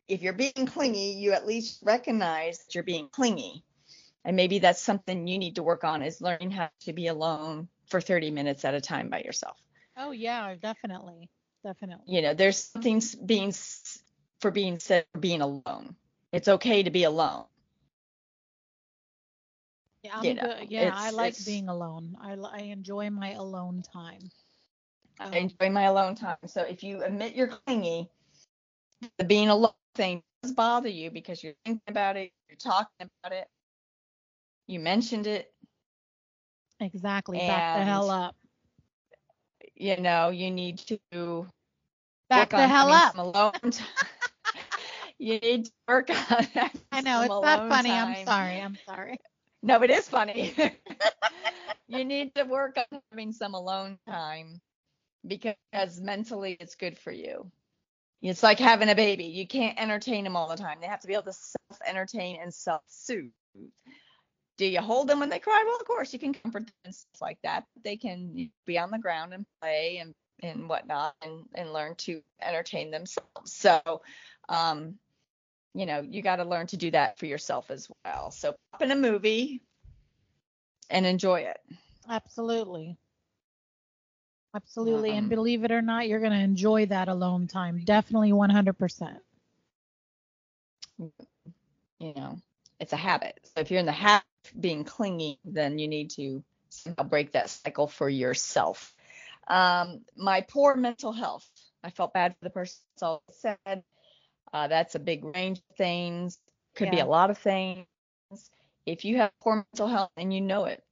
if 0.07 0.21
you're 0.21 0.33
being 0.33 0.65
clingy, 0.65 1.13
you 1.13 1.33
at 1.33 1.45
least 1.45 1.79
recognize 1.83 2.59
that 2.59 2.75
you're 2.75 2.83
being 2.83 3.09
clingy. 3.09 3.63
And 4.25 4.35
maybe 4.35 4.59
that's 4.59 4.81
something 4.81 5.27
you 5.27 5.37
need 5.37 5.55
to 5.55 5.63
work 5.63 5.83
on 5.83 6.01
is 6.01 6.21
learning 6.21 6.51
how 6.51 6.69
to 6.81 6.93
be 6.93 7.07
alone 7.07 7.69
for 7.87 8.01
30 8.01 8.31
minutes 8.31 8.65
at 8.65 8.73
a 8.73 8.81
time 8.81 9.09
by 9.09 9.21
yourself. 9.21 9.57
Oh 9.95 10.11
yeah, 10.11 10.55
definitely, 10.61 11.29
definitely. 11.63 12.05
You 12.07 12.21
know, 12.21 12.33
there's 12.33 12.65
things 12.65 13.15
being 13.15 13.53
for 14.41 14.51
being 14.51 14.79
said 14.79 15.05
for 15.13 15.19
being 15.19 15.41
alone. 15.41 15.95
It's 16.31 16.47
okay 16.47 16.83
to 16.83 16.91
be 16.91 17.03
alone. 17.03 17.45
Yeah, 20.03 20.17
I'm 20.17 20.23
You 20.25 20.33
know, 20.35 20.41
good. 20.43 20.69
Yeah, 20.69 20.93
I 20.95 21.09
like 21.11 21.35
being 21.45 21.69
alone. 21.69 22.15
I 22.21 22.33
I 22.33 22.59
enjoy 22.59 23.09
my 23.09 23.33
alone 23.33 23.81
time. 23.81 24.19
Um, 25.19 25.33
I 25.33 25.37
enjoy 25.39 25.69
my 25.69 25.83
alone 25.83 26.15
time. 26.15 26.37
So 26.45 26.61
if 26.61 26.83
you 26.83 27.03
admit 27.03 27.35
you're 27.35 27.47
clingy, 27.47 28.09
the 29.17 29.23
being 29.25 29.49
alone 29.49 29.73
thing 29.95 30.23
does 30.43 30.51
bother 30.53 30.89
you 30.89 31.09
because 31.11 31.43
you're 31.43 31.55
thinking 31.65 31.81
about 31.87 32.17
it, 32.17 32.31
you're 32.49 32.57
talking 32.57 33.09
about 33.23 33.33
it, 33.35 33.47
you 34.67 34.79
mentioned 34.79 35.27
it, 35.27 35.53
exactly. 36.79 37.39
Back 37.39 37.73
the 37.73 37.83
hell 37.83 38.09
up. 38.09 38.35
you 39.75 39.97
know, 39.97 40.29
you 40.29 40.51
need 40.51 40.79
to 40.79 41.47
Back 42.29 42.49
the 42.51 42.67
hell 42.67 42.91
up. 42.91 43.17
alone 43.17 43.53
time. 43.71 43.87
you 45.19 45.39
need 45.39 45.65
to 45.65 45.71
work 45.87 46.09
on 46.09 46.15
having 46.15 46.81
I 46.91 47.01
know 47.01 47.21
it's 47.21 47.41
not 47.41 47.69
funny. 47.69 47.91
I'm 47.91 48.15
sorry. 48.25 48.61
I'm 48.61 48.77
sorry. 48.85 49.17
No, 49.63 49.81
it 49.83 49.89
is 49.89 50.07
funny. 50.07 50.53
you 51.87 52.05
need 52.05 52.33
to 52.35 52.43
work 52.43 52.77
on 52.77 53.01
having 53.11 53.31
some 53.31 53.53
alone 53.53 53.97
time 54.07 54.61
because 55.25 55.99
mentally 55.99 56.57
it's 56.59 56.75
good 56.75 56.97
for 56.97 57.11
you. 57.11 57.51
It's 58.21 58.43
like 58.43 58.59
having 58.59 58.89
a 58.89 58.95
baby. 58.95 59.25
You 59.25 59.47
can't 59.47 59.79
entertain 59.79 60.23
them 60.23 60.35
all 60.35 60.47
the 60.47 60.57
time. 60.57 60.79
They 60.81 60.87
have 60.87 61.01
to 61.01 61.07
be 61.07 61.13
able 61.13 61.23
to 61.23 61.33
self 61.33 61.79
entertain 61.85 62.39
and 62.41 62.53
self 62.53 62.81
soothe. 62.87 63.31
Do 64.57 64.65
you 64.65 64.81
hold 64.81 65.07
them 65.07 65.19
when 65.19 65.29
they 65.29 65.39
cry? 65.39 65.63
Well, 65.65 65.77
of 65.79 65.85
course, 65.85 66.13
you 66.13 66.19
can 66.19 66.33
comfort 66.33 66.65
them 66.65 66.73
and 66.85 66.95
stuff 66.95 67.21
like 67.21 67.37
that. 67.43 67.65
They 67.83 67.95
can 67.95 68.49
be 68.65 68.79
on 68.79 68.89
the 68.89 68.97
ground 68.97 69.33
and 69.33 69.45
play 69.61 69.97
and 69.97 70.15
and 70.41 70.69
whatnot 70.69 71.15
and, 71.23 71.45
and 71.55 71.73
learn 71.73 71.95
to 71.95 72.21
entertain 72.41 72.91
themselves. 72.91 73.53
So, 73.53 74.01
um, 74.49 74.95
you 75.77 75.85
know, 75.85 76.01
you 76.01 76.23
got 76.23 76.37
to 76.37 76.43
learn 76.43 76.65
to 76.67 76.77
do 76.77 76.89
that 76.91 77.19
for 77.19 77.27
yourself 77.27 77.69
as 77.69 77.87
well. 78.03 78.31
So 78.31 78.55
pop 78.71 78.81
in 78.81 78.91
a 78.91 78.95
movie 78.95 79.61
and 80.89 81.05
enjoy 81.05 81.41
it. 81.41 81.59
Absolutely. 82.09 82.97
Absolutely. 84.55 85.11
Um, 85.11 85.17
and 85.17 85.29
believe 85.29 85.63
it 85.63 85.71
or 85.71 85.83
not, 85.83 86.07
you're 86.07 86.19
going 86.19 86.31
to 86.31 86.39
enjoy 86.39 86.87
that 86.87 87.09
alone 87.09 87.47
time. 87.47 87.81
Definitely 87.83 88.31
100%. 88.31 89.19
You 91.99 92.13
know, 92.15 92.39
it's 92.79 92.93
a 92.93 92.97
habit. 92.97 93.39
So 93.43 93.61
if 93.61 93.69
you're 93.69 93.79
in 93.79 93.85
the 93.85 93.91
habit 93.91 94.25
of 94.45 94.59
being 94.59 94.83
clingy, 94.83 95.37
then 95.45 95.77
you 95.77 95.87
need 95.87 96.09
to 96.11 96.43
somehow 96.69 97.03
break 97.03 97.33
that 97.33 97.51
cycle 97.51 97.87
for 97.87 98.09
yourself. 98.09 98.95
Um, 99.47 100.01
my 100.15 100.41
poor 100.41 100.75
mental 100.75 101.11
health. 101.11 101.47
I 101.83 101.91
felt 101.91 102.13
bad 102.13 102.33
for 102.33 102.45
the 102.45 102.49
person 102.49 102.79
so 102.97 103.21
said. 103.31 103.83
Uh, 104.53 104.67
that's 104.67 104.95
a 104.95 104.99
big 104.99 105.23
range 105.23 105.59
of 105.59 105.75
things. 105.75 106.39
Could 106.75 106.87
yeah. 106.87 106.95
be 106.95 106.99
a 106.99 107.05
lot 107.05 107.29
of 107.29 107.37
things. 107.37 107.85
If 108.85 109.03
you 109.03 109.17
have 109.17 109.31
poor 109.41 109.65
mental 109.73 109.87
health 109.87 110.11
and 110.15 110.33
you 110.33 110.41
know 110.41 110.65
it, 110.65 110.83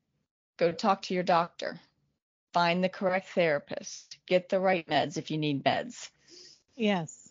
go 0.57 0.71
talk 0.71 1.03
to 1.03 1.13
your 1.13 1.23
doctor. 1.23 1.79
Find 2.53 2.83
the 2.83 2.89
correct 2.89 3.29
therapist. 3.29 4.17
Get 4.27 4.49
the 4.49 4.59
right 4.59 4.85
meds 4.87 5.17
if 5.17 5.31
you 5.31 5.37
need 5.37 5.63
meds. 5.63 6.09
Yes. 6.75 7.29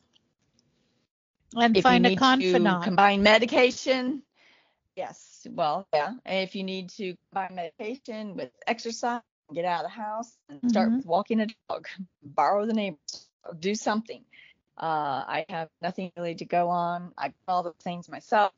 And 1.54 1.76
if 1.76 1.82
find 1.82 2.06
a 2.06 2.16
confidant. 2.16 2.84
combine 2.84 3.22
medication. 3.22 4.22
Yes. 4.96 5.46
Well, 5.50 5.86
yeah. 5.92 6.12
And 6.24 6.48
if 6.48 6.54
you 6.54 6.62
need 6.62 6.90
to 6.90 7.14
combine 7.32 7.54
medication 7.54 8.36
with 8.36 8.50
exercise, 8.66 9.22
get 9.52 9.64
out 9.64 9.84
of 9.84 9.90
the 9.90 9.96
house 9.96 10.32
and 10.48 10.70
start 10.70 10.90
mm-hmm. 10.90 11.08
walking 11.08 11.40
a 11.40 11.46
dog, 11.68 11.86
borrow 12.22 12.66
the 12.66 12.72
neighbor's, 12.72 13.28
do 13.58 13.74
something. 13.74 14.24
Uh, 14.76 15.22
I 15.26 15.46
have 15.48 15.68
nothing 15.80 16.10
really 16.16 16.34
to 16.36 16.44
go 16.44 16.68
on. 16.68 17.12
I 17.16 17.28
do 17.28 17.34
all 17.48 17.62
the 17.62 17.72
things 17.82 18.08
myself. 18.08 18.52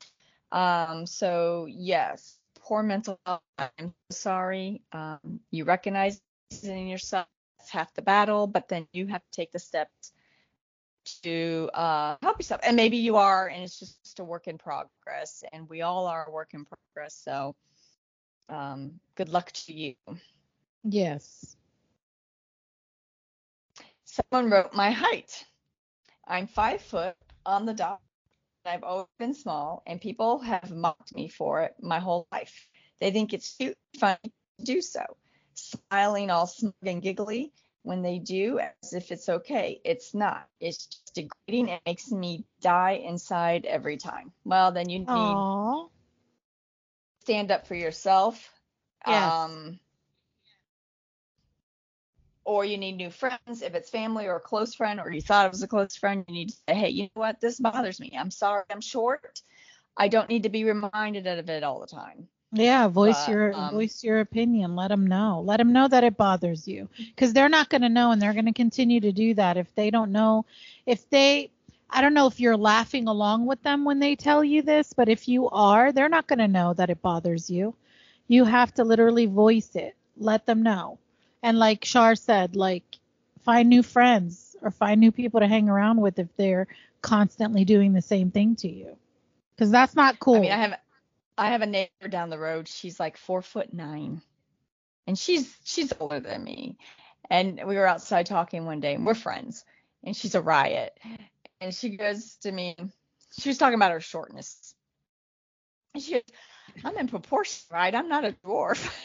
Um, 0.51 1.05
so 1.05 1.67
yes, 1.69 2.39
poor 2.59 2.83
mental 2.83 3.19
health. 3.25 3.41
I'm 3.57 3.93
sorry. 4.09 4.81
Um, 4.91 5.39
you 5.51 5.63
recognize 5.63 6.21
it 6.51 6.63
in 6.63 6.87
yourself. 6.87 7.27
It's 7.59 7.69
half 7.69 7.93
the 7.93 8.01
battle, 8.01 8.47
but 8.47 8.67
then 8.67 8.87
you 8.93 9.07
have 9.07 9.21
to 9.21 9.31
take 9.31 9.51
the 9.51 9.59
steps 9.59 10.11
to 11.23 11.69
uh, 11.73 12.15
help 12.21 12.39
yourself. 12.39 12.61
And 12.63 12.75
maybe 12.75 12.97
you 12.97 13.17
are, 13.17 13.47
and 13.47 13.63
it's 13.63 13.79
just 13.79 14.19
a 14.19 14.23
work 14.23 14.47
in 14.47 14.57
progress. 14.57 15.43
And 15.53 15.69
we 15.69 15.81
all 15.81 16.07
are 16.07 16.27
a 16.27 16.31
work 16.31 16.53
in 16.53 16.65
progress. 16.65 17.15
So 17.15 17.55
um, 18.49 18.99
good 19.15 19.29
luck 19.29 19.51
to 19.51 19.73
you. 19.73 19.95
Yes. 20.83 21.55
Someone 24.05 24.49
wrote 24.51 24.73
my 24.73 24.91
height. 24.91 25.45
I'm 26.27 26.47
five 26.47 26.81
foot 26.81 27.15
on 27.45 27.65
the 27.65 27.73
dot. 27.73 28.01
I've 28.65 28.83
always 28.83 29.07
been 29.17 29.33
small, 29.33 29.81
and 29.87 30.01
people 30.01 30.39
have 30.39 30.69
mocked 30.71 31.15
me 31.15 31.29
for 31.29 31.61
it 31.61 31.75
my 31.81 31.99
whole 31.99 32.27
life. 32.31 32.67
They 32.99 33.11
think 33.11 33.33
it's 33.33 33.55
cute 33.55 33.77
funny 33.97 34.17
to 34.59 34.65
do 34.65 34.81
so, 34.81 35.05
smiling 35.53 36.29
all 36.29 36.47
smug 36.47 36.73
and 36.85 37.01
giggly 37.01 37.53
when 37.83 38.01
they 38.01 38.19
do 38.19 38.59
as 38.59 38.93
if 38.93 39.11
it's 39.11 39.29
okay. 39.29 39.79
It's 39.85 40.13
not. 40.13 40.49
It's 40.59 40.87
just 40.87 41.13
degrading 41.15 41.71
and 41.71 41.81
makes 41.85 42.11
me 42.11 42.43
die 42.59 43.01
inside 43.05 43.65
every 43.65 43.95
time. 43.95 44.33
Well, 44.43 44.73
then 44.73 44.89
you 44.89 44.99
need 44.99 45.07
Aww. 45.07 45.89
stand 47.21 47.51
up 47.51 47.67
for 47.67 47.75
yourself. 47.75 48.51
Yes. 49.07 49.33
Um, 49.33 49.79
or 52.47 52.63
you 52.63 52.77
need 52.77 52.95
new 52.95 53.11
friends. 53.11 53.61
If 53.61 53.75
it's 53.75 53.89
family 53.89 54.25
or 54.25 54.37
a 54.37 54.39
close 54.39 54.73
friend, 54.73 55.01
or 55.01 55.11
you 55.11 55.21
thought 55.21 55.45
it 55.45 55.51
was 55.51 55.63
a 55.63 55.67
close 55.67 55.97
friend, 55.97 56.23
you 56.29 56.33
need 56.33 56.49
to 56.49 56.55
say, 56.69 56.75
hey, 56.75 56.89
you 56.89 57.03
know 57.03 57.09
what? 57.15 57.41
This 57.41 57.59
bothers 57.59 57.99
me. 57.99 58.15
I'm 58.17 58.31
sorry 58.31 58.63
I'm 58.69 58.79
short. 58.79 59.41
I 59.97 60.07
don't 60.07 60.29
need 60.29 60.43
to 60.43 60.49
be 60.49 60.63
reminded 60.63 61.27
of 61.27 61.49
it 61.49 61.63
all 61.63 61.81
the 61.81 61.87
time. 61.87 62.29
Yeah, 62.53 62.87
voice 62.87 63.25
but, 63.25 63.31
your 63.31 63.53
um, 63.53 63.71
voice 63.71 64.01
your 64.01 64.21
opinion. 64.21 64.77
Let 64.77 64.87
them 64.87 65.05
know. 65.05 65.41
Let 65.45 65.57
them 65.57 65.73
know 65.73 65.89
that 65.89 66.05
it 66.05 66.15
bothers 66.15 66.65
you 66.65 66.87
because 66.97 67.33
they're 67.33 67.49
not 67.49 67.67
going 67.67 67.81
to 67.81 67.89
know 67.89 68.11
and 68.11 68.21
they're 68.21 68.31
going 68.31 68.45
to 68.45 68.53
continue 68.53 69.01
to 69.01 69.11
do 69.11 69.33
that 69.33 69.57
if 69.57 69.75
they 69.75 69.89
don't 69.89 70.13
know. 70.13 70.45
If 70.85 71.09
they, 71.09 71.51
I 71.89 71.99
don't 71.99 72.13
know 72.13 72.27
if 72.27 72.39
you're 72.39 72.55
laughing 72.55 73.09
along 73.09 73.45
with 73.45 73.61
them 73.61 73.83
when 73.83 73.99
they 73.99 74.15
tell 74.15 74.41
you 74.41 74.61
this, 74.61 74.93
but 74.93 75.09
if 75.09 75.27
you 75.27 75.49
are, 75.49 75.91
they're 75.91 76.07
not 76.07 76.27
going 76.27 76.39
to 76.39 76.47
know 76.47 76.73
that 76.75 76.89
it 76.89 77.01
bothers 77.01 77.49
you. 77.49 77.75
You 78.29 78.45
have 78.45 78.73
to 78.75 78.85
literally 78.85 79.25
voice 79.25 79.75
it. 79.75 79.97
Let 80.15 80.45
them 80.45 80.63
know. 80.63 80.97
And 81.47 81.57
like 81.57 81.85
Shar 81.85 82.15
said, 82.15 82.57
like 82.57 82.83
find 83.45 83.69
new 83.69 83.81
friends 83.81 84.57
or 84.61 84.69
find 84.69 84.99
new 84.99 85.13
people 85.13 85.39
to 85.39 85.47
hang 85.47 85.69
around 85.69 86.01
with 86.01 86.19
if 86.19 86.27
they're 86.35 86.67
constantly 87.01 87.63
doing 87.63 87.93
the 87.93 88.01
same 88.01 88.31
thing 88.31 88.57
to 88.57 88.67
you. 88.67 88.97
Because 89.55 89.71
that's 89.71 89.95
not 89.95 90.19
cool. 90.19 90.35
I 90.35 90.39
mean, 90.41 90.51
I 90.51 90.57
have 90.57 90.79
I 91.37 91.51
have 91.51 91.61
a 91.61 91.65
neighbor 91.65 92.09
down 92.09 92.29
the 92.29 92.37
road. 92.37 92.67
She's 92.67 92.99
like 92.99 93.15
four 93.15 93.41
foot 93.41 93.73
nine, 93.73 94.21
and 95.07 95.17
she's 95.17 95.55
she's 95.63 95.93
older 96.01 96.19
than 96.19 96.43
me. 96.43 96.75
And 97.29 97.61
we 97.65 97.77
were 97.77 97.87
outside 97.87 98.25
talking 98.25 98.65
one 98.65 98.81
day, 98.81 98.95
and 98.95 99.05
we're 99.05 99.13
friends. 99.13 99.63
And 100.03 100.17
she's 100.17 100.35
a 100.35 100.41
riot. 100.41 100.99
And 101.61 101.73
she 101.73 101.95
goes 101.95 102.35
to 102.41 102.51
me, 102.51 102.75
she 103.39 103.47
was 103.47 103.57
talking 103.57 103.75
about 103.75 103.93
her 103.93 104.01
shortness. 104.01 104.75
And 105.93 106.03
she 106.03 106.11
goes, 106.11 106.23
I'm 106.83 106.97
in 106.97 107.07
proportion, 107.07 107.63
right? 107.71 107.95
I'm 107.95 108.09
not 108.09 108.25
a 108.25 108.35
dwarf. 108.45 108.93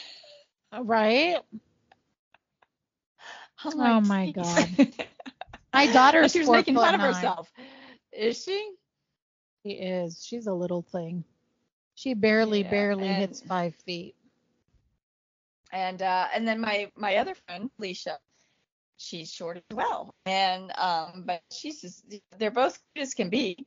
Right. 0.81 1.37
I'm 3.65 3.73
oh 3.73 3.77
like, 3.77 4.05
my 4.05 4.31
god. 4.31 4.93
my 5.73 5.91
daughter. 5.91 6.27
she 6.29 6.39
was 6.39 6.49
making 6.49 6.75
fun 6.75 6.95
of 6.95 7.01
herself. 7.01 7.51
Is 8.11 8.43
she? 8.43 8.71
She 9.65 9.73
is. 9.73 10.23
She's 10.23 10.47
a 10.47 10.53
little 10.53 10.81
thing. 10.81 11.23
She 11.95 12.13
barely, 12.13 12.61
yeah, 12.63 12.69
barely 12.69 13.07
and, 13.07 13.17
hits 13.17 13.41
five 13.41 13.75
feet. 13.85 14.15
And 15.71 16.01
uh, 16.01 16.27
and 16.33 16.47
then 16.47 16.59
my 16.59 16.91
my 16.95 17.17
other 17.17 17.35
friend, 17.47 17.69
Alicia, 17.79 18.17
she's 18.97 19.31
short 19.31 19.57
as 19.57 19.75
well. 19.75 20.13
And 20.25 20.71
um, 20.77 21.23
but 21.25 21.41
she's 21.51 21.81
just 21.81 22.03
they're 22.37 22.51
both 22.51 22.79
good 22.95 23.03
as 23.03 23.13
can 23.13 23.29
be. 23.29 23.65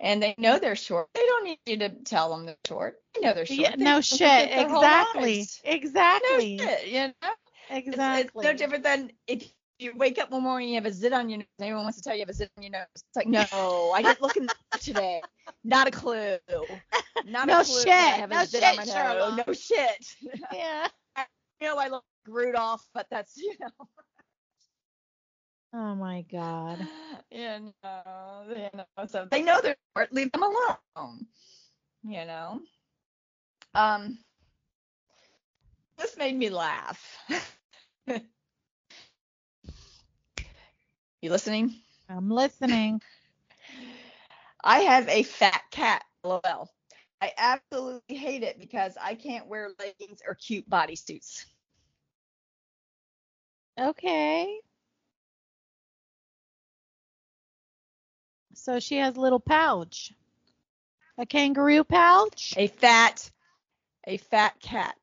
And 0.00 0.22
they 0.22 0.34
know 0.38 0.58
they're 0.58 0.76
short. 0.76 1.08
They 1.14 1.26
don't 1.26 1.44
need 1.44 1.58
you 1.66 1.76
to 1.78 1.88
tell 1.88 2.30
them 2.30 2.46
they're 2.46 2.56
short. 2.66 3.00
They 3.14 3.20
know 3.20 3.34
they're 3.34 3.46
short. 3.46 3.58
Yeah, 3.58 3.74
no 3.76 4.00
shit. 4.00 4.48
Exactly. 4.52 5.44
Exactly. 5.64 6.56
No 6.56 6.64
shit, 6.64 6.86
you 6.86 7.00
know? 7.08 7.30
Exactly. 7.70 8.20
It's, 8.20 8.30
it's, 8.34 8.44
no 8.44 8.52
different 8.54 8.84
than 8.84 9.10
if 9.26 9.52
you 9.78 9.92
wake 9.96 10.18
up 10.18 10.30
one 10.30 10.42
morning, 10.42 10.68
and 10.68 10.74
you 10.74 10.80
have 10.80 10.86
a 10.86 10.92
zit 10.92 11.12
on 11.12 11.28
your 11.28 11.38
nose. 11.38 11.46
Anyone 11.60 11.84
wants 11.84 11.98
to 11.98 12.02
tell 12.02 12.14
you 12.14 12.20
you 12.20 12.22
have 12.22 12.30
a 12.30 12.34
zit 12.34 12.50
on 12.56 12.62
your 12.62 12.72
nose. 12.72 12.86
It's 12.94 13.16
like, 13.16 13.26
no, 13.26 13.92
I 13.94 14.02
didn't 14.02 14.20
look 14.20 14.36
in 14.36 14.48
today. 14.80 15.22
Not 15.64 15.88
a 15.88 15.90
clue. 15.90 16.38
Not 17.24 17.48
no 17.48 17.60
a 17.60 17.64
clue. 17.64 17.82
Shit. 17.82 17.90
I 17.90 18.16
have 18.16 18.30
a 18.30 18.34
no 18.34 18.44
zit 18.44 18.62
shit, 18.62 18.70
on 18.70 18.76
my 18.76 18.84
Sherlock. 18.84 19.36
nose. 19.36 19.46
No 19.46 19.52
shit. 19.52 20.06
Yeah. 20.52 20.88
I 21.16 21.26
know 21.60 21.76
I 21.76 21.88
look 21.88 22.04
like 22.26 22.34
Rudolph, 22.34 22.86
but 22.94 23.06
that's, 23.10 23.36
you 23.36 23.54
know. 23.60 23.88
Oh 25.74 25.94
my 25.94 26.22
God. 26.30 26.86
Yeah, 27.30 27.58
no, 27.58 28.44
you 28.48 28.70
know, 28.72 29.06
so 29.06 29.28
they 29.30 29.42
know 29.42 29.60
they're. 29.60 29.76
Leave 30.12 30.32
them 30.32 30.42
alone. 30.42 31.26
You 32.02 32.24
know. 32.24 32.60
Um. 33.74 34.18
This 35.98 36.16
made 36.16 36.36
me 36.36 36.48
laugh. 36.48 37.18
You 41.20 41.30
listening? 41.30 41.74
I'm 42.08 42.30
listening. 42.30 43.00
I 44.64 44.78
have 44.80 45.08
a 45.08 45.24
fat 45.24 45.62
cat, 45.72 46.04
lol. 46.22 46.70
I 47.20 47.32
absolutely 47.36 48.16
hate 48.16 48.44
it 48.44 48.60
because 48.60 48.96
I 49.00 49.16
can't 49.16 49.48
wear 49.48 49.70
leggings 49.80 50.20
or 50.26 50.36
cute 50.36 50.70
bodysuits. 50.70 51.44
Okay. 53.80 54.60
So 58.54 58.78
she 58.78 58.98
has 58.98 59.16
a 59.16 59.20
little 59.20 59.40
pouch. 59.40 60.12
A 61.16 61.26
kangaroo 61.26 61.82
pouch? 61.82 62.54
A 62.56 62.68
fat 62.68 63.28
a 64.06 64.16
fat 64.16 64.58
cat. 64.60 64.97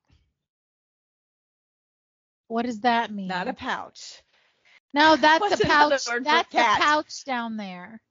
What 2.48 2.66
does 2.66 2.82
that 2.82 3.12
mean? 3.12 3.28
Not 3.28 3.48
a 3.48 3.54
pouch. 3.54 4.22
No, 4.94 5.16
that's 5.20 5.60
a 5.60 5.66
pouch. 5.66 6.06
That's 6.24 6.54
a 6.54 6.58
pouch 6.58 7.26
down 7.26 7.58
there. 7.58 8.02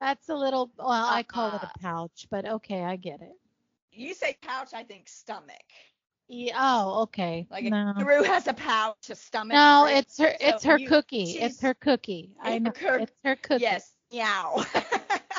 That's 0.00 0.28
a 0.28 0.34
little. 0.34 0.70
Well, 0.78 0.88
uh, 0.88 1.14
I 1.14 1.22
call 1.22 1.48
it 1.48 1.62
a 1.62 1.66
uh-uh. 1.66 1.80
pouch, 1.80 2.26
but 2.30 2.46
okay, 2.46 2.82
I 2.82 2.96
get 2.96 3.20
it. 3.20 3.32
You 3.92 4.14
say 4.14 4.36
pouch, 4.40 4.72
I 4.72 4.84
think 4.84 5.08
stomach. 5.08 5.56
Yeah, 6.28 6.54
oh, 6.56 7.02
okay. 7.02 7.46
Like 7.50 7.64
no. 7.64 7.90
a 7.90 7.94
kangaroo 7.94 8.22
has 8.22 8.46
a 8.46 8.52
pouch, 8.52 9.10
a 9.10 9.16
stomach. 9.16 9.52
No, 9.52 9.86
it's 9.86 10.16
her. 10.18 10.32
It's 10.40 10.62
so 10.62 10.70
her 10.70 10.78
you, 10.78 10.86
cookie. 10.86 11.32
It's 11.32 11.60
her 11.60 11.74
cookie. 11.74 12.30
I 12.40 12.58
know. 12.58 12.72
Her, 12.78 13.00
it's 13.00 13.12
her 13.24 13.36
cookie. 13.36 13.62
Yes. 13.62 13.92
Meow. 14.12 14.64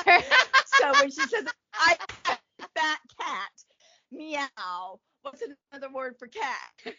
so 0.06 0.92
when 1.00 1.10
she 1.10 1.22
says 1.22 1.46
I 1.72 1.96
have 2.24 2.40
a 2.60 2.68
fat 2.78 2.98
cat, 3.18 3.50
meow. 4.10 5.00
What's 5.22 5.42
another 5.72 5.90
word 5.92 6.16
for 6.18 6.26
cat? 6.26 6.72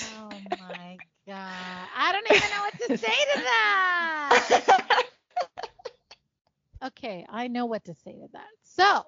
Oh 0.00 0.40
my 0.58 1.00
god. 1.26 1.88
I 1.96 2.12
don't 2.12 2.26
even 2.34 2.50
know 2.50 2.60
what 2.62 2.78
to 2.78 2.90
say 2.90 3.06
to 3.08 3.40
that. 3.42 4.46
Okay, 6.82 7.24
I 7.28 7.48
know 7.48 7.66
what 7.66 7.84
to 7.84 7.94
say 7.94 8.12
to 8.12 8.28
that. 8.32 8.48
So, 8.62 9.04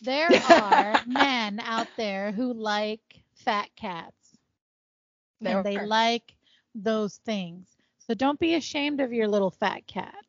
there 0.00 0.36
are 0.42 1.00
men 1.04 1.60
out 1.60 1.88
there 1.96 2.32
who 2.32 2.52
like 2.52 3.22
fat 3.34 3.74
cats. 3.76 4.38
There 5.40 5.56
and 5.56 5.62
they 5.62 5.78
are. 5.78 5.88
like 5.88 6.36
those 6.74 7.16
things. 7.18 7.76
So 7.98 8.14
don't 8.14 8.38
be 8.38 8.54
ashamed 8.54 9.00
of 9.00 9.12
your 9.12 9.28
little 9.28 9.50
fat 9.50 9.86
cat. 9.86 10.24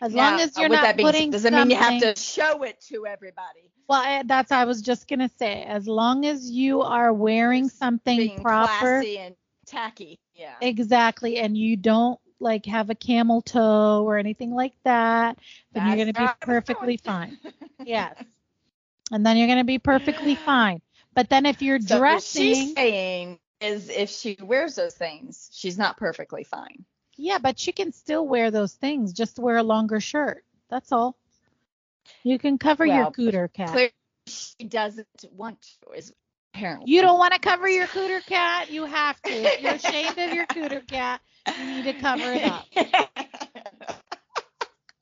As 0.00 0.14
long 0.14 0.40
as 0.40 0.56
you're 0.56 0.68
with 0.68 0.76
not 0.76 0.82
that 0.82 0.96
being 0.96 1.06
putting 1.08 1.32
said, 1.32 1.52
doesn't 1.52 1.54
mean 1.54 1.70
you 1.70 1.76
have 1.76 2.00
to 2.00 2.20
show 2.20 2.62
it 2.62 2.80
to 2.88 3.06
everybody. 3.06 3.70
Well, 3.88 4.00
I- 4.00 4.22
that's 4.24 4.52
I 4.52 4.64
was 4.64 4.82
just 4.82 5.08
gonna 5.08 5.30
say. 5.38 5.62
As 5.64 5.88
long 5.88 6.24
as 6.26 6.50
you 6.50 6.82
are 6.82 7.12
wearing 7.12 7.68
something 7.68 8.16
Being 8.16 8.42
proper, 8.42 9.02
and 9.02 9.34
tacky. 9.66 10.18
Yeah. 10.34 10.54
exactly, 10.60 11.38
and 11.38 11.56
you 11.56 11.76
don't 11.76 12.20
like 12.40 12.66
have 12.66 12.90
a 12.90 12.94
camel 12.94 13.42
toe 13.42 14.04
or 14.04 14.16
anything 14.16 14.54
like 14.54 14.74
that, 14.84 15.38
then 15.72 15.86
you're 15.88 15.96
gonna 15.96 16.12
be 16.12 16.20
what 16.22 16.30
I 16.30 16.32
was 16.32 16.36
perfectly 16.40 16.96
fine. 16.98 17.38
Yes, 17.84 18.14
and 19.10 19.26
then 19.26 19.36
you're 19.36 19.48
gonna 19.48 19.64
be 19.64 19.78
perfectly 19.78 20.34
fine. 20.46 20.80
But 21.14 21.28
then 21.28 21.46
if 21.46 21.62
you're 21.62 21.80
So 21.80 22.00
what 22.00 22.22
she's 22.22 22.56
dressing, 22.56 22.74
saying 22.76 23.38
is 23.60 23.88
if 23.88 24.10
she 24.10 24.36
wears 24.40 24.76
those 24.76 24.94
things, 24.94 25.50
she's 25.52 25.76
not 25.76 25.96
perfectly 25.96 26.44
fine. 26.44 26.84
Yeah, 27.18 27.38
but 27.38 27.66
you 27.66 27.72
can 27.72 27.92
still 27.92 28.26
wear 28.26 28.50
those 28.50 28.72
things. 28.72 29.12
Just 29.12 29.38
wear 29.38 29.56
a 29.56 29.62
longer 29.62 30.00
shirt. 30.00 30.44
That's 30.70 30.92
all. 30.92 31.16
You 32.22 32.38
can 32.38 32.56
cover 32.56 32.86
your 32.86 32.96
Well, 32.96 33.12
cooter 33.12 33.52
cat. 33.52 33.70
Clearly, 33.70 33.92
she 34.26 34.64
doesn't 34.66 35.06
want 35.32 35.60
to. 35.60 35.92
Is 35.92 36.14
apparently. 36.54 36.90
You 36.90 37.02
don't 37.02 37.18
want 37.18 37.34
to 37.34 37.40
cover 37.40 37.68
your 37.68 37.86
cooter 37.88 38.24
cat. 38.24 38.70
You 38.70 38.84
have 38.86 39.20
to. 39.22 39.30
If 39.30 39.60
you're 39.60 39.74
ashamed 39.74 40.18
of 40.18 40.32
your 40.32 40.46
cooter 40.46 40.86
cat, 40.86 41.20
you 41.58 41.66
need 41.66 41.84
to 41.84 41.94
cover 41.94 42.32
it 42.32 42.44
up. 42.44 42.64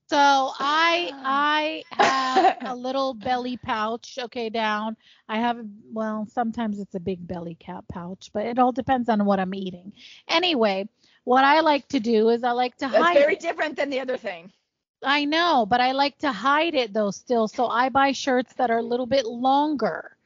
So 0.09 0.17
I 0.17 1.11
I 1.25 1.85
have 1.91 2.59
a 2.61 2.77
little 2.77 3.13
belly 3.13 3.57
pouch, 3.57 4.19
okay, 4.23 4.51
down. 4.51 4.97
I 5.29 5.39
have 5.39 5.59
well, 5.93 6.29
sometimes 6.31 6.79
it's 6.79 6.95
a 6.95 7.01
big 7.01 7.27
belly 7.27 7.57
cat 7.57 7.85
pouch, 7.89 8.31
but 8.33 8.47
it 8.47 8.61
all 8.61 8.71
depends 8.71 9.09
on 9.09 9.25
what 9.25 9.41
I'm 9.41 9.53
eating. 9.53 9.93
Anyway, 10.29 10.89
what 11.27 11.45
I 11.45 11.61
like 11.61 11.89
to 11.91 12.01
do 12.01 12.31
is 12.31 12.45
I 12.45 12.53
like 12.53 12.79
to 12.79 12.89
That's 12.89 12.95
hide 12.99 13.19
very 13.19 13.35
it. 13.35 13.41
different 13.41 13.77
than 13.77 13.91
the 13.91 14.01
other 14.01 14.19
thing. 14.19 14.53
I 15.05 15.25
know, 15.27 15.67
but 15.67 15.81
I 15.81 15.93
like 15.93 16.19
to 16.21 16.33
hide 16.33 16.75
it 16.75 16.93
though 16.95 17.11
still. 17.11 17.49
So 17.49 17.69
I 17.69 17.91
buy 17.91 18.13
shirts 18.13 18.55
that 18.55 18.71
are 18.71 18.79
a 18.79 18.83
little 18.83 19.07
bit 19.07 19.27
longer. 19.27 20.17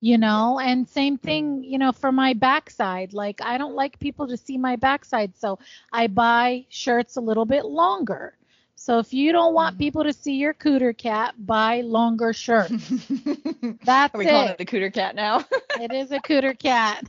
You 0.00 0.18
know, 0.18 0.58
and 0.60 0.88
same 0.88 1.18
thing, 1.18 1.64
you 1.64 1.78
know, 1.78 1.92
for 1.92 2.12
my 2.12 2.34
backside. 2.34 3.12
Like 3.14 3.40
I 3.42 3.58
don't 3.58 3.74
like 3.74 3.98
people 3.98 4.28
to 4.28 4.36
see 4.36 4.58
my 4.58 4.76
backside, 4.76 5.36
so 5.36 5.58
I 5.92 6.08
buy 6.08 6.66
shirts 6.70 7.16
a 7.16 7.20
little 7.20 7.46
bit 7.46 7.64
longer. 7.66 8.36
So 8.76 8.98
if 8.98 9.12
you 9.14 9.32
don't 9.32 9.54
want 9.54 9.76
Mhm. 9.76 9.78
people 9.78 10.04
to 10.04 10.12
see 10.12 10.34
your 10.36 10.54
cooter 10.54 10.96
cat, 10.96 11.34
buy 11.46 11.82
longer 11.82 12.32
shirts. 12.32 12.94
That's 13.82 14.14
Are 14.14 14.18
we 14.18 14.26
calling 14.26 14.48
it. 14.48 14.52
it 14.52 14.58
the 14.58 14.66
cooter 14.66 14.92
cat 14.92 15.14
now? 15.16 15.44
it 15.74 15.92
is 15.92 16.12
a 16.12 16.20
cooter 16.20 16.58
cat. 16.58 17.08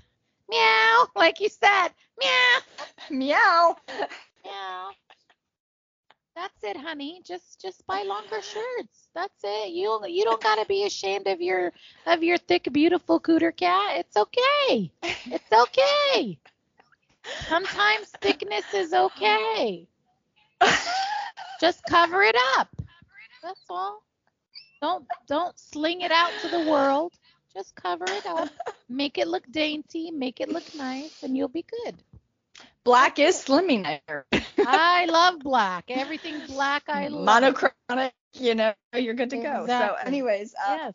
Meow, 0.49 1.07
like 1.15 1.39
you 1.39 1.49
said. 1.49 1.89
Meow. 2.19 2.59
Meow. 3.09 3.75
meow. 4.43 4.89
That's 6.35 6.63
it, 6.63 6.77
honey. 6.77 7.21
Just 7.25 7.61
just 7.61 7.85
buy 7.85 8.03
longer 8.03 8.41
shirts. 8.41 9.09
That's 9.13 9.43
it. 9.43 9.71
You 9.71 9.99
you 10.07 10.23
don't 10.23 10.41
gotta 10.41 10.65
be 10.65 10.85
ashamed 10.85 11.27
of 11.27 11.41
your 11.41 11.73
of 12.05 12.23
your 12.23 12.37
thick, 12.37 12.67
beautiful 12.71 13.19
cooter 13.19 13.55
cat. 13.55 13.97
It's 13.97 14.15
okay. 14.15 14.91
It's 15.03 15.51
okay. 15.51 16.39
Sometimes 17.47 18.07
thickness 18.21 18.73
is 18.73 18.93
okay. 18.93 19.87
Just 21.59 21.83
cover 21.89 22.21
it 22.21 22.37
up. 22.57 22.69
That's 23.43 23.65
all. 23.69 24.01
Don't 24.81 25.05
don't 25.27 25.59
sling 25.59 26.01
it 26.01 26.11
out 26.11 26.31
to 26.41 26.47
the 26.47 26.69
world. 26.69 27.13
Just 27.59 27.75
cover 27.75 28.05
it 28.05 28.25
up. 28.25 28.47
Make 28.89 29.17
it 29.17 29.27
look 29.27 29.43
dainty, 29.51 30.11
make 30.11 30.39
it 30.39 30.47
look 30.47 30.73
nice, 30.73 31.23
and 31.23 31.35
you'll 31.35 31.49
be 31.49 31.65
good. 31.83 32.01
Black 32.85 33.19
is 33.19 33.35
slimming. 33.35 33.85
I 34.63 35.05
love 35.07 35.39
black. 35.39 35.91
Everything 35.91 36.39
black 36.47 36.83
I 36.87 37.09
love. 37.09 37.25
Monochromatic, 37.25 38.13
you 38.33 38.55
know, 38.55 38.73
you're 38.95 39.13
good 39.13 39.31
to 39.31 39.37
go. 39.37 39.67
So, 39.67 39.95
anyways, 40.05 40.55
uh, 40.55 40.77
Yes. 40.77 40.93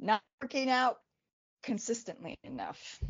not 0.00 0.20
working 0.42 0.68
out 0.68 0.98
consistently 1.62 2.34
enough. 2.42 3.00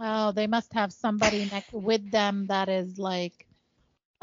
Oh, 0.00 0.32
they 0.32 0.48
must 0.48 0.72
have 0.74 0.92
somebody 0.92 1.44
next 1.44 1.72
with 1.72 2.10
them 2.10 2.46
that 2.48 2.68
is 2.68 2.98
like 2.98 3.46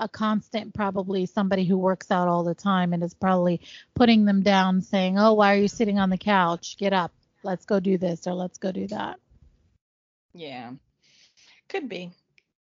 a 0.01 0.09
constant, 0.09 0.73
probably 0.73 1.27
somebody 1.27 1.63
who 1.63 1.77
works 1.77 2.09
out 2.09 2.27
all 2.27 2.43
the 2.43 2.55
time 2.55 2.91
and 2.91 3.03
is 3.03 3.13
probably 3.13 3.61
putting 3.93 4.25
them 4.25 4.41
down, 4.41 4.81
saying, 4.81 5.17
"Oh, 5.17 5.33
why 5.33 5.53
are 5.53 5.59
you 5.59 5.67
sitting 5.67 5.99
on 5.99 6.09
the 6.09 6.17
couch? 6.17 6.75
Get 6.77 6.91
up. 6.91 7.13
Let's 7.43 7.65
go 7.65 7.79
do 7.79 7.97
this 7.97 8.27
or 8.27 8.33
let's 8.33 8.57
go 8.57 8.71
do 8.71 8.87
that." 8.87 9.19
Yeah, 10.33 10.71
could 11.69 11.87
be. 11.87 12.11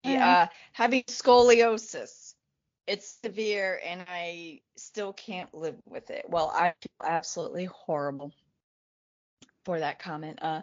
Yeah. 0.04 0.28
Uh, 0.28 0.48
having 0.74 1.04
scoliosis, 1.04 2.34
it's 2.86 3.18
severe, 3.24 3.80
and 3.86 4.06
I 4.08 4.62
still 4.76 5.14
can't 5.14 5.54
live 5.54 5.78
with 5.88 6.10
it. 6.10 6.26
Well, 6.28 6.52
I 6.54 6.74
feel 6.82 7.08
absolutely 7.08 7.66
horrible 7.66 8.34
for 9.64 9.80
that 9.80 10.00
comment. 10.00 10.40
Uh, 10.42 10.62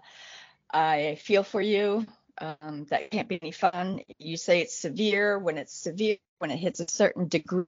I 0.71 1.17
feel 1.21 1.43
for 1.43 1.61
you. 1.61 2.07
Um, 2.39 2.87
that 2.91 3.11
can't 3.11 3.29
be 3.29 3.39
any 3.41 3.53
fun. 3.53 4.01
You 4.19 4.37
say 4.37 4.61
it's 4.61 4.77
severe. 4.77 5.39
When 5.39 5.59
it's 5.59 5.75
severe, 5.75 6.17
when 6.39 6.51
it 6.51 6.59
hits 6.59 6.81
a 6.81 6.89
certain 6.89 7.29
degree 7.29 7.67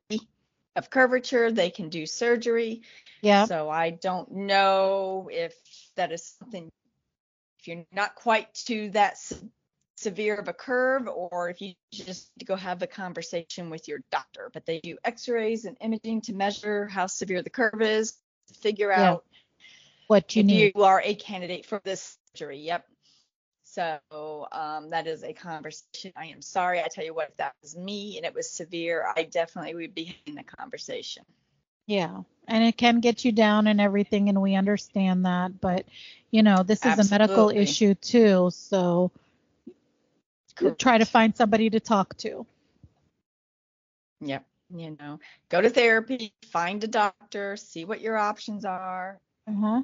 of 0.76 0.90
curvature, 0.90 1.50
they 1.50 1.70
can 1.70 1.88
do 1.88 2.04
surgery. 2.06 2.82
Yeah. 3.22 3.46
So 3.46 3.70
I 3.70 3.90
don't 3.90 4.30
know 4.30 5.28
if 5.32 5.54
that 5.96 6.12
is 6.12 6.34
something, 6.38 6.68
if 7.60 7.68
you're 7.68 7.84
not 7.92 8.14
quite 8.14 8.52
to 8.66 8.90
that 8.90 9.18
se- 9.18 9.36
severe 9.96 10.36
of 10.36 10.48
a 10.48 10.52
curve, 10.52 11.08
or 11.08 11.48
if 11.50 11.60
you 11.60 11.72
just 11.90 12.30
need 12.36 12.40
to 12.40 12.46
go 12.46 12.54
have 12.54 12.82
a 12.82 12.86
conversation 12.86 13.70
with 13.70 13.88
your 13.88 14.00
doctor. 14.12 14.50
But 14.52 14.66
they 14.66 14.80
do 14.80 14.98
x 15.04 15.28
rays 15.28 15.64
and 15.64 15.76
imaging 15.80 16.20
to 16.22 16.34
measure 16.34 16.86
how 16.86 17.06
severe 17.06 17.42
the 17.42 17.50
curve 17.50 17.80
is, 17.80 18.16
to 18.48 18.54
figure 18.54 18.90
Yeah. 18.90 19.12
out 19.12 19.24
What 20.06 20.36
you 20.36 20.40
if 20.40 20.46
need. 20.46 20.72
you 20.76 20.82
are 20.84 21.02
a 21.02 21.14
candidate 21.14 21.66
for 21.66 21.80
this 21.82 22.16
surgery. 22.34 22.58
Yep. 22.60 22.86
So 23.70 24.48
um, 24.50 24.90
that 24.90 25.06
is 25.06 25.22
a 25.22 25.32
conversation. 25.32 26.12
I 26.16 26.26
am 26.26 26.42
sorry. 26.42 26.80
I 26.80 26.88
tell 26.90 27.04
you 27.04 27.14
what, 27.14 27.28
if 27.28 27.36
that 27.36 27.54
was 27.62 27.76
me 27.76 28.16
and 28.16 28.24
it 28.24 28.34
was 28.34 28.50
severe, 28.50 29.06
I 29.16 29.24
definitely 29.24 29.74
would 29.74 29.94
be 29.94 30.16
in 30.26 30.34
the 30.34 30.42
conversation. 30.42 31.24
Yeah. 31.86 32.22
And 32.46 32.64
it 32.64 32.76
can 32.76 33.00
get 33.00 33.24
you 33.24 33.32
down 33.32 33.66
and 33.66 33.80
everything, 33.80 34.28
and 34.28 34.40
we 34.40 34.54
understand 34.54 35.26
that. 35.26 35.60
But, 35.60 35.86
you 36.30 36.42
know, 36.42 36.62
this 36.62 36.84
is 36.84 36.98
a 36.98 37.10
medical 37.10 37.50
issue 37.50 37.94
too. 37.94 38.50
So 38.52 39.10
try 40.78 40.98
to 40.98 41.04
find 41.04 41.36
somebody 41.36 41.70
to 41.70 41.80
talk 41.80 42.16
to. 42.18 42.46
Yep. 44.22 44.44
You 44.74 44.96
know, 44.98 45.20
go 45.48 45.60
to 45.60 45.70
therapy, 45.70 46.32
find 46.46 46.82
a 46.84 46.88
doctor, 46.88 47.56
see 47.56 47.84
what 47.84 48.00
your 48.00 48.16
options 48.16 48.64
are. 48.64 49.18
Uh-huh. 49.46 49.82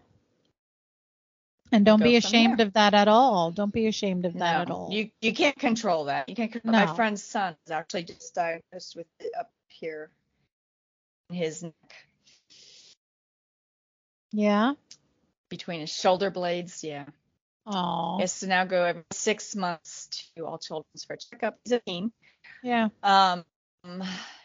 And 1.75 1.85
don't 1.85 2.01
be 2.01 2.15
ashamed 2.15 2.61
of 2.61 2.75
that 2.75 2.95
at 2.95 3.09
all. 3.09 3.51
Don't 3.51 3.73
be 3.73 3.89
ashamed 3.89 4.27
of 4.27 4.35
that 4.35 4.39
no, 4.39 4.63
at 4.63 4.71
all. 4.71 4.89
you 4.93 5.11
you 5.21 5.35
can't 5.35 5.59
control 5.59 6.05
that. 6.05 6.29
You 6.29 6.37
can't 6.37 6.53
control. 6.53 6.73
My 6.73 6.95
friend's 6.95 7.21
son 7.21 7.57
is 7.67 7.73
actually 7.73 8.05
just 8.05 8.33
diagnosed 8.33 8.95
with 8.95 9.09
it 9.19 9.33
up 9.37 9.51
here 9.69 10.11
in 11.31 11.35
his 11.35 11.65
neck 11.65 11.75
yeah. 14.31 14.75
between 15.49 15.81
his 15.81 15.91
shoulder 15.91 16.31
blades. 16.31 16.85
Yeah. 16.85 17.07
Oh. 17.67 18.19
Has 18.21 18.39
to 18.41 18.47
now 18.47 18.65
go 18.65 18.85
every 18.85 19.03
six 19.13 19.57
months 19.57 20.31
to 20.37 20.47
all 20.47 20.59
children's 20.59 21.05
for 21.05 21.15
a 21.15 21.17
checkup. 21.17 21.59
He's 21.65 21.73
a 21.73 21.81
teen. 21.81 22.13
Yeah. 22.63 22.89
Um, 23.03 23.45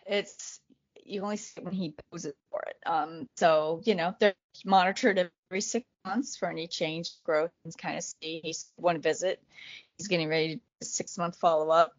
it's 0.07 0.59
you 1.05 1.21
only 1.21 1.37
see 1.37 1.59
it 1.61 1.65
when 1.65 1.73
he 1.73 1.93
poses 2.11 2.33
for 2.49 2.63
it. 2.67 2.77
Um, 2.89 3.27
so 3.37 3.81
you 3.83 3.93
know 3.93 4.15
they're 4.19 4.33
monitored 4.65 5.29
every 5.49 5.61
six 5.61 5.85
months 6.09 6.35
for 6.37 6.49
any 6.49 6.67
change, 6.67 7.11
growth, 7.23 7.51
and 7.63 7.77
kind 7.77 7.97
of 7.97 8.03
see. 8.03 8.41
He's 8.43 8.71
one 8.77 9.01
visit. 9.01 9.41
He's 9.97 10.07
getting 10.07 10.29
ready 10.29 10.59
to 10.81 10.85
six 10.85 11.17
month 11.17 11.37
follow 11.37 11.69
up 11.69 11.93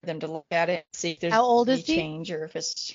for 0.00 0.06
them 0.06 0.20
to 0.20 0.26
look 0.28 0.46
at 0.50 0.68
it, 0.70 0.86
see 0.92 1.12
if 1.12 1.20
there's 1.20 1.32
How 1.34 1.42
old 1.44 1.68
any 1.68 1.80
is 1.80 1.86
he? 1.86 1.96
change 1.96 2.30
or 2.30 2.44
if 2.44 2.54
it's 2.56 2.94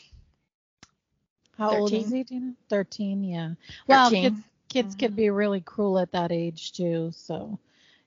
How 1.58 1.72
old 1.72 1.94
is 1.94 2.10
13. 2.10 2.26
he, 2.30 2.40
know? 2.40 2.54
13, 2.70 3.24
yeah. 3.24 3.50
Well, 3.88 4.10
13. 4.10 4.24
kids 4.24 4.42
kids 4.70 4.96
Mhm. 4.96 5.00
can 5.00 5.14
be 5.14 5.30
really 5.30 5.60
cruel 5.62 6.00
at 6.00 6.12
that 6.14 6.32
age 6.32 6.72
too, 6.72 7.12
so 7.14 7.60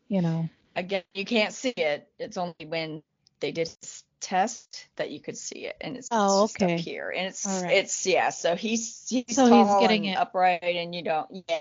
you 0.08 0.22
know. 0.22 0.48
Again, 0.76 1.04
you 1.14 1.24
can't 1.24 1.52
see 1.52 1.74
it. 1.76 2.08
It's 2.18 2.36
only 2.36 2.54
when 2.66 3.02
they 3.40 3.52
did 3.52 3.68
his 3.68 4.02
test 4.20 4.88
that 4.96 5.10
you 5.10 5.20
could 5.20 5.36
see 5.36 5.66
it, 5.66 5.76
and 5.80 5.96
it's 5.96 6.08
Oh, 6.10 6.42
just 6.42 6.62
okay. 6.62 6.74
up 6.74 6.80
here, 6.80 7.10
and 7.10 7.26
it's 7.26 7.46
right. 7.46 7.76
it's 7.76 8.06
yeah. 8.06 8.30
So 8.30 8.56
he's 8.56 9.08
he's 9.08 9.36
So 9.36 9.46
he's 9.46 9.74
getting 9.78 10.06
and 10.06 10.16
it. 10.16 10.18
upright, 10.18 10.62
and 10.62 10.94
you 10.94 11.02
don't 11.04 11.44
yeah. 11.48 11.60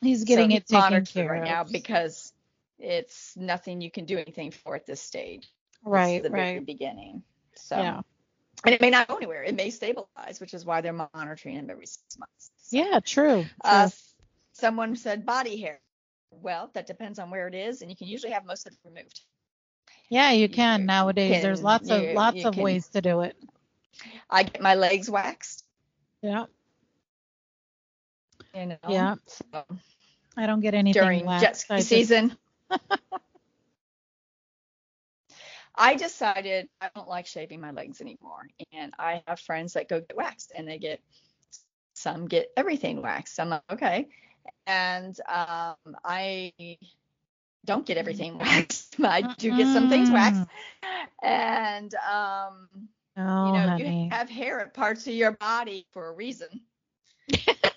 He's 0.00 0.24
getting 0.24 0.50
so 0.50 0.56
it 0.56 0.66
taken 0.66 0.80
monitored 0.80 1.08
care 1.08 1.28
right 1.30 1.42
of. 1.42 1.48
now 1.48 1.64
because 1.64 2.32
it's 2.78 3.36
nothing 3.36 3.80
you 3.80 3.90
can 3.90 4.04
do 4.06 4.16
anything 4.18 4.50
for 4.50 4.74
at 4.74 4.86
this 4.86 5.00
stage. 5.02 5.48
Right, 5.84 6.22
the 6.22 6.30
very 6.30 6.56
right. 6.58 6.66
beginning. 6.66 7.22
So 7.54 7.76
Yeah. 7.76 8.00
and 8.64 8.74
it 8.74 8.80
may 8.80 8.90
not 8.90 9.08
go 9.08 9.16
anywhere. 9.16 9.42
It 9.42 9.54
may 9.54 9.70
stabilize, 9.70 10.40
which 10.40 10.54
is 10.54 10.64
why 10.64 10.80
they're 10.80 10.92
monitoring 11.14 11.56
him 11.56 11.68
every 11.70 11.86
six 11.86 12.18
months. 12.18 12.50
So, 12.58 12.76
Yeah, 12.76 13.00
true. 13.00 13.42
true. 13.42 13.46
Uh, 13.62 13.88
someone 14.52 14.96
said 14.96 15.24
body 15.26 15.60
hair. 15.60 15.80
Well, 16.30 16.70
that 16.74 16.86
depends 16.86 17.18
on 17.18 17.30
where 17.30 17.48
it 17.48 17.54
is, 17.54 17.82
and 17.82 17.90
you 17.90 17.96
can 17.96 18.06
usually 18.06 18.32
have 18.32 18.44
most 18.44 18.66
of 18.66 18.72
it 18.72 18.78
removed. 18.84 19.20
yeah, 20.08 20.30
you 20.32 20.42
you 20.42 20.48
can 20.48 20.86
nowadays. 20.86 21.42
There's 21.42 21.58
can- 21.58 21.64
lots 21.64 21.90
of 21.90 22.02
you- 22.02 22.12
lots 22.14 22.36
you 22.38 22.46
of 22.48 22.54
can- 22.54 22.62
ways 22.62 22.88
to 22.88 23.00
do 23.00 23.20
it. 23.22 23.36
I 24.30 24.44
get 24.44 24.60
my 24.60 24.74
legs 24.74 25.10
waxed. 25.10 25.64
Yeah. 26.22 26.46
You 28.54 28.66
know, 28.66 28.76
Yeah. 28.88 29.14
so 29.26 29.64
I 30.36 30.46
don't 30.46 30.60
get 30.60 30.74
anything 30.74 31.02
during 31.02 31.24
jet 31.40 31.56
ski 31.56 31.74
I 31.74 31.76
just- 31.78 31.88
season. 31.88 32.36
I 35.74 35.94
decided 35.94 36.68
I 36.80 36.90
don't 36.94 37.08
like 37.08 37.26
shaving 37.26 37.60
my 37.60 37.70
legs 37.70 38.00
anymore, 38.00 38.46
and 38.72 38.92
I 38.98 39.22
have 39.26 39.40
friends 39.40 39.74
that 39.74 39.88
go 39.88 40.00
get 40.00 40.16
waxed, 40.16 40.52
and 40.54 40.68
they 40.68 40.78
get 40.78 41.00
some 41.94 42.26
get 42.26 42.50
everything 42.56 43.00
waxed. 43.02 43.38
I'm 43.40 43.48
like, 43.50 43.62
okay, 43.72 44.08
and 44.66 45.18
um, 45.28 45.76
I 46.04 46.52
don't 47.64 47.86
get 47.86 47.96
everything 47.96 48.36
waxed. 48.38 48.96
I 49.02 49.32
do 49.38 49.56
get 49.56 49.72
some 49.72 49.88
things 49.88 50.10
waxed, 50.10 50.42
and 51.22 51.94
um, 51.94 52.68
Oh, 53.16 53.46
you 53.46 53.52
know, 53.52 53.68
honey. 53.68 54.04
you 54.04 54.10
have 54.10 54.28
hair 54.28 54.60
at 54.60 54.74
parts 54.74 55.06
of 55.06 55.14
your 55.14 55.32
body 55.32 55.86
for 55.92 56.08
a 56.08 56.12
reason. 56.12 56.48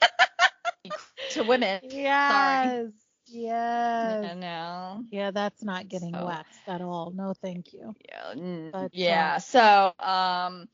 to 1.34 1.44
women, 1.44 1.80
yes. 1.84 2.92
Yes. 3.28 4.34
you 4.34 4.40
know. 4.40 5.04
Yeah, 5.12 5.32
that's 5.32 5.64
not 5.64 5.88
getting 5.88 6.14
So- 6.14 6.26
waxed 6.26 6.60
at 6.68 6.82
all. 6.82 7.12
No, 7.12 7.34
thank 7.42 7.74
you. 7.74 7.96
Yeah, 8.10 8.70
But, 8.72 8.94
yeah. 8.94 9.36
um, 9.36 9.40
So, 9.42 9.94
um, 10.00 10.68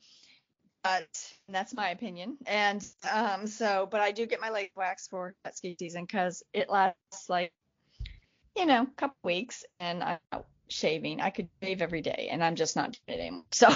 but 0.82 1.08
that's 1.48 1.74
my 1.74 1.90
opinion. 1.90 2.38
And 2.46 2.86
um, 3.10 3.46
so, 3.46 3.86
but 3.90 4.00
I 4.00 4.10
do 4.12 4.26
get 4.26 4.40
my 4.40 4.50
legs 4.50 4.72
waxed 4.76 5.10
for 5.10 5.34
that 5.44 5.56
ski 5.56 5.76
season 5.78 6.04
because 6.04 6.42
it 6.52 6.68
lasts 6.70 7.28
like, 7.28 7.52
you 8.56 8.66
know, 8.66 8.82
a 8.82 8.94
couple 8.96 9.16
weeks, 9.22 9.64
and 9.78 10.02
I'm 10.02 10.18
out 10.32 10.46
shaving. 10.70 11.20
I 11.20 11.30
could 11.30 11.48
shave 11.62 11.82
every 11.82 12.00
day, 12.02 12.28
and 12.30 12.42
I'm 12.42 12.56
just 12.56 12.76
not 12.76 12.92
doing 13.06 13.18
it 13.18 13.22
anymore. 13.22 13.44
So 13.52 13.68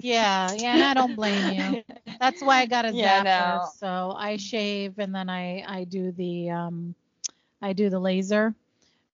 Yeah, 0.00 0.52
yeah, 0.54 0.74
and 0.74 0.84
I 0.84 0.94
don't 0.94 1.14
blame 1.14 1.48
you. 1.48 1.82
That's 2.20 2.42
why 2.42 2.58
I 2.60 2.66
got 2.66 2.84
a 2.84 2.92
Yeah, 2.92 3.22
zapper. 3.22 3.60
no. 3.60 3.68
So 3.78 4.14
I 4.16 4.36
shave 4.36 4.98
and 4.98 5.14
then 5.14 5.28
I 5.30 5.64
I 5.66 5.84
do 5.84 6.12
the 6.12 6.50
um 6.50 6.94
I 7.62 7.72
do 7.72 7.90
the 7.90 7.98
laser 8.00 8.54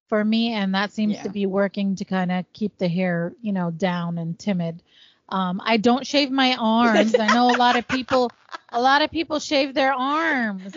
for 0.09 0.25
me 0.25 0.53
and 0.53 0.75
that 0.75 0.93
seems 0.93 1.21
to 1.23 1.29
be 1.29 1.47
working 1.47 1.97
to 1.97 2.05
kind 2.05 2.31
of 2.33 2.45
keep 2.53 2.79
the 2.79 2.89
hair, 2.89 3.33
you 3.43 3.53
know, 3.53 3.71
down 3.71 4.19
and 4.19 4.39
timid. 4.39 4.81
Um 5.29 5.61
I 5.65 5.77
don't 5.77 6.07
shave 6.07 6.31
my 6.31 6.57
arms. 6.59 7.19
I 7.19 7.29
know 7.29 7.51
a 7.51 7.59
lot 7.59 7.77
of 7.77 7.87
people 7.89 8.31
a 8.73 8.81
lot 8.81 9.03
of 9.03 9.11
people 9.11 9.39
shave 9.41 9.75
their 9.75 9.93
arms. 9.93 10.77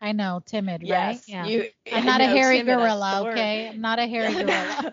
I 0.00 0.12
know, 0.12 0.42
timid, 0.46 0.88
right? 0.88 1.20
Yeah. 1.26 1.46
you. 1.46 1.64
I'm 1.92 2.04
not 2.06 2.20
a 2.20 2.26
hairy 2.26 2.62
gorilla, 2.62 3.20
okay? 3.22 3.68
I'm 3.68 3.80
not 3.80 3.98
a 3.98 4.06
hairy 4.06 4.34
gorilla. 4.44 4.92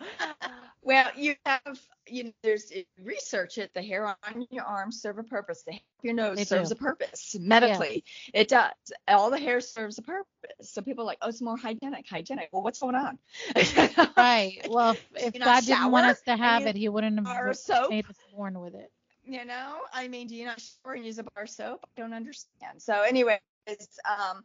Well, 0.87 1.09
you 1.17 1.35
have, 1.45 1.79
you 2.07 2.23
know, 2.23 2.31
there's 2.43 2.71
research 3.03 3.57
it. 3.57 3.73
The 3.73 3.81
hair 3.81 4.07
on 4.07 4.47
your 4.51 4.63
arms 4.63 5.01
serve 5.01 5.17
a 5.19 5.23
purpose. 5.23 5.63
The 5.63 5.73
hair 5.73 5.81
on 5.81 6.05
your 6.07 6.13
nose 6.15 6.37
They 6.37 6.45
serves 6.45 6.69
do. 6.69 6.75
a 6.75 6.77
purpose 6.77 7.35
medically. 7.37 8.05
It 8.33 8.47
does. 8.47 8.71
All 9.05 9.29
the 9.29 9.37
hair 9.37 9.59
serves 9.59 9.97
a 9.97 10.01
purpose. 10.01 10.29
So 10.61 10.81
people 10.81 11.03
are 11.03 11.07
like, 11.07 11.17
oh, 11.21 11.27
it's 11.27 11.41
more 11.41 11.57
hygienic. 11.57 12.07
Hygienic. 12.09 12.49
Well, 12.53 12.63
what's 12.63 12.79
going 12.79 12.95
on? 12.95 13.19
Right. 14.17 14.65
Well, 14.69 14.91
if, 14.91 15.05
if 15.35 15.43
God 15.43 15.65
didn't 15.65 15.91
want 15.91 16.07
us 16.07 16.21
to 16.21 16.37
have 16.37 16.65
it, 16.65 16.77
he 16.77 16.87
wouldn't 16.87 17.27
have 17.27 17.57
soap? 17.57 17.89
made 17.89 18.05
us 18.09 18.15
born 18.33 18.59
with 18.61 18.73
it. 18.73 18.89
you 19.25 19.43
know, 19.43 19.79
I 19.93 20.07
mean, 20.07 20.27
do 20.27 20.35
you 20.35 20.45
not 20.45 20.61
shower 20.61 20.93
and 20.93 21.05
use 21.05 21.19
a 21.19 21.23
bar 21.23 21.45
soap? 21.47 21.81
I 21.97 22.01
don't 22.01 22.13
understand. 22.13 22.81
So 22.81 23.01
anyway, 23.01 23.41
it's 23.65 23.99
um, 24.09 24.43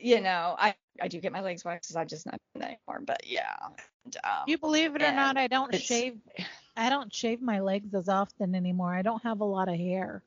you 0.00 0.20
know, 0.20 0.54
I 0.58 0.74
I 1.00 1.08
do 1.08 1.20
get 1.20 1.32
my 1.32 1.40
legs 1.40 1.64
waxed 1.64 1.96
I'm 1.96 2.06
just 2.08 2.26
not 2.26 2.38
doing 2.54 2.60
that 2.62 2.78
anymore. 2.88 3.02
But 3.04 3.22
yeah. 3.26 3.56
And, 4.04 4.16
um, 4.24 4.44
You 4.46 4.58
believe 4.58 4.94
it 4.96 5.02
or 5.02 5.12
not, 5.12 5.36
I 5.36 5.46
don't 5.46 5.74
shave. 5.74 6.16
I 6.76 6.90
don't 6.90 7.12
shave 7.14 7.40
my 7.42 7.60
legs 7.60 7.94
as 7.94 8.08
often 8.08 8.54
anymore. 8.54 8.94
I 8.94 9.02
don't 9.02 9.22
have 9.22 9.40
a 9.40 9.44
lot 9.44 9.68
of 9.68 9.76
hair. 9.76 10.22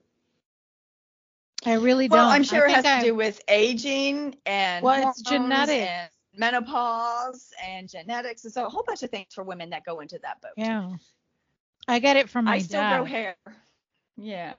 I 1.65 1.73
really 1.73 2.07
Well, 2.07 2.17
don't. 2.19 2.27
Well, 2.27 2.35
I'm 2.35 2.41
I 2.41 2.45
sure 2.45 2.65
it 2.65 2.73
think 2.73 2.85
has 2.85 3.03
to 3.03 3.07
do 3.09 3.15
with 3.15 3.41
aging 3.47 4.35
and 4.45 4.83
Well, 4.83 5.09
it's 5.09 5.27
hormones 5.27 5.49
genetic. 5.49 5.87
and 5.89 6.09
menopause 6.35 7.53
and 7.63 7.87
genetics. 7.87 8.43
And 8.45 8.53
so 8.53 8.65
a 8.65 8.69
whole 8.69 8.83
bunch 8.83 9.03
of 9.03 9.09
things 9.11 9.33
for 9.33 9.43
women 9.43 9.69
that 9.69 9.83
go 9.85 9.99
into 9.99 10.19
that 10.23 10.41
boat. 10.41 10.51
Yeah. 10.57 10.93
I 11.87 11.99
get 11.99 12.17
it 12.17 12.29
from 12.29 12.45
my 12.45 12.55
I 12.55 12.59
still 12.59 12.81
dad. 12.81 12.95
grow 12.97 13.05
hair. 13.05 13.35
Yeah. 14.17 14.53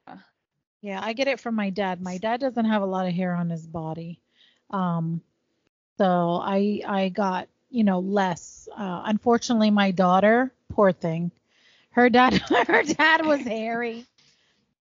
Yeah, 0.80 1.00
I 1.02 1.12
get 1.12 1.28
it 1.28 1.40
from 1.40 1.54
my 1.54 1.70
dad. 1.70 2.00
My 2.00 2.18
dad 2.18 2.40
doesn't 2.40 2.64
have 2.64 2.82
a 2.82 2.86
lot 2.86 3.06
of 3.06 3.14
hair 3.14 3.34
on 3.34 3.48
his 3.50 3.66
body. 3.66 4.20
Um 4.72 5.22
so 5.98 6.40
I 6.42 6.82
I 6.86 7.08
got, 7.08 7.48
you 7.70 7.84
know, 7.84 8.00
less. 8.00 8.68
Uh 8.76 9.02
unfortunately 9.06 9.70
my 9.70 9.90
daughter, 9.92 10.52
poor 10.68 10.92
thing. 10.92 11.30
Her 11.90 12.08
dad 12.10 12.34
her 12.68 12.82
dad 12.82 13.24
was 13.26 13.44
hairy. 13.44 14.06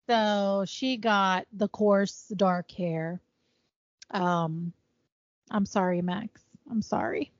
So 0.08 0.64
she 0.66 0.96
got 0.96 1.46
the 1.52 1.68
coarse 1.68 2.28
dark 2.36 2.70
hair. 2.72 3.20
Um 4.10 4.72
I'm 5.50 5.66
sorry, 5.66 6.02
Max. 6.02 6.42
I'm 6.70 6.82
sorry. 6.82 7.32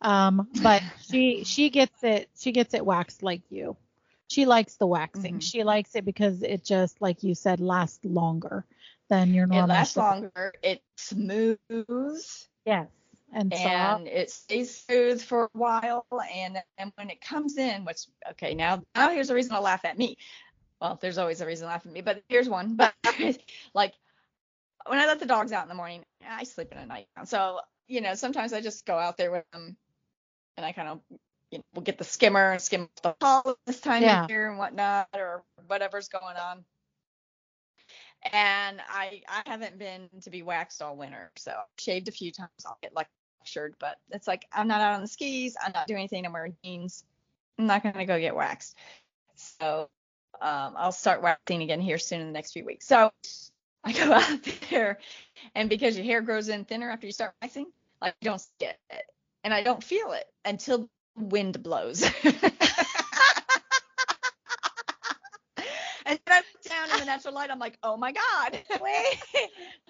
Um 0.00 0.48
but 0.54 0.82
she 1.10 1.44
she 1.44 1.70
gets 1.70 2.02
it 2.02 2.28
she 2.38 2.52
gets 2.52 2.74
it 2.74 2.84
waxed 2.84 3.22
like 3.22 3.42
you 3.50 3.76
she 4.28 4.44
likes 4.46 4.76
the 4.76 4.86
waxing. 4.86 5.38
Mhm. 5.38 5.40
She 5.40 5.62
likes 5.64 5.94
it 5.94 6.04
because 6.04 6.42
it 6.42 6.64
just, 6.64 7.00
like 7.00 7.22
you 7.22 7.34
said, 7.34 7.60
lasts 7.60 8.04
longer 8.04 8.64
than 9.08 9.34
your 9.34 9.46
normal. 9.46 9.70
It 9.70 9.74
lasts 9.74 9.94
shave. 9.94 10.04
longer. 10.04 10.54
It's 10.62 10.82
smooth 10.96 11.58
Yes, 12.64 12.88
and 13.32 13.52
and 13.52 14.08
it 14.08 14.30
stays 14.30 14.76
smooth 14.84 15.22
for 15.22 15.44
a 15.44 15.48
while. 15.52 16.06
And 16.34 16.62
and 16.78 16.92
when 16.96 17.10
it 17.10 17.20
comes 17.20 17.56
in, 17.58 17.84
which 17.84 18.06
okay, 18.32 18.54
now 18.54 18.82
now 18.94 19.10
here's 19.10 19.30
a 19.30 19.34
reason 19.34 19.54
to 19.54 19.60
laugh 19.60 19.84
at 19.84 19.98
me. 19.98 20.16
Well, 20.80 20.98
there's 21.00 21.18
always 21.18 21.40
a 21.40 21.46
reason 21.46 21.66
to 21.66 21.72
laugh 21.72 21.86
at 21.86 21.92
me, 21.92 22.02
but 22.02 22.22
here's 22.28 22.48
one. 22.48 22.76
But 22.76 22.94
like 23.74 23.94
when 24.86 24.98
I 24.98 25.06
let 25.06 25.20
the 25.20 25.26
dogs 25.26 25.52
out 25.52 25.64
in 25.64 25.68
the 25.68 25.74
morning, 25.74 26.04
I 26.26 26.44
sleep 26.44 26.72
in 26.72 26.78
a 26.78 26.86
nightgown. 26.86 27.26
So 27.26 27.60
you 27.88 28.00
know, 28.00 28.14
sometimes 28.14 28.52
I 28.52 28.60
just 28.60 28.86
go 28.86 28.98
out 28.98 29.16
there 29.16 29.30
with 29.30 29.44
them, 29.52 29.76
and 30.56 30.66
I 30.66 30.72
kind 30.72 30.88
of 30.88 31.00
you 31.52 31.58
know, 31.58 31.64
we'll 31.74 31.84
get 31.84 31.98
the 31.98 32.04
skimmer 32.04 32.52
and 32.52 32.62
skim 32.62 32.88
the 33.02 33.14
hull 33.22 33.56
this 33.66 33.80
time 33.80 34.02
Yeah. 34.02 34.24
of 34.24 34.30
year 34.30 34.48
and 34.50 34.58
whatnot, 34.58 35.08
or 35.14 35.44
whatever's 35.66 36.08
going 36.08 36.36
on. 36.36 36.64
And 38.32 38.80
I 38.88 39.22
I 39.28 39.42
haven't 39.46 39.78
been 39.78 40.08
to 40.22 40.30
be 40.30 40.42
waxed 40.42 40.82
all 40.82 40.96
winter, 40.96 41.30
so 41.36 41.52
shaved 41.78 42.08
a 42.08 42.12
few 42.12 42.32
times. 42.32 42.50
I'll 42.66 42.78
get 42.82 42.94
like 42.94 43.08
lectured, 43.40 43.74
but 43.78 43.96
it's 44.10 44.26
like 44.26 44.46
I'm 44.52 44.68
not 44.68 44.80
out 44.80 44.94
on 44.94 45.00
the 45.00 45.08
skis. 45.08 45.56
I'm 45.64 45.72
not 45.72 45.86
doing 45.86 46.00
anything. 46.00 46.26
I'm 46.26 46.32
wearing 46.32 46.56
jeans. 46.64 47.04
I'm 47.58 47.66
not 47.66 47.82
gonna 47.82 48.06
go 48.06 48.18
get 48.18 48.34
waxed. 48.34 48.76
So 49.34 49.88
um, 50.40 50.74
I'll 50.76 50.92
start 50.92 51.22
waxing 51.22 51.62
again 51.62 51.80
here 51.80 51.98
soon 51.98 52.20
in 52.20 52.26
the 52.26 52.32
next 52.32 52.52
few 52.52 52.64
weeks. 52.64 52.86
So 52.86 53.12
I 53.84 53.92
go 53.92 54.12
out 54.14 54.48
there, 54.70 54.98
and 55.54 55.68
because 55.68 55.96
your 55.96 56.04
hair 56.04 56.20
grows 56.20 56.48
in 56.48 56.64
thinner 56.64 56.90
after 56.90 57.06
you 57.06 57.12
start 57.12 57.34
waxing, 57.40 57.66
like 58.00 58.14
you 58.20 58.30
don't 58.30 58.46
get 58.58 58.78
it, 58.90 59.04
and 59.44 59.54
I 59.54 59.62
don't 59.62 59.82
feel 59.82 60.12
it 60.12 60.26
until 60.44 60.88
wind 61.16 61.62
blows. 61.62 62.02
and 66.06 66.18
then 66.86 66.94
in 66.94 67.00
the 67.00 67.06
natural 67.06 67.34
light. 67.34 67.50
I'm 67.50 67.58
like, 67.58 67.78
oh 67.82 67.96
my 67.96 68.12
god. 68.12 68.62
Wait, 68.82 69.18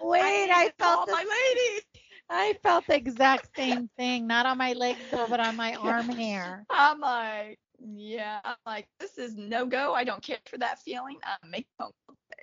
wait, 0.01 0.45
need 0.47 0.51
I 0.51 0.71
felt 0.77 1.05
the, 1.07 1.11
my 1.13 1.23
lady. 1.23 1.85
I 2.29 2.57
felt 2.61 2.87
the 2.87 2.95
exact 2.95 3.55
same 3.55 3.89
thing. 3.97 4.27
Not 4.27 4.45
on 4.45 4.57
my 4.57 4.73
legs 4.73 4.99
though, 5.11 5.27
but 5.27 5.39
on 5.39 5.55
my 5.55 5.75
arm 5.75 6.09
hair. 6.09 6.65
I'm 6.69 6.99
like, 6.99 7.59
yeah. 7.79 8.39
I'm 8.43 8.55
like, 8.65 8.87
this 8.99 9.17
is 9.17 9.37
no 9.37 9.65
go. 9.65 9.93
I 9.93 10.03
don't 10.03 10.21
care 10.21 10.37
for 10.45 10.57
that 10.57 10.79
feeling. 10.79 11.17
I'm 11.23 11.49
making 11.49 11.65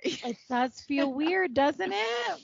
today. 0.03 0.29
It 0.29 0.37
does 0.49 0.81
feel 0.81 1.13
weird, 1.13 1.53
doesn't 1.53 1.91
it? 1.93 2.41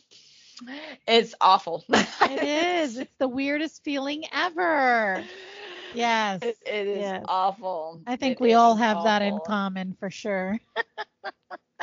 It's 1.08 1.34
awful. 1.42 1.84
It 1.90 2.44
is. 2.44 2.98
It's 2.98 3.16
the 3.18 3.28
weirdest 3.28 3.84
feeling 3.84 4.24
ever. 4.32 5.24
Yes. 5.94 6.42
It, 6.44 6.58
it 6.66 6.88
is 6.88 6.98
yes. 7.00 7.24
awful. 7.28 8.02
I 8.06 8.16
think 8.16 8.34
It 8.34 8.42
we 8.42 8.54
all 8.54 8.76
have 8.76 9.04
that 9.04 9.22
in 9.22 9.40
common 9.46 9.96
for 10.00 10.10
sure. 10.10 10.60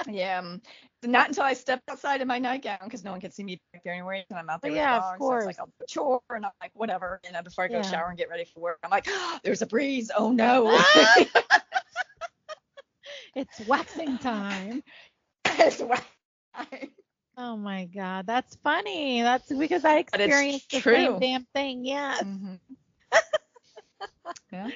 Yeah. 0.06 0.38
um, 0.38 0.60
Not 1.04 1.28
until 1.28 1.44
I 1.44 1.54
step 1.54 1.80
outside 1.90 2.20
in 2.20 2.28
my 2.28 2.38
nightgown 2.38 2.78
because 2.84 3.04
no 3.04 3.10
one 3.12 3.20
can 3.20 3.30
see 3.30 3.44
me 3.44 3.60
back 3.72 3.82
there 3.84 3.94
anyway. 3.94 4.24
And 4.30 4.38
I'm 4.38 4.48
out 4.50 4.62
there 4.62 4.72
Yeah, 4.72 4.96
with 4.96 5.04
of 5.06 5.18
the 5.18 5.24
dogs. 5.24 5.26
So 5.26 5.34
it's 5.34 5.46
like. 5.46 5.58
A 5.82 5.86
chore 5.86 6.20
and 6.30 6.44
I'm 6.46 6.52
like, 6.60 6.70
whatever. 6.74 7.20
And 7.24 7.34
then 7.34 7.44
before 7.44 7.64
I 7.64 7.68
go 7.68 7.78
Yeah. 7.78 7.82
shower 7.82 8.08
and 8.08 8.18
get 8.18 8.28
ready 8.30 8.44
for 8.44 8.60
work, 8.60 8.78
I'm 8.82 8.90
like, 8.90 9.06
there's 9.42 9.62
a 9.62 9.66
breeze. 9.66 10.10
Oh 10.16 10.32
no. 10.32 10.78
It's 13.34 13.60
waxing 13.60 14.18
time. 14.18 14.82
It's 15.46 15.80
wet. 15.80 16.04
Oh 17.36 17.56
my 17.56 17.84
God, 17.86 18.26
that's 18.26 18.56
funny. 18.56 19.22
That's 19.22 19.48
because 19.52 19.84
I 19.84 19.98
experienced 19.98 20.70
the 20.72 20.80
true. 20.80 20.94
same 20.94 21.18
damn 21.20 21.44
thing. 21.54 21.84
Yes. 21.84 22.22
Mhm. 22.22 22.58
yeah, 24.52 24.70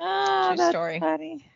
Oh, 0.00 0.48
True 0.48 0.56
that's 0.56 0.70
story. 0.70 0.98
funny. 0.98 1.50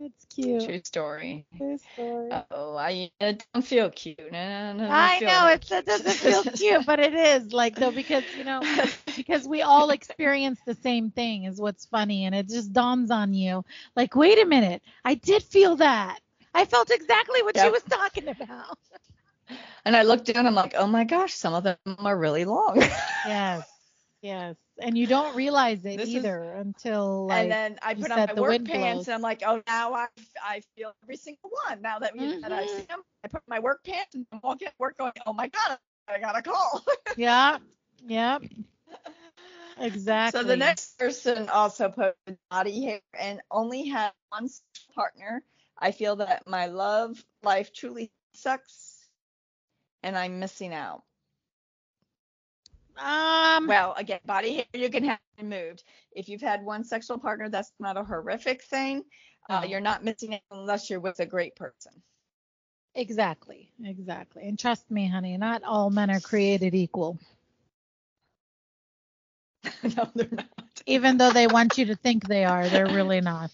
It's 0.00 0.24
cute. 0.34 0.62
true 0.64 0.80
story. 0.84 1.46
True 1.56 1.78
story. 1.78 2.30
Oh, 2.50 2.76
I 2.76 3.10
it 3.20 3.46
don't 3.52 3.62
feel 3.62 3.90
cute. 3.90 4.18
No, 4.30 4.72
no, 4.72 4.88
I 4.90 5.20
know 5.20 5.48
it 5.48 5.86
doesn't 5.86 6.20
feel 6.20 6.44
cute, 6.54 6.84
but 6.86 7.00
it 7.00 7.14
is 7.14 7.52
like 7.52 7.78
though 7.78 7.92
because 7.92 8.24
you 8.32 8.44
know 8.44 8.60
because 9.16 9.46
we 9.46 9.62
all 9.62 9.90
experience 9.90 10.60
the 10.66 10.74
same 10.74 11.10
thing 11.10 11.44
is 11.44 11.60
what's 11.60 11.86
funny 11.86 12.24
and 12.24 12.34
it 12.34 12.48
just 12.48 12.72
dawns 12.72 13.10
on 13.10 13.32
you 13.34 13.64
like 13.96 14.14
wait 14.16 14.40
a 14.40 14.46
minute 14.46 14.82
I 15.04 15.14
did 15.14 15.42
feel 15.42 15.76
that 15.76 16.20
I 16.54 16.64
felt 16.64 16.90
exactly 16.90 17.42
what 17.42 17.58
she 17.58 17.70
was 17.70 17.82
talking 17.84 18.28
about. 18.28 18.78
and 19.84 19.96
I 19.96 20.02
looked 20.02 20.26
down. 20.26 20.46
I'm 20.46 20.54
like, 20.54 20.74
oh 20.76 20.86
my 20.86 21.04
gosh, 21.04 21.34
some 21.34 21.54
of 21.54 21.64
them 21.64 21.76
are 21.98 22.16
really 22.16 22.44
long. 22.44 22.82
Yes, 23.24 23.71
yes, 24.22 24.56
and 24.80 24.96
you 24.98 25.06
don't 25.06 25.34
realize 25.36 25.84
it 25.84 25.98
This 25.98 26.08
is- 26.10 26.16
either 26.16 26.52
until 26.54 27.26
like 27.26 27.42
and 27.42 27.52
then 27.52 27.78
I 27.82 27.94
put 27.94 28.10
on 28.12 28.26
my 28.26 28.34
work 28.34 28.64
pants, 28.64 28.80
blows. 28.94 29.08
and 29.08 29.14
I'm 29.14 29.22
like, 29.22 29.42
oh, 29.46 29.62
now 29.66 29.94
I 29.94 30.08
I 30.42 30.62
feel 30.76 30.92
every 31.04 31.16
single 31.16 31.50
one. 31.68 31.82
Now 31.82 31.98
that, 32.00 32.14
we, 32.16 32.26
that 32.42 32.52
I 32.52 32.64
Mhm. 32.64 32.68
see 32.68 32.82
them, 32.84 33.02
I 33.24 33.28
put 33.28 33.42
my 33.48 33.60
work 33.60 33.84
pants 33.84 34.14
and 34.14 34.26
I'm 34.32 34.40
walking 34.42 34.68
at 34.68 34.74
work 34.78 34.96
going, 34.98 35.12
oh 35.26 35.32
my 35.32 35.48
god, 35.48 35.78
I 36.08 36.18
got 36.18 36.36
a 36.36 36.42
call. 36.42 36.84
yeah, 37.16 37.58
yep, 38.06 38.42
exactly. 39.78 40.40
So 40.40 40.46
the 40.46 40.56
next 40.56 40.98
person 40.98 41.48
also 41.48 41.88
posted 41.90 42.38
body 42.50 42.84
hair 42.84 43.00
and 43.18 43.40
only 43.50 43.88
had 43.88 44.12
one 44.30 44.48
partner. 44.94 45.42
I 45.78 45.92
feel 45.92 46.16
that 46.16 46.46
my 46.46 46.66
love 46.66 47.22
life 47.42 47.72
truly 47.72 48.10
sucks, 48.34 49.08
and 50.02 50.16
I'm 50.16 50.38
missing 50.40 50.72
out. 50.74 51.02
Um 52.98 53.66
Well, 53.66 53.94
again, 53.96 54.20
body 54.24 54.54
hair 54.56 54.66
you 54.74 54.90
can 54.90 55.04
have 55.04 55.18
removed. 55.38 55.84
If 56.12 56.28
you've 56.28 56.40
had 56.42 56.62
one 56.64 56.84
sexual 56.84 57.18
partner, 57.18 57.48
that's 57.48 57.72
not 57.80 57.96
a 57.96 58.04
horrific 58.04 58.62
thing. 58.64 59.04
Uh, 59.48 59.64
you're 59.68 59.80
not 59.80 60.04
missing 60.04 60.32
it 60.32 60.42
unless 60.50 60.88
you're 60.90 61.00
with 61.00 61.18
a 61.20 61.26
great 61.26 61.54
person. 61.56 61.92
exactly, 62.94 63.70
exactly, 63.84 64.44
and 64.48 64.58
trust 64.58 64.90
me, 64.90 65.06
honey, 65.08 65.36
not 65.36 65.62
all 65.64 65.90
men 65.90 66.10
are 66.10 66.20
created 66.20 66.74
equal. 66.74 67.18
no, 69.96 70.10
they're 70.14 70.28
not. 70.32 70.82
Even 70.86 71.16
though 71.18 71.30
they 71.32 71.46
want 71.46 71.78
you 71.78 71.86
to 71.86 71.96
think 71.96 72.26
they 72.26 72.44
are, 72.44 72.68
they're 72.70 72.88
really 72.88 73.20
not. 73.20 73.50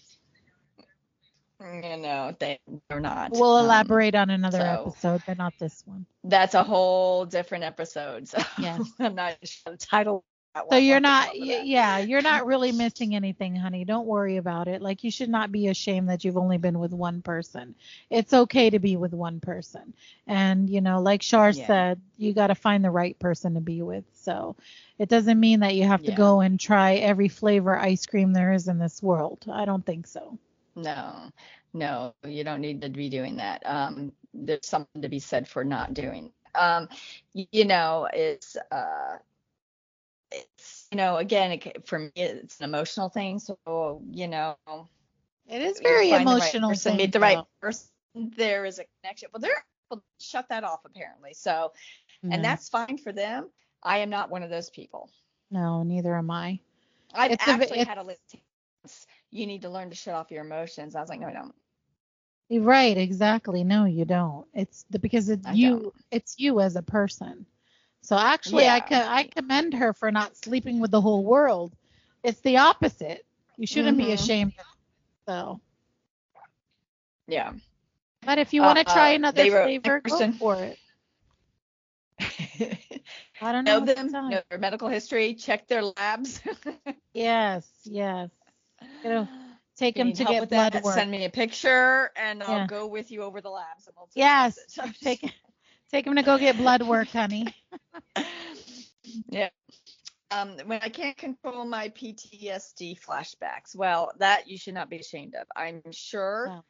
You 1.61 1.97
know, 1.97 2.35
they, 2.39 2.59
they're 2.89 2.99
not. 3.01 3.31
We'll 3.31 3.57
Um, 3.57 3.65
elaborate 3.65 4.15
on 4.15 4.29
another 4.29 4.59
so- 4.59 4.83
episode, 4.87 5.21
but 5.27 5.37
not 5.37 5.53
this 5.59 5.83
one. 5.85 6.05
that's 6.23 6.53
a 6.55 6.63
whole 6.63 7.25
different 7.25 7.63
episode. 7.65 8.27
So 8.27 8.37
Yes. 8.57 8.81
I'm 8.99 9.15
not 9.15 9.37
sure 9.43 9.73
the 9.73 9.77
title. 9.77 10.23
So 10.71 10.77
you're 10.77 10.99
not, 10.99 11.27
come 11.27 11.35
up 11.41 11.47
with 11.47 11.57
y- 11.59 11.63
yeah, 11.65 11.97
you're 11.99 12.21
not 12.23 12.45
really 12.45 12.71
missing 12.71 13.15
anything, 13.15 13.55
honey. 13.55 13.85
Don't 13.85 14.07
worry 14.07 14.37
about 14.37 14.67
it. 14.67 14.81
Like 14.81 15.03
you 15.03 15.11
should 15.11 15.29
not 15.29 15.51
be 15.51 15.67
ashamed 15.67 16.09
that 16.09 16.25
you've 16.25 16.37
only 16.37 16.57
been 16.57 16.79
with 16.79 16.91
one 16.91 17.21
person. 17.21 17.75
It's 18.09 18.33
okay 18.33 18.69
to 18.71 18.79
be 18.79 18.97
with 18.97 19.13
one 19.13 19.39
person. 19.41 19.93
And 20.27 20.69
you 20.69 20.81
know, 20.81 21.01
like 21.01 21.21
Shar 21.21 21.51
Yeah. 21.51 21.67
said, 21.67 22.01
you 22.17 22.33
got 22.33 22.47
to 22.47 22.55
find 22.55 22.83
the 22.83 22.89
right 22.89 23.17
person 23.19 23.53
to 23.53 23.61
be 23.61 23.81
with. 23.83 24.03
So 24.15 24.55
it 24.97 25.07
doesn't 25.07 25.39
mean 25.39 25.59
that 25.59 25.75
you 25.75 25.83
have 25.85 26.01
to 26.03 26.11
Yeah. 26.11 26.15
go 26.17 26.39
and 26.41 26.59
try 26.59 26.95
every 26.95 27.27
flavor 27.29 27.77
ice 27.77 28.05
cream 28.07 28.33
there 28.33 28.51
is 28.53 28.67
in 28.67 28.79
this 28.79 29.03
world. 29.03 29.45
I 29.51 29.65
don't 29.65 29.85
think 29.85 30.07
so. 30.07 30.37
No, 30.83 31.29
no, 31.73 32.13
you 32.25 32.43
don't 32.43 32.61
need 32.61 32.81
to 32.81 32.89
be 32.89 33.09
doing 33.09 33.37
that. 33.37 33.63
Um, 33.65 34.11
there's 34.33 34.65
something 34.65 35.01
to 35.01 35.09
be 35.09 35.19
said 35.19 35.47
for 35.47 35.63
not 35.63 35.93
doing. 35.93 36.31
Um, 36.55 36.87
you 37.33 37.65
know, 37.65 38.07
it's 38.11 38.55
uh, 38.71 39.17
it's 40.31 40.87
you 40.91 40.97
know, 40.97 41.17
again, 41.17 41.51
it, 41.51 41.87
for 41.87 41.99
me, 41.99 42.11
it's 42.15 42.59
an 42.59 42.65
emotional 42.65 43.09
thing. 43.09 43.39
So 43.39 43.57
you 44.11 44.27
know, 44.27 44.57
It 45.47 45.61
is 45.61 45.79
very 45.79 46.07
the 46.07 46.13
right 46.13 46.21
emotional. 46.21 46.69
person, 46.69 46.91
thing, 46.91 46.97
meet 46.97 47.11
the 47.13 47.19
right 47.19 47.37
though. 47.37 47.47
person. 47.61 47.87
There 48.15 48.65
is 48.65 48.79
a 48.79 48.85
connection. 49.01 49.29
Well, 49.33 49.41
there, 49.41 49.63
people 49.89 50.03
shut 50.19 50.47
that 50.49 50.63
off 50.63 50.81
apparently. 50.85 51.33
So, 51.33 51.71
No, 52.23 52.35
and 52.35 52.43
that's 52.43 52.69
fine 52.69 52.97
for 52.97 53.11
them. 53.11 53.49
I 53.83 53.99
am 53.99 54.09
not 54.09 54.29
one 54.29 54.43
of 54.43 54.49
those 54.49 54.69
people. 54.69 55.09
no, 55.51 55.83
neither 55.83 56.15
am 56.15 56.29
I. 56.31 56.59
I've 57.13 57.31
It's 57.31 57.47
actually 57.47 57.79
it's- 57.79 57.87
had 57.87 57.97
a 57.97 58.03
list. 58.03 58.35
You 59.31 59.45
need 59.47 59.61
to 59.63 59.69
learn 59.69 59.89
to 59.89 59.95
shut 59.95 60.13
off 60.15 60.31
your 60.31 60.43
emotions. 60.43 60.95
I 60.95 61.01
was 61.01 61.09
like, 61.09 61.19
no, 61.19 61.27
I 61.27 61.33
don't. 61.33 61.55
You're 62.49 62.63
Right, 62.63 62.97
exactly. 62.97 63.63
No, 63.63 63.85
you 63.85 64.05
don't. 64.05 64.47
It's 64.53 64.85
the, 64.89 64.99
because 64.99 65.29
it's 65.29 65.47
I 65.47 65.55
you. 65.55 65.91
don't. 65.91 65.93
It's 66.11 66.35
you 66.39 66.59
as 66.59 66.75
a 66.75 66.81
person. 66.83 67.45
So 68.01 68.17
actually, 68.17 68.67
I 68.67 68.79
Yeah. 68.79 68.81
co- 68.81 68.95
I 68.95 69.23
commend 69.23 69.73
her 69.75 69.93
for 69.93 70.11
not 70.11 70.35
sleeping 70.37 70.79
with 70.79 70.91
the 70.91 71.01
whole 71.01 71.23
world. 71.23 71.75
It's 72.23 72.41
the 72.41 72.57
opposite. 72.57 73.25
You 73.57 73.67
shouldn't 73.67 73.97
be 73.97 74.11
Mhm. 74.11 74.11
ashamed. 74.11 74.53
So, 75.27 75.61
Yeah. 77.27 77.53
but 78.21 78.37
if 78.39 78.53
you 78.53 78.63
want 78.63 78.77
to 78.79 78.85
try 78.85 79.09
Uh, 79.09 79.11
another 79.11 79.47
flavor, 79.47 80.01
go 80.01 80.23
for 80.39 80.63
it. 80.63 80.79
I 83.41 83.51
don't 83.53 83.65
know. 83.65 83.79
know 83.79 83.79
them, 83.85 84.15
know 84.27 84.41
their 84.49 84.59
medical 84.59 84.89
history, 84.89 85.35
check 85.35 85.67
their 85.67 85.83
labs. 85.83 86.41
Yes, 87.13 87.81
yes. 87.85 88.29
You 89.03 89.09
know, 89.09 89.27
take 89.77 89.95
them 89.95 90.13
to 90.13 90.25
get 90.25 90.49
blood 90.49 90.73
that, 90.73 90.83
work. 90.83 90.95
Send 90.95 91.11
me 91.11 91.25
a 91.25 91.29
picture 91.29 92.11
and 92.15 92.43
I'll 92.43 92.59
Yeah. 92.59 92.67
go 92.67 92.87
with 92.87 93.11
you 93.11 93.23
over 93.23 93.41
the 93.41 93.49
labs. 93.49 93.87
And 93.87 93.95
we'll 93.97 94.09
Yes, 94.15 94.59
take 95.01 95.33
take 95.91 96.05
them 96.05 96.15
to 96.15 96.23
go 96.23 96.37
get 96.37 96.57
blood 96.57 96.83
work, 96.83 97.09
honey. 97.09 97.47
yeah. 99.29 99.49
Um, 100.31 100.57
when 100.65 100.79
I 100.81 100.89
can't 100.89 101.17
control 101.17 101.65
my 101.65 101.89
PTSD 101.89 102.99
flashbacks, 102.99 103.75
well, 103.75 104.11
that 104.19 104.47
you 104.47 104.57
should 104.57 104.75
not 104.75 104.89
be 104.89 104.97
ashamed 104.99 105.35
of. 105.35 105.47
I'm 105.55 105.81
sure 105.91 106.63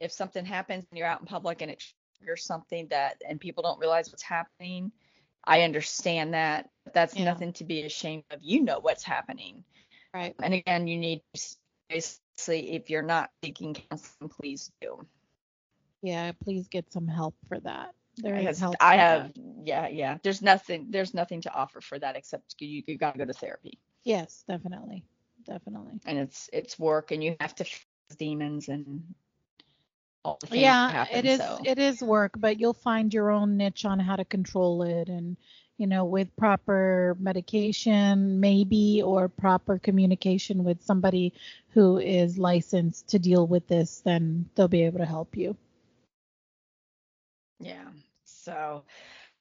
if 0.00 0.12
something 0.12 0.44
happens 0.44 0.84
and 0.90 0.98
you're 0.98 1.06
out 1.06 1.20
in 1.20 1.26
public 1.26 1.62
and 1.62 1.70
it 1.70 1.82
triggers 2.18 2.44
something 2.44 2.88
that 2.88 3.20
and 3.28 3.40
people 3.40 3.62
don't 3.62 3.80
realize 3.80 4.10
what's 4.10 4.22
happening, 4.22 4.92
I 5.44 5.62
understand 5.62 6.34
that. 6.34 6.68
But 6.84 6.94
that's 6.94 7.16
Yeah. 7.16 7.24
nothing 7.24 7.52
to 7.54 7.64
be 7.64 7.82
ashamed 7.82 8.24
of. 8.30 8.40
You 8.42 8.62
know 8.62 8.78
what's 8.80 9.02
happening. 9.02 9.64
Right. 10.14 10.34
And 10.42 10.54
again, 10.54 10.86
you 10.86 10.98
need 10.98 11.22
basically 11.88 12.74
if 12.74 12.90
you're 12.90 13.02
not 13.02 13.30
seeking 13.42 13.74
counseling, 13.74 14.28
please 14.28 14.70
do. 14.80 15.06
Yeah, 16.02 16.32
please 16.42 16.68
get 16.68 16.92
some 16.92 17.06
help 17.06 17.34
for 17.48 17.60
that. 17.60 17.94
There 18.18 18.34
is 18.36 18.58
help. 18.58 18.76
I 18.80 18.96
have, 18.96 19.32
that. 19.34 19.42
yeah, 19.64 19.88
yeah. 19.88 20.18
There's 20.22 20.42
nothing, 20.42 20.88
there's 20.90 21.14
nothing 21.14 21.40
to 21.42 21.54
offer 21.54 21.80
for 21.80 21.98
that 21.98 22.16
except 22.16 22.56
you, 22.58 22.82
you 22.86 22.98
got 22.98 23.12
to 23.12 23.18
go 23.18 23.24
to 23.24 23.32
therapy, 23.32 23.78
Yes, 24.04 24.44
definitely, 24.46 25.04
definitely. 25.46 26.00
and 26.04 26.18
it's 26.18 26.50
it's 26.52 26.78
work, 26.78 27.10
and 27.10 27.24
you 27.24 27.36
have 27.40 27.54
to 27.54 27.64
face 27.64 27.86
demons 28.18 28.68
and 28.68 29.02
all 30.24 30.38
the 30.40 30.46
things 30.48 30.62
yeah 30.62 30.86
that 30.88 30.92
happen. 30.92 31.16
it 31.16 31.24
is 31.24 31.38
so. 31.40 31.58
it 31.64 31.78
is 31.78 32.02
work 32.02 32.32
but 32.36 32.60
you'll 32.60 32.72
find 32.74 33.12
your 33.12 33.30
own 33.30 33.56
niche 33.56 33.84
on 33.84 33.98
how 33.98 34.14
to 34.14 34.24
control 34.24 34.82
it 34.82 35.08
and 35.08 35.36
you 35.78 35.86
know 35.86 36.04
with 36.04 36.34
proper 36.36 37.16
medication 37.20 38.40
maybe 38.40 39.02
or 39.02 39.28
proper 39.28 39.78
communication 39.78 40.64
with 40.64 40.82
somebody 40.82 41.32
who 41.70 41.98
is 41.98 42.38
licensed 42.38 43.08
to 43.08 43.18
deal 43.18 43.46
with 43.46 43.66
this 43.68 44.00
then 44.04 44.48
they'll 44.54 44.68
be 44.68 44.82
able 44.84 44.98
to 44.98 45.06
help 45.06 45.36
you 45.36 45.56
Yeah. 47.60 47.88
So, 48.24 48.84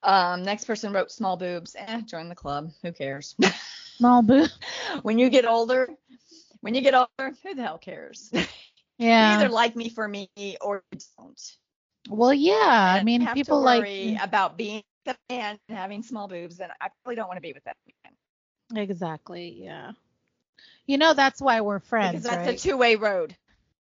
um, 0.04 0.44
next 0.44 0.66
person 0.66 0.94
wrote 0.94 1.12
small 1.12 1.38
boobs. 1.38 1.76
Eh, 1.78 2.02
join 2.02 2.30
the 2.30 2.36
club. 2.36 2.72
Who 2.84 2.92
cares? 2.92 3.36
small 3.98 4.22
boo 4.22 4.46
when 5.04 5.18
you 5.20 5.30
get 5.30 5.46
older, 5.46 5.90
when 6.62 6.76
you 6.76 6.82
get 6.82 6.94
older, 6.96 7.36
who 7.44 7.56
the 7.56 7.62
hell 7.64 7.78
cares? 7.78 8.32
you 8.34 8.46
yeah 8.98 9.28
either 9.28 9.50
like 9.50 9.76
me 9.76 9.90
for 9.90 10.08
me 10.08 10.30
or 10.62 10.84
you 10.92 11.00
don't. 11.18 11.58
well 12.10 12.34
yeah 12.34 12.96
i 13.00 13.04
mean 13.04 13.22
have 13.22 13.36
people 13.36 13.62
like 13.62 13.82
worry 13.82 14.18
about 14.22 14.58
being 14.58 14.84
a 15.08 15.16
man 15.30 15.60
and 15.68 15.78
having 15.78 16.04
small 16.04 16.28
boobs, 16.28 16.60
and 16.60 16.72
I 16.82 16.90
probably 17.04 17.16
don't 17.16 17.28
want 17.28 17.38
to 17.38 17.42
be 17.42 17.54
with 17.54 17.64
that 17.66 17.78
man. 18.04 18.84
Exactly 18.84 19.62
yeah. 19.64 19.92
You 20.86 20.98
know 20.98 21.14
that's 21.14 21.42
why 21.42 21.62
we're 21.62 21.80
friends 21.80 22.12
because 22.12 22.24
that's 22.24 22.48
right? 22.48 22.56
a 22.56 22.60
two-way 22.60 22.96
road. 22.96 23.36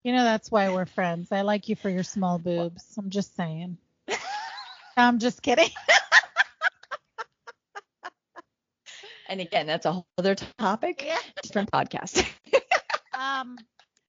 you 0.04 0.12
know 0.14 0.24
that's 0.24 0.52
why 0.52 0.72
we're 0.72 0.86
friends. 0.86 1.32
I 1.32 1.42
like 1.42 1.70
you 1.70 1.76
for 1.76 1.90
your 1.90 2.04
small 2.04 2.40
boobs. 2.40 2.84
I'm 2.98 3.10
just 3.10 3.36
saying. 3.36 3.78
I'm 4.98 5.20
just 5.20 5.42
kidding. 5.42 5.70
And 9.30 9.42
again, 9.42 9.66
that's 9.66 9.86
a 9.88 9.92
whole 9.94 10.06
other 10.18 10.36
topic, 10.36 11.04
yeah. 11.04 11.18
Different 11.42 11.72
podcast. 11.72 12.24
Um, 13.14 13.58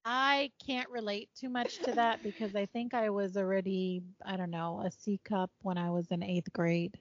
I 0.04 0.52
can't 0.64 0.88
relate 0.90 1.30
too 1.34 1.48
much 1.48 1.80
to 1.82 1.92
that 1.94 2.22
because 2.22 2.54
I 2.54 2.66
think 2.66 2.94
I 2.94 3.10
was 3.10 3.36
already, 3.36 4.02
I 4.24 4.36
don't 4.36 4.50
know, 4.50 4.80
a 4.84 4.90
C 4.90 5.20
cup 5.24 5.50
when 5.62 5.78
I 5.78 5.90
was 5.90 6.10
in 6.10 6.22
eighth 6.22 6.52
grade. 6.52 6.98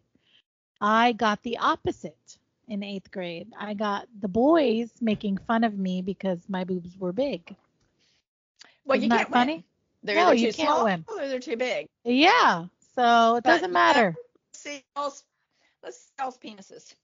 I 0.81 1.13
got 1.13 1.43
the 1.43 1.57
opposite 1.57 2.38
in 2.67 2.84
eighth 2.84 3.11
grade. 3.11 3.51
I 3.59 3.73
got 3.73 4.07
the 4.19 4.27
boys 4.30 5.01
making 5.01 5.38
fun 5.38 5.63
of 5.63 5.77
me 5.77 6.01
because 6.01 6.49
my 6.49 6.63
boobs 6.63 6.97
were 6.97 7.13
big. 7.13 7.55
well, 8.85 8.99
Isn't 8.99 9.11
you 9.11 9.25
can't 9.25 9.30
funny? 9.30 9.63
win. 9.63 9.63
They're 10.03 10.25
No, 10.25 10.31
you 10.31 10.47
too 10.47 10.51
can't 10.51 10.80
small 10.80 10.84
win. 10.84 11.05
or 11.07 11.27
they're 11.27 11.39
too 11.39 11.57
big. 11.57 11.88
Yeah, 12.03 12.67
so 12.95 13.35
it 13.35 13.43
But 13.43 13.67
doesn't 13.71 13.71
matter. 13.71 14.17
see 14.53 14.84
let's 15.84 15.97
see 15.99 16.13
y'all's 16.19 16.38
penises. 16.38 16.95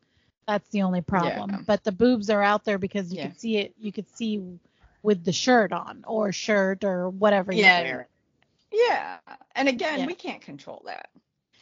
That's 0.47 0.67
the 0.69 0.81
only 0.81 1.01
problem. 1.01 1.49
Yeah. 1.51 1.61
But 1.65 1.83
the 1.83 1.91
boobs 1.93 2.29
are 2.29 2.41
out 2.43 2.65
there 2.65 2.77
because 2.77 3.11
you 3.11 3.17
Yeah. 3.19 3.27
could 3.29 3.39
see 3.39 3.57
it. 3.57 3.73
You 3.79 3.91
could 3.91 4.09
see 4.09 4.59
with 5.01 5.23
the 5.23 5.31
shirt 5.31 5.71
on 5.71 6.03
or 6.05 6.31
shirt 6.31 6.83
or 6.83 7.09
whatever 7.09 7.53
Yeah. 7.53 7.79
you're 7.81 7.91
wearing. 7.91 8.07
Yeah. 8.71 9.19
And 9.55 9.69
again, 9.69 9.99
Yeah. 9.99 10.05
we 10.07 10.15
can't 10.15 10.41
control 10.41 10.81
that. 10.85 11.09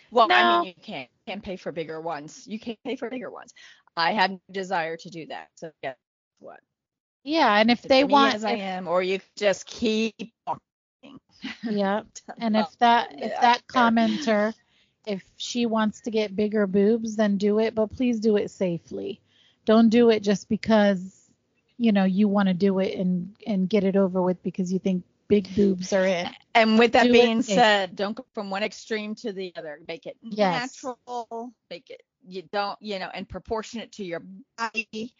Well, 0.09 0.27
I 0.31 0.59
mean, 0.59 0.68
you 0.76 0.84
can't 0.84 1.09
can't 1.27 1.43
pay 1.43 1.55
for 1.55 1.72
bigger 1.72 2.01
ones. 2.01 2.45
You 2.47 2.59
can't 2.59 2.81
pay 2.84 2.95
for 2.95 3.09
bigger 3.09 3.30
ones. 3.30 3.53
I 3.95 4.11
had 4.11 4.31
no 4.31 4.41
desire 4.51 4.97
to 4.97 5.09
do 5.09 5.27
that. 5.27 5.49
So 5.55 5.72
guess 5.81 5.97
what? 6.39 6.59
Yeah, 7.23 7.56
and 7.60 7.69
if 7.69 7.81
they 7.84 8.03
want, 8.03 8.35
as 8.35 8.43
I 8.43 8.53
if- 8.53 8.60
am, 8.60 8.88
or 8.88 9.02
you 9.03 9.19
just 9.35 9.65
keep 9.65 10.34
walking. 10.48 11.19
yeah, 11.64 12.02
and 12.39 12.56
if 12.57 12.77
that 12.80 13.14
if 13.18 13.31
that 13.41 13.65
commenter, 13.68 14.53
if 15.06 15.23
she 15.38 15.65
wants 15.65 16.02
to 16.02 16.11
get 16.11 16.35
bigger 16.35 16.68
boobs, 16.68 17.15
then 17.15 17.38
do 17.38 17.60
it, 17.60 17.76
but 17.76 17.88
please 17.88 18.19
do 18.19 18.38
it 18.38 18.52
safely. 18.52 19.19
Don't 19.65 19.89
do 19.89 20.10
it 20.10 20.22
just 20.22 20.49
because 20.49 21.30
you 21.77 21.91
know 21.91 22.03
you 22.03 22.27
want 22.27 22.48
to 22.48 22.53
do 22.53 22.80
it 22.80 22.95
and 22.98 23.35
and 23.48 23.69
get 23.69 23.84
it 23.84 23.95
over 23.95 24.22
with 24.22 24.41
because 24.43 24.72
you 24.72 24.80
think 24.80 25.03
big 25.27 25.53
boobs 25.56 25.93
are 25.93 26.06
in. 26.06 26.30
And 26.53 26.77
with 26.77 26.91
that 26.93 27.03
Do 27.03 27.14
it 27.14 27.14
being 27.14 27.41
said, 27.41 27.95
don't 27.95 28.15
go 28.15 28.26
from 28.34 28.49
one 28.49 28.64
extreme 28.64 29.15
to 29.15 29.31
the 29.31 29.53
other. 29.56 29.80
Make 29.88 30.06
it 30.06 30.18
Yes. 30.22 30.84
natural. 30.84 31.53
Make 31.69 31.89
it 31.89 32.03
you 32.27 32.43
don't 32.52 32.77
you 32.81 32.99
know 32.99 33.10
and 33.14 33.27
proportionate 33.27 33.93
to 33.93 34.03
your 34.03 34.22
body 34.57 35.14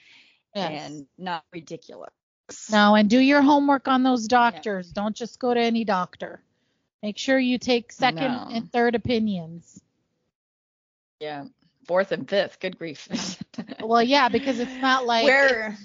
Yes. 0.56 0.90
and 0.90 1.08
not 1.18 1.44
ridiculous. 1.54 2.12
No, 2.72 2.96
and 2.96 3.10
do 3.10 3.20
your 3.20 3.42
homework 3.42 3.88
on 3.88 4.04
those 4.04 4.28
doctors. 4.28 4.92
Don't 4.92 5.16
just 5.16 5.40
go 5.40 5.54
to 5.54 5.60
any 5.60 5.86
doctor. 5.86 6.42
Make 7.02 7.18
sure 7.18 7.40
you 7.40 7.58
take 7.58 7.92
second 7.92 8.32
No. 8.32 8.48
and 8.52 8.72
third 8.72 8.96
opinions. 8.96 9.82
Yeah. 11.20 11.46
Fourth 11.88 12.12
and 12.12 12.30
fifth. 12.30 12.60
Good 12.60 12.78
grief. 12.78 13.08
Well, 13.84 14.02
yeah, 14.04 14.30
because 14.30 14.60
it's 14.60 14.76
not 14.82 15.06
like 15.06 15.26
Where 15.26 15.78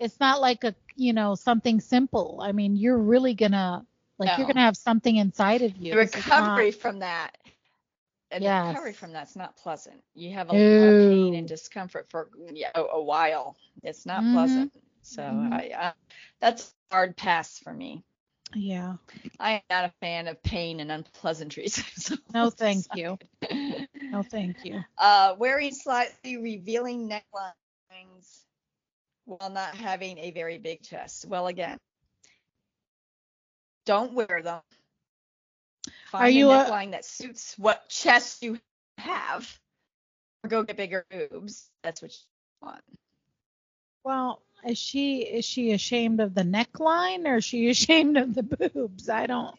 it's 0.00 0.18
not 0.20 0.40
like 0.40 0.64
a 0.64 0.74
you 0.96 1.12
know 1.12 1.34
something 1.34 1.80
simple. 1.80 2.40
I 2.42 2.52
mean, 2.52 2.76
you're 2.76 2.96
really 2.98 3.34
gonna 3.34 3.84
like 4.18 4.36
you're 4.38 4.46
gonna 4.46 4.60
have 4.62 4.76
something 4.76 5.14
inside 5.16 5.62
of 5.62 5.76
you. 5.76 5.94
the 5.94 6.00
is 6.00 6.14
not- 6.14 6.24
recovery 6.24 6.70
from 6.72 7.00
that 7.00 7.36
and 8.30 8.42
Yes. 8.42 8.68
recovery 8.68 8.92
from 8.92 9.12
that's 9.12 9.36
not 9.36 9.56
pleasant. 9.56 10.02
You 10.14 10.32
have 10.34 10.48
a 10.50 10.52
lot 10.52 10.88
of 10.88 10.98
pain 10.98 11.34
and 11.34 11.48
discomfort 11.48 12.06
for 12.10 12.30
yeah, 12.52 12.70
a, 12.74 12.82
a 12.82 13.02
while. 13.02 13.56
It's 13.82 14.06
not 14.06 14.24
Mhm. 14.24 14.32
pleasant. 14.32 14.72
So 15.02 15.22
Mhm. 15.22 15.52
I, 15.52 15.70
I 15.76 15.92
that's 16.40 16.74
a 16.90 16.94
hard 16.94 17.16
pass 17.16 17.58
for 17.58 17.72
me. 17.72 18.04
Yeah. 18.54 18.96
I 19.38 19.52
am 19.52 19.60
not 19.70 19.84
a 19.86 19.92
fan 20.00 20.28
of 20.28 20.42
pain 20.42 20.80
and 20.80 20.90
unpleasantries. 20.90 21.74
so 21.96 22.16
No, 22.32 22.50
thank 22.50 22.86
not 22.88 22.98
you. 22.98 23.18
No, 24.10 24.22
thank 24.22 24.64
you. 24.64 24.84
Uh, 24.98 25.34
wearing 25.38 25.72
slightly 25.72 26.38
revealing 26.38 27.08
necklines 27.08 28.44
while 29.26 29.50
not 29.50 29.74
having 29.74 30.18
a 30.18 30.30
very 30.30 30.58
big 30.58 30.82
chest. 30.82 31.26
Well, 31.26 31.46
again, 31.48 31.78
don't 33.84 34.14
wear 34.14 34.40
them. 34.42 34.62
Find 36.06 36.34
you 36.34 36.50
a 36.50 36.60
a- 36.60 36.64
neckline 36.64 36.92
that 36.92 37.04
suits 37.04 37.58
what 37.58 37.88
chest 37.88 38.42
you 38.42 38.58
have, 38.98 39.58
or 40.44 40.48
go 40.48 40.62
get 40.62 40.76
bigger 40.76 41.04
boobs. 41.10 41.68
That's 41.82 42.00
what 42.00 42.12
you 42.12 42.66
want. 42.68 42.82
Well, 44.04 44.42
is 44.64 44.78
she 44.78 45.22
is 45.22 45.44
she 45.44 45.72
ashamed 45.72 46.20
of 46.20 46.34
the 46.34 46.42
neckline 46.42 47.26
or 47.26 47.36
is 47.36 47.44
she 47.44 47.68
ashamed 47.70 48.16
of 48.16 48.34
the 48.34 48.42
boobs? 48.42 49.08
I 49.08 49.26
don't. 49.26 49.58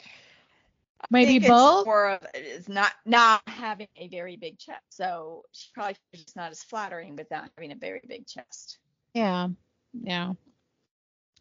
Maybe 1.11 1.37
it's 1.37 1.47
both. 1.47 1.85
More 1.85 2.11
of 2.11 2.25
it's 2.33 2.67
not 2.67 2.91
not 3.05 3.41
having 3.47 3.87
a 3.97 4.07
very 4.07 4.35
big 4.35 4.57
chest. 4.57 4.81
So 4.89 5.43
she 5.51 5.67
probably 5.73 5.95
it's 6.13 6.35
not 6.35 6.51
as 6.51 6.63
flattering 6.63 7.15
without 7.15 7.49
having 7.55 7.71
a 7.71 7.75
very 7.75 8.01
big 8.07 8.25
chest. 8.25 8.79
Yeah. 9.13 9.49
Yeah. 9.93 10.33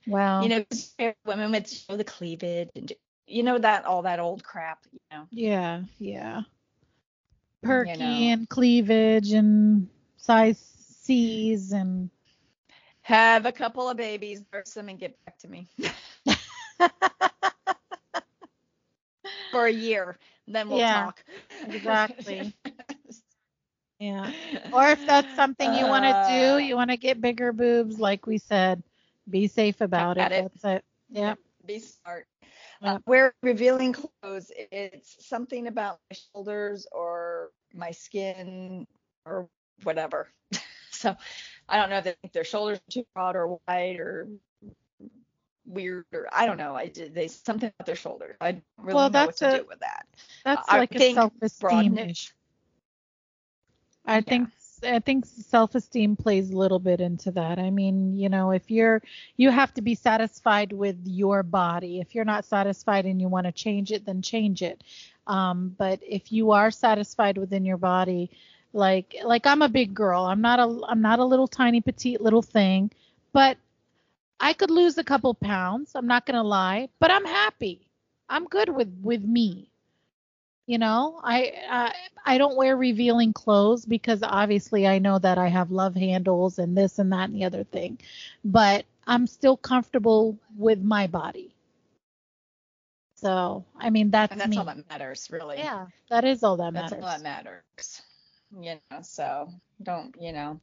Well. 0.07 0.43
you 0.43 0.49
know, 0.49 1.15
women 1.25 1.51
with 1.51 1.69
show 1.69 1.97
the 1.97 2.05
cleavage 2.05 2.71
and 2.77 2.93
you 3.27 3.43
know 3.43 3.59
that 3.59 3.85
all 3.85 4.03
that 4.03 4.21
old 4.21 4.45
crap, 4.45 4.87
you 4.93 5.01
know. 5.11 5.27
Yeah. 5.31 5.83
Yeah. 5.99 6.43
Perky 7.63 7.97
know. 7.97 8.29
and 8.29 8.49
cleavage 8.49 9.33
and 9.33 9.89
size 10.17 10.59
C's 10.59 11.73
and. 11.73 12.11
Have 13.03 13.47
a 13.47 13.53
couple 13.53 13.89
of 13.89 13.97
babies, 13.97 14.43
nurse 14.53 14.75
them, 14.75 14.89
and 14.89 14.99
get 14.99 15.25
back 15.25 15.39
to 15.39 15.49
me 15.49 15.69
for 19.51 19.67
a 19.67 19.73
year. 19.73 20.19
Then 20.47 20.71
we'll 20.71 20.79
Yeah, 20.79 20.83
talk. 20.83 21.25
exactly. 21.65 22.53
Yeah. 23.99 24.33
Or 24.73 24.91
if 24.91 25.05
that's 25.07 25.35
something 25.35 25.73
you 25.73 25.87
want 25.87 26.05
to 26.05 26.13
Uh, 26.13 26.15
do, 26.15 26.59
you 26.59 26.77
want 26.77 26.91
to 26.91 26.97
get 26.97 27.21
bigger 27.21 27.53
boobs, 27.53 27.99
like 27.99 28.27
we 28.27 28.39
said, 28.39 28.83
be 29.29 29.49
safe 29.49 29.81
about 29.81 30.19
it. 30.19 30.33
It. 30.33 30.35
That's 30.35 30.65
it. 30.65 30.85
Yep. 31.11 31.39
Be 31.65 31.79
smart. 31.79 32.27
Uh, 32.83 32.99
wear 33.07 33.35
revealing 33.43 33.93
clothes. 33.93 34.51
It's 34.57 35.27
something 35.27 35.67
about 35.67 35.99
my 36.11 36.17
shoulders 36.33 36.87
or 36.93 37.51
my 37.75 37.91
skin 37.93 38.87
or 39.27 39.49
whatever. 39.83 40.29
so 40.91 41.17
I 41.69 41.77
don't 41.79 41.91
know 41.91 41.99
if 41.99 42.05
they 42.05 42.15
think 42.23 42.33
their 42.33 42.45
shoulders 42.45 42.79
are 42.79 42.91
too 42.91 43.05
broad 43.15 43.37
or 43.37 43.59
wide 43.69 43.99
or 44.01 44.29
weird 45.67 46.05
or 46.13 46.29
I 46.33 46.47
don't 46.47 46.59
know. 46.59 46.75
I 46.75 46.87
did 46.87 47.15
they 47.15 47.29
something 47.29 47.71
about 47.79 47.87
their 47.87 47.97
shoulders. 47.97 48.37
I 48.41 48.53
don't 48.53 48.65
really 48.79 48.95
Well, 48.95 49.11
know 49.11 49.25
what 49.25 49.37
that's 49.37 49.39
to 49.39 49.47
a- 49.47 49.59
do 49.59 49.67
with 49.69 49.81
that. 49.81 50.07
That's 50.45 50.69
I 50.69 50.79
like 50.79 50.95
a 50.95 51.01
self-esteem 51.01 51.99
issue. 51.99 52.33
I 54.07 54.21
think 54.21 54.51
I 54.87 55.01
think 55.01 55.27
self-esteem 55.27 56.17
plays 56.17 56.51
a 56.51 56.57
little 56.57 56.79
bit 56.79 57.01
into 57.01 57.31
that. 57.33 57.59
I 57.59 57.71
mean, 57.71 58.17
you 58.17 58.29
know, 58.29 58.53
if 58.53 58.71
you're 58.71 59.03
you 59.37 59.51
have 59.51 59.75
to 59.75 59.83
be 59.83 59.95
satisfied 59.95 60.73
with 60.73 60.97
your 61.05 61.43
body. 61.43 62.01
If 62.01 62.15
you're 62.15 62.25
not 62.25 62.45
satisfied 62.45 63.07
and 63.07 63.21
you 63.21 63.29
want 63.29 63.47
to 63.47 63.53
change 63.53 63.93
it, 63.93 64.07
then 64.07 64.23
change 64.23 64.63
it. 64.63 64.83
Um, 65.27 65.75
but 65.77 66.01
if 66.03 66.33
you 66.33 66.53
are 66.53 66.71
satisfied 66.71 67.39
within 67.39 67.65
your 67.65 67.79
body, 67.79 68.31
like 68.73 69.17
like 69.25 69.47
I'm 69.47 69.63
a 69.63 69.69
big 69.69 69.95
girl. 69.95 70.25
I'm 70.25 70.41
not 70.41 70.59
a 70.61 70.81
I'm 70.89 71.03
not 71.03 71.19
a 71.19 71.25
little 71.25 71.49
tiny 71.49 71.81
petite 71.81 72.21
little 72.21 72.43
thing, 72.43 72.91
but 73.33 73.57
I 74.39 74.53
could 74.53 74.71
lose 74.71 74.99
a 74.99 75.05
couple 75.05 75.35
pounds. 75.35 75.93
I'm 75.95 76.07
not 76.07 76.27
gonna 76.27 76.45
lie, 76.45 76.89
but 77.01 77.11
I'm 77.11 77.25
happy. 77.25 77.89
I'm 78.29 78.47
good 78.47 78.69
with 78.69 78.93
with 79.03 79.23
me. 79.23 79.71
You 80.67 80.79
know, 80.79 81.21
I 81.23 81.53
uh, 81.71 81.93
I 82.25 82.39
don't 82.39 82.57
wear 82.57 82.77
revealing 82.77 83.33
clothes 83.33 83.85
because 83.87 84.23
obviously 84.23 84.87
I 84.87 84.99
know 84.99 85.19
that 85.21 85.39
I 85.39 85.47
have 85.47 85.71
love 85.71 85.95
handles 85.95 86.59
and 86.59 86.77
this 86.77 86.99
and 86.99 87.13
that 87.13 87.29
and 87.29 87.37
the 87.37 87.45
other 87.45 87.63
thing, 87.63 87.99
but 88.45 88.85
I'm 89.07 89.29
still 89.29 89.57
comfortable 89.57 90.37
with 90.57 90.81
my 90.83 91.07
body. 91.07 91.55
So 93.15 93.65
I 93.79 93.91
mean 93.91 94.11
that's, 94.11 94.33
And 94.33 94.41
that's 94.41 94.51
me. 94.51 94.59
all 94.59 94.65
that 94.65 94.89
matters, 94.91 95.29
really. 95.31 95.59
yeah, 95.59 95.87
that 96.11 96.25
is 96.25 96.43
all 96.43 96.57
that 96.57 96.73
matters. 96.73 96.91
That's 96.91 97.03
matters. 97.03 97.05
all 97.05 97.19
that 97.19 97.45
matters. 97.45 98.03
You 98.61 98.79
know, 98.91 99.03
so 99.03 99.49
don't, 99.83 100.15
you 100.21 100.33
know. 100.33 100.61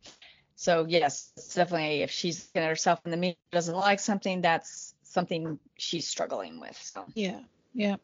So 0.55 0.85
yes, 0.87 1.31
definitely 1.55 2.01
if 2.01 2.11
she's 2.11 2.47
looking 2.47 2.63
at 2.65 2.69
herself 2.69 2.99
in 3.05 3.11
the 3.11 3.17
mirror 3.17 3.35
doesn't 3.51 3.75
like 3.75 3.99
something, 3.99 4.41
that's 4.41 4.95
something 5.03 5.59
she's 5.77 6.07
struggling 6.07 6.59
with. 6.59 6.77
So 6.77 7.05
Yeah, 7.15 7.39
yeah. 7.73 7.95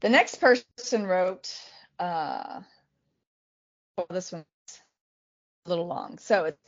The 0.00 0.08
next 0.08 0.36
person 0.36 1.06
wrote, 1.06 1.52
uh 1.98 2.60
well 3.96 4.06
this 4.10 4.32
one's 4.32 4.44
a 5.66 5.68
little 5.68 5.86
long. 5.86 6.18
So 6.18 6.44
it's 6.44 6.58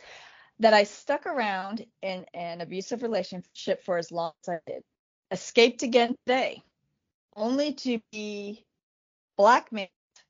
that 0.61 0.75
I 0.75 0.85
stuck 0.85 1.27
around 1.27 1.85
in 2.03 2.25
an 2.35 2.61
abusive 2.61 3.03
relationship 3.03 3.83
for 3.85 3.99
as 3.99 4.13
long 4.13 4.33
as 4.45 4.49
I 4.49 4.59
did. 4.71 4.83
Escaped 5.31 5.83
again 5.83 6.15
today, 6.27 6.63
only 7.35 7.73
to 7.75 8.01
be 8.13 8.65
blackmailed 9.37 9.89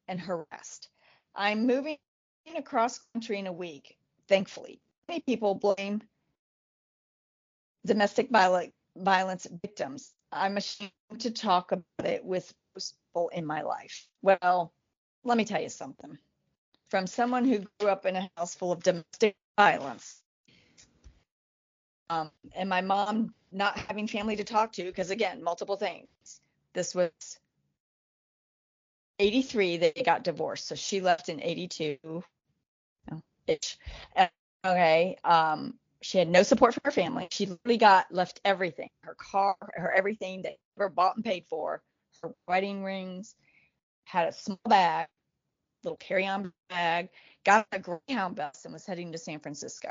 and 0.09 0.21
harassed. 0.21 0.89
I'm 1.35 1.67
moving 1.67 1.99
across 2.57 3.01
country 3.13 3.39
in 3.39 3.47
a 3.47 3.53
week, 3.53 3.97
thankfully. 4.29 4.81
Many 5.09 5.21
people 5.21 5.55
blame 5.55 6.03
domestic 7.85 8.31
violence 8.97 9.47
victims. 9.63 10.13
I'm 10.31 10.57
ashamed 10.57 10.93
to 11.19 11.31
talk 11.31 11.73
about 11.73 12.07
it 12.07 12.25
with 12.25 12.53
people 12.75 13.29
in 13.29 13.47
my 13.47 13.63
life. 13.63 14.07
Well, 14.23 14.73
let 15.25 15.39
me 15.39 15.45
tell 15.45 15.61
you 15.61 15.69
something. 15.69 16.19
From 16.91 17.07
someone 17.07 17.45
who 17.45 17.65
grew 17.81 17.89
up 17.89 18.07
in 18.07 18.17
a 18.17 18.31
house 18.37 18.55
full 18.55 18.73
of 18.73 18.83
domestic 18.83 19.35
violence, 19.59 20.23
um, 22.11 22.31
and 22.55 22.69
my 22.69 22.83
mom 22.83 23.35
not 23.51 23.79
having 23.79 24.07
family 24.07 24.37
to 24.37 24.45
talk 24.45 24.73
to, 24.73 24.85
because 24.85 25.11
again, 25.11 25.43
multiple 25.43 25.77
things. 25.77 26.09
This 26.75 26.95
was 26.95 27.11
83 29.19 29.77
they 29.77 29.93
got 30.05 30.25
divorced. 30.25 30.67
So 30.67 30.75
she 30.75 31.01
left 31.01 31.29
in 31.29 31.43
82 31.43 32.25
ish. 33.47 33.79
Okay. 34.65 35.17
Um, 35.25 35.79
she 36.03 36.19
had 36.19 36.29
no 36.29 36.43
support 36.43 36.75
from 36.75 36.83
her 36.85 36.91
family. 36.91 37.29
She 37.31 37.47
literally 37.47 37.79
got 37.79 38.13
left 38.13 38.41
everything 38.45 38.91
her 39.05 39.15
car, 39.15 39.57
her 39.75 39.93
everything 39.93 40.43
that 40.43 40.57
ever 40.77 40.89
bought 40.89 41.17
and 41.17 41.25
paid 41.25 41.45
for, 41.49 41.81
her 42.23 42.35
wedding 42.47 42.85
rings, 42.85 43.35
had 44.05 44.29
a 44.29 44.33
small 44.33 44.61
bag, 44.69 45.09
little 45.85 45.97
carry 45.97 46.27
on 46.27 46.53
bag, 46.69 47.09
got 47.45 47.67
a 47.73 47.79
Greyhound 47.79 48.37
bus 48.37 48.65
and 48.65 48.73
was 48.73 48.87
heading 48.87 49.13
to 49.13 49.19
San 49.19 49.41
Francisco. 49.41 49.91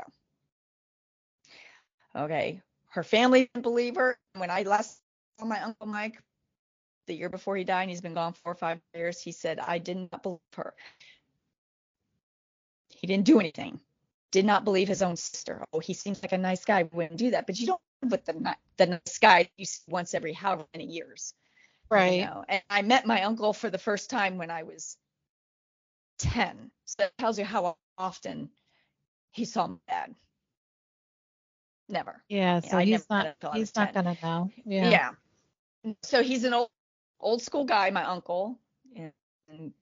Okay. 2.14 2.60
Her 2.90 3.02
family 3.02 3.50
didn't 3.54 3.62
believe 3.62 3.96
her. 3.96 4.18
When 4.36 4.50
I 4.50 4.62
last 4.62 5.00
saw 5.38 5.46
my 5.46 5.60
Uncle 5.62 5.86
Mike, 5.86 6.22
the 7.06 7.14
year 7.14 7.28
before 7.28 7.56
he 7.56 7.64
died, 7.64 7.82
and 7.82 7.90
he's 7.90 8.00
been 8.00 8.14
gone 8.14 8.32
four 8.32 8.52
or 8.52 8.56
five 8.56 8.80
years, 8.94 9.20
he 9.20 9.32
said, 9.32 9.58
I 9.58 9.78
did 9.78 9.96
not 9.96 10.22
believe 10.22 10.40
her. 10.56 10.74
He 12.90 13.06
didn't 13.06 13.24
do 13.24 13.40
anything 13.40 13.80
did 14.32 14.46
not 14.46 14.64
believe 14.64 14.88
his 14.88 15.02
own 15.02 15.16
sister. 15.16 15.64
Oh, 15.72 15.78
he 15.78 15.94
seems 15.94 16.22
like 16.22 16.32
a 16.32 16.38
nice 16.38 16.64
guy. 16.64 16.84
Wouldn't 16.92 17.18
do 17.18 17.30
that. 17.30 17.46
But 17.46 17.60
you 17.60 17.66
don't 17.66 17.80
live 18.02 18.10
with 18.10 18.24
the 18.24 18.56
the 18.78 18.86
nice 18.86 19.18
guy 19.20 19.48
you 19.56 19.66
see 19.66 19.82
once 19.86 20.14
every 20.14 20.32
however 20.32 20.64
many 20.74 20.86
years. 20.86 21.34
Right. 21.92 22.20
You 22.20 22.24
know? 22.26 22.44
And 22.48 22.62
I 22.70 22.82
met 22.82 23.06
my 23.06 23.22
uncle 23.22 23.52
for 23.52 23.70
the 23.70 23.78
first 23.78 24.10
time 24.10 24.38
when 24.38 24.50
I 24.50 24.62
was 24.62 24.96
10. 26.18 26.70
So 26.84 26.96
that 26.98 27.16
tells 27.18 27.38
you 27.38 27.44
how 27.44 27.76
often 27.98 28.50
he 29.30 29.44
saw 29.44 29.66
my 29.66 29.76
dad. 29.88 30.14
Never. 31.88 32.22
Yeah. 32.28 32.60
So 32.60 32.78
I 32.78 32.84
he's 32.84 33.08
not. 33.10 33.36
He's 33.54 33.74
not 33.76 33.92
10. 33.92 34.04
gonna 34.04 34.16
know. 34.22 34.50
Yeah. 34.64 34.90
Yeah. 35.84 35.92
So 36.02 36.22
he's 36.22 36.44
an 36.44 36.54
old 36.54 36.70
old 37.20 37.42
school 37.42 37.64
guy, 37.64 37.90
my 37.90 38.04
uncle, 38.04 38.58
and 38.96 39.72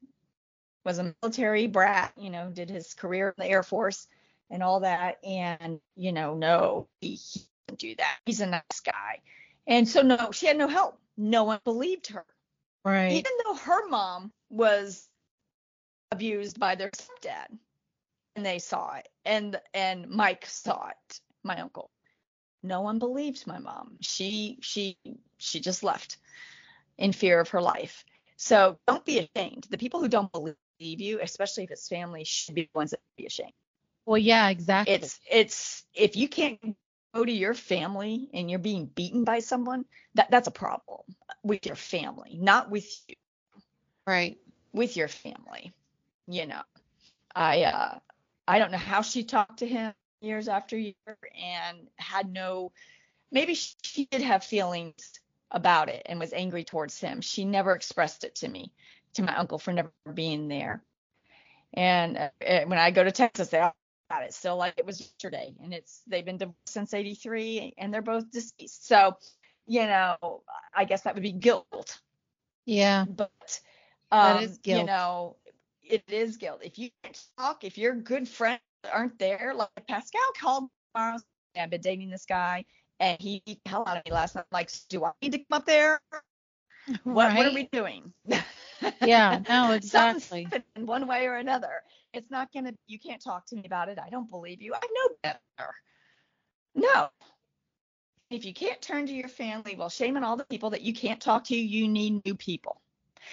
was 0.84 0.98
a 0.98 1.14
military 1.22 1.66
brat. 1.66 2.12
You 2.16 2.30
know, 2.30 2.50
did 2.50 2.70
his 2.70 2.94
career 2.94 3.28
in 3.28 3.34
the 3.44 3.50
Air 3.50 3.62
Force 3.62 4.06
and 4.50 4.62
all 4.62 4.80
that. 4.80 5.18
And, 5.24 5.80
you 5.96 6.12
know, 6.12 6.34
no, 6.34 6.88
he, 7.00 7.14
he 7.14 7.40
didn't 7.66 7.80
do 7.80 7.94
that. 7.96 8.18
He's 8.26 8.40
a 8.40 8.46
nice 8.46 8.80
guy. 8.84 9.20
And 9.66 9.88
so, 9.88 10.02
no, 10.02 10.30
she 10.32 10.46
had 10.46 10.58
no 10.58 10.68
help. 10.68 10.98
No 11.20 11.44
one 11.44 11.60
believed 11.64 12.08
her. 12.08 12.24
Right. 12.84 13.12
Even 13.12 13.32
though 13.44 13.54
her 13.54 13.86
mom 13.88 14.32
was 14.48 15.06
abused 16.10 16.58
by 16.58 16.74
their 16.74 16.90
stepdad 16.90 17.46
and 18.36 18.44
they 18.44 18.58
saw 18.58 18.94
it 18.96 19.08
and 19.24 19.60
and 19.74 20.08
Mike 20.08 20.46
saw 20.46 20.88
it 20.88 21.20
my 21.44 21.60
uncle 21.60 21.90
no 22.62 22.80
one 22.80 22.98
believed 22.98 23.46
my 23.46 23.58
mom 23.58 23.96
she 24.00 24.58
she 24.60 24.96
she 25.38 25.60
just 25.60 25.82
left 25.82 26.18
in 26.98 27.12
fear 27.12 27.38
of 27.38 27.50
her 27.50 27.62
life 27.62 28.04
so 28.36 28.76
don't 28.88 29.04
be 29.04 29.18
ashamed 29.18 29.66
the 29.70 29.78
people 29.78 30.00
who 30.00 30.08
don't 30.08 30.32
believe 30.32 30.56
you 30.78 31.20
especially 31.22 31.64
if 31.64 31.70
it's 31.70 31.88
family 31.88 32.24
should 32.24 32.54
be 32.54 32.62
the 32.62 32.70
ones 32.74 32.90
that 32.90 33.00
be 33.16 33.26
ashamed 33.26 33.52
Well, 34.06 34.18
yeah, 34.18 34.48
exactly. 34.48 34.94
it's 34.94 35.20
it's 35.30 35.84
if 35.94 36.16
you 36.16 36.28
can't 36.28 36.76
go 37.14 37.24
to 37.24 37.32
your 37.32 37.54
family 37.54 38.28
and 38.32 38.50
you're 38.50 38.58
being 38.58 38.86
beaten 38.86 39.24
by 39.24 39.40
someone, 39.40 39.84
that 40.14 40.30
that's 40.30 40.48
a 40.48 40.52
problem 40.52 41.00
with 41.42 41.66
your 41.66 41.76
family, 41.76 42.38
not 42.40 42.70
with 42.70 42.88
you, 43.08 43.16
right. 44.06 44.38
with 44.72 44.96
your 44.96 45.08
family. 45.08 45.72
You 46.26 46.46
know, 46.46 46.62
I 47.34 47.62
uh 47.64 47.98
I 48.46 48.58
don't 48.58 48.72
know 48.72 48.78
how 48.78 49.02
she 49.02 49.24
talked 49.24 49.58
to 49.58 49.66
him 49.66 49.92
years 50.20 50.48
after 50.48 50.76
year 50.76 50.94
and 51.42 51.78
had 51.96 52.30
no 52.32 52.72
maybe 53.32 53.54
she 53.54 54.06
did 54.06 54.22
have 54.22 54.44
feelings 54.44 55.20
about 55.50 55.88
it 55.88 56.02
and 56.06 56.20
was 56.20 56.32
angry 56.32 56.64
towards 56.64 57.00
him. 57.00 57.20
She 57.20 57.44
never 57.44 57.74
expressed 57.74 58.24
it 58.24 58.36
to 58.36 58.48
me, 58.48 58.72
to 59.14 59.22
my 59.22 59.36
uncle 59.36 59.58
for 59.58 59.72
never 59.72 59.90
being 60.14 60.48
there. 60.48 60.82
And 61.74 62.18
uh, 62.18 62.30
when 62.66 62.78
I 62.78 62.90
go 62.90 63.04
to 63.04 63.12
Texas, 63.12 63.48
they 63.48 63.58
it 64.18 64.34
still 64.34 64.56
like 64.56 64.74
it 64.76 64.86
was 64.86 65.00
yesterday. 65.00 65.54
And 65.62 65.72
it's 65.72 66.02
they've 66.06 66.24
been 66.24 66.38
divorced 66.38 66.68
since 66.68 66.94
'83, 66.94 67.74
and 67.78 67.92
they're 67.92 68.02
both 68.02 68.30
deceased. 68.30 68.86
So, 68.86 69.16
you 69.66 69.86
know, 69.86 70.16
I 70.74 70.84
guess 70.84 71.02
that 71.02 71.14
would 71.14 71.22
be 71.22 71.32
guilt. 71.32 72.00
Yeah. 72.66 73.04
But 73.04 73.60
um, 74.10 74.42
is 74.42 74.58
guilt. 74.58 74.80
You 74.80 74.86
know, 74.86 75.36
it 75.82 76.04
is 76.08 76.36
guilt. 76.36 76.60
If 76.62 76.78
you 76.78 76.90
can't 77.02 77.22
talk, 77.38 77.64
if 77.64 77.78
your 77.78 77.94
good 77.94 78.28
friends 78.28 78.60
aren't 78.92 79.18
there, 79.18 79.52
like 79.54 79.68
Pascal 79.88 80.20
called 80.38 80.68
tomorrow, 80.94 81.18
I've 81.56 81.70
been 81.70 81.80
dating 81.80 82.10
this 82.10 82.26
guy, 82.26 82.64
and 82.98 83.20
he 83.20 83.42
beat 83.44 83.60
the 83.64 83.70
hell 83.70 83.84
out 83.86 83.96
of 83.96 84.04
me 84.04 84.12
last 84.12 84.34
night. 84.34 84.44
Like, 84.52 84.70
do 84.88 85.04
I 85.04 85.12
need 85.22 85.32
to 85.32 85.38
come 85.38 85.56
up 85.56 85.66
there? 85.66 86.00
What, 87.04 87.36
what 87.36 87.46
are 87.46 87.54
we 87.54 87.68
doing? 87.70 88.12
Yeah, 89.02 89.40
no, 89.46 89.72
exactly. 89.72 90.48
in 90.74 90.86
one 90.86 91.06
way 91.06 91.26
or 91.26 91.34
another. 91.34 91.82
It's 92.12 92.30
not 92.30 92.52
gonna. 92.52 92.72
You 92.86 92.98
can't 92.98 93.22
talk 93.22 93.46
to 93.46 93.56
me 93.56 93.62
about 93.66 93.88
it. 93.88 93.98
I 94.04 94.10
don't 94.10 94.28
believe 94.30 94.60
you. 94.60 94.74
I 94.74 94.80
know 94.80 95.16
better. 95.22 95.74
No. 96.74 97.08
If 98.30 98.44
you 98.44 98.54
can't 98.54 98.80
turn 98.80 99.06
to 99.06 99.12
your 99.12 99.28
family, 99.28 99.74
well, 99.76 99.88
shame 99.88 100.16
on 100.16 100.24
all 100.24 100.36
the 100.36 100.44
people 100.44 100.70
that 100.70 100.82
you 100.82 100.94
can't 100.94 101.20
talk 101.20 101.44
to. 101.44 101.56
You 101.56 101.88
need 101.88 102.24
new 102.24 102.36
people, 102.36 102.80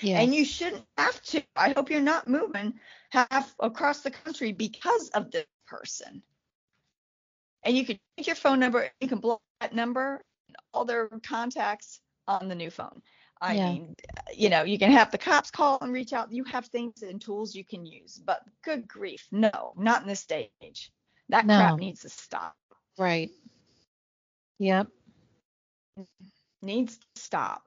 Yeah. 0.02 0.20
and 0.20 0.34
you 0.34 0.44
shouldn't 0.44 0.86
have 0.98 1.22
to. 1.24 1.44
I 1.56 1.74
hope 1.74 1.90
you're 1.90 2.02
not 2.02 2.28
moving 2.28 2.80
half 3.12 3.54
across 3.60 4.02
the 4.02 4.12
country 4.12 4.54
because 4.54 5.10
of 5.10 5.32
this 5.32 5.46
person. 5.68 6.24
And 7.64 7.78
you 7.78 7.86
can 7.86 8.00
take 8.18 8.28
your 8.28 8.36
phone 8.36 8.60
number. 8.60 8.90
You 9.02 9.08
can 9.08 9.20
block 9.20 9.42
that 9.62 9.74
number, 9.74 10.22
and 10.48 10.56
all 10.74 10.86
their 10.86 11.10
contacts 11.24 12.00
on 12.28 12.48
the 12.48 12.56
new 12.56 12.72
phone. 12.72 13.02
I 13.42 13.56
Yeah. 13.56 13.70
mean, 13.70 13.96
you 14.34 14.50
know, 14.50 14.64
you 14.64 14.78
can 14.80 14.92
have 14.92 15.12
the 15.12 15.18
cops 15.18 15.52
call 15.52 15.80
and 15.82 15.94
reach 15.94 16.14
out. 16.14 16.32
You 16.32 16.44
have 16.46 16.68
things 16.68 17.04
and 17.04 17.22
tools 17.22 17.56
you 17.56 17.66
can 17.66 17.86
use, 17.86 18.18
but 18.18 18.42
good 18.64 18.88
grief, 18.88 19.28
no, 19.32 19.74
not 19.78 20.02
in 20.04 20.08
this 20.08 20.22
stage. 20.22 20.92
That 21.30 21.48
No. 21.48 21.58
crap 21.58 21.78
needs 21.78 22.02
to 22.02 22.10
stop. 22.10 22.56
right. 22.98 23.32
Yep. 24.60 24.88
Needs 26.62 26.98
to 26.98 27.08
stop. 27.22 27.64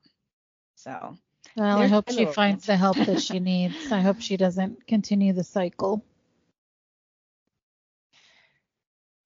So, 0.76 1.16
Well, 1.56 1.78
I 1.80 1.86
hope 1.88 2.10
she 2.10 2.24
finds 2.26 2.66
the 2.66 2.76
help 2.76 3.04
that 3.04 3.20
she 3.20 3.38
needs. 3.40 3.92
I 3.92 4.00
hope 4.00 4.20
she 4.20 4.36
doesn't 4.36 4.86
continue 4.86 5.32
the 5.32 5.44
cycle. 5.44 6.04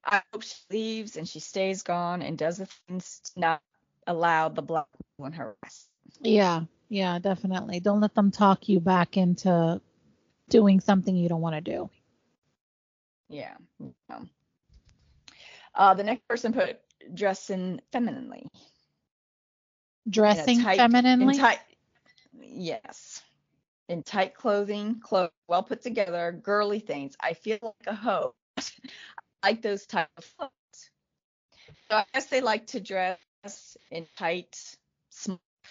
I 0.04 0.22
hope 0.32 0.42
she 0.42 0.56
leaves 0.70 1.16
and 1.16 1.28
she 1.28 1.40
stays 1.40 1.82
gone 1.82 2.22
and 2.22 2.38
does 2.38 2.58
the 2.58 2.66
things 2.66 3.20
to 3.34 3.40
not 3.40 3.62
allow 4.06 4.48
the 4.48 4.62
black 4.62 4.86
people 4.98 5.26
in 5.26 5.32
her 5.34 5.56
rest. 5.62 5.88
Yeah. 6.20 6.62
Yeah, 6.88 7.18
definitely. 7.18 7.80
Don't 7.80 8.00
let 8.00 8.14
them 8.14 8.30
talk 8.30 8.68
you 8.68 8.80
back 8.80 9.16
into 9.16 9.80
doing 10.48 10.80
something 10.80 11.16
you 11.16 11.28
don't 11.28 11.40
want 11.40 11.56
to 11.56 11.60
do. 11.60 11.90
Yeah. 13.28 13.54
no. 14.08 14.28
Uh, 15.74 15.94
the 15.94 16.04
next 16.04 16.26
person 16.28 16.52
put 16.52 16.80
dressing 17.12 17.80
femininely. 17.90 18.46
Dressing 20.08 20.60
tight- 20.62 20.76
femininely. 20.76 21.34
In 21.34 21.40
tight, 21.40 21.58
yes. 22.40 23.22
In 23.88 24.02
tight 24.02 24.34
clothing, 24.34 25.00
clothes 25.00 25.32
well 25.48 25.62
put 25.62 25.82
together, 25.82 26.32
girly 26.32 26.78
things. 26.78 27.16
I 27.20 27.34
feel 27.34 27.58
like 27.62 27.86
a 27.86 27.94
hoe. 27.94 28.34
I 28.56 28.62
like 29.42 29.62
those 29.62 29.86
type 29.86 30.08
of 30.16 30.36
clothes. 30.36 30.90
So 31.90 31.96
I 31.96 32.04
guess 32.14 32.26
they 32.26 32.40
like 32.40 32.66
to 32.68 32.80
dress 32.80 33.18
in 33.90 34.06
tight, 34.16 34.76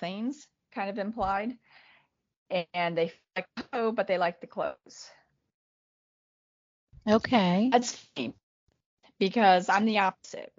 things, 0.04 0.48
kind 0.74 0.90
of 0.90 1.00
implied. 1.00 1.58
And 2.74 2.98
they 2.98 3.14
like 3.36 3.48
hoe, 3.74 3.92
but 3.92 4.08
they 4.08 4.18
like 4.18 4.42
the 4.42 4.48
clothes. 4.48 5.10
okay. 7.08 7.70
That's 7.72 7.98
because 9.20 9.70
I'm 9.70 9.86
the 9.86 10.00
opposite. 10.00 10.52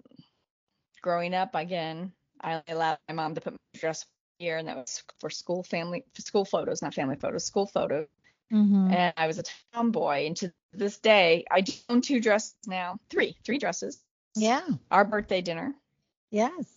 Growing 1.01 1.33
up, 1.33 1.55
again, 1.55 2.11
I 2.41 2.63
allowed 2.67 2.97
my 3.07 3.15
mom 3.15 3.35
to 3.35 3.41
put 3.41 3.53
my 3.53 3.79
dress 3.79 4.05
here, 4.39 4.57
and 4.57 4.67
that 4.67 4.77
was 4.77 5.03
for 5.19 5.29
school 5.29 5.63
family, 5.63 6.03
for 6.13 6.21
school 6.21 6.45
photos, 6.45 6.81
not 6.81 6.93
family 6.93 7.15
photos, 7.15 7.45
school 7.45 7.67
photos. 7.67 8.07
hmm 8.51 8.91
And 8.91 9.13
I 9.17 9.27
was 9.27 9.39
a 9.39 9.43
tomboy, 9.73 10.27
and 10.27 10.37
to 10.37 10.53
this 10.73 10.97
day, 10.99 11.45
I 11.51 11.61
do 11.61 11.73
own 11.89 12.01
two 12.01 12.19
dresses 12.19 12.55
now, 12.67 12.99
three, 13.09 13.37
three 13.45 13.59
dresses. 13.59 14.03
Yeah. 14.35 14.67
Our 14.91 15.05
birthday 15.05 15.41
dinner. 15.41 15.75
Yes. 16.31 16.74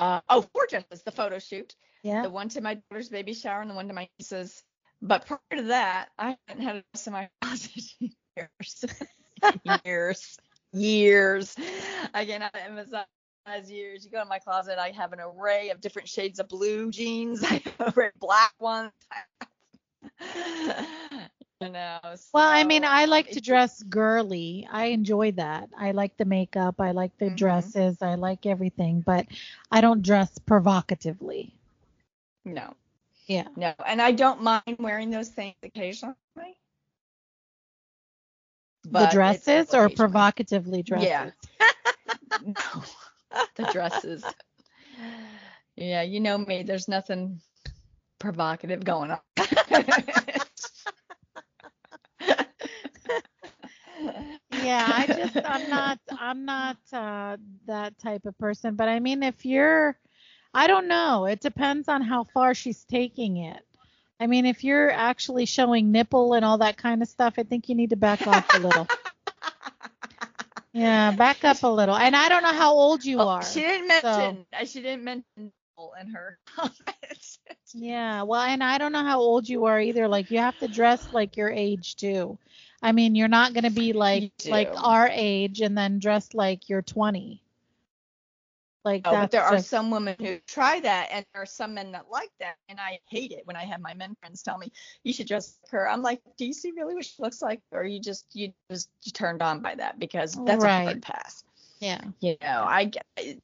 Uh, 0.00 0.20
oh, 0.30 0.40
four 0.40 0.66
dresses. 0.68 1.02
The 1.04 1.12
photo 1.12 1.38
shoot, 1.38 1.76
Yeah. 2.02 2.22
the 2.22 2.30
one 2.30 2.48
to 2.50 2.60
my 2.62 2.74
daughter's 2.90 3.10
baby 3.10 3.34
shower, 3.34 3.60
and 3.60 3.70
the 3.70 3.74
one 3.74 3.86
to 3.88 3.94
my 3.94 4.08
niece's. 4.18 4.62
But 5.02 5.26
prior 5.26 5.38
to 5.56 5.62
that, 5.64 6.08
I 6.18 6.36
haven't 6.48 6.64
had 6.64 6.76
a 6.76 6.84
dress 6.92 7.06
in 7.06 7.12
my 7.12 7.28
closet 7.42 7.82
in 8.00 8.10
years. 8.36 8.84
years. 9.84 10.36
Years. 10.72 11.56
Again, 12.14 12.42
I 12.42 12.50
emphasize 12.60 13.06
years. 13.70 14.04
You 14.04 14.10
go 14.10 14.20
to 14.20 14.24
my 14.28 14.38
closet, 14.38 14.78
I 14.78 14.90
have 14.90 15.12
an 15.12 15.20
array 15.20 15.70
of 15.70 15.80
different 15.80 16.08
shades 16.08 16.38
of 16.38 16.48
blue 16.48 16.90
jeans. 16.90 17.42
I 17.44 17.62
have 17.64 17.80
an 17.80 17.92
array 17.96 18.06
of 18.06 18.20
black 18.20 18.54
ones. 18.58 18.92
Know. 21.68 21.98
Well, 22.32 22.48
I 22.48 22.64
mean, 22.64 22.84
I 22.84 23.04
like 23.04 23.30
to 23.32 23.40
dress 23.40 23.82
girly. 23.82 24.66
I 24.70 24.86
enjoy 24.86 25.32
that. 25.32 25.68
I 25.76 25.90
like 25.92 26.16
the 26.16 26.24
makeup. 26.24 26.80
I 26.80 26.92
like 26.92 27.16
the 27.18 27.30
Mhm. 27.30 27.36
dresses. 27.36 28.02
I 28.02 28.14
like 28.14 28.46
everything, 28.46 29.00
but 29.00 29.26
I 29.70 29.80
don't 29.80 30.02
dress 30.02 30.38
provocatively. 30.38 31.52
No. 32.44 32.74
Yeah. 33.26 33.48
No, 33.56 33.74
and 33.86 34.00
I 34.00 34.12
don't 34.12 34.42
mind 34.42 34.76
wearing 34.78 35.10
those 35.10 35.28
things 35.28 35.56
occasionally. 35.62 36.14
the 38.84 39.06
dresses 39.06 39.74
or 39.74 39.88
provocatively 39.88 40.82
dresses? 40.82 41.10
Yeah. 41.10 41.30
No, 42.42 42.54
the 43.56 43.64
dresses. 43.66 44.24
Yeah, 45.76 46.02
you 46.02 46.20
know 46.20 46.38
me. 46.38 46.62
There's 46.62 46.88
nothing 46.88 47.40
provocative 48.18 48.84
going 48.84 49.10
on. 49.10 49.20
yeah 54.60 54.90
i 54.94 55.08
just 55.08 55.36
i'm 55.44 55.68
not 55.68 55.98
i'm 56.18 56.44
not 56.44 56.76
uh 56.92 57.36
that 57.66 57.98
type 57.98 58.26
of 58.26 58.36
person 58.38 58.74
but 58.76 58.88
i 58.88 59.00
mean 59.00 59.22
if 59.22 59.44
you're 59.46 59.96
i 60.54 60.66
don't 60.66 60.88
know 60.88 61.26
it 61.26 61.40
depends 61.40 61.88
on 61.88 62.02
how 62.02 62.24
far 62.24 62.54
she's 62.54 62.84
taking 62.84 63.38
it 63.38 63.64
i 64.20 64.26
mean 64.26 64.46
if 64.46 64.64
you're 64.64 64.90
actually 64.90 65.46
showing 65.46 65.92
nipple 65.92 66.34
and 66.34 66.44
all 66.44 66.58
that 66.58 66.76
kind 66.76 67.02
of 67.02 67.08
stuff 67.08 67.34
i 67.38 67.42
think 67.44 67.68
you 67.68 67.74
need 67.76 67.90
to 67.90 67.96
back 67.96 68.26
off 68.26 68.46
a 68.54 68.58
little 68.58 68.88
yeah 70.72 71.10
back 71.12 71.44
up 71.44 71.62
a 71.62 71.68
little 71.68 71.96
and 71.96 72.16
i 72.16 72.28
don't 72.28 72.42
know 72.42 72.52
how 72.52 72.72
old 72.72 73.04
you 73.04 73.24
Oh, 73.24 73.26
are 73.26 73.42
She 73.42 73.60
didn't 73.60 73.88
mention. 73.88 74.46
uh, 74.52 74.64
She 74.64 74.82
didn't 74.82 75.04
mention 75.04 75.52
in 76.00 76.08
her 76.12 76.38
comments. 76.46 77.38
yeah 77.72 78.22
well 78.22 78.40
and 78.42 78.62
i 78.62 78.78
don't 78.78 78.92
know 78.92 79.04
how 79.04 79.20
old 79.20 79.48
you 79.48 79.66
are 79.66 79.80
either 79.80 80.08
like 80.08 80.30
you 80.30 80.38
have 80.38 80.56
to 80.58 80.68
dress 80.68 81.08
like 81.12 81.36
your 81.36 81.50
age 81.50 81.96
too 81.96 82.38
i 82.82 82.92
mean 82.92 83.14
you're 83.14 83.28
not 83.28 83.52
going 83.52 83.64
to 83.64 83.70
be 83.70 83.92
like 83.92 84.32
like 84.48 84.68
our 84.76 85.08
age 85.08 85.60
and 85.60 85.76
then 85.76 85.98
dress 85.98 86.34
like 86.34 86.68
you're 86.68 86.82
20 86.82 87.42
like 88.84 89.02
Oh, 89.04 89.12
but 89.12 89.30
there 89.30 89.42
are 89.42 89.58
some 89.58 89.90
women 89.90 90.16
who 90.18 90.38
try 90.46 90.80
that, 90.80 91.08
and 91.10 91.24
there 91.32 91.42
are 91.42 91.46
some 91.46 91.74
men 91.74 91.92
that 91.92 92.06
like 92.10 92.30
that, 92.40 92.56
and 92.68 92.80
I 92.80 92.98
hate 93.08 93.32
it 93.32 93.46
when 93.46 93.56
I 93.56 93.64
have 93.64 93.80
my 93.80 93.94
men 93.94 94.14
friends 94.20 94.42
tell 94.42 94.58
me 94.58 94.72
you 95.04 95.12
should 95.12 95.28
dress 95.28 95.58
like 95.62 95.70
her. 95.72 95.88
I'm 95.88 96.02
like, 96.02 96.20
do 96.36 96.46
you 96.46 96.52
see 96.52 96.72
really 96.72 96.94
what 96.94 97.04
she 97.04 97.14
looks 97.18 97.42
like, 97.42 97.60
or 97.72 97.84
you 97.84 98.00
just 98.00 98.26
you 98.34 98.52
just 98.70 98.88
you 99.02 99.12
turned 99.12 99.42
on 99.42 99.60
by 99.60 99.74
that 99.74 99.98
because 99.98 100.32
that's 100.44 100.64
a 100.64 100.68
Right. 100.68 100.84
hard 100.84 101.02
pass. 101.02 101.44
yeah 101.80 102.00
You 102.20 102.36
know, 102.42 102.64
I 102.66 102.90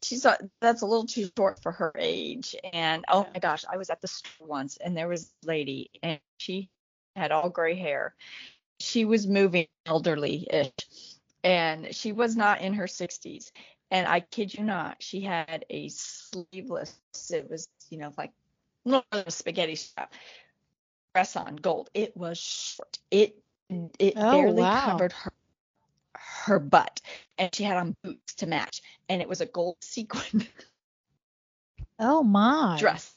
she's 0.02 0.24
a, 0.24 0.38
that's 0.60 0.82
a 0.82 0.86
little 0.86 1.06
too 1.06 1.28
short 1.36 1.62
for 1.62 1.72
her 1.72 1.92
age, 1.98 2.56
and 2.72 3.04
oh 3.08 3.26
my 3.32 3.40
gosh, 3.40 3.64
I 3.70 3.76
was 3.76 3.90
at 3.90 4.00
the 4.00 4.08
store 4.08 4.46
once, 4.46 4.78
and 4.78 4.96
there 4.96 5.08
was 5.08 5.32
a 5.44 5.46
lady, 5.46 5.90
and 6.02 6.18
she 6.38 6.70
had 7.14 7.32
all 7.32 7.48
gray 7.50 7.74
hair. 7.74 8.14
She 8.80 9.04
was 9.04 9.26
moving 9.26 9.66
elderly-ish, 9.86 11.16
and 11.44 11.94
she 11.94 12.12
was 12.12 12.36
not 12.36 12.60
in 12.60 12.74
her 12.74 12.86
60s. 12.86 13.52
And 13.90 14.06
I 14.06 14.20
kid 14.20 14.54
you 14.54 14.64
not, 14.64 15.02
she 15.02 15.20
had 15.20 15.64
a 15.70 15.88
sleeveless. 15.88 16.98
It 17.30 17.48
was, 17.50 17.68
you 17.90 17.98
know, 17.98 18.12
like 18.18 18.32
little 18.84 19.04
spaghetti 19.28 19.76
strap 19.76 20.12
dress 21.14 21.36
on, 21.36 21.56
gold. 21.56 21.90
It 21.94 22.16
was 22.16 22.38
short. 22.38 22.98
It 23.10 23.42
it 23.98 24.14
Oh, 24.16 24.30
barely 24.30 24.62
wow. 24.62 24.86
covered 24.86 25.12
her 25.12 25.32
her 26.14 26.58
butt, 26.58 27.00
and 27.38 27.54
she 27.54 27.64
had 27.64 27.76
on 27.76 27.94
boots 28.02 28.34
to 28.36 28.46
match, 28.46 28.82
and 29.08 29.22
it 29.22 29.28
was 29.28 29.40
a 29.40 29.46
gold 29.46 29.76
sequin 29.80 30.46
oh 31.98 32.22
my 32.22 32.76
dress. 32.78 33.14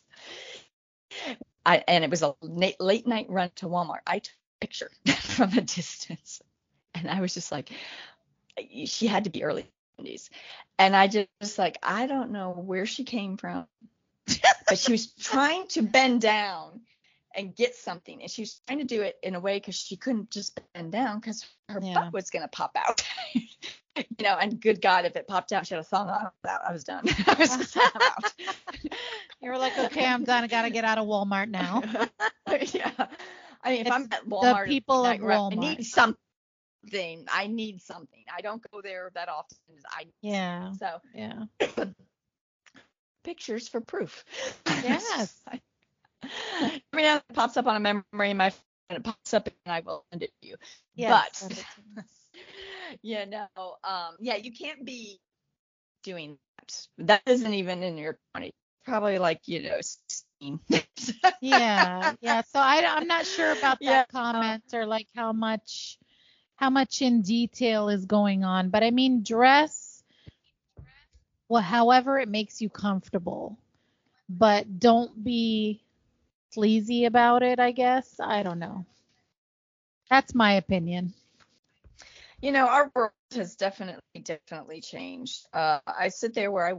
I 1.65 1.83
and 1.87 2.03
it 2.03 2.09
was 2.09 2.21
a 2.21 2.35
late, 2.41 2.79
late 2.79 3.05
night 3.07 3.27
run 3.29 3.51
to 3.55 3.67
Walmart. 3.67 4.01
I 4.07 4.19
took 4.19 4.33
a 4.33 4.38
picture 4.59 4.89
from 5.19 5.51
a 5.53 5.61
distance, 5.61 6.41
and 6.93 7.09
I 7.09 7.21
was 7.21 7.33
just 7.33 7.51
like, 7.51 7.69
she 8.85 9.07
had 9.07 9.23
to 9.25 9.29
be 9.29 9.43
early 9.43 9.65
70s, 9.99 10.29
and 10.77 10.95
I 10.95 11.07
just 11.07 11.29
was 11.41 11.57
like, 11.57 11.77
I 11.83 12.07
don't 12.07 12.31
know 12.31 12.51
where 12.51 12.85
she 12.85 13.03
came 13.03 13.37
from, 13.37 13.67
but 14.67 14.77
she 14.77 14.91
was 14.91 15.07
trying 15.13 15.67
to 15.69 15.81
bend 15.81 16.21
down 16.21 16.81
and 17.35 17.55
get 17.55 17.75
something, 17.75 18.21
and 18.21 18.29
she 18.31 18.41
was 18.43 18.61
trying 18.67 18.79
to 18.79 18.85
do 18.85 19.01
it 19.01 19.17
in 19.23 19.35
a 19.35 19.39
way 19.39 19.57
because 19.57 19.75
she 19.75 19.97
couldn't 19.97 20.31
just 20.31 20.59
bend 20.73 20.91
down 20.91 21.19
because 21.19 21.45
her 21.69 21.79
Yeah. 21.81 21.93
butt 21.93 22.13
was 22.13 22.29
gonna 22.29 22.47
pop 22.47 22.71
out. 22.75 23.03
you 23.35 23.43
know, 24.21 24.37
and 24.37 24.59
good 24.59 24.81
God, 24.81 25.05
if 25.05 25.15
it 25.15 25.27
popped 25.27 25.51
out, 25.51 25.67
she 25.67 25.73
had 25.75 25.81
a 25.81 25.83
thong 25.83 26.09
on. 26.09 26.31
I 26.45 26.71
was 26.71 26.83
done. 26.83 27.03
I 27.27 27.35
was 27.37 27.55
just 27.57 27.77
out. 27.77 28.33
you 29.41 29.49
were 29.49 29.57
like 29.57 29.77
okay 29.77 30.05
i'm 30.05 30.23
done 30.23 30.43
i 30.43 30.47
gotta 30.47 30.69
get 30.69 30.83
out 30.83 30.97
of 30.97 31.07
walmart 31.07 31.49
now 31.49 31.81
yeah. 32.73 33.07
I 33.63 33.71
mean, 33.71 33.81
if 33.81 33.87
It's 33.87 33.95
I'm 33.95 34.07
at 34.11 34.27
Walmart, 34.27 34.65
the 34.65 34.71
people 34.71 35.05
of 35.05 35.19
right, 35.21 35.41
I 35.51 35.55
Walmart. 35.55 35.77
need 35.77 35.85
something. 35.85 36.17
I 37.31 37.47
need 37.47 37.81
something. 37.81 38.23
I 38.35 38.41
don't 38.41 38.63
go 38.71 38.81
there 38.81 39.11
that 39.15 39.29
often. 39.29 39.57
I 39.91 40.05
yeah 40.21 40.71
so 40.79 40.99
yeah 41.13 41.45
pictures 43.23 43.67
for 43.67 43.81
proof. 43.81 44.23
Yes. 44.83 45.43
Every 46.61 47.03
now 47.03 47.15
and 47.15 47.21
then 47.21 47.21
it 47.29 47.33
pops 47.33 47.57
up 47.57 47.67
on 47.67 47.75
a 47.75 47.79
memory 47.79 48.31
in 48.31 48.37
my 48.37 48.49
phone, 48.51 48.61
and 48.89 48.97
it 48.99 49.03
pops 49.03 49.33
up 49.33 49.47
and 49.47 49.73
I 49.73 49.81
will 49.81 50.05
send 50.11 50.23
it 50.23 50.31
to 50.41 50.47
you. 50.47 50.55
Yes, 50.95 51.47
but 51.47 51.65
yeah, 53.01 53.25
no, 53.25 53.47
um, 53.83 54.15
yeah, 54.19 54.35
you 54.35 54.51
can't 54.53 54.85
be 54.85 55.19
doing 56.03 56.37
that. 56.59 56.87
That 56.99 57.21
isn't 57.25 57.53
even 57.53 57.83
in 57.83 57.97
your 57.97 58.17
20s. 58.35 58.51
Probably 58.85 59.19
like 59.19 59.41
you 59.47 59.61
know 59.63 59.77
16. 59.81 60.28
yeah 61.41 62.13
yeah 62.21 62.41
so 62.41 62.59
I, 62.59 62.83
i'm 62.85 63.07
not 63.07 63.25
sure 63.25 63.51
about 63.51 63.79
that 63.85 64.03
Yeah. 64.03 64.05
comment 64.09 64.63
or 64.73 64.85
like 64.85 65.07
how 65.15 65.31
much 65.31 65.97
how 66.55 66.69
much 66.69 67.01
in 67.01 67.21
detail 67.21 67.89
is 67.89 68.05
going 68.05 68.43
on 68.43 68.69
but 68.69 68.83
i 68.83 68.91
mean 68.91 69.23
dress 69.23 70.03
well 71.49 71.61
however 71.61 72.17
it 72.19 72.29
makes 72.29 72.61
you 72.61 72.69
comfortable 72.69 73.57
but 74.29 74.79
don't 74.79 75.23
be 75.23 75.81
sleazy 76.51 77.05
about 77.05 77.43
it 77.43 77.59
i 77.59 77.71
guess 77.71 78.19
i 78.21 78.43
don't 78.43 78.59
know 78.59 78.85
that's 80.09 80.33
my 80.35 80.53
opinion 80.53 81.13
you 82.41 82.51
know, 82.51 82.67
our 82.67 82.91
world 82.95 83.11
has 83.33 83.55
definitely, 83.55 84.01
definitely 84.23 84.81
changed. 84.81 85.47
Uh, 85.53 85.79
I 85.87 86.09
sit 86.09 86.33
there 86.33 86.51
where 86.51 86.67
I 86.67 86.73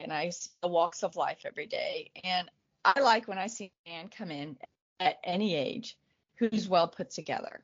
and 0.00 0.12
I 0.12 0.30
see 0.30 0.50
the 0.62 0.68
walks 0.68 1.02
of 1.02 1.16
life 1.16 1.42
every 1.44 1.66
day, 1.66 2.10
and 2.24 2.50
I 2.86 3.00
like 3.00 3.26
when 3.26 3.38
I 3.38 3.48
see 3.48 3.72
a 3.86 3.90
man 3.90 4.08
come 4.08 4.30
in 4.30 4.56
at 5.00 5.18
any 5.24 5.54
age 5.54 5.98
who's 6.38 6.68
well 6.68 6.86
put 6.86 7.10
together. 7.10 7.60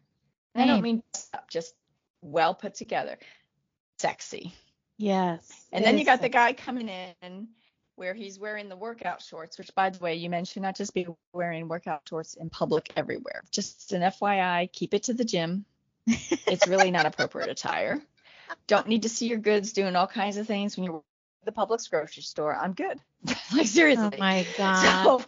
I 0.55 0.67
don't 0.67 0.83
mean 0.83 1.03
just 1.49 1.75
well 2.21 2.55
put 2.55 2.75
together, 2.75 3.19
sexy. 3.99 4.53
yes 4.99 5.67
And 5.73 5.85
then 5.85 5.97
you 5.97 6.05
got 6.05 6.21
the 6.21 6.29
guy 6.29 6.53
coming 6.53 6.89
in 6.89 7.49
where 7.97 8.15
he's 8.15 8.39
wearing 8.39 8.69
the 8.69 8.77
workout 8.77 9.23
shorts, 9.23 9.59
which 9.59 9.75
by 9.75 9.91
the 9.91 9.99
way, 9.99 10.15
you 10.17 10.29
mentioned 10.29 10.63
not 10.65 10.77
just 10.77 10.95
be 10.95 11.07
wearing 11.33 11.69
workout 11.69 12.03
shorts 12.09 12.35
in 12.35 12.51
public 12.51 12.93
everywhere. 12.97 13.43
Just 13.51 13.93
an 13.93 14.03
FYI, 14.03 14.73
keep 14.73 14.93
it 14.95 15.05
to 15.05 15.15
the 15.15 15.25
gym. 15.25 15.65
It's 16.07 16.67
really 16.67 16.91
not 16.91 17.07
appropriate 17.07 17.49
attire. 17.49 18.03
Don't 18.67 18.89
need 18.89 19.03
to 19.03 19.09
see 19.09 19.29
your 19.29 19.39
goods 19.39 19.73
doing 19.73 19.95
all 19.95 20.07
kinds 20.07 20.37
of 20.37 20.47
things 20.47 20.77
when 20.77 20.85
you're 20.85 20.97
at 20.97 21.45
the 21.45 21.53
public's 21.53 21.89
grocery 21.89 22.23
store. 22.23 22.55
I'm 22.55 22.73
good. 22.73 22.99
like 23.53 23.67
seriously. 23.67 24.09
oh 24.11 24.13
my 24.19 24.45
god 24.57 25.11
So 25.11 25.23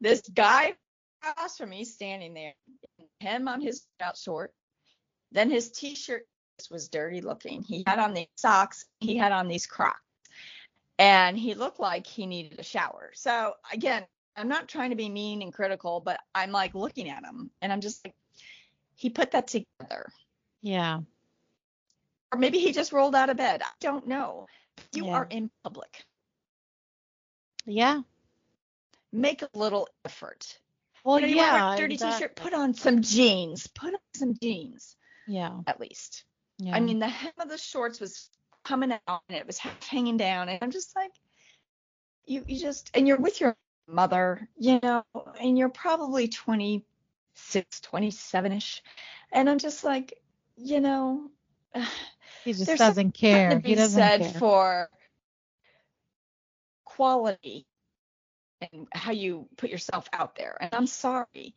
this 0.00 0.22
guy 0.34 0.74
across 1.22 1.56
from 1.58 1.70
me 1.70 1.84
standing 1.84 2.34
there, 2.34 2.54
him 3.20 3.48
on 3.48 3.60
his 3.60 3.86
out 4.00 4.16
short, 4.16 4.52
then 5.32 5.50
his 5.50 5.70
t-shirt 5.70 6.26
was 6.70 6.88
dirty 6.88 7.20
looking. 7.20 7.62
He 7.62 7.84
had 7.86 7.98
on 7.98 8.14
these 8.14 8.26
socks, 8.36 8.86
he 9.00 9.16
had 9.16 9.32
on 9.32 9.48
these 9.48 9.66
Crocs, 9.66 10.00
and 10.98 11.38
he 11.38 11.54
looked 11.54 11.80
like 11.80 12.06
he 12.06 12.26
needed 12.26 12.58
a 12.58 12.62
shower. 12.62 13.12
So 13.14 13.54
again, 13.72 14.06
I'm 14.36 14.48
not 14.48 14.68
trying 14.68 14.90
to 14.90 14.96
be 14.96 15.08
mean 15.08 15.42
and 15.42 15.52
critical, 15.52 16.00
but 16.00 16.20
I'm 16.34 16.50
like 16.52 16.74
looking 16.74 17.08
at 17.10 17.24
him 17.24 17.50
and 17.60 17.72
I'm 17.72 17.80
just 17.80 18.04
like, 18.04 18.14
he 18.94 19.10
put 19.10 19.30
that 19.32 19.48
together. 19.48 20.06
yeah 20.62 21.00
Or 22.32 22.38
maybe 22.38 22.58
he 22.58 22.72
just 22.72 22.92
rolled 22.92 23.14
out 23.14 23.30
of 23.30 23.36
bed. 23.36 23.62
I 23.62 23.70
don't 23.80 24.06
know. 24.06 24.46
You 24.92 25.06
Yeah. 25.06 25.14
are 25.14 25.26
in 25.30 25.50
public. 25.64 26.04
Yeah 27.70 28.00
Make 29.12 29.42
a 29.42 29.48
little 29.54 29.88
effort. 30.04 30.58
well 31.04 31.18
you 31.18 31.26
know, 31.26 31.30
you 31.30 31.36
yeah 31.36 31.64
wear 31.66 31.74
a 31.74 31.76
dirty 31.78 31.94
exactly. 31.94 32.18
t-shirt, 32.18 32.36
put 32.36 32.54
on 32.54 32.74
some 32.74 33.02
jeans. 33.02 33.66
Put 33.66 33.94
on 33.94 34.00
some 34.14 34.34
jeans 34.40 34.96
yeah 35.26 35.60
at 35.66 35.80
least. 35.80 36.24
yeah 36.58 36.74
I 36.74 36.80
mean, 36.80 36.98
the 36.98 37.08
hem 37.08 37.32
of 37.38 37.48
the 37.48 37.58
shorts 37.58 38.00
was 38.00 38.28
coming 38.64 38.92
out 38.92 39.22
and 39.28 39.38
it 39.38 39.46
was 39.46 39.58
half 39.58 39.86
hanging 39.86 40.16
down, 40.16 40.48
and 40.48 40.58
I'm 40.60 40.70
just 40.70 40.94
like, 40.96 41.12
you, 42.26 42.44
you 42.46 42.58
just, 42.60 42.90
and 42.94 43.06
you're 43.08 43.16
with 43.16 43.40
your 43.40 43.56
mother, 43.86 44.48
you 44.58 44.78
know, 44.82 45.04
and 45.40 45.56
you're 45.56 45.68
probably 45.68 46.28
26, 46.28 47.80
27 47.80 48.52
ish, 48.52 48.82
and 49.32 49.48
I'm 49.48 49.58
just 49.58 49.84
like, 49.84 50.20
you 50.56 50.80
know, 50.80 51.30
he 52.44 52.52
just 52.52 52.76
doesn't 52.76 53.12
care 53.12 53.60
he 53.60 53.74
doesn't 53.74 53.98
said 53.98 54.20
care 54.20 54.40
for 54.40 54.90
quality 57.00 57.64
and 58.60 58.86
how 58.92 59.10
you 59.10 59.48
put 59.56 59.70
yourself 59.70 60.06
out 60.12 60.36
there. 60.36 60.54
And 60.60 60.74
I'm 60.74 60.86
sorry, 60.86 61.54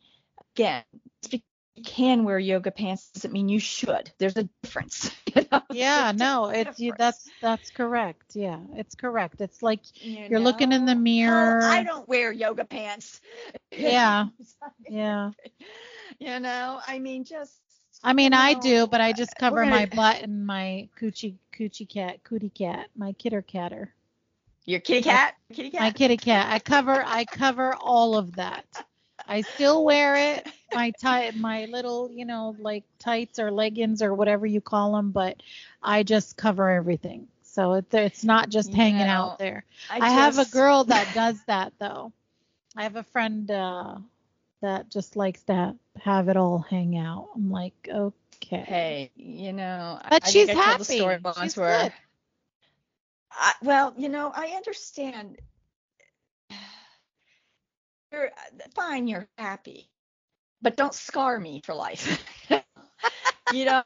again, 0.56 0.84
you 1.28 1.40
can 1.84 2.24
wear 2.24 2.38
yoga 2.38 2.70
pants 2.70 3.10
doesn't 3.10 3.30
mean 3.30 3.50
you 3.50 3.58
should. 3.58 4.10
There's 4.16 4.38
a 4.38 4.48
difference. 4.62 5.10
You 5.34 5.44
know? 5.50 5.62
Yeah, 5.72 6.12
There's 6.12 6.18
no, 6.20 6.46
it's 6.46 6.78
you, 6.78 6.92
that's 6.96 7.28
that's 7.42 7.70
correct. 7.70 8.36
Yeah, 8.36 8.60
it's 8.74 8.94
correct. 8.94 9.40
It's 9.40 9.64
like 9.64 9.80
you 10.00 10.28
you're 10.30 10.38
looking 10.38 10.70
in 10.70 10.86
the 10.86 10.92
oh, 10.92 10.94
mirror. 10.94 11.60
Hell, 11.60 11.72
I 11.72 11.82
don't 11.82 12.08
wear 12.08 12.30
yoga 12.30 12.64
pants. 12.64 13.20
Yeah. 13.72 14.26
yeah. 14.88 15.32
You 16.20 16.38
know, 16.38 16.80
I 16.86 17.00
mean, 17.00 17.24
just. 17.24 17.58
I 18.04 18.12
mean, 18.12 18.32
I 18.32 18.52
know, 18.52 18.60
do, 18.60 18.86
but 18.86 19.00
I 19.00 19.10
uh, 19.10 19.14
just 19.14 19.34
cover 19.34 19.66
my 19.66 19.86
butt 19.86 20.22
and 20.22 20.46
my 20.46 20.88
coochie 21.00 21.34
coochie 21.52 21.88
cat, 21.88 22.22
cootie 22.22 22.50
cat, 22.50 22.86
my 22.96 23.12
kitter 23.14 23.42
catter, 23.42 23.92
Your 24.66 24.80
kitty 24.80 25.02
cat. 25.02 25.34
Kitty 25.52 25.70
cat. 25.70 25.80
my 25.82 25.90
kitty 25.90 26.16
cat. 26.16 26.46
I 26.50 26.58
cover 26.58 27.02
I 27.04 27.24
cover 27.24 27.74
all 27.74 28.16
of 28.16 28.36
that. 28.36 28.64
I 29.26 29.42
still 29.42 29.84
wear 29.84 30.16
it, 30.36 30.46
my 30.74 30.90
tight, 31.00 31.36
my 31.36 31.64
little, 31.66 32.10
you 32.10 32.24
know, 32.26 32.54
like 32.58 32.84
tights 32.98 33.38
or 33.38 33.50
leggings 33.50 34.02
or 34.02 34.14
whatever 34.14 34.44
you 34.46 34.60
call 34.60 34.94
them, 34.96 35.12
but 35.12 35.42
I 35.82 36.02
just 36.02 36.36
cover 36.36 36.68
everything. 36.68 37.28
So 37.42 37.74
it, 37.74 37.86
it's 37.94 38.24
not 38.24 38.50
just 38.50 38.70
You 38.70 38.76
hanging 38.76 39.06
know, 39.06 39.06
out 39.06 39.38
there. 39.38 39.64
I, 39.88 40.10
have 40.10 40.38
a 40.38 40.44
girl 40.46 40.84
that 40.84 41.14
does 41.14 41.42
that 41.46 41.72
though. 41.78 42.12
I 42.76 42.82
have 42.82 42.96
a 42.96 43.04
friend 43.04 43.50
uh, 43.50 43.96
that 44.60 44.90
just 44.90 45.16
likes 45.16 45.42
to 45.44 45.76
have 46.02 46.28
it 46.28 46.36
all 46.36 46.58
hang 46.58 46.98
out. 46.98 47.28
I'm 47.34 47.50
like, 47.50 47.88
okay. 47.88 48.64
Hey, 48.66 49.10
you 49.16 49.52
know. 49.52 50.00
I- 50.02 50.08
But 50.10 50.24
I 50.26 50.30
she's 50.30 50.48
I 50.48 50.54
happy. 50.54 50.78
The 50.78 50.84
story 50.84 51.18
once 51.22 51.38
She's 51.40 51.56
where, 51.56 51.84
good. 51.84 51.92
I, 53.34 53.52
well, 53.62 53.94
you 53.96 54.08
know, 54.08 54.32
I 54.34 54.48
understand. 54.48 55.38
You're 58.12 58.30
fine. 58.74 59.08
You're 59.08 59.28
happy, 59.38 59.90
but 60.62 60.76
don't 60.76 60.94
scar 60.94 61.38
me 61.40 61.62
for 61.64 61.74
life. 61.74 62.22
you 63.52 63.64
know. 63.64 63.82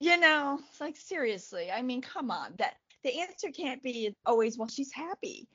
You 0.00 0.16
know, 0.16 0.60
like 0.80 0.96
seriously. 0.96 1.70
I 1.72 1.82
mean, 1.82 2.02
come 2.02 2.30
on. 2.30 2.54
That 2.58 2.74
the 3.02 3.20
answer 3.20 3.50
can't 3.50 3.82
be 3.82 4.14
always, 4.24 4.56
well, 4.56 4.68
she's 4.68 4.92
happy. 4.92 5.48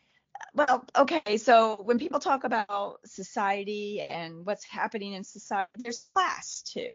Well, 0.54 0.86
okay. 0.98 1.38
So 1.38 1.82
when 1.82 1.98
people 2.00 2.20
talk 2.20 2.44
about 2.44 3.00
society 3.06 4.02
and 4.02 4.46
what's 4.46 4.66
happening 4.66 5.14
in 5.14 5.24
society, 5.24 5.70
there's 5.78 6.06
class 6.14 6.62
too. 6.62 6.90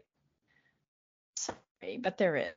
Sorry, 1.37 1.97
but 1.99 2.17
there 2.17 2.35
is. 2.35 2.53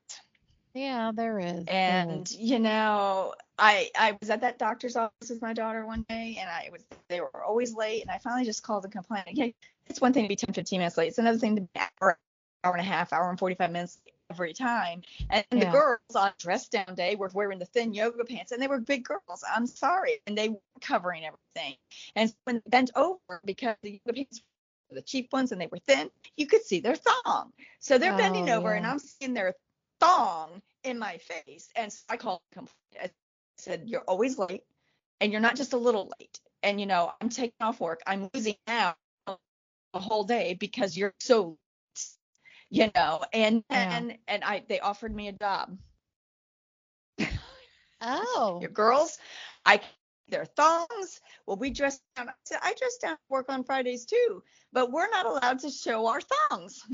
Yeah, 0.74 1.12
there 1.14 1.38
is. 1.38 1.64
And 1.66 2.30
is. 2.30 2.36
you 2.38 2.58
know, 2.58 3.34
I 3.58 3.90
I 3.96 4.16
was 4.20 4.30
at 4.30 4.40
that 4.40 4.58
doctor's 4.58 4.96
office 4.96 5.30
with 5.30 5.42
my 5.42 5.52
daughter 5.52 5.84
one 5.86 6.04
day, 6.08 6.38
and 6.40 6.48
I 6.48 6.70
was 6.72 6.82
they 7.08 7.20
were 7.20 7.44
always 7.44 7.74
late, 7.74 8.02
and 8.02 8.10
I 8.10 8.18
finally 8.18 8.44
just 8.44 8.62
called 8.62 8.84
and 8.84 8.92
complained. 8.92 9.26
Okay, 9.30 9.54
it's 9.86 10.00
one 10.00 10.12
thing 10.12 10.24
to 10.24 10.28
be 10.28 10.36
10, 10.36 10.54
15 10.54 10.78
minutes 10.78 10.96
late. 10.96 11.08
It's 11.08 11.18
another 11.18 11.38
thing 11.38 11.56
to 11.56 11.62
be 11.62 11.68
an 11.74 11.88
hour, 12.00 12.18
hour 12.64 12.72
and 12.72 12.80
a 12.80 12.84
half, 12.84 13.12
hour 13.12 13.28
and 13.28 13.38
45 13.38 13.70
minutes 13.70 14.00
every 14.30 14.54
time. 14.54 15.02
And 15.28 15.44
the 15.50 15.66
girls 15.66 16.00
on 16.16 16.32
dress 16.38 16.68
down 16.68 16.94
day 16.94 17.16
were 17.16 17.30
wearing 17.34 17.58
the 17.58 17.66
thin 17.66 17.92
yoga 17.92 18.24
pants, 18.24 18.52
and 18.52 18.62
they 18.62 18.68
were 18.68 18.80
big 18.80 19.04
girls. 19.04 19.44
I'm 19.54 19.66
sorry, 19.66 20.20
and 20.26 20.38
they 20.38 20.48
were 20.48 20.60
covering 20.80 21.24
everything. 21.24 21.76
And 22.16 22.34
when 22.44 22.56
they 22.56 22.70
bent 22.70 22.90
over 22.96 23.40
because 23.44 23.76
the 23.82 24.00
yoga 24.06 24.14
pants 24.16 24.42
were 24.90 24.94
the 24.96 25.02
cheap 25.02 25.32
ones 25.32 25.52
and 25.52 25.60
they 25.60 25.66
were 25.66 25.80
thin, 25.86 26.10
you 26.36 26.46
could 26.46 26.62
see 26.62 26.80
their 26.80 26.96
thong. 26.96 27.52
So 27.80 27.98
they're 27.98 28.16
bending 28.16 28.48
Oh, 28.48 28.56
over, 28.56 28.72
and. 28.72 28.86
I'm 28.86 28.98
seeing 28.98 29.34
their 29.34 29.54
thong 30.02 30.62
in 30.84 30.98
my 30.98 31.18
face. 31.18 31.68
And 31.76 31.92
so 31.92 32.00
I 32.08 32.16
called 32.16 32.40
and. 32.56 32.68
I 33.00 33.10
said, 33.58 33.84
You're 33.86 34.02
always 34.02 34.38
late, 34.38 34.64
and 35.20 35.32
you're 35.32 35.40
not 35.40 35.56
just 35.56 35.72
a 35.72 35.78
little 35.78 36.10
late. 36.20 36.40
And, 36.62 36.80
you 36.80 36.86
know, 36.86 37.12
I'm 37.20 37.28
taking 37.28 37.54
off 37.60 37.80
work. 37.80 38.02
I'm 38.06 38.28
losing 38.34 38.56
out 38.68 38.96
a 39.26 39.98
whole 40.00 40.24
day 40.24 40.54
because 40.54 40.96
you're 40.96 41.14
so 41.20 41.50
late. 41.50 41.58
You 42.70 42.90
know, 42.94 43.22
and 43.34 43.62
Yeah. 43.70 43.96
and 43.98 44.18
and 44.28 44.44
I 44.44 44.64
they 44.66 44.80
offered 44.80 45.14
me 45.14 45.28
a 45.28 45.32
job. 45.32 45.76
Oh. 48.00 48.58
Your 48.62 48.70
girls, 48.70 49.18
I 49.66 49.80
their 50.28 50.46
thongs. 50.46 51.20
Well, 51.46 51.58
we 51.58 51.70
dress 51.70 52.00
down. 52.16 52.30
I 52.30 52.32
said 52.44 52.60
I 52.62 52.72
dress 52.74 52.96
down 52.96 53.18
work 53.28 53.50
on 53.50 53.64
Fridays 53.64 54.06
too, 54.06 54.42
but 54.72 54.90
we're 54.90 55.10
not 55.10 55.26
allowed 55.26 55.58
to 55.60 55.70
show 55.70 56.06
our 56.06 56.20
thongs. 56.22 56.82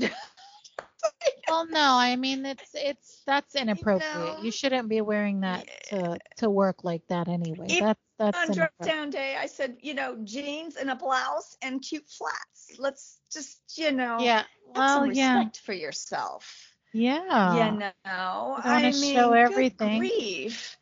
Well, 1.49 1.65
no, 1.67 1.93
I 1.93 2.15
mean 2.15 2.45
it's 2.45 2.69
it's 2.73 3.21
that's 3.25 3.55
inappropriate. 3.55 4.37
know? 4.37 4.39
You 4.43 4.51
shouldn't 4.51 4.89
be 4.89 5.01
wearing 5.01 5.41
that 5.41 5.67
to 5.89 6.17
to 6.37 6.49
work 6.49 6.83
like 6.83 7.01
that 7.07 7.27
anyway. 7.27 7.67
That's 7.79 7.99
that's 8.17 8.37
on 8.37 8.43
inappropriate. 8.45 8.95
down 8.95 9.09
day, 9.09 9.37
I 9.39 9.45
said, 9.47 9.77
you 9.81 9.93
know, 9.93 10.17
jeans 10.23 10.75
and 10.75 10.89
a 10.89 10.95
blouse 10.95 11.55
and 11.61 11.81
cute 11.81 12.07
flats. 12.09 12.77
Let's 12.77 13.19
just, 13.31 13.59
you 13.77 13.91
know, 13.93 14.17
Yeah. 14.19 14.43
Well, 14.75 14.99
some 14.99 15.11
yeah. 15.13 15.37
respect 15.37 15.59
for 15.61 15.73
yourself. 15.73 16.73
Yeah. 16.93 17.71
you 17.71 17.79
know, 17.79 17.89
I 18.05 18.91
mean, 18.91 19.15
show 19.15 19.31
everything. 19.33 19.99
grief. 19.99 20.77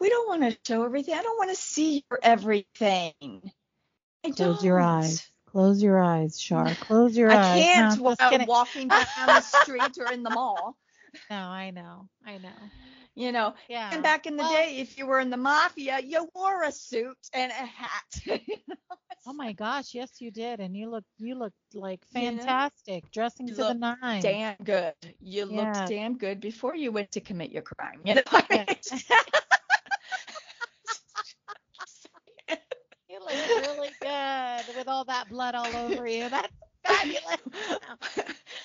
We 0.00 0.08
don't 0.08 0.28
want 0.28 0.50
to 0.50 0.58
show 0.66 0.82
everything. 0.84 1.14
I 1.14 1.22
don't 1.22 1.36
want 1.36 1.50
to 1.50 1.56
see 1.56 2.02
your 2.10 2.18
everything. 2.22 3.52
I 4.24 4.30
Close 4.30 4.36
don't. 4.36 4.62
your 4.64 4.80
eyes. 4.80 5.26
Close 5.52 5.82
your 5.82 5.98
eyes, 6.00 6.40
Shar. 6.40 6.76
Close 6.76 7.16
your 7.16 7.32
I 7.32 7.36
eyes. 7.36 7.70
I 7.74 7.82
can't 7.82 7.96
No, 7.96 7.98
while 8.02 8.38
walking 8.46 8.90
down 8.90 9.34
the 9.34 9.42
street 9.42 9.98
or 9.98 10.10
in 10.10 10.22
the 10.22 10.30
mall. 10.30 10.76
No, 11.30 11.36
I 11.36 11.70
know. 11.70 12.08
I 12.24 12.38
know. 12.38 12.70
You 13.14 13.32
know, 13.32 13.54
Yeah. 13.68 13.90
and 13.90 14.02
back 14.02 14.26
in 14.26 14.36
the 14.36 14.44
Well, 14.44 14.50
day, 14.52 14.78
if 14.78 14.98
you 14.98 15.06
were 15.06 15.20
in 15.20 15.30
the 15.30 15.36
mafia, 15.36 16.00
you 16.00 16.28
wore 16.34 16.62
a 16.64 16.72
suit 16.72 17.18
and 17.34 17.50
a 17.50 17.54
hat. 17.66 18.20
Oh 19.26 19.32
my 19.32 19.52
gosh, 19.52 19.94
yes 19.94 20.20
you 20.20 20.30
did, 20.30 20.60
and 20.60 20.76
you 20.76 20.90
look 20.90 21.04
you 21.18 21.34
looked 21.34 21.74
like 21.74 22.04
You 22.10 22.32
know? 22.32 22.66
fantastic, 22.66 23.10
dressing 23.12 23.52
to 23.54 23.64
the 23.64 23.74
looked 23.74 23.74
nine. 23.74 24.40
damn 24.40 24.56
good. 24.64 24.94
You 25.20 25.46
Yeah. 25.48 25.84
looked 25.84 25.84
damn 25.86 26.18
good 26.18 26.40
before 26.40 26.74
you 26.76 26.92
went 26.92 27.12
to 27.12 27.20
commit 27.20 27.50
your 27.50 27.62
crime. 27.62 28.00
You 28.04 28.16
know 28.16 28.22
Yeah. 28.50 28.66
mean? 32.48 32.58
You 33.08 33.24
look 33.24 33.40
really 33.54 33.96
good 34.10 34.76
with 34.76 34.88
all 34.88 35.04
that 35.04 35.28
blood 35.28 35.54
all 35.54 35.76
over 35.76 36.06
you. 36.06 36.28
That's 36.30 36.52
fabulous. 36.84 37.40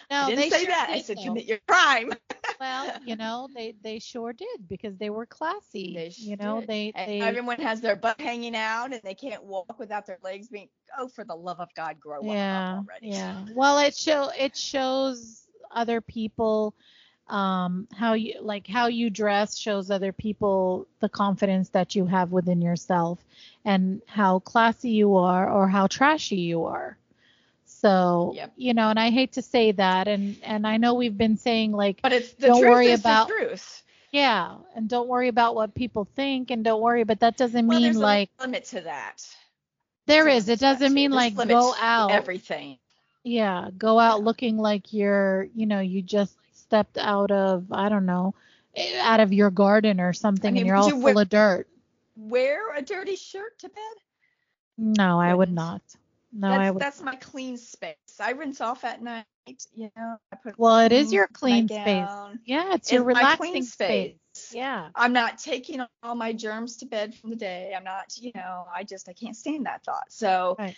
No, 0.09 0.17
I 0.17 0.23
didn't 0.25 0.49
say 0.49 0.65
sure 0.65 0.67
that. 0.67 0.89
I 0.91 0.99
said 0.99 1.17
though. 1.17 1.23
commit 1.23 1.45
your 1.45 1.59
crime. 1.67 2.11
Well, 2.59 2.93
you 3.03 3.15
know, 3.15 3.49
they 3.53 3.73
they 3.83 3.99
sure 3.99 4.33
did 4.33 4.67
because 4.67 4.97
they 4.97 5.09
were 5.09 5.25
classy. 5.25 5.93
They 5.93 6.13
you 6.15 6.37
know, 6.37 6.61
did. 6.61 6.67
they 6.67 6.93
they 7.05 7.19
everyone 7.21 7.59
has 7.59 7.81
their 7.81 7.95
butt 7.95 8.19
hanging 8.21 8.55
out 8.55 8.93
and 8.93 9.01
they 9.03 9.15
can't 9.15 9.43
walk 9.43 9.79
without 9.79 10.05
their 10.07 10.19
legs 10.23 10.47
being. 10.47 10.69
Oh, 10.97 11.07
for 11.07 11.25
the 11.25 11.35
love 11.35 11.59
of 11.59 11.73
God, 11.75 11.99
grow 11.99 12.21
yeah 12.21 12.51
up 12.51 12.85
already. 12.87 13.09
yeah. 13.09 13.45
Well, 13.53 13.79
it 13.79 13.95
show 13.95 14.29
it 14.37 14.55
shows 14.55 15.47
other 15.71 16.01
people 16.01 16.75
um 17.27 17.87
how 17.97 18.13
you 18.13 18.35
like 18.41 18.67
how 18.67 18.85
you 18.87 19.09
dress 19.09 19.57
shows 19.57 19.89
other 19.89 20.11
people 20.11 20.85
the 20.99 21.09
confidence 21.09 21.69
that 21.69 21.95
you 21.95 22.05
have 22.05 22.31
within 22.31 22.61
yourself 22.61 23.17
and 23.63 24.01
how 24.07 24.37
classy 24.39 24.91
you 24.91 25.15
are 25.15 25.49
or 25.49 25.67
how 25.67 25.87
trashy 25.87 26.35
you 26.37 26.65
are 26.65 26.97
so 27.65 28.33
Yep. 28.35 28.53
you 28.57 28.73
know 28.75 28.89
and 28.89 28.99
i 28.99 29.09
hate 29.09 29.33
to 29.33 29.41
say 29.41 29.71
that 29.71 30.07
and 30.07 30.37
and 30.43 30.67
i 30.67 30.77
know 30.77 30.93
we've 30.93 31.17
been 31.17 31.37
saying 31.37 31.71
like 31.71 31.99
But 32.03 32.13
it's 32.13 32.33
the 32.33 32.47
Don't 32.47 32.59
truth 32.61 32.71
worry 32.71 32.91
is 32.91 32.99
about- 32.99 33.27
the 33.27 33.33
truth. 33.33 33.81
yeah 34.11 34.57
and 34.75 34.87
don't 34.87 35.07
worry 35.07 35.27
about 35.27 35.55
what 35.55 35.73
people 35.73 36.05
think 36.15 36.51
and 36.51 36.63
don't 36.63 36.81
worry 36.81 37.03
but 37.05 37.21
that 37.21 37.37
doesn't 37.37 37.65
Well, 37.67 37.79
mean 37.79 37.93
there's 37.93 37.97
like 37.97 38.29
a 38.39 38.43
limit 38.43 38.65
to 38.65 38.81
that. 38.81 39.27
there 40.05 40.25
There's 40.25 40.43
is 40.43 40.49
it 40.49 40.49
limit 40.49 40.59
to 40.59 40.61
that, 40.65 40.73
doesn't 40.79 40.93
mean 40.93 41.11
like 41.11 41.35
go 41.35 41.73
out 41.79 42.11
Everything. 42.11 42.77
Yeah, 43.23 43.69
go 43.75 43.97
out 43.97 44.21
looking 44.23 44.57
like 44.59 44.93
you're, 44.93 45.47
you 45.55 45.65
know, 45.65 45.79
you 45.79 46.03
just 46.03 46.37
stepped 46.67 46.97
out 46.97 47.31
of, 47.31 47.71
I 47.71 47.89
don't 47.89 48.05
know, 48.05 48.33
out 48.99 49.19
of 49.19 49.31
your 49.33 49.49
garden 49.51 49.99
or 50.01 50.13
something 50.13 50.53
mean, 50.53 50.61
and 50.61 50.67
you're 50.67 50.75
all 50.75 50.87
you 50.87 50.95
full 50.95 51.13
wear- 51.13 51.21
of 51.21 51.29
dirt. 51.29 51.67
Wear 52.17 52.73
a 52.75 52.81
dirty 52.81 53.15
shirt 53.17 53.59
to 53.59 53.69
bed. 53.69 53.77
No, 54.77 55.19
I 55.19 55.33
would 55.33 55.49
Wouldn't. 55.49 55.57
No, 56.31 56.49
that's, 56.49 56.59
I 56.59 56.71
would. 56.71 56.81
that's 56.81 57.01
my 57.01 57.15
clean 57.15 57.57
space. 57.57 57.95
I 58.19 58.31
rinse 58.31 58.59
off 58.61 58.83
at 58.83 59.01
night. 59.01 59.25
You 59.73 59.89
know, 59.95 60.17
I 60.31 60.35
put 60.37 60.57
Well, 60.57 60.79
it 60.79 60.91
is 60.91 61.09
mm, 61.09 61.13
your 61.13 61.27
clean 61.27 61.67
space. 61.67 62.09
Yeah, 62.45 62.73
it's 62.73 62.91
your 62.91 63.01
It's 63.01 63.13
my 63.13 63.19
relaxing 63.19 63.37
clean 63.37 63.63
space. 63.63 64.15
space. 64.33 64.53
Yeah. 64.53 64.89
I'm 64.95 65.13
not 65.13 65.37
taking 65.37 65.81
all 66.03 66.15
my 66.15 66.33
germs 66.33 66.77
to 66.77 66.85
bed 66.85 67.15
from 67.15 67.29
the 67.29 67.35
day. 67.35 67.73
I'm 67.75 67.83
not, 67.83 68.17
you 68.17 68.31
know, 68.35 68.65
I 68.73 68.83
just 68.83 69.07
I 69.07 69.13
can't 69.13 69.35
stand 69.35 69.65
that 69.65 69.83
thought. 69.85 70.05
So 70.11 70.55
Right. 70.59 70.75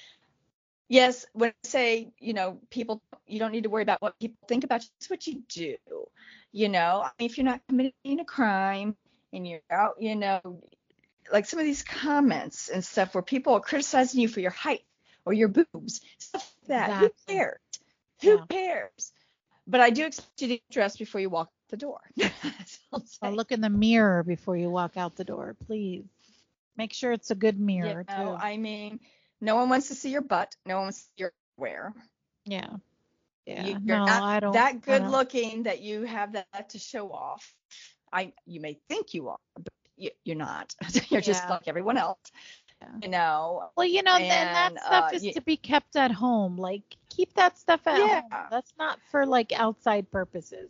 Yes, 0.89 1.25
when 1.33 1.49
I 1.49 1.53
say, 1.63 2.11
you 2.19 2.33
know, 2.33 2.59
people 2.69 3.01
you 3.27 3.39
don't 3.39 3.51
need 3.51 3.63
to 3.63 3.69
worry 3.69 3.83
about 3.83 4.01
what 4.01 4.19
people 4.19 4.37
think 4.47 4.63
about 4.63 4.83
you, 4.83 4.89
it's 4.99 5.09
what 5.09 5.27
you 5.27 5.43
do. 5.49 5.77
You 6.51 6.69
know, 6.69 7.01
I 7.03 7.11
mean, 7.19 7.29
if 7.29 7.37
you're 7.37 7.45
not 7.45 7.61
committing 7.67 8.19
a 8.19 8.25
crime 8.25 8.95
and 9.33 9.47
you're 9.47 9.61
out, 9.71 9.95
you 9.99 10.15
know, 10.15 10.61
like 11.31 11.45
some 11.45 11.59
of 11.59 11.65
these 11.65 11.83
comments 11.83 12.69
and 12.69 12.83
stuff 12.83 13.13
where 13.15 13.21
people 13.23 13.53
are 13.53 13.59
criticizing 13.61 14.21
you 14.21 14.27
for 14.27 14.39
your 14.41 14.51
height 14.51 14.83
or 15.25 15.33
your 15.33 15.49
boobs, 15.49 16.01
stuff 16.19 16.53
like 16.61 16.67
that. 16.69 16.95
Exactly. 16.95 16.97
Who 16.97 17.11
cares? 17.27 17.59
Who 18.23 18.37
Yeah. 18.37 18.45
cares? 18.49 19.13
But 19.67 19.81
I 19.81 19.89
do 19.91 20.05
expect 20.05 20.41
you 20.41 20.47
to 20.49 20.59
dress 20.71 20.97
before 20.97 21.21
you 21.21 21.29
walk 21.29 21.49
the 21.69 21.77
door. 21.77 21.99
So 23.05 23.29
look 23.29 23.51
in 23.51 23.61
the 23.61 23.69
mirror 23.69 24.23
before 24.23 24.57
you 24.57 24.69
walk 24.69 24.97
out 24.97 25.15
the 25.15 25.23
door, 25.25 25.55
please. 25.65 26.05
Make 26.77 26.93
sure 26.93 27.11
it's 27.11 27.31
a 27.31 27.35
good 27.35 27.59
mirror 27.59 28.03
You 28.05 28.05
know, 28.07 28.35
too. 28.35 28.37
I 28.39 28.57
mean, 28.57 28.99
no 29.41 29.55
one 29.55 29.69
wants 29.69 29.87
to 29.89 29.95
see 29.95 30.09
your 30.09 30.21
butt. 30.21 30.55
No 30.65 30.75
one 30.75 30.85
wants 30.85 30.99
to 30.99 31.03
see 31.05 31.11
your 31.17 31.33
wear. 31.57 31.93
yeah. 32.45 32.69
Yeah, 33.45 33.65
You- 33.65 33.73
no, 33.75 33.95
you're 33.95 34.05
not 34.05 34.23
I 34.23 34.39
don't. 34.41 34.53
that 34.53 34.81
good 34.81 35.03
don't- 35.03 35.11
looking 35.11 35.63
that 35.63 35.79
you 35.79 36.01
have 36.03 36.33
that 36.33 36.69
to 36.71 36.79
show 36.79 37.11
off. 37.13 37.53
I 38.11 38.33
you 38.45 38.59
may 38.59 38.77
think 38.89 39.13
you 39.13 39.29
are, 39.29 39.37
but 39.55 39.71
you, 39.95 40.11
you're 40.25 40.35
not. 40.35 40.75
you're 41.09 41.21
just 41.21 41.47
like 41.49 41.67
everyone 41.67 41.97
else. 41.97 42.19
Yeah. 42.81 42.87
You 43.03 43.07
know. 43.09 43.69
Well, 43.77 43.87
you 43.87 44.03
know, 44.03 44.17
then 44.17 44.27
that 44.29 44.73
stuff 44.85 45.13
uh, 45.13 45.15
is 45.15 45.33
to 45.33 45.41
be 45.41 45.55
kept 45.55 45.95
at 45.95 46.11
home. 46.11 46.57
Like, 46.57 46.83
keep 47.09 47.33
that 47.35 47.57
stuff 47.57 47.87
at 47.87 47.97
home. 47.97 48.23
Yeah. 48.29 48.47
That's 48.51 48.73
not 48.77 48.99
for 49.11 49.25
like 49.25 49.53
outside 49.53 50.11
purposes. 50.11 50.69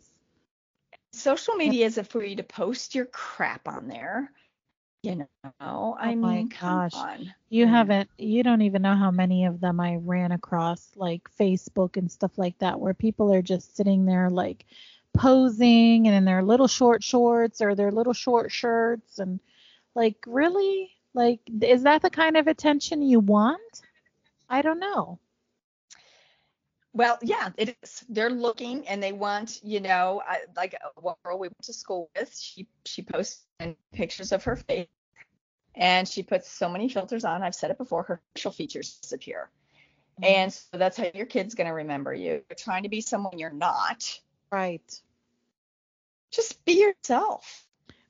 Social 1.12 1.54
media 1.54 1.86
is 1.86 1.98
for 2.08 2.22
you 2.22 2.36
to 2.36 2.42
post 2.44 2.94
your 2.94 3.06
crap 3.06 3.66
on 3.66 3.88
there. 3.88 4.30
You 5.02 5.16
know. 5.60 5.96
I 5.98 6.14
Oh 6.14 6.14
my 6.14 6.42
mean, 6.42 6.48
gosh. 6.60 7.06
You 7.50 7.66
Mm. 7.66 7.68
haven't, 7.68 8.10
you 8.18 8.42
don't 8.42 8.62
even 8.62 8.82
know 8.82 8.94
how 8.96 9.10
many 9.10 9.44
of 9.46 9.60
them 9.60 9.80
I 9.80 9.96
ran 9.96 10.32
across, 10.32 10.90
like 10.96 11.28
Facebook 11.38 11.96
and 11.96 12.10
stuff 12.10 12.38
like 12.38 12.58
that, 12.58 12.80
where 12.80 12.94
people 12.94 13.32
are 13.32 13.42
just 13.42 13.76
sitting 13.76 14.04
there 14.04 14.30
like 14.30 14.64
posing 15.14 16.06
and 16.06 16.16
in 16.16 16.24
their 16.24 16.42
little 16.42 16.68
short 16.68 17.02
shorts 17.02 17.60
or 17.60 17.74
their 17.74 17.90
little 17.92 18.12
short 18.12 18.52
shirts. 18.52 19.18
And 19.18 19.40
like, 19.94 20.16
really? 20.26 20.90
Like, 21.14 21.40
is 21.62 21.82
that 21.84 22.02
the 22.02 22.10
kind 22.10 22.36
of 22.36 22.46
attention 22.46 23.02
you 23.02 23.20
want? 23.20 23.82
I 24.48 24.62
don't 24.62 24.80
know. 24.80 25.18
Well, 26.98 27.16
yeah, 27.22 27.50
it 27.56 27.76
is. 27.80 28.04
They're 28.08 28.28
looking 28.28 28.88
and 28.88 29.00
they 29.00 29.12
want, 29.12 29.60
you 29.62 29.78
know, 29.78 30.20
I, 30.26 30.40
like 30.56 30.74
one 30.96 31.14
girl 31.24 31.38
we 31.38 31.46
went 31.46 31.62
to 31.62 31.72
school 31.72 32.10
with, 32.18 32.36
she 32.36 32.66
she 32.84 33.02
posts 33.02 33.46
pictures 33.92 34.32
of 34.32 34.42
her 34.42 34.56
face, 34.56 34.88
and 35.76 36.08
she 36.08 36.24
puts 36.24 36.50
so 36.50 36.68
many 36.68 36.88
filters 36.88 37.24
on. 37.24 37.44
I've 37.44 37.54
said 37.54 37.70
it 37.70 37.78
before, 37.78 38.02
her 38.02 38.20
facial 38.34 38.50
features 38.50 38.98
disappear, 39.00 39.48
mm-hmm. 40.20 40.24
and 40.24 40.52
so 40.52 40.76
that's 40.76 40.96
how 40.96 41.06
your 41.14 41.26
kid's 41.26 41.54
gonna 41.54 41.72
remember 41.72 42.12
you. 42.12 42.42
You're 42.50 42.56
trying 42.58 42.82
to 42.82 42.88
be 42.88 43.00
someone 43.00 43.38
you're 43.38 43.52
not. 43.52 44.18
Right. 44.50 45.00
Just 46.32 46.64
be 46.64 46.80
yourself, 46.80 47.64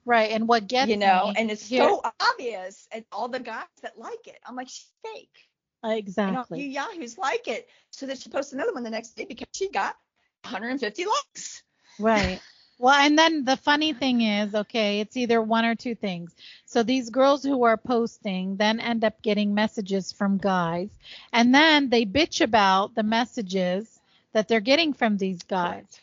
Right. 0.07 0.31
And 0.31 0.49
what 0.49 0.67
gets 0.67 0.89
you 0.89 0.97
know. 0.97 1.27
me 1.27 1.35
And 1.37 1.51
it's 1.51 1.69
here- 1.69 1.83
so 1.87 2.01
obvious, 2.19 2.89
and 2.91 3.05
all 3.13 3.29
the 3.29 3.39
guys 3.41 3.67
that 3.83 3.99
like 3.99 4.27
it, 4.29 4.39
I'm 4.47 4.57
like, 4.57 4.71
she's 4.71 4.91
fake. 5.05 5.47
You 5.85 5.91
know, 5.91 5.97
exactly. 5.97 6.63
you 6.63 6.69
yahoos 6.69 7.19
like 7.19 7.49
it, 7.49 7.69
so 7.91 8.07
that 8.07 8.19
she 8.19 8.31
posts 8.31 8.53
another 8.53 8.73
one 8.73 8.83
the 8.83 8.91
next 8.91 9.11
day 9.17 9.25
because 9.25 9.47
she 9.53 9.71
got 9.71 9.97
150 10.43 11.07
likes. 11.07 11.63
Right. 11.99 12.41
Well, 12.81 12.95
and 12.95 13.19
then 13.19 13.45
the 13.45 13.57
funny 13.57 13.93
thing 13.93 14.21
is, 14.21 14.55
okay, 14.55 15.01
it's 15.01 15.17
either 15.17 15.43
one 15.43 15.65
or 15.65 15.75
two 15.75 15.97
things. 15.97 16.33
So 16.65 16.85
these 16.85 17.11
girls 17.11 17.43
who 17.43 17.65
are 17.65 17.77
posting 17.77 18.57
then 18.57 18.79
end 18.79 19.03
up 19.03 19.21
getting 19.21 19.53
messages 19.53 20.13
from 20.13 20.39
guys, 20.39 20.89
and 21.33 21.53
then 21.53 21.89
they 21.89 22.07
bitch 22.07 22.41
about 22.41 22.95
the 22.95 23.03
messages 23.03 23.99
that 24.33 24.47
they're 24.47 24.61
getting 24.61 24.93
from 24.93 25.17
these 25.17 25.43
guys. 25.43 26.01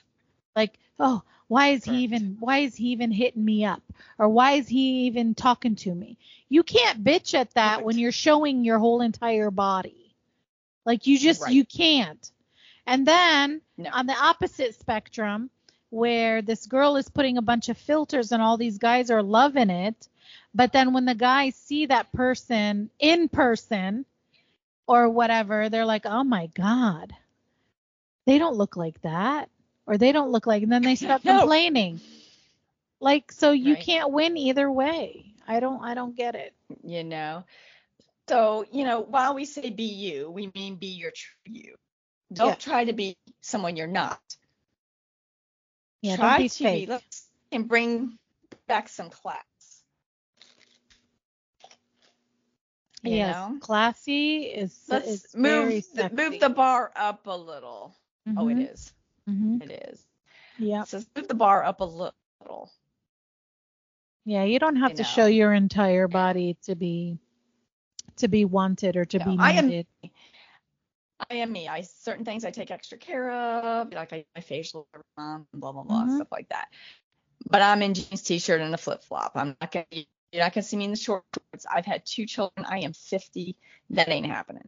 Like, 0.53 0.77
oh, 0.99 1.23
why 1.47 1.69
is 1.69 1.83
he 1.83 2.03
even 2.03 2.37
why 2.39 2.59
is 2.59 2.75
he 2.75 2.89
even 2.89 3.11
hitting 3.11 3.45
me 3.45 3.65
up? 3.65 3.83
Or 4.17 4.29
why 4.29 4.53
is 4.53 4.67
he 4.67 5.05
even 5.07 5.35
talking 5.35 5.75
to 5.77 5.93
me? 5.93 6.17
You 6.49 6.63
can't 6.63 7.03
bitch 7.03 7.33
at 7.33 7.53
that 7.53 7.83
when 7.83 7.97
you're 7.97 8.11
showing 8.11 8.63
your 8.65 8.79
whole 8.79 9.01
entire 9.01 9.51
body. 9.51 10.15
Like 10.85 11.07
you 11.07 11.17
just 11.17 11.41
Right. 11.41 11.53
you 11.53 11.65
can't. 11.65 12.31
And 12.87 13.05
then 13.07 13.61
No. 13.77 13.89
on 13.93 14.05
the 14.07 14.13
opposite 14.17 14.75
spectrum, 14.75 15.49
where 15.89 16.41
this 16.41 16.65
girl 16.65 16.97
is 16.97 17.09
putting 17.09 17.37
a 17.37 17.41
bunch 17.43 17.69
of 17.69 17.77
filters 17.77 18.31
and 18.31 18.41
all 18.41 18.57
these 18.57 18.77
guys 18.77 19.09
are 19.11 19.23
loving 19.23 19.69
it, 19.69 20.09
but 20.53 20.71
then 20.73 20.93
when 20.93 21.05
the 21.05 21.15
guys 21.15 21.55
see 21.55 21.85
that 21.87 22.11
person 22.11 22.89
in 22.99 23.29
person 23.29 24.05
or 24.87 25.09
whatever, 25.09 25.69
they're 25.69 25.85
like, 25.85 26.05
"Oh 26.05 26.23
my 26.23 26.47
god. 26.47 27.15
They 28.25 28.37
don't 28.39 28.55
look 28.57 28.75
like 28.75 29.01
that." 29.01 29.49
Or 29.87 29.97
they 29.97 30.11
don't 30.11 30.31
look 30.31 30.45
like 30.47 30.63
and 30.63 30.71
then 30.71 30.83
they 30.83 30.95
start 30.95 31.23
No. 31.25 31.25
complaining. 31.25 31.99
Like 32.99 33.31
so 33.31 33.51
you 33.51 33.75
Right. 33.75 33.77
can't 33.77 34.11
win 34.11 34.37
either 34.37 34.71
way. 34.71 35.33
I 35.47 35.59
don't 35.59 35.81
I 35.83 35.93
don't 35.93 36.15
get 36.15 36.35
it. 36.35 36.53
you 36.83 37.03
know. 37.03 37.43
So, 38.29 38.65
you 38.71 38.83
know, 38.85 39.01
while 39.01 39.35
we 39.35 39.45
say 39.45 39.69
be 39.69 39.83
you, 39.83 40.29
we 40.31 40.51
mean 40.53 40.75
be 40.75 40.87
your 40.87 41.11
true 41.11 41.37
you. 41.45 41.75
Don't 42.33 42.55
Yeah. 42.55 42.55
try 42.59 42.83
to 42.85 42.93
be 42.93 43.15
someone 43.41 43.75
you're 43.75 43.87
not. 43.87 44.19
Yeah, 46.01 46.15
try 46.15 46.17
don't 46.17 46.35
be 46.35 46.47
to 46.47 46.65
fake. 46.65 46.85
be 46.85 46.85
let's 46.85 47.29
and 47.51 47.67
bring 47.67 48.17
back 48.67 48.89
some 48.89 49.09
class. 49.09 49.83
You 53.03 53.17
yes, 53.17 53.37
know? 53.37 53.59
classy 53.59 54.43
is 54.43 54.89
Let's 54.89 55.13
is 55.13 55.35
very 55.41 55.81
move 55.81 55.85
the, 55.93 56.07
move 56.11 56.39
the 56.39 56.49
bar 56.49 56.91
up 56.95 57.27
a 57.27 57.37
little. 57.37 57.95
Oh, 58.35 58.47
it 58.49 58.57
Mhm, 58.57 58.69
is. 58.69 58.94
Mhm. 59.29 59.61
It 59.63 59.89
is. 59.91 60.05
Yeah. 60.57 60.83
So 60.83 61.01
move 61.15 61.27
the 61.27 61.33
bar 61.33 61.63
up 61.63 61.81
a 61.81 61.85
little. 61.85 62.71
Yeah, 64.25 64.43
you 64.43 64.57
don't 64.59 64.77
have 64.77 64.91
you 64.91 64.97
to 64.97 65.03
know. 65.03 65.07
show 65.09 65.25
your 65.27 65.53
entire 65.53 66.07
body 66.07 66.57
to 66.63 66.75
be 66.75 67.19
to 68.17 68.27
be 68.27 68.45
wanted 68.45 68.95
or 68.95 69.05
to 69.05 69.19
No, 69.19 69.25
be 69.25 69.37
I 69.37 69.51
am- 69.53 69.67
needed. 69.67 69.87
I 71.29 71.35
am 71.35 71.51
me. 71.51 71.67
I 71.67 71.81
certain 71.81 72.25
things 72.25 72.43
I 72.45 72.51
take 72.51 72.71
extra 72.71 72.97
care 72.97 73.31
of, 73.31 73.91
like 73.93 74.11
I 74.13 74.25
my 74.35 74.41
facial, 74.41 74.87
um, 75.17 75.47
blah 75.53 75.71
blah 75.71 75.83
blah, 75.83 76.05
Mhm. 76.05 76.15
stuff 76.15 76.31
like 76.31 76.49
that. 76.49 76.67
But 77.49 77.61
I'm 77.61 77.81
in 77.81 77.93
jeans, 77.93 78.21
t-shirt, 78.23 78.61
and 78.61 78.73
a 78.73 78.77
flip 78.77 79.03
flop. 79.03 79.33
I'm 79.35 79.55
not 79.61 79.71
gonna. 79.71 79.85
You're 79.91 80.43
not 80.43 80.53
gonna 80.53 80.63
see 80.63 80.75
me 80.77 80.85
in 80.85 80.91
the 80.91 80.97
shorts. 80.97 81.25
I've 81.69 81.85
had 81.85 82.05
two 82.05 82.25
children. 82.25 82.65
I 82.65 82.79
am 82.79 82.93
50. 82.93 83.55
That 83.91 84.09
ain't 84.09 84.25
happening. 84.25 84.67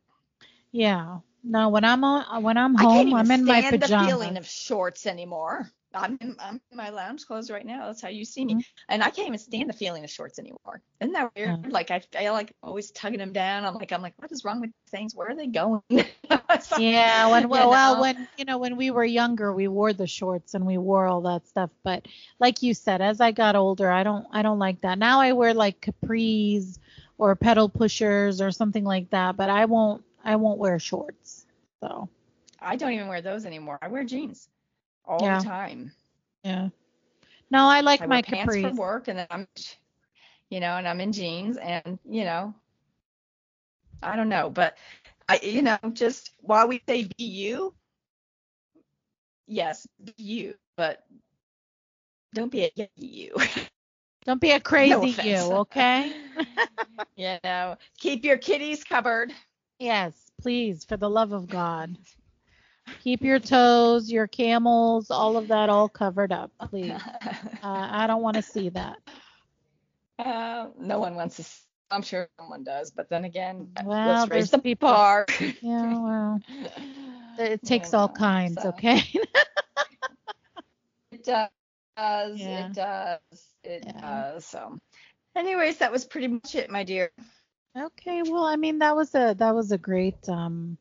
Yeah. 0.71 1.19
No, 1.43 1.69
when 1.69 1.83
I'm 1.83 2.03
on 2.03 2.43
when 2.43 2.57
I'm 2.57 2.75
I 2.77 2.83
home, 2.83 3.07
even 3.07 3.19
I'm 3.19 3.31
in 3.31 3.45
my 3.45 3.61
stand 3.61 3.81
the 3.81 3.87
feeling 3.87 4.37
of 4.37 4.45
shorts 4.45 5.05
anymore. 5.05 5.71
I'm 5.93 6.17
in, 6.21 6.35
I'm 6.39 6.61
in 6.71 6.77
my 6.77 6.89
lounge 6.89 7.25
clothes 7.25 7.49
right 7.49 7.65
now. 7.65 7.87
That's 7.87 8.01
how 8.01 8.09
you 8.09 8.25
see 8.25 8.45
me. 8.45 8.55
Mhm. 8.55 8.65
And 8.89 9.03
I 9.03 9.09
can't 9.09 9.27
even 9.27 9.39
stand 9.39 9.69
the 9.69 9.73
feeling 9.73 10.03
of 10.03 10.09
shorts 10.09 10.37
anymore. 10.37 10.81
Isn't 10.99 11.13
that 11.13 11.31
weird? 11.35 11.71
Like 11.71 11.91
I 11.91 11.99
feel 11.99 12.33
like 12.33 12.49
I'm 12.61 12.69
always 12.69 12.91
tugging 12.91 13.19
them 13.19 13.33
down. 13.33 13.65
I'm 13.65 13.75
like 13.75 13.91
I'm 13.91 14.01
like 14.01 14.13
what 14.17 14.31
is 14.31 14.43
wrong 14.43 14.61
with 14.61 14.71
things? 14.91 15.15
Where 15.15 15.29
are 15.29 15.35
they 15.35 15.47
going? 15.47 15.81
yeah, 16.77 17.27
when 17.31 17.49
well, 17.49 17.69
well, 17.69 18.01
when 18.01 18.27
you 18.37 18.45
know 18.45 18.57
when 18.57 18.75
we 18.75 18.91
were 18.91 19.05
younger, 19.05 19.53
we 19.53 19.67
wore 19.67 19.93
the 19.93 20.07
shorts 20.07 20.53
and 20.53 20.65
we 20.65 20.77
wore 20.77 21.07
all 21.07 21.21
that 21.21 21.47
stuff. 21.47 21.69
But 21.83 22.07
like 22.39 22.61
you 22.61 22.73
said, 22.73 23.01
as 23.01 23.21
I 23.21 23.31
got 23.31 23.55
older, 23.55 23.89
I 23.89 24.03
don't 24.03 24.27
I 24.31 24.41
don't 24.41 24.59
like 24.59 24.81
that. 24.81 24.99
Now 24.99 25.21
I 25.21 25.31
wear 25.31 25.53
like 25.53 25.81
capris 25.81 26.79
or 27.17 27.35
pedal 27.35 27.69
pushers 27.69 28.41
or 28.41 28.51
something 28.51 28.83
like 28.83 29.09
that, 29.11 29.37
but 29.37 29.49
I 29.49 29.65
won't 29.65 30.03
I 30.23 30.35
won't 30.35 30.59
wear 30.59 30.77
shorts. 30.77 31.26
So 31.83 32.09
I 32.59 32.75
don't 32.77 32.93
even 32.93 33.07
wear 33.07 33.21
those 33.21 33.45
anymore. 33.45 33.79
I 33.81 33.87
wear 33.89 34.03
jeans 34.05 34.49
all 35.05 35.29
Yeah. 35.29 35.37
the 35.37 35.37
time. 35.37 35.91
yeah. 36.43 36.69
No, 37.51 37.67
I 37.67 37.81
like 37.81 38.05
I 38.05 38.07
my 38.07 38.21
wear 38.21 38.21
pants 38.21 38.57
capris. 38.57 38.71
for 38.71 38.71
work, 38.71 39.07
and 39.07 39.17
then 39.19 39.27
I'm, 39.31 39.47
you 40.49 40.59
know, 40.59 40.77
and 40.77 40.87
I'm 40.87 41.01
in 41.01 41.13
jeans, 41.13 41.57
and 41.57 41.99
you 42.05 42.25
know, 42.25 42.53
I 44.01 44.15
don't 44.15 44.29
know, 44.29 44.49
but 44.49 44.77
I, 45.27 45.39
you 45.43 45.61
know, 45.63 45.77
just 45.93 46.31
while 46.41 46.67
we 46.67 46.81
say 46.87 47.03
be 47.17 47.23
you, 47.25 47.73
yes, 49.47 49.87
be 50.03 50.13
you, 50.17 50.55
but 50.77 51.03
don't 52.33 52.51
be 52.51 52.63
a 52.65 52.89
you. 52.95 53.35
Don't 54.25 54.41
be 54.41 54.51
a 54.51 54.59
crazy 54.59 55.09
No 55.09 55.09
you, 55.09 55.53
okay? 55.53 56.15
you 57.15 57.37
know, 57.43 57.77
keep 57.97 58.23
your 58.25 58.37
kitties 58.37 58.83
covered. 58.83 59.33
Yes, 59.79 60.26
please, 60.41 60.85
for 60.85 60.97
the 60.97 61.09
love 61.09 61.31
of 61.31 61.47
God. 61.47 61.97
Keep 63.03 63.21
your 63.21 63.39
toes, 63.39 64.09
your 64.09 64.27
camels, 64.27 65.11
all 65.11 65.35
of 65.35 65.49
that 65.49 65.69
all 65.69 65.89
covered 65.89 66.31
up, 66.31 66.51
please. 66.69 66.93
Uh, 67.63 67.87
I 67.91 68.07
don't 68.07 68.21
want 68.21 68.35
to 68.35 68.41
see 68.41 68.69
that. 68.69 68.97
Uh, 70.19 70.67
no 70.79 70.99
one 70.99 71.15
wants 71.15 71.35
to. 71.37 71.45
I'm 71.91 72.01
sure 72.01 72.29
someone 72.39 72.63
does, 72.63 72.91
but 72.91 73.09
then 73.09 73.25
again, 73.25 73.69
Well, 73.83 74.19
let's 74.19 74.31
raise 74.31 74.51
the 74.51 74.59
people- 74.59 74.89
bar. 74.89 75.25
Yeah, 75.61 75.99
well, 75.99 76.39
it 77.39 77.61
takes 77.63 77.93
all 77.93 78.07
know, 78.07 78.13
kinds, 78.13 78.61
so. 78.61 78.69
okay? 78.69 79.01
It 81.11 81.23
does. 81.25 81.49
Yeah. 81.97 82.67
It 82.67 82.73
does. 82.73 83.19
It 83.63 83.83
Yeah. 83.85 84.01
does. 84.01 84.45
So, 84.45 84.77
anyways, 85.35 85.77
that 85.79 85.91
was 85.91 86.05
pretty 86.05 86.27
much 86.27 86.55
it, 86.55 86.69
my 86.69 86.83
dear. 86.83 87.11
Okay, 87.75 88.21
well, 88.23 88.45
I 88.45 88.55
mean 88.55 88.79
that 88.79 88.95
was 88.95 89.13
a 89.15 89.35
that 89.37 89.55
was 89.55 89.71
a 89.71 89.77
great 89.77 90.27
um 90.29 90.77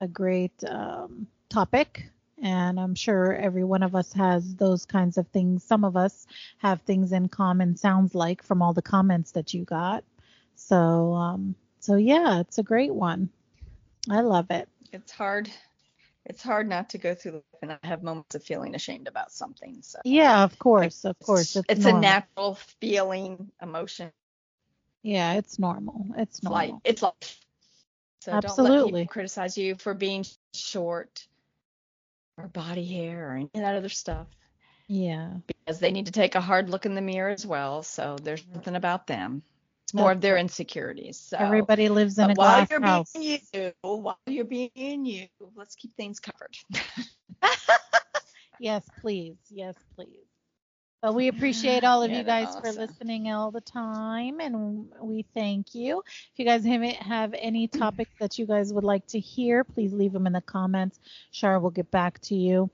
a 0.00 0.08
great 0.08 0.64
um 0.64 1.26
topic 1.48 2.08
and 2.42 2.78
I'm 2.78 2.94
sure 2.94 3.34
every 3.34 3.64
one 3.64 3.82
of 3.82 3.94
us 3.96 4.12
has 4.14 4.54
those 4.56 4.86
kinds 4.86 5.18
of 5.18 5.26
things. 5.28 5.64
Some 5.64 5.84
of 5.84 5.96
us 5.96 6.26
have 6.58 6.82
things 6.82 7.12
in 7.12 7.28
common 7.28 7.76
sounds 7.76 8.14
like 8.14 8.42
from 8.42 8.62
all 8.62 8.72
the 8.72 8.82
comments 8.82 9.32
that 9.32 9.54
you 9.54 9.64
got. 9.64 10.04
So 10.54 11.12
um 11.14 11.54
so 11.80 11.96
yeah, 11.96 12.40
it's 12.40 12.58
a 12.58 12.62
great 12.62 12.94
one. 12.94 13.30
I 14.10 14.20
love 14.20 14.50
it. 14.50 14.68
It's 14.92 15.12
hard. 15.12 15.50
It's 16.24 16.42
hard 16.42 16.68
not 16.68 16.90
to 16.90 16.98
go 16.98 17.14
through 17.14 17.32
life 17.32 17.42
and 17.62 17.68
not 17.70 17.84
have 17.84 18.02
moments 18.02 18.34
of 18.34 18.44
feeling 18.44 18.74
ashamed 18.74 19.08
about 19.08 19.32
something. 19.32 19.78
So, 19.82 19.98
Yeah, 20.04 20.44
of 20.44 20.58
course, 20.58 21.04
of 21.04 21.18
course. 21.20 21.56
It's, 21.56 21.68
it's 21.70 21.86
a 21.86 21.92
natural 21.92 22.56
feeling, 22.80 23.50
emotion. 23.62 24.12
Yeah, 25.08 25.34
it's 25.34 25.58
normal. 25.58 26.06
It's 26.18 26.42
normal. 26.42 26.82
It's 26.84 27.02
life. 27.02 27.14
So 28.20 28.32
don't 28.32 28.42
let 28.42 28.44
Absolutely. 28.44 29.02
people 29.02 29.12
criticize 29.12 29.56
you 29.56 29.74
for 29.76 29.94
being 29.94 30.26
short. 30.52 31.26
or 32.36 32.48
body 32.48 32.84
hair 32.84 33.30
or 33.30 33.34
any 33.36 33.44
of 33.54 33.60
that 33.60 33.76
other 33.76 33.88
stuff. 33.88 34.26
Yeah. 34.86 35.38
Because 35.46 35.80
they 35.80 35.92
need 35.92 36.06
to 36.06 36.12
take 36.12 36.34
a 36.34 36.40
hard 36.40 36.68
look 36.70 36.86
in 36.86 36.94
the 36.94 37.00
mirror 37.00 37.30
as 37.30 37.46
well. 37.46 37.82
So 37.82 38.16
there's 38.22 38.46
nothing 38.54 38.76
about 38.76 39.06
them. 39.06 39.42
It's 39.84 39.94
more 39.94 40.12
of 40.12 40.20
their 40.20 40.36
insecurities. 40.36 41.18
So 41.18 41.38
Everybody 41.38 41.88
lives 41.88 42.18
in 42.18 42.26
but 42.26 42.32
a 42.32 42.34
while 42.34 42.66
glass 42.66 42.70
you're 42.70 42.80
house. 42.80 43.12
being 43.12 43.40
you, 43.54 43.72
while 43.82 44.18
you're 44.26 44.44
being 44.44 45.06
you, 45.06 45.26
let's 45.56 45.74
keep 45.74 45.96
things 45.96 46.20
covered. 46.20 46.56
Yes, 48.60 48.84
please. 49.00 49.36
Yes, 49.50 49.76
please. 49.96 50.27
But 51.00 51.14
we 51.14 51.28
appreciate 51.28 51.84
all 51.84 52.02
of 52.02 52.10
Yeah, 52.10 52.18
you 52.18 52.24
guys 52.24 52.56
for 52.56 52.72
listening 52.72 53.30
all 53.32 53.50
the 53.52 53.60
time, 53.60 54.40
and 54.40 54.88
we 55.00 55.24
thank 55.34 55.74
you. 55.74 56.02
If 56.32 56.38
you 56.38 56.44
guys 56.44 56.64
have, 56.64 57.34
any 57.38 57.68
topics 57.68 58.10
that 58.18 58.38
you 58.38 58.46
guys 58.46 58.72
would 58.72 58.84
like 58.84 59.06
to 59.08 59.20
hear, 59.20 59.62
please 59.64 59.92
leave 59.92 60.12
them 60.12 60.26
in 60.26 60.32
the 60.32 60.40
comments. 60.40 60.98
Shara 61.32 61.60
will 61.60 61.70
get 61.70 61.90
back 61.90 62.20
to 62.22 62.34
you, 62.34 62.70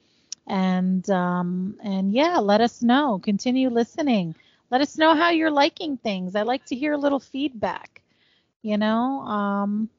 and 0.46 1.08
um, 1.10 1.76
and 1.82 2.12
yeah, 2.12 2.38
let 2.38 2.60
us 2.60 2.82
know. 2.82 3.18
Continue 3.22 3.68
listening. 3.68 4.34
Let 4.70 4.80
us 4.80 4.96
know 4.96 5.14
how 5.14 5.30
you're 5.30 5.50
liking 5.50 5.98
things. 5.98 6.34
I 6.34 6.42
like 6.42 6.64
to 6.66 6.76
hear 6.76 6.92
a 6.94 6.98
little 6.98 7.20
feedback. 7.20 8.02
You 8.62 8.78
know. 8.78 9.20
Um, 9.20 9.90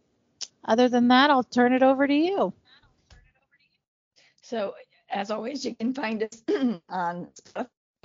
other 0.65 0.89
than 0.89 1.09
that, 1.09 1.29
I'll 1.29 1.43
turn 1.43 1.73
it 1.73 1.83
over 1.83 2.07
to 2.07 2.13
you. 2.13 2.53
So, 4.41 4.73
as 5.09 5.31
always, 5.31 5.65
you 5.65 5.75
can 5.75 5.93
find 5.93 6.23
us 6.23 6.43
on 6.89 7.27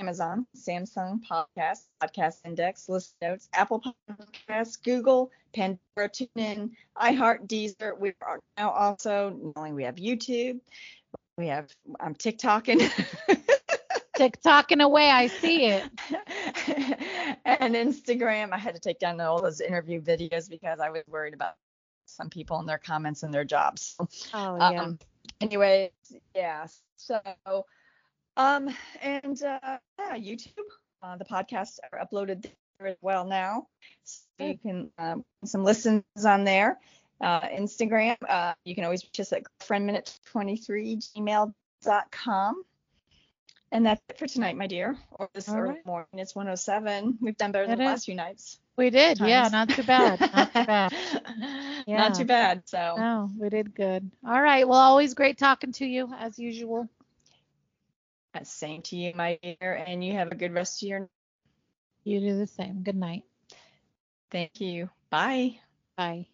Amazon, 0.01 0.47
Samsung 0.57 1.21
Podcast, 1.31 1.85
Podcast 2.03 2.39
Index, 2.47 2.89
Listen 2.89 3.15
Notes, 3.21 3.49
Apple 3.53 3.83
Podcasts, 4.09 4.83
Google, 4.83 5.31
Pandora, 5.55 6.09
TuneIn, 6.09 6.71
iHeart, 6.97 7.47
Deezer. 7.47 7.99
We 7.99 8.15
are 8.23 8.41
now 8.57 8.71
also 8.71 9.29
not 9.31 9.53
only 9.57 9.73
we 9.73 9.85
have 9.85 9.97
YouTube, 9.97 10.61
we 11.37 11.49
have 11.49 11.71
um, 12.01 12.15
TikTok 12.15 12.69
and 12.69 12.81
TikToking 14.17 14.83
away, 14.83 15.11
I 15.11 15.27
see 15.27 15.67
it. 15.67 15.85
and 17.45 17.75
Instagram. 17.75 18.53
I 18.53 18.59
had 18.59 18.75
to 18.75 18.81
take 18.81 18.99
down 18.99 19.21
all 19.21 19.43
those 19.43 19.61
interview 19.61 20.01
videos 20.01 20.49
because 20.49 20.81
I 20.81 20.89
was 20.89 21.03
worried 21.09 21.35
about 21.35 21.57
some 22.07 22.31
people 22.31 22.59
and 22.59 22.69
their 22.69 22.79
comments 22.79 23.23
and 23.23 23.33
their 23.33 23.45
jobs. 23.45 23.97
Oh 24.33 24.57
yeah. 24.57 24.83
Um, 24.83 24.99
anyway, 25.43 25.93
yeah. 26.35 26.67
So, 26.97 27.21
um, 28.37 28.75
and 29.03 29.43
uh, 29.43 29.79
yeah, 29.99 30.17
YouTube. 30.17 30.65
Uh, 31.03 31.17
the 31.17 31.25
podcasts 31.25 31.79
are 31.93 32.07
uploaded 32.07 32.43
there 32.79 32.89
as 32.89 32.97
well 33.01 33.25
now, 33.25 33.67
so 34.05 34.21
you 34.39 34.59
can 34.59 34.91
um, 34.99 35.25
some 35.45 35.65
listens 35.65 36.05
on 36.25 36.45
there. 36.45 36.79
Uh, 37.21 37.41
Instagram. 37.43 38.17
Uh, 38.27 38.55
you 38.65 38.75
can 38.75 38.85
always 38.85 39.05
reach 39.05 39.21
us 39.21 39.33
at 39.33 39.43
friendminute23 39.61 41.13
gmail.com. 41.17 42.63
And 43.73 43.87
that's 43.87 44.01
it 44.09 44.19
for 44.19 44.27
tonight, 44.27 44.57
my 44.57 44.67
dear. 44.67 44.97
Or 45.13 45.29
this 45.33 45.49
All 45.49 45.57
early 45.57 45.75
right. 45.75 45.87
morning. 45.87 46.09
It's 46.15 46.35
107. 46.35 47.19
We've 47.21 47.37
done 47.37 47.53
better 47.53 47.67
than 47.67 47.75
It 47.75 47.85
the 47.85 47.91
last 47.91 48.07
few 48.07 48.15
nights. 48.15 48.59
We 48.77 48.91
did, 48.91 49.21
yeah, 49.21 49.49
not 49.53 49.69
too 49.69 49.83
bad, 49.83 50.21
not 50.21 50.55
too 50.55 50.65
bad. 50.65 50.93
Yeah. 51.87 51.99
Not 51.99 52.15
too 52.15 52.25
bad. 52.25 52.63
So. 52.67 52.95
No, 52.97 53.31
we 53.39 53.51
did 53.51 53.75
good. 53.75 54.11
All 54.27 54.41
right, 54.41 54.67
well, 54.67 54.79
always 54.79 55.13
great 55.13 55.37
talking 55.37 55.73
to 55.73 55.87
you 55.87 56.11
as 56.19 56.39
usual. 56.39 56.89
Same 58.45 58.83
to 58.83 58.97
you, 58.97 59.13
my 59.15 59.39
dear, 59.43 59.75
and 59.87 60.05
you 60.05 60.15
have 60.15 60.33
a 60.33 60.35
good 60.35 60.55
rest 60.55 60.83
of 60.83 60.89
your. 60.89 61.09
You 62.05 62.21
do 62.21 62.39
the 62.39 62.47
same. 62.47 62.83
Good 62.83 62.97
night. 62.97 63.25
Thank 64.31 64.61
you. 64.61 64.89
Bye. 65.11 65.59
Bye. 65.97 66.27